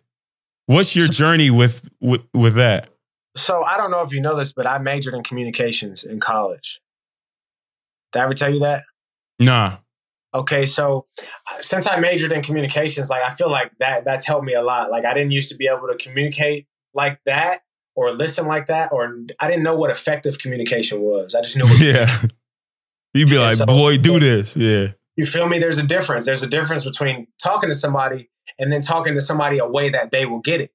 What's 0.68 0.96
your 0.96 1.08
journey 1.08 1.50
with 1.50 1.90
with 2.00 2.24
with 2.34 2.56
that? 2.56 2.90
So 3.36 3.64
I 3.64 3.76
don't 3.76 3.92
know 3.92 4.04
if 4.04 4.14
you 4.14 4.22
know 4.22 4.36
this, 4.36 4.54
but 4.54 4.66
I 4.66 4.78
majored 4.78 5.14
in 5.14 5.24
communications 5.24 6.04
in 6.04 6.20
college. 6.20 6.80
Did 8.12 8.20
I 8.20 8.24
ever 8.24 8.34
tell 8.34 8.54
you 8.54 8.60
that? 8.60 8.84
Nah. 9.40 9.78
Okay, 10.34 10.66
so 10.66 11.08
uh, 11.20 11.62
since 11.62 11.90
I 11.90 12.00
majored 12.00 12.32
in 12.32 12.44
communications, 12.44 13.10
like 13.10 13.24
I 13.24 13.32
feel 13.32 13.50
like 13.50 13.72
that 13.80 14.06
that's 14.06 14.26
helped 14.26 14.46
me 14.46 14.54
a 14.54 14.62
lot. 14.62 14.92
Like 14.92 15.06
I 15.06 15.14
didn't 15.14 15.32
used 15.32 15.50
to 15.50 15.56
be 15.56 15.68
able 15.68 15.88
to 15.88 15.96
communicate 15.98 16.68
like 16.94 17.20
that 17.26 17.62
or 17.96 18.12
listen 18.12 18.46
like 18.46 18.68
that, 18.68 18.90
or 18.92 19.24
I 19.42 19.48
didn't 19.48 19.64
know 19.64 19.76
what 19.76 19.90
effective 19.90 20.38
communication 20.38 21.02
was. 21.02 21.34
I 21.34 21.42
just 21.42 21.58
knew. 21.58 21.66
yeah, 21.80 22.22
you'd 23.14 23.30
be 23.30 23.36
yeah, 23.36 23.42
like, 23.42 23.56
so, 23.56 23.66
"Boy, 23.66 23.98
do 23.98 24.20
this." 24.20 24.56
Yeah, 24.56 24.90
you 25.16 25.26
feel 25.26 25.48
me? 25.48 25.58
There's 25.58 25.80
a 25.80 25.88
difference. 25.88 26.26
There's 26.26 26.44
a 26.44 26.48
difference 26.48 26.86
between 26.86 27.28
talking 27.42 27.70
to 27.70 27.76
somebody 27.76 28.30
and 28.60 28.72
then 28.72 28.82
talking 28.82 29.16
to 29.16 29.22
somebody 29.22 29.58
a 29.58 29.68
way 29.68 29.90
that 29.90 30.12
they 30.12 30.28
will 30.28 30.42
get 30.42 30.62
it. 30.62 30.72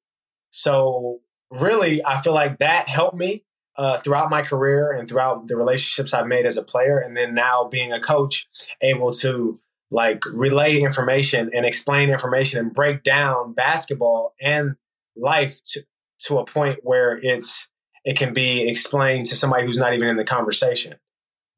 So 0.51 1.21
really, 1.51 2.05
I 2.05 2.21
feel 2.21 2.35
like 2.35 2.59
that 2.59 2.89
helped 2.89 3.17
me 3.17 3.45
uh, 3.77 3.99
throughout 3.99 4.31
my 4.31 4.43
career 4.43 4.93
and 4.93 5.09
throughout 5.09 5.49
the 5.49 5.57
relationships 5.57 6.15
I've 6.15 6.27
made 6.27 6.47
as 6.47 6.57
a 6.57 6.63
player, 6.63 6.99
and 6.99 7.17
then 7.17 7.35
now 7.35 7.65
being 7.65 7.93
a 7.93 8.01
coach, 8.01 8.47
able 8.81 9.13
to 9.13 9.61
like 9.91 10.25
relay 10.27 10.81
information 10.81 11.51
and 11.55 11.65
explain 11.65 12.11
information 12.11 12.59
and 12.59 12.75
break 12.75 13.03
down 13.03 13.53
basketball 13.53 14.35
and 14.41 14.77
life 15.17 15.61
to, 15.65 15.85
to 16.19 16.39
a 16.39 16.45
point 16.45 16.81
where 16.83 17.19
it's 17.23 17.69
it 18.05 18.19
can 18.19 18.35
be 18.35 18.69
explained 18.69 19.27
to 19.27 19.37
somebody 19.37 19.65
who's 19.65 19.79
not 19.79 19.95
even 19.95 20.09
in 20.09 20.17
the 20.17 20.25
conversation. 20.25 20.97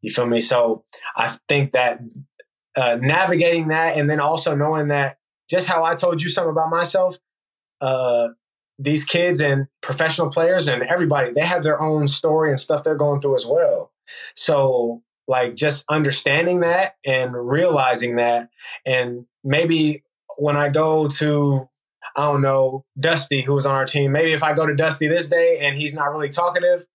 You 0.00 0.12
feel 0.12 0.26
me? 0.26 0.40
So 0.40 0.84
I 1.16 1.34
think 1.48 1.72
that 1.72 1.98
uh, 2.76 2.98
navigating 3.00 3.68
that 3.68 3.96
and 3.96 4.08
then 4.08 4.20
also 4.20 4.54
knowing 4.54 4.88
that 4.88 5.16
just 5.50 5.66
how 5.66 5.84
I 5.84 5.94
told 5.94 6.22
you 6.22 6.28
something 6.28 6.50
about 6.50 6.70
myself, 6.70 7.18
uh, 7.80 8.28
these 8.78 9.04
kids 9.04 9.40
and 9.40 9.66
professional 9.80 10.30
players 10.30 10.68
and 10.68 10.82
everybody, 10.82 11.30
they 11.32 11.44
have 11.44 11.62
their 11.62 11.80
own 11.80 12.08
story 12.08 12.50
and 12.50 12.60
stuff 12.60 12.84
they're 12.84 12.94
going 12.94 13.20
through 13.20 13.36
as 13.36 13.46
well. 13.46 13.92
So, 14.34 15.02
like, 15.26 15.56
just 15.56 15.84
understanding 15.88 16.60
that 16.60 16.96
and 17.04 17.34
realizing 17.34 18.16
that, 18.16 18.50
and 18.84 19.26
maybe 19.42 20.02
when 20.36 20.56
I 20.56 20.68
go 20.68 21.08
to, 21.08 21.68
I 22.14 22.30
don't 22.30 22.42
know, 22.42 22.84
Dusty, 22.98 23.42
who 23.42 23.54
was 23.54 23.66
on 23.66 23.74
our 23.74 23.86
team, 23.86 24.12
maybe 24.12 24.32
if 24.32 24.42
I 24.42 24.54
go 24.54 24.66
to 24.66 24.74
Dusty 24.74 25.08
this 25.08 25.28
day 25.28 25.58
and 25.62 25.76
he's 25.76 25.94
not 25.94 26.10
really 26.12 26.28
talkative, 26.28 26.86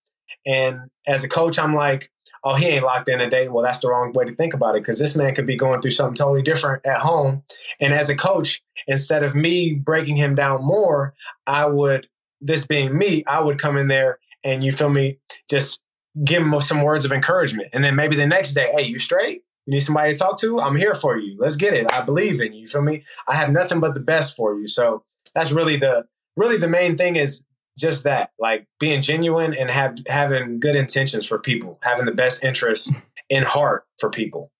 and 0.46 0.90
as 1.06 1.24
a 1.24 1.28
coach, 1.28 1.58
I'm 1.58 1.74
like, 1.74 2.10
oh, 2.44 2.54
he 2.54 2.66
ain't 2.66 2.84
locked 2.84 3.08
in 3.08 3.20
a 3.20 3.28
date. 3.28 3.52
Well, 3.52 3.62
that's 3.62 3.80
the 3.80 3.88
wrong 3.88 4.12
way 4.12 4.24
to 4.24 4.34
think 4.34 4.54
about 4.54 4.76
it 4.76 4.82
because 4.82 4.98
this 4.98 5.14
man 5.16 5.34
could 5.34 5.46
be 5.46 5.56
going 5.56 5.80
through 5.80 5.92
something 5.92 6.14
totally 6.14 6.42
different 6.42 6.86
at 6.86 7.00
home. 7.00 7.42
And 7.80 7.92
as 7.92 8.08
a 8.08 8.16
coach, 8.16 8.62
instead 8.86 9.22
of 9.22 9.34
me 9.34 9.74
breaking 9.74 10.16
him 10.16 10.34
down 10.34 10.64
more, 10.64 11.14
I 11.46 11.66
would, 11.66 12.08
this 12.40 12.66
being 12.66 12.96
me, 12.96 13.22
I 13.26 13.40
would 13.40 13.58
come 13.58 13.76
in 13.76 13.88
there 13.88 14.18
and 14.44 14.64
you 14.64 14.72
feel 14.72 14.88
me, 14.88 15.18
just 15.48 15.80
give 16.24 16.42
him 16.42 16.60
some 16.60 16.82
words 16.82 17.04
of 17.04 17.12
encouragement. 17.12 17.68
And 17.72 17.84
then 17.84 17.94
maybe 17.94 18.16
the 18.16 18.26
next 18.26 18.54
day, 18.54 18.70
hey, 18.74 18.82
you 18.82 18.98
straight? 18.98 19.42
You 19.66 19.74
need 19.74 19.80
somebody 19.80 20.12
to 20.12 20.18
talk 20.18 20.38
to? 20.40 20.60
I'm 20.60 20.76
here 20.76 20.94
for 20.94 21.16
you. 21.16 21.36
Let's 21.38 21.56
get 21.56 21.74
it. 21.74 21.92
I 21.92 22.02
believe 22.02 22.40
in 22.40 22.52
you. 22.52 22.62
You 22.62 22.68
feel 22.68 22.82
me? 22.82 23.04
I 23.28 23.36
have 23.36 23.50
nothing 23.50 23.78
but 23.78 23.94
the 23.94 24.00
best 24.00 24.36
for 24.36 24.58
you. 24.58 24.66
So 24.66 25.04
that's 25.34 25.52
really 25.52 25.76
the 25.76 26.06
really 26.36 26.56
the 26.56 26.68
main 26.68 26.96
thing 26.96 27.16
is 27.16 27.44
just 27.78 28.04
that, 28.04 28.30
like 28.38 28.66
being 28.78 29.00
genuine 29.00 29.54
and 29.54 29.70
have 29.70 29.96
having 30.08 30.60
good 30.60 30.76
intentions 30.76 31.26
for 31.26 31.38
people, 31.38 31.78
having 31.82 32.06
the 32.06 32.12
best 32.12 32.44
interests 32.44 32.92
in 33.30 33.42
heart 33.42 33.84
for 33.98 34.10
people. 34.10 34.50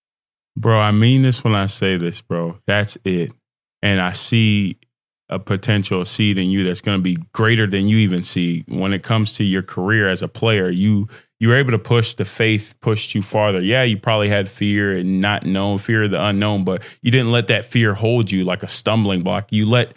Bro, 0.56 0.80
I 0.80 0.92
mean 0.92 1.22
this 1.22 1.42
when 1.42 1.54
I 1.54 1.66
say 1.66 1.96
this, 1.96 2.20
bro. 2.20 2.58
That's 2.66 2.98
it. 3.04 3.32
And 3.82 4.00
I 4.00 4.12
see 4.12 4.78
a 5.28 5.38
potential 5.38 6.04
seed 6.04 6.36
in 6.36 6.50
you 6.50 6.62
that's 6.62 6.82
going 6.82 6.98
to 6.98 7.02
be 7.02 7.16
greater 7.32 7.66
than 7.66 7.88
you 7.88 7.96
even 7.96 8.22
see 8.22 8.64
when 8.68 8.92
it 8.92 9.02
comes 9.02 9.32
to 9.34 9.44
your 9.44 9.62
career 9.62 10.06
as 10.08 10.22
a 10.22 10.28
player. 10.28 10.70
You 10.70 11.08
you 11.40 11.48
were 11.48 11.56
able 11.56 11.72
to 11.72 11.78
push 11.78 12.14
the 12.14 12.24
faith 12.24 12.76
pushed 12.80 13.14
you 13.16 13.22
farther. 13.22 13.60
Yeah, 13.60 13.82
you 13.82 13.96
probably 13.96 14.28
had 14.28 14.48
fear 14.48 14.92
and 14.92 15.20
not 15.20 15.44
known, 15.44 15.78
fear 15.78 16.04
of 16.04 16.12
the 16.12 16.24
unknown, 16.24 16.64
but 16.64 16.84
you 17.02 17.10
didn't 17.10 17.32
let 17.32 17.48
that 17.48 17.64
fear 17.64 17.94
hold 17.94 18.30
you 18.30 18.44
like 18.44 18.62
a 18.62 18.68
stumbling 18.68 19.22
block. 19.22 19.48
You 19.50 19.66
let 19.66 19.96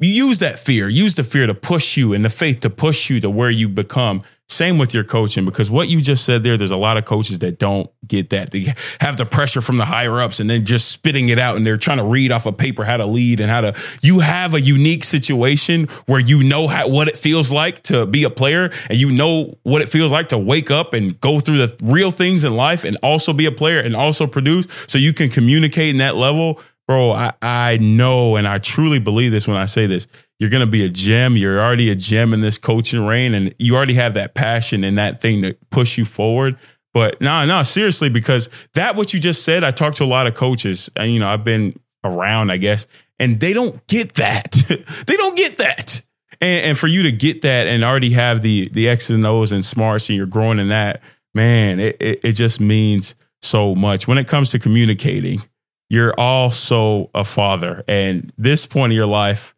use 0.00 0.40
that 0.40 0.58
fear, 0.58 0.88
use 0.88 1.14
the 1.14 1.24
fear 1.24 1.46
to 1.46 1.54
push 1.54 1.96
you 1.96 2.12
and 2.12 2.24
the 2.24 2.30
faith 2.30 2.60
to 2.60 2.70
push 2.70 3.10
you 3.10 3.20
to 3.20 3.30
where 3.30 3.50
you 3.50 3.68
become. 3.68 4.22
Same 4.46 4.76
with 4.76 4.92
your 4.92 5.04
coaching, 5.04 5.46
because 5.46 5.70
what 5.70 5.88
you 5.88 6.02
just 6.02 6.22
said 6.24 6.42
there, 6.42 6.58
there's 6.58 6.70
a 6.70 6.76
lot 6.76 6.98
of 6.98 7.06
coaches 7.06 7.38
that 7.38 7.58
don't 7.58 7.90
get 8.06 8.28
that. 8.30 8.50
They 8.50 8.66
have 9.00 9.16
the 9.16 9.24
pressure 9.24 9.62
from 9.62 9.78
the 9.78 9.86
higher 9.86 10.20
ups 10.20 10.38
and 10.38 10.50
then 10.50 10.66
just 10.66 10.90
spitting 10.90 11.30
it 11.30 11.38
out 11.38 11.56
and 11.56 11.64
they're 11.64 11.78
trying 11.78 11.96
to 11.96 12.04
read 12.04 12.30
off 12.30 12.44
a 12.44 12.50
of 12.50 12.58
paper 12.58 12.84
how 12.84 12.98
to 12.98 13.06
lead 13.06 13.40
and 13.40 13.48
how 13.48 13.62
to. 13.62 13.74
You 14.02 14.20
have 14.20 14.52
a 14.52 14.60
unique 14.60 15.04
situation 15.04 15.86
where 16.06 16.20
you 16.20 16.42
know 16.42 16.68
how, 16.68 16.90
what 16.90 17.08
it 17.08 17.16
feels 17.16 17.50
like 17.50 17.82
to 17.84 18.04
be 18.04 18.24
a 18.24 18.30
player 18.30 18.70
and 18.90 18.98
you 18.98 19.10
know 19.10 19.56
what 19.62 19.80
it 19.80 19.88
feels 19.88 20.12
like 20.12 20.28
to 20.28 20.38
wake 20.38 20.70
up 20.70 20.92
and 20.92 21.18
go 21.20 21.40
through 21.40 21.66
the 21.66 21.76
real 21.82 22.10
things 22.10 22.44
in 22.44 22.54
life 22.54 22.84
and 22.84 22.98
also 23.02 23.32
be 23.32 23.46
a 23.46 23.52
player 23.52 23.80
and 23.80 23.96
also 23.96 24.26
produce 24.26 24.66
so 24.86 24.98
you 24.98 25.14
can 25.14 25.30
communicate 25.30 25.88
in 25.88 25.98
that 25.98 26.16
level 26.16 26.60
bro, 26.86 27.10
I, 27.10 27.32
I 27.40 27.78
know 27.78 28.36
and 28.36 28.46
I 28.46 28.58
truly 28.58 29.00
believe 29.00 29.32
this 29.32 29.48
when 29.48 29.56
I 29.56 29.66
say 29.66 29.86
this. 29.86 30.06
You're 30.38 30.50
going 30.50 30.64
to 30.64 30.70
be 30.70 30.84
a 30.84 30.88
gem. 30.88 31.36
You're 31.36 31.60
already 31.60 31.90
a 31.90 31.94
gem 31.94 32.34
in 32.34 32.40
this 32.40 32.58
coaching 32.58 33.06
reign, 33.06 33.34
and 33.34 33.54
you 33.58 33.76
already 33.76 33.94
have 33.94 34.14
that 34.14 34.34
passion 34.34 34.84
and 34.84 34.98
that 34.98 35.20
thing 35.20 35.42
to 35.42 35.56
push 35.70 35.96
you 35.96 36.04
forward. 36.04 36.58
But 36.92 37.20
no, 37.20 37.30
nah, 37.30 37.40
no, 37.44 37.54
nah, 37.54 37.62
seriously, 37.62 38.08
because 38.08 38.48
that 38.74 38.96
what 38.96 39.14
you 39.14 39.20
just 39.20 39.44
said, 39.44 39.64
I 39.64 39.70
talked 39.70 39.96
to 39.98 40.04
a 40.04 40.06
lot 40.06 40.26
of 40.26 40.34
coaches, 40.34 40.90
and 40.96 41.12
you 41.12 41.20
know, 41.20 41.28
I've 41.28 41.44
been 41.44 41.78
around, 42.04 42.50
I 42.50 42.56
guess, 42.56 42.86
and 43.18 43.40
they 43.40 43.52
don't 43.52 43.84
get 43.86 44.14
that. 44.14 44.52
they 45.06 45.16
don't 45.16 45.36
get 45.36 45.56
that. 45.58 46.02
And, 46.40 46.66
and, 46.66 46.78
for 46.78 46.88
you 46.88 47.04
to 47.04 47.12
get 47.12 47.42
that 47.42 47.68
and 47.68 47.84
already 47.84 48.10
have 48.10 48.42
the 48.42 48.68
the 48.72 48.88
X's 48.88 49.10
and 49.10 49.24
O's 49.24 49.52
and 49.52 49.64
smarts, 49.64 50.08
and 50.08 50.16
you're 50.16 50.26
growing 50.26 50.58
in 50.58 50.68
that, 50.68 51.00
man, 51.34 51.80
it, 51.80 51.96
it, 52.00 52.20
it 52.24 52.32
just 52.32 52.60
means 52.60 53.14
so 53.40 53.74
much 53.74 54.08
when 54.08 54.18
it 54.18 54.26
comes 54.26 54.50
to 54.50 54.58
communicating 54.58 55.42
you're 55.88 56.14
also 56.18 57.10
a 57.14 57.24
father. 57.24 57.84
And 57.86 58.32
this 58.36 58.66
point 58.66 58.92
of 58.92 58.96
your 58.96 59.06
life, 59.06 59.54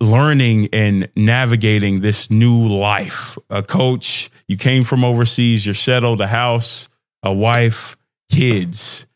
learning 0.00 0.68
and 0.72 1.08
navigating 1.16 2.00
this 2.00 2.30
new 2.30 2.66
life, 2.66 3.38
a 3.50 3.62
coach, 3.62 4.30
you 4.48 4.56
came 4.56 4.84
from 4.84 5.04
overseas, 5.04 5.64
you're 5.64 5.74
settled, 5.74 6.20
a 6.20 6.26
house, 6.26 6.88
a 7.22 7.32
wife, 7.32 7.96
kids. 8.30 9.06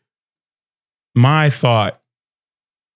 My 1.15 1.49
thought 1.49 2.01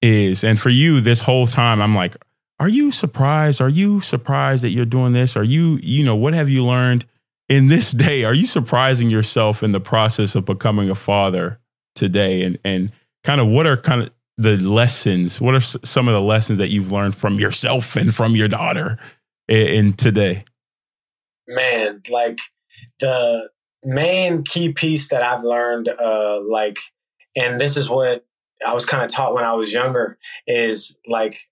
is, 0.02 0.44
and 0.44 0.60
for 0.60 0.70
you, 0.70 1.02
this 1.02 1.22
whole 1.22 1.48
time, 1.48 1.82
I'm 1.82 1.96
like, 1.96 2.16
are 2.60 2.70
you 2.70 2.92
surprised? 2.92 3.62
Are 3.62 3.70
you 3.70 4.00
surprised 4.02 4.64
that 4.64 4.70
you're 4.70 4.86
doing 4.86 5.14
this? 5.14 5.36
Are 5.36 5.44
you, 5.44 5.80
you 5.82 6.04
know, 6.04 6.16
what 6.16 6.34
have 6.34 6.50
you 6.50 6.64
learned 6.64 7.06
in 7.50 7.68
this 7.68 7.92
day? 7.92 8.24
Are 8.24 8.34
you 8.34 8.46
surprising 8.46 9.10
yourself 9.10 9.64
in 9.64 9.72
the 9.72 9.82
process 9.82 10.36
of 10.36 10.46
becoming 10.46 10.90
a 10.90 10.96
father? 10.96 11.58
Today 11.96 12.44
and 12.44 12.58
and 12.64 12.92
kind 13.24 13.40
of 13.42 13.48
what 13.48 13.68
are 13.68 13.78
kind 13.78 14.04
of 14.04 14.12
the 14.38 14.58
lessons? 14.58 15.40
What 15.40 15.56
are 15.56 15.62
some 15.62 16.08
of 16.08 16.14
the 16.14 16.22
lessons 16.22 16.58
that 16.58 16.70
you've 16.70 16.92
learned 16.92 17.16
from 17.16 17.40
yourself 17.40 17.96
and 17.96 18.14
from 18.14 18.36
your 18.36 18.48
daughter 18.48 18.98
in, 19.48 19.68
in 19.68 19.94
today? 19.94 20.46
Man 21.48 22.02
like 22.10 22.40
the 23.00 23.50
main 23.86 24.44
key 24.44 24.72
piece 24.72 25.10
that 25.10 25.26
i've 25.26 25.44
learned 25.44 25.90
uh 25.90 26.40
like 26.42 26.80
and 27.36 27.60
this 27.60 27.76
is 27.76 27.90
what 27.90 28.26
i 28.66 28.74
was 28.74 28.86
kind 28.86 29.04
of 29.04 29.10
taught 29.10 29.34
when 29.34 29.44
i 29.44 29.54
was 29.54 29.74
younger 29.74 30.18
is 30.48 30.98
like 31.08 31.50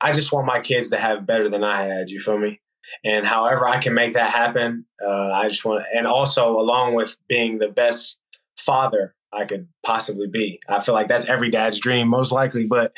i 0.00 0.12
just 0.12 0.32
want 0.32 0.46
my 0.46 0.60
kids 0.60 0.90
to 0.90 0.96
have 0.96 1.26
better 1.26 1.48
than 1.48 1.64
i 1.64 1.82
had 1.82 2.10
you 2.10 2.20
feel 2.20 2.38
me? 2.38 2.60
And 3.04 3.26
however 3.26 3.66
i 3.66 3.78
can 3.78 3.94
make 3.94 4.14
that 4.14 4.30
happen 4.30 4.84
uh, 5.04 5.32
i 5.32 5.48
just 5.48 5.64
want 5.64 5.84
and 5.94 6.06
also 6.06 6.56
along 6.56 6.94
with 6.94 7.16
being 7.28 7.58
the 7.58 7.68
best 7.68 8.20
father 8.56 9.14
I 9.32 9.44
could 9.44 9.68
possibly 9.84 10.26
be. 10.26 10.60
I 10.68 10.80
feel 10.80 10.94
like 10.94 11.08
that's 11.08 11.28
every 11.28 11.50
dad's 11.50 11.78
dream, 11.78 12.08
most 12.08 12.32
likely. 12.32 12.66
But 12.66 12.92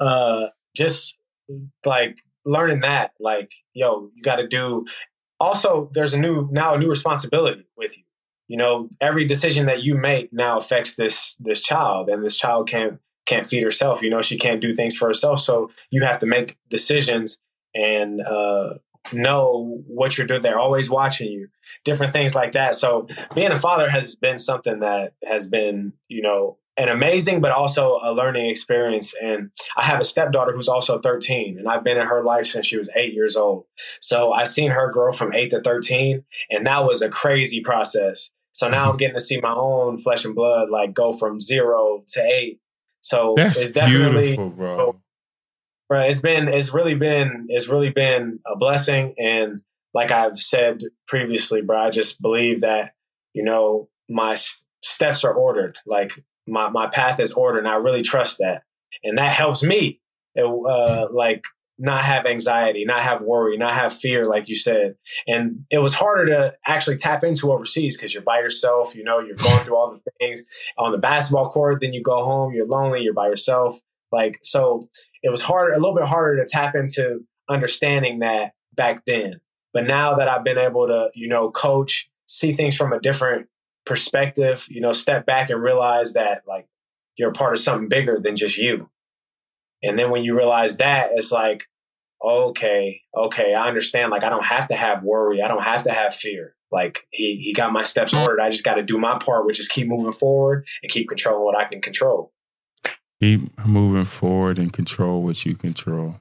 uh, 0.00 0.48
just 0.76 1.18
like 1.84 2.18
learning 2.44 2.80
that, 2.80 3.12
like, 3.18 3.52
yo, 3.72 4.10
you 4.14 4.22
got 4.22 4.36
to 4.36 4.46
do. 4.46 4.86
Also, 5.40 5.90
there's 5.92 6.14
a 6.14 6.18
new 6.18 6.48
now 6.52 6.74
a 6.74 6.78
new 6.78 6.88
responsibility 6.88 7.66
with 7.76 7.96
you. 7.96 8.04
You 8.46 8.58
know, 8.58 8.88
every 9.00 9.24
decision 9.24 9.66
that 9.66 9.82
you 9.82 9.96
make 9.96 10.32
now 10.32 10.58
affects 10.58 10.96
this 10.96 11.36
this 11.40 11.60
child, 11.60 12.08
and 12.08 12.24
this 12.24 12.36
child 12.36 12.68
can't 12.68 13.00
can't 13.26 13.46
feed 13.46 13.62
herself. 13.62 14.02
You 14.02 14.10
know, 14.10 14.22
she 14.22 14.38
can't 14.38 14.60
do 14.60 14.72
things 14.72 14.96
for 14.96 15.08
herself. 15.08 15.40
So 15.40 15.70
you 15.90 16.02
have 16.02 16.18
to 16.18 16.26
make 16.26 16.56
decisions 16.68 17.38
and 17.74 18.20
uh, 18.20 18.74
know 19.12 19.82
what 19.86 20.16
you're 20.16 20.26
doing. 20.26 20.42
They're 20.42 20.58
always 20.58 20.90
watching 20.90 21.30
you, 21.30 21.48
different 21.84 22.12
things 22.12 22.34
like 22.34 22.52
that. 22.52 22.74
So 22.74 23.06
being 23.34 23.52
a 23.52 23.56
father 23.56 23.88
has 23.88 24.14
been 24.14 24.38
something 24.38 24.80
that 24.80 25.14
has 25.24 25.46
been, 25.46 25.92
you 26.08 26.22
know, 26.22 26.58
an 26.76 26.88
amazing 26.88 27.40
but 27.40 27.52
also 27.52 28.00
a 28.02 28.12
learning 28.12 28.46
experience. 28.46 29.14
And 29.22 29.50
I 29.76 29.82
have 29.82 30.00
a 30.00 30.04
stepdaughter 30.04 30.52
who's 30.52 30.68
also 30.68 30.98
13, 30.98 31.58
and 31.58 31.68
I've 31.68 31.84
been 31.84 31.98
in 31.98 32.06
her 32.06 32.22
life 32.22 32.46
since 32.46 32.66
she 32.66 32.76
was 32.76 32.90
eight 32.96 33.14
years 33.14 33.36
old. 33.36 33.66
So 34.00 34.32
I've 34.32 34.48
seen 34.48 34.70
her 34.70 34.90
grow 34.90 35.12
from 35.12 35.32
eight 35.34 35.50
to 35.50 35.60
13, 35.60 36.24
and 36.50 36.66
that 36.66 36.84
was 36.84 37.02
a 37.02 37.08
crazy 37.08 37.60
process. 37.60 38.32
So 38.52 38.68
now 38.68 38.84
I'm 38.84 38.88
mm-hmm. 38.90 38.96
getting 38.98 39.16
to 39.16 39.20
see 39.20 39.40
my 39.40 39.52
own 39.54 39.98
flesh 39.98 40.24
and 40.24 40.34
blood 40.34 40.70
like 40.70 40.94
go 40.94 41.12
from 41.12 41.40
zero 41.40 42.02
to 42.08 42.22
eight. 42.22 42.60
So 43.00 43.34
That's 43.36 43.60
it's 43.60 43.72
definitely 43.72 44.36
bro 44.36 45.00
right 45.90 46.10
it's 46.10 46.20
been 46.20 46.48
it's 46.48 46.72
really 46.72 46.94
been 46.94 47.46
it's 47.48 47.68
really 47.68 47.90
been 47.90 48.40
a 48.46 48.56
blessing 48.56 49.14
and 49.18 49.62
like 49.92 50.10
i've 50.10 50.38
said 50.38 50.80
previously 51.06 51.62
bro 51.62 51.76
i 51.76 51.90
just 51.90 52.20
believe 52.20 52.60
that 52.60 52.92
you 53.32 53.44
know 53.44 53.88
my 54.08 54.36
steps 54.82 55.24
are 55.24 55.34
ordered 55.34 55.78
like 55.86 56.12
my 56.46 56.70
my 56.70 56.86
path 56.86 57.20
is 57.20 57.32
ordered, 57.32 57.60
and 57.60 57.68
I 57.68 57.76
really 57.76 58.02
trust 58.02 58.38
that, 58.38 58.62
and 59.02 59.18
that 59.18 59.34
helps 59.34 59.62
me. 59.62 60.00
Uh, 60.36 61.06
like 61.12 61.44
not 61.78 62.00
have 62.00 62.26
anxiety, 62.26 62.84
not 62.84 63.00
have 63.00 63.22
worry, 63.22 63.56
not 63.56 63.72
have 63.72 63.92
fear, 63.92 64.24
like 64.24 64.48
you 64.48 64.54
said. 64.54 64.96
And 65.28 65.64
it 65.70 65.78
was 65.78 65.94
harder 65.94 66.26
to 66.26 66.52
actually 66.66 66.96
tap 66.96 67.24
into 67.24 67.52
overseas 67.52 67.96
because 67.96 68.14
you're 68.14 68.22
by 68.22 68.40
yourself. 68.40 68.94
You 68.94 69.04
know, 69.04 69.20
you're 69.20 69.36
going 69.36 69.64
through 69.64 69.76
all 69.76 69.92
the 69.92 70.12
things 70.20 70.42
on 70.76 70.92
the 70.92 70.98
basketball 70.98 71.50
court. 71.50 71.80
Then 71.80 71.92
you 71.92 72.02
go 72.02 72.24
home, 72.24 72.52
you're 72.52 72.66
lonely, 72.66 73.02
you're 73.02 73.14
by 73.14 73.28
yourself. 73.28 73.78
Like 74.14 74.38
so, 74.42 74.80
it 75.22 75.30
was 75.30 75.42
harder, 75.42 75.72
a 75.72 75.78
little 75.78 75.94
bit 75.94 76.06
harder 76.06 76.36
to 76.36 76.48
tap 76.48 76.74
into 76.74 77.20
understanding 77.48 78.20
that 78.20 78.52
back 78.74 79.04
then. 79.04 79.40
But 79.72 79.84
now 79.84 80.14
that 80.14 80.28
I've 80.28 80.44
been 80.44 80.58
able 80.58 80.86
to, 80.86 81.10
you 81.14 81.28
know, 81.28 81.50
coach, 81.50 82.08
see 82.26 82.54
things 82.54 82.76
from 82.76 82.92
a 82.92 83.00
different 83.00 83.48
perspective, 83.84 84.66
you 84.70 84.80
know, 84.80 84.92
step 84.92 85.26
back 85.26 85.50
and 85.50 85.62
realize 85.62 86.14
that 86.14 86.42
like 86.46 86.66
you're 87.16 87.32
part 87.32 87.52
of 87.52 87.58
something 87.58 87.88
bigger 87.88 88.18
than 88.18 88.36
just 88.36 88.56
you. 88.56 88.88
And 89.82 89.98
then 89.98 90.10
when 90.10 90.22
you 90.22 90.36
realize 90.36 90.78
that, 90.78 91.10
it's 91.12 91.30
like, 91.30 91.66
okay, 92.24 93.02
okay, 93.14 93.54
I 93.54 93.68
understand. 93.68 94.10
Like, 94.10 94.24
I 94.24 94.30
don't 94.30 94.44
have 94.44 94.66
to 94.68 94.74
have 94.74 95.02
worry. 95.02 95.42
I 95.42 95.48
don't 95.48 95.62
have 95.62 95.82
to 95.84 95.92
have 95.92 96.14
fear. 96.14 96.56
Like, 96.72 97.06
he, 97.10 97.36
he 97.36 97.52
got 97.52 97.72
my 97.72 97.84
steps 97.84 98.14
ordered. 98.14 98.40
I 98.40 98.50
just 98.50 98.64
got 98.64 98.74
to 98.74 98.82
do 98.82 98.98
my 98.98 99.18
part, 99.18 99.46
which 99.46 99.60
is 99.60 99.68
keep 99.68 99.86
moving 99.86 100.12
forward 100.12 100.66
and 100.82 100.90
keep 100.90 101.08
controlling 101.08 101.44
what 101.44 101.56
I 101.56 101.66
can 101.66 101.80
control. 101.80 102.32
Keep 103.24 103.64
moving 103.64 104.04
forward 104.04 104.58
and 104.58 104.70
control 104.70 105.22
what 105.22 105.46
you 105.46 105.54
control. 105.54 106.20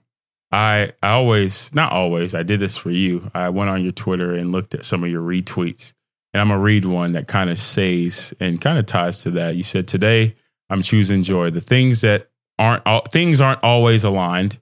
I, 0.54 0.94
I 1.04 1.10
always, 1.10 1.76
not 1.76 1.92
always, 1.92 2.34
I 2.34 2.44
did 2.44 2.62
this 2.62 2.78
for 2.78 2.92
you. 2.92 3.30
I 3.36 3.50
went 3.50 3.70
on 3.70 3.84
your 3.84 3.92
Twitter 3.92 4.32
and 4.32 4.54
looked 4.54 4.74
at 4.74 4.86
some 4.86 5.04
of 5.04 5.10
your 5.10 5.22
retweets. 5.22 5.92
And 6.34 6.40
I'm 6.40 6.48
going 6.48 6.62
to 6.62 6.64
read 6.64 6.86
one 6.86 7.12
that 7.12 7.28
kind 7.28 7.50
of 7.50 7.60
says 7.60 8.34
and 8.40 8.62
kind 8.62 8.80
of 8.80 8.86
ties 8.86 9.22
to 9.24 9.32
that. 9.32 9.58
You 9.58 9.64
said, 9.64 9.86
Today, 9.86 10.38
I'm 10.70 10.82
choosing 10.82 11.24
joy. 11.24 11.50
The 11.50 11.60
things 11.60 12.00
that 12.02 12.30
aren't 12.58 12.86
things 13.12 13.42
aren't 13.42 13.66
always 13.66 14.06
aligned, 14.06 14.62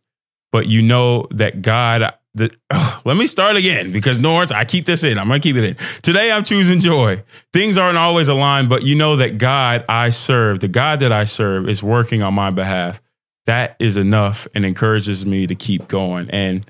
but 0.52 0.66
you 0.66 0.82
know 0.82 1.28
that 1.30 1.62
God. 1.62 2.12
The, 2.34 2.52
oh, 2.70 3.02
let 3.06 3.18
me 3.18 3.28
start 3.28 3.58
again 3.58 3.91
because 3.91 4.20
Norense, 4.20 4.52
I 4.52 4.66
keep 4.66 4.86
this 4.86 5.03
in. 5.03 5.18
I'm 5.18 5.28
gonna 5.28 5.40
keep 5.40 5.56
it 5.56 5.64
in. 5.64 5.76
Today, 6.02 6.32
I'm 6.32 6.44
choosing 6.44 6.80
joy. 6.80 7.24
Things 7.53 7.78
aren't 7.78 7.98
always 7.98 8.28
aligned, 8.28 8.70
but 8.70 8.84
you 8.84 8.95
know 8.95 9.18
that 9.18 9.38
God 9.38 9.86
I 9.90 10.10
serve, 10.10 10.60
the 10.60 10.68
God 10.68 10.99
that 11.02 11.12
I 11.12 11.26
serve, 11.26 11.68
is 11.68 11.84
working 11.84 12.22
on 12.22 12.34
my 12.34 12.52
behalf. 12.52 13.02
That 13.45 13.76
is 13.80 13.98
enough 13.98 14.48
and 14.53 14.66
encourages 14.66 15.26
me 15.26 15.48
to 15.48 15.56
keep 15.56 15.88
going. 15.88 16.30
And 16.30 16.66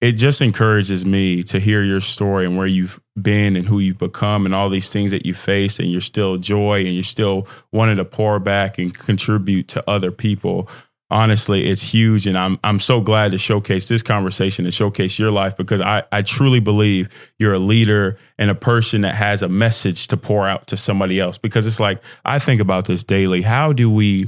it 0.00 0.12
just 0.12 0.40
encourages 0.40 1.06
me 1.06 1.44
to 1.44 1.60
hear 1.60 1.80
your 1.80 2.00
story 2.00 2.44
and 2.44 2.56
where 2.56 2.66
you've 2.66 3.00
been 3.20 3.54
and 3.54 3.68
who 3.68 3.78
you've 3.78 3.98
become 3.98 4.44
and 4.44 4.54
all 4.54 4.68
these 4.68 4.90
things 4.90 5.12
that 5.12 5.24
you 5.24 5.32
face 5.32 5.78
and 5.78 5.92
you're 5.92 6.00
still 6.00 6.38
joy 6.38 6.80
and 6.80 6.94
you're 6.94 7.04
still 7.04 7.46
wanting 7.70 7.96
to 7.96 8.04
pour 8.04 8.40
back 8.40 8.78
and 8.78 8.98
contribute 8.98 9.68
to 9.68 9.84
other 9.88 10.10
people 10.10 10.68
honestly 11.12 11.66
it's 11.66 11.82
huge 11.82 12.26
and 12.26 12.36
i'm 12.36 12.58
i'm 12.64 12.80
so 12.80 13.00
glad 13.00 13.32
to 13.32 13.38
showcase 13.38 13.86
this 13.86 14.02
conversation 14.02 14.64
and 14.64 14.72
showcase 14.72 15.18
your 15.18 15.30
life 15.30 15.56
because 15.56 15.80
i 15.80 16.02
i 16.10 16.22
truly 16.22 16.58
believe 16.58 17.32
you're 17.38 17.52
a 17.52 17.58
leader 17.58 18.16
and 18.38 18.50
a 18.50 18.54
person 18.54 19.02
that 19.02 19.14
has 19.14 19.42
a 19.42 19.48
message 19.48 20.08
to 20.08 20.16
pour 20.16 20.46
out 20.48 20.66
to 20.66 20.76
somebody 20.76 21.20
else 21.20 21.38
because 21.38 21.66
it's 21.66 21.78
like 21.78 22.02
i 22.24 22.38
think 22.38 22.60
about 22.60 22.86
this 22.86 23.04
daily 23.04 23.42
how 23.42 23.72
do 23.72 23.90
we 23.90 24.26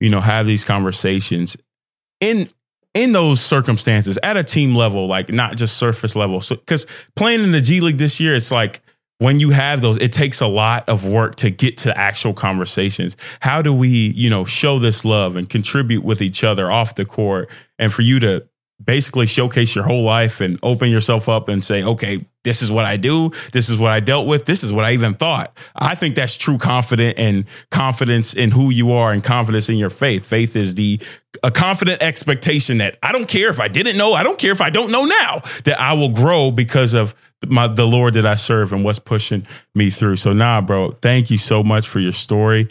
you 0.00 0.10
know 0.10 0.20
have 0.20 0.46
these 0.46 0.64
conversations 0.64 1.56
in 2.20 2.48
in 2.94 3.12
those 3.12 3.40
circumstances 3.40 4.18
at 4.22 4.36
a 4.36 4.44
team 4.44 4.74
level, 4.74 5.06
like 5.06 5.30
not 5.30 5.56
just 5.56 5.78
surface 5.78 6.14
level. 6.14 6.40
So, 6.40 6.56
because 6.56 6.86
playing 7.16 7.42
in 7.42 7.52
the 7.52 7.60
G 7.60 7.80
League 7.80 7.98
this 7.98 8.20
year, 8.20 8.34
it's 8.34 8.52
like 8.52 8.82
when 9.18 9.38
you 9.38 9.50
have 9.50 9.82
those, 9.82 9.98
it 9.98 10.12
takes 10.12 10.40
a 10.40 10.46
lot 10.46 10.88
of 10.88 11.06
work 11.06 11.36
to 11.36 11.50
get 11.50 11.78
to 11.78 11.96
actual 11.96 12.34
conversations. 12.34 13.16
How 13.40 13.62
do 13.62 13.72
we, 13.72 13.88
you 13.88 14.28
know, 14.28 14.44
show 14.44 14.78
this 14.78 15.04
love 15.04 15.36
and 15.36 15.48
contribute 15.48 16.02
with 16.02 16.20
each 16.20 16.42
other 16.42 16.70
off 16.70 16.96
the 16.96 17.04
court 17.04 17.48
and 17.78 17.92
for 17.92 18.02
you 18.02 18.18
to 18.20 18.48
basically 18.84 19.26
showcase 19.26 19.74
your 19.74 19.84
whole 19.84 20.02
life 20.02 20.40
and 20.40 20.58
open 20.62 20.90
yourself 20.90 21.28
up 21.28 21.48
and 21.48 21.64
say, 21.64 21.82
okay, 21.82 22.26
this 22.44 22.62
is 22.62 22.72
what 22.72 22.84
I 22.84 22.96
do. 22.96 23.30
This 23.52 23.68
is 23.68 23.78
what 23.78 23.92
I 23.92 24.00
dealt 24.00 24.26
with. 24.26 24.44
This 24.44 24.64
is 24.64 24.72
what 24.72 24.84
I 24.84 24.92
even 24.92 25.14
thought. 25.14 25.56
I 25.76 25.94
think 25.94 26.16
that's 26.16 26.36
true 26.36 26.58
confidence 26.58 27.14
and 27.16 27.44
confidence 27.70 28.34
in 28.34 28.50
who 28.50 28.70
you 28.70 28.92
are 28.92 29.12
and 29.12 29.22
confidence 29.22 29.68
in 29.68 29.76
your 29.76 29.90
faith. 29.90 30.26
Faith 30.26 30.56
is 30.56 30.74
the 30.74 31.00
a 31.42 31.50
confident 31.50 32.02
expectation 32.02 32.78
that 32.78 32.98
I 33.02 33.12
don't 33.12 33.28
care 33.28 33.50
if 33.50 33.60
I 33.60 33.68
didn't 33.68 33.96
know. 33.96 34.12
I 34.12 34.22
don't 34.22 34.38
care 34.38 34.52
if 34.52 34.60
I 34.60 34.70
don't 34.70 34.90
know 34.90 35.04
now 35.04 35.42
that 35.64 35.80
I 35.80 35.92
will 35.92 36.10
grow 36.10 36.50
because 36.50 36.94
of 36.94 37.14
my, 37.48 37.66
the 37.66 37.86
Lord 37.86 38.14
that 38.14 38.26
I 38.26 38.36
serve 38.36 38.72
and 38.72 38.84
what's 38.84 38.98
pushing 38.98 39.46
me 39.74 39.90
through. 39.90 40.16
So 40.16 40.32
nah, 40.32 40.60
bro, 40.60 40.90
thank 40.90 41.30
you 41.30 41.38
so 41.38 41.62
much 41.62 41.88
for 41.88 42.00
your 42.00 42.12
story. 42.12 42.68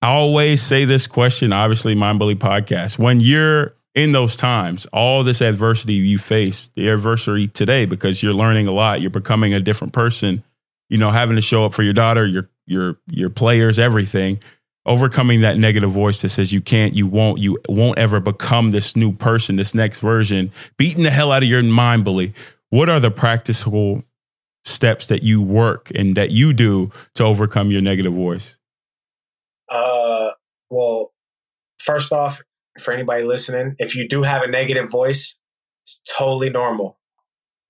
I 0.00 0.08
always 0.08 0.62
say 0.62 0.84
this 0.84 1.06
question, 1.06 1.52
obviously 1.52 1.94
Mind 1.94 2.18
Bully 2.18 2.36
podcast. 2.36 2.98
When 2.98 3.20
you're 3.20 3.74
in 3.94 4.12
those 4.12 4.36
times, 4.36 4.86
all 4.92 5.24
this 5.24 5.40
adversity 5.40 5.94
you 5.94 6.18
face, 6.18 6.70
the 6.76 6.88
adversity 6.88 7.48
today, 7.48 7.84
because 7.84 8.22
you're 8.22 8.32
learning 8.32 8.68
a 8.68 8.72
lot, 8.72 9.00
you're 9.00 9.10
becoming 9.10 9.54
a 9.54 9.60
different 9.60 9.92
person, 9.92 10.44
you 10.88 10.98
know, 10.98 11.10
having 11.10 11.34
to 11.34 11.42
show 11.42 11.64
up 11.64 11.74
for 11.74 11.82
your 11.82 11.94
daughter, 11.94 12.24
your 12.24 12.48
your 12.66 12.98
your 13.08 13.30
players, 13.30 13.78
everything, 13.78 14.38
overcoming 14.86 15.40
that 15.40 15.58
negative 15.58 15.90
voice 15.90 16.22
that 16.22 16.30
says 16.30 16.52
you 16.52 16.60
can't, 16.60 16.94
you 16.94 17.06
won't, 17.06 17.38
you 17.38 17.58
won't 17.68 17.98
ever 17.98 18.20
become 18.20 18.70
this 18.70 18.94
new 18.94 19.12
person, 19.12 19.56
this 19.56 19.74
next 19.74 20.00
version, 20.00 20.50
beating 20.76 21.02
the 21.02 21.10
hell 21.10 21.32
out 21.32 21.42
of 21.42 21.48
your 21.48 21.62
mind 21.62 22.04
bully. 22.04 22.32
What 22.70 22.88
are 22.88 23.00
the 23.00 23.10
practical 23.10 24.02
steps 24.68 25.06
that 25.06 25.22
you 25.22 25.42
work 25.42 25.90
and 25.94 26.16
that 26.16 26.30
you 26.30 26.52
do 26.52 26.90
to 27.14 27.24
overcome 27.24 27.70
your 27.70 27.82
negative 27.82 28.12
voice? 28.12 28.58
Uh, 29.68 30.30
well, 30.70 31.12
first 31.78 32.12
off, 32.12 32.42
for 32.80 32.92
anybody 32.92 33.24
listening, 33.24 33.74
if 33.78 33.96
you 33.96 34.08
do 34.08 34.22
have 34.22 34.42
a 34.42 34.46
negative 34.46 34.90
voice, 34.90 35.38
it's 35.82 36.00
totally 36.16 36.50
normal. 36.50 36.98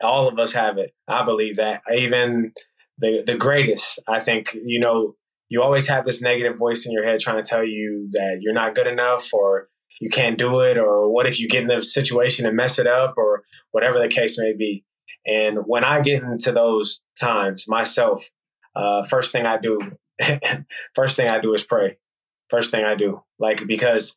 All 0.03 0.29
of 0.29 0.39
us 0.39 0.53
have 0.53 0.79
it. 0.79 0.93
I 1.09 1.25
believe 1.25 1.57
that. 1.57 1.81
Even 1.93 2.53
the 2.99 3.23
the 3.27 3.37
greatest, 3.37 3.99
I 4.07 4.21
think, 4.21 4.55
you 4.55 4.79
know, 4.79 5.15
you 5.49 5.63
always 5.63 5.89
have 5.89 6.05
this 6.05 6.23
negative 6.23 6.59
voice 6.59 6.87
in 6.87 6.93
your 6.93 7.05
head 7.05 7.21
trying 7.21 7.43
to 7.43 7.49
tell 7.49 7.65
you 7.65 8.09
that 8.13 8.41
you're 8.43 8.53
not 8.53 8.75
good 8.75 8.87
enough 8.87 9.33
or 9.33 9.69
you 10.01 10.11
can't 10.11 10.39
do 10.39 10.61
it 10.61 10.77
or 10.77 11.11
what 11.13 11.27
if 11.27 11.41
you 11.41 11.49
get 11.49 11.63
in 11.63 11.69
the 11.69 11.81
situation 11.81 12.47
and 12.47 12.57
mess 12.57 12.79
it 12.79 12.87
up 12.87 13.15
or 13.17 13.45
whatever 13.73 13.99
the 13.99 14.09
case 14.09 14.39
may 14.39 14.53
be. 14.53 14.85
And 15.29 15.59
when 15.67 15.85
I 15.85 16.01
get 16.01 16.23
into 16.23 16.53
those 16.53 17.03
times 17.21 17.69
myself, 17.69 18.31
uh, 18.75 19.03
first 19.03 19.31
thing 19.31 19.45
I 19.45 19.59
do, 19.59 19.93
first 20.95 21.17
thing 21.17 21.29
I 21.29 21.39
do 21.39 21.53
is 21.53 21.63
pray. 21.63 21.99
First 22.49 22.71
thing 22.71 22.85
I 22.85 22.95
do, 22.95 23.23
like 23.39 23.67
because 23.67 24.17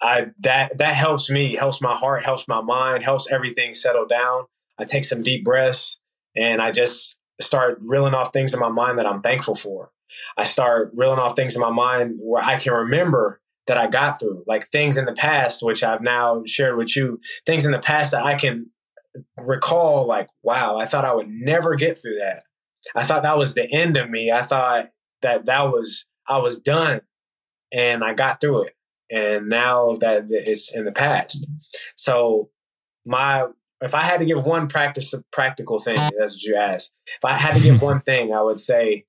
I 0.00 0.28
that 0.40 0.78
that 0.78 0.94
helps 0.94 1.28
me, 1.28 1.56
helps 1.56 1.82
my 1.82 1.94
heart, 1.94 2.22
helps 2.22 2.46
my 2.46 2.62
mind, 2.62 3.02
helps 3.02 3.30
everything 3.32 3.74
settle 3.74 4.06
down. 4.06 4.44
I 4.78 4.84
take 4.84 5.04
some 5.04 5.24
deep 5.24 5.44
breaths 5.44 5.98
and 6.36 6.62
I 6.62 6.70
just 6.70 7.18
start 7.40 7.78
reeling 7.80 8.14
off 8.14 8.32
things 8.32 8.54
in 8.54 8.60
my 8.60 8.68
mind 8.68 8.98
that 8.98 9.06
I'm 9.06 9.22
thankful 9.22 9.56
for. 9.56 9.90
I 10.36 10.44
start 10.44 10.92
reeling 10.94 11.18
off 11.18 11.34
things 11.34 11.56
in 11.56 11.60
my 11.60 11.70
mind 11.70 12.20
where 12.22 12.44
I 12.44 12.58
can 12.58 12.72
remember 12.72 13.40
that 13.66 13.76
I 13.76 13.88
got 13.88 14.20
through, 14.20 14.44
like 14.46 14.68
things 14.68 14.96
in 14.96 15.06
the 15.06 15.12
past, 15.12 15.64
which 15.64 15.82
I've 15.82 16.00
now 16.00 16.44
shared 16.46 16.76
with 16.76 16.96
you, 16.96 17.18
things 17.44 17.66
in 17.66 17.72
the 17.72 17.80
past 17.80 18.12
that 18.12 18.24
I 18.24 18.36
can 18.36 18.70
recall, 19.38 20.06
like, 20.06 20.28
wow, 20.42 20.76
I 20.76 20.86
thought 20.86 21.04
I 21.04 21.14
would 21.14 21.28
never 21.28 21.74
get 21.74 21.98
through 21.98 22.16
that. 22.16 22.42
I 22.94 23.04
thought 23.04 23.22
that 23.24 23.38
was 23.38 23.54
the 23.54 23.68
end 23.72 23.96
of 23.96 24.10
me. 24.10 24.30
I 24.30 24.42
thought 24.42 24.90
that 25.22 25.46
that 25.46 25.70
was, 25.72 26.06
I 26.28 26.38
was 26.38 26.58
done 26.58 27.00
and 27.72 28.04
I 28.04 28.14
got 28.14 28.40
through 28.40 28.64
it 28.64 28.76
and 29.10 29.48
now 29.48 29.94
that 30.00 30.26
it's 30.28 30.74
in 30.74 30.84
the 30.84 30.92
past. 30.92 31.46
So 31.96 32.50
my 33.04 33.46
if 33.82 33.94
I 33.94 34.02
had 34.02 34.20
to 34.20 34.26
give 34.26 34.44
one 34.44 34.68
practice 34.68 35.12
of 35.12 35.22
practical 35.32 35.78
thing, 35.78 35.96
that's 35.96 36.34
what 36.34 36.42
you 36.42 36.54
asked. 36.54 36.92
If 37.06 37.24
I 37.24 37.34
had 37.34 37.54
to 37.54 37.62
give 37.62 37.82
one 37.82 38.00
thing, 38.00 38.32
I 38.32 38.40
would 38.40 38.58
say 38.58 39.04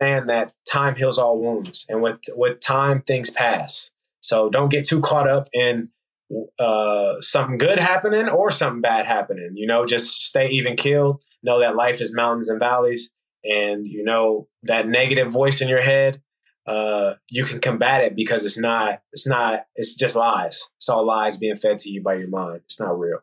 understand 0.00 0.28
that 0.28 0.52
time 0.70 0.94
heals 0.94 1.18
all 1.18 1.38
wounds, 1.38 1.86
and 1.88 2.02
with 2.02 2.20
with 2.34 2.60
time 2.60 3.02
things 3.02 3.30
pass. 3.30 3.90
So 4.20 4.48
don't 4.48 4.70
get 4.70 4.86
too 4.86 5.00
caught 5.00 5.28
up 5.28 5.48
in 5.52 5.90
uh, 6.58 7.20
something 7.20 7.58
good 7.58 7.78
happening 7.78 8.28
or 8.28 8.50
something 8.50 8.80
bad 8.80 9.06
happening. 9.06 9.52
You 9.54 9.66
know, 9.66 9.86
just 9.86 10.22
stay 10.22 10.48
even 10.48 10.76
keeled. 10.76 11.22
Know 11.42 11.60
that 11.60 11.76
life 11.76 12.00
is 12.00 12.14
mountains 12.14 12.48
and 12.48 12.58
valleys, 12.58 13.10
and 13.44 13.86
you 13.86 14.04
know 14.04 14.48
that 14.64 14.88
negative 14.88 15.28
voice 15.28 15.60
in 15.60 15.68
your 15.68 15.82
head 15.82 16.20
uh, 16.68 17.14
you 17.30 17.44
can 17.44 17.60
combat 17.60 18.04
it 18.04 18.14
because 18.14 18.44
it's 18.44 18.58
not 18.58 19.00
it's 19.12 19.26
not 19.26 19.64
it's 19.74 19.94
just 19.94 20.14
lies. 20.14 20.68
It's 20.76 20.88
all 20.88 21.06
lies 21.06 21.38
being 21.38 21.56
fed 21.56 21.78
to 21.78 21.90
you 21.90 22.02
by 22.02 22.14
your 22.14 22.28
mind. 22.28 22.60
It's 22.64 22.78
not 22.78 22.98
real. 22.98 23.20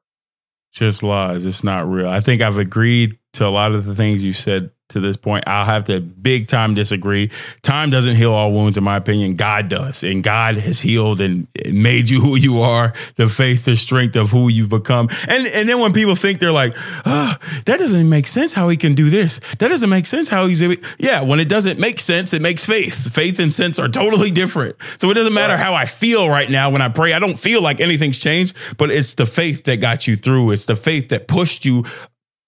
Just 0.74 1.04
lies. 1.04 1.46
It's 1.46 1.64
not 1.64 1.88
real. 1.88 2.10
I 2.10 2.20
think 2.20 2.42
I've 2.42 2.58
agreed 2.58 3.18
to 3.36 3.48
a 3.48 3.50
lot 3.50 3.74
of 3.74 3.86
the 3.86 3.96
things 3.96 4.24
you 4.24 4.34
said 4.34 4.72
to 4.88 5.00
this 5.00 5.18
point. 5.18 5.44
I'll 5.48 5.66
have 5.66 5.86
to 5.86 6.00
big 6.00 6.48
time 6.48 6.76
disagree. 6.76 7.32
Time 7.64 7.90
doesn't 7.90 8.16
heal 8.16 8.32
all 8.32 8.52
wounds, 8.52 8.78
in 8.78 8.84
my 8.84 8.98
opinion. 8.98 9.36
God 9.36 9.68
does. 9.68 10.04
And 10.04 10.24
God 10.24 10.58
has 10.58 10.80
healed 10.80 11.20
and 11.22 11.48
made 11.72 12.08
you 12.08 12.22
who 12.22 12.38
you 12.38 12.58
are, 12.58 12.94
the 13.16 13.28
faith, 13.28 13.66
the 13.66 13.78
strength 13.78 14.16
of 14.16 14.30
who 14.30 14.48
you've 14.48 14.70
become. 14.70 15.10
And 15.28 15.48
and 15.48 15.68
then 15.68 15.80
when 15.80 15.92
people 15.92 16.16
think 16.16 16.40
they're 16.40 16.52
like, 16.52 16.76
oh, 17.06 17.36
that 17.66 17.80
doesn't 17.80 18.08
make 18.08 18.28
sense 18.28 18.54
how 18.54 18.70
he 18.70 18.78
can 18.78 18.94
do 18.94 19.10
this. 19.10 19.40
That 19.58 19.70
doesn't 19.70 19.90
make 19.90 20.06
sense 20.06 20.28
how 20.28 20.46
he's 20.46 20.62
able. 20.62 20.76
Yeah, 21.00 21.24
when 21.24 21.40
it 21.40 21.50
doesn't 21.50 21.80
make 21.80 22.00
sense, 22.00 22.34
it 22.34 22.42
makes 22.42 22.64
faith. 22.64 23.12
Faith 23.12 23.40
and 23.40 23.52
sense 23.52 23.80
are 23.80 23.90
totally 23.90 24.30
different. 24.30 24.76
So 25.00 25.10
it 25.10 25.16
doesn't 25.16 25.34
matter 25.34 25.58
how 25.58 25.74
I 25.74 25.86
feel 25.86 26.30
right 26.30 26.50
now 26.50 26.70
when 26.70 26.84
I 26.84 26.90
pray. 26.90 27.14
I 27.14 27.20
don't 27.20 27.40
feel 27.40 27.62
like 27.62 27.82
anything's 27.82 28.20
changed, 28.20 28.56
but 28.78 28.92
it's 28.92 29.16
the 29.16 29.26
faith 29.26 29.64
that 29.64 29.82
got 29.82 30.06
you 30.06 30.16
through. 30.16 30.52
It's 30.52 30.68
the 30.68 30.76
faith 30.76 31.10
that 31.10 31.28
pushed 31.28 31.66
you 31.66 31.86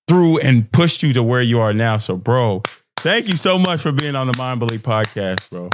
through 0.08 0.40
and 0.40 0.72
pushed 0.72 1.04
you 1.04 1.14
to 1.14 1.24
where 1.24 1.42
you 1.42 1.60
are 1.60 1.74
now. 1.74 1.98
So, 1.98 2.18
bro, 2.18 2.64
thank 2.98 3.28
you 3.28 3.38
so 3.38 3.58
much 3.58 3.82
for 3.82 3.92
being 3.92 4.16
on 4.16 4.28
the 4.28 4.38
Mind 4.38 4.60
Bully 4.60 4.80
podcast, 4.80 5.50
bro. 5.50 5.72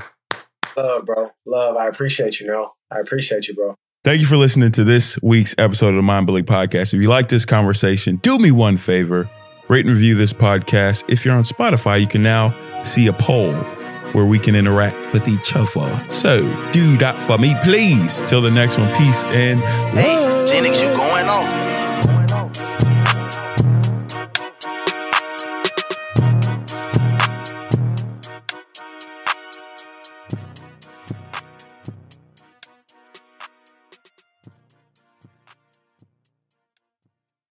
Love, 0.75 1.05
bro. 1.05 1.31
Love. 1.45 1.77
I 1.77 1.87
appreciate 1.87 2.39
you, 2.39 2.47
know. 2.47 2.73
I 2.91 2.99
appreciate 2.99 3.47
you, 3.47 3.53
bro. 3.53 3.75
Thank 4.03 4.19
you 4.19 4.25
for 4.25 4.35
listening 4.35 4.71
to 4.73 4.83
this 4.83 5.17
week's 5.21 5.55
episode 5.57 5.89
of 5.89 5.95
the 5.95 6.01
Mind 6.01 6.27
Bully 6.27 6.43
podcast. 6.43 6.93
If 6.93 7.01
you 7.01 7.09
like 7.09 7.29
this 7.29 7.45
conversation, 7.45 8.17
do 8.17 8.37
me 8.37 8.51
one 8.51 8.77
favor 8.77 9.29
rate 9.69 9.85
and 9.85 9.93
review 9.93 10.15
this 10.15 10.33
podcast. 10.33 11.09
If 11.09 11.23
you're 11.23 11.35
on 11.35 11.43
Spotify, 11.43 12.01
you 12.01 12.07
can 12.07 12.21
now 12.21 12.53
see 12.83 13.07
a 13.07 13.13
poll 13.13 13.53
where 14.13 14.25
we 14.25 14.37
can 14.37 14.55
interact 14.55 14.95
with 15.13 15.27
each 15.27 15.55
other. 15.55 16.05
So 16.09 16.41
do 16.71 16.97
that 16.97 17.15
for 17.21 17.37
me, 17.37 17.55
please. 17.63 18.21
Till 18.23 18.41
the 18.41 18.51
next 18.51 18.77
one, 18.77 18.93
peace 18.95 19.23
and. 19.25 19.59
Hey, 19.97 20.45
Jennings, 20.47 20.81
you 20.81 20.87
going 20.89 21.27
off. 21.27 21.62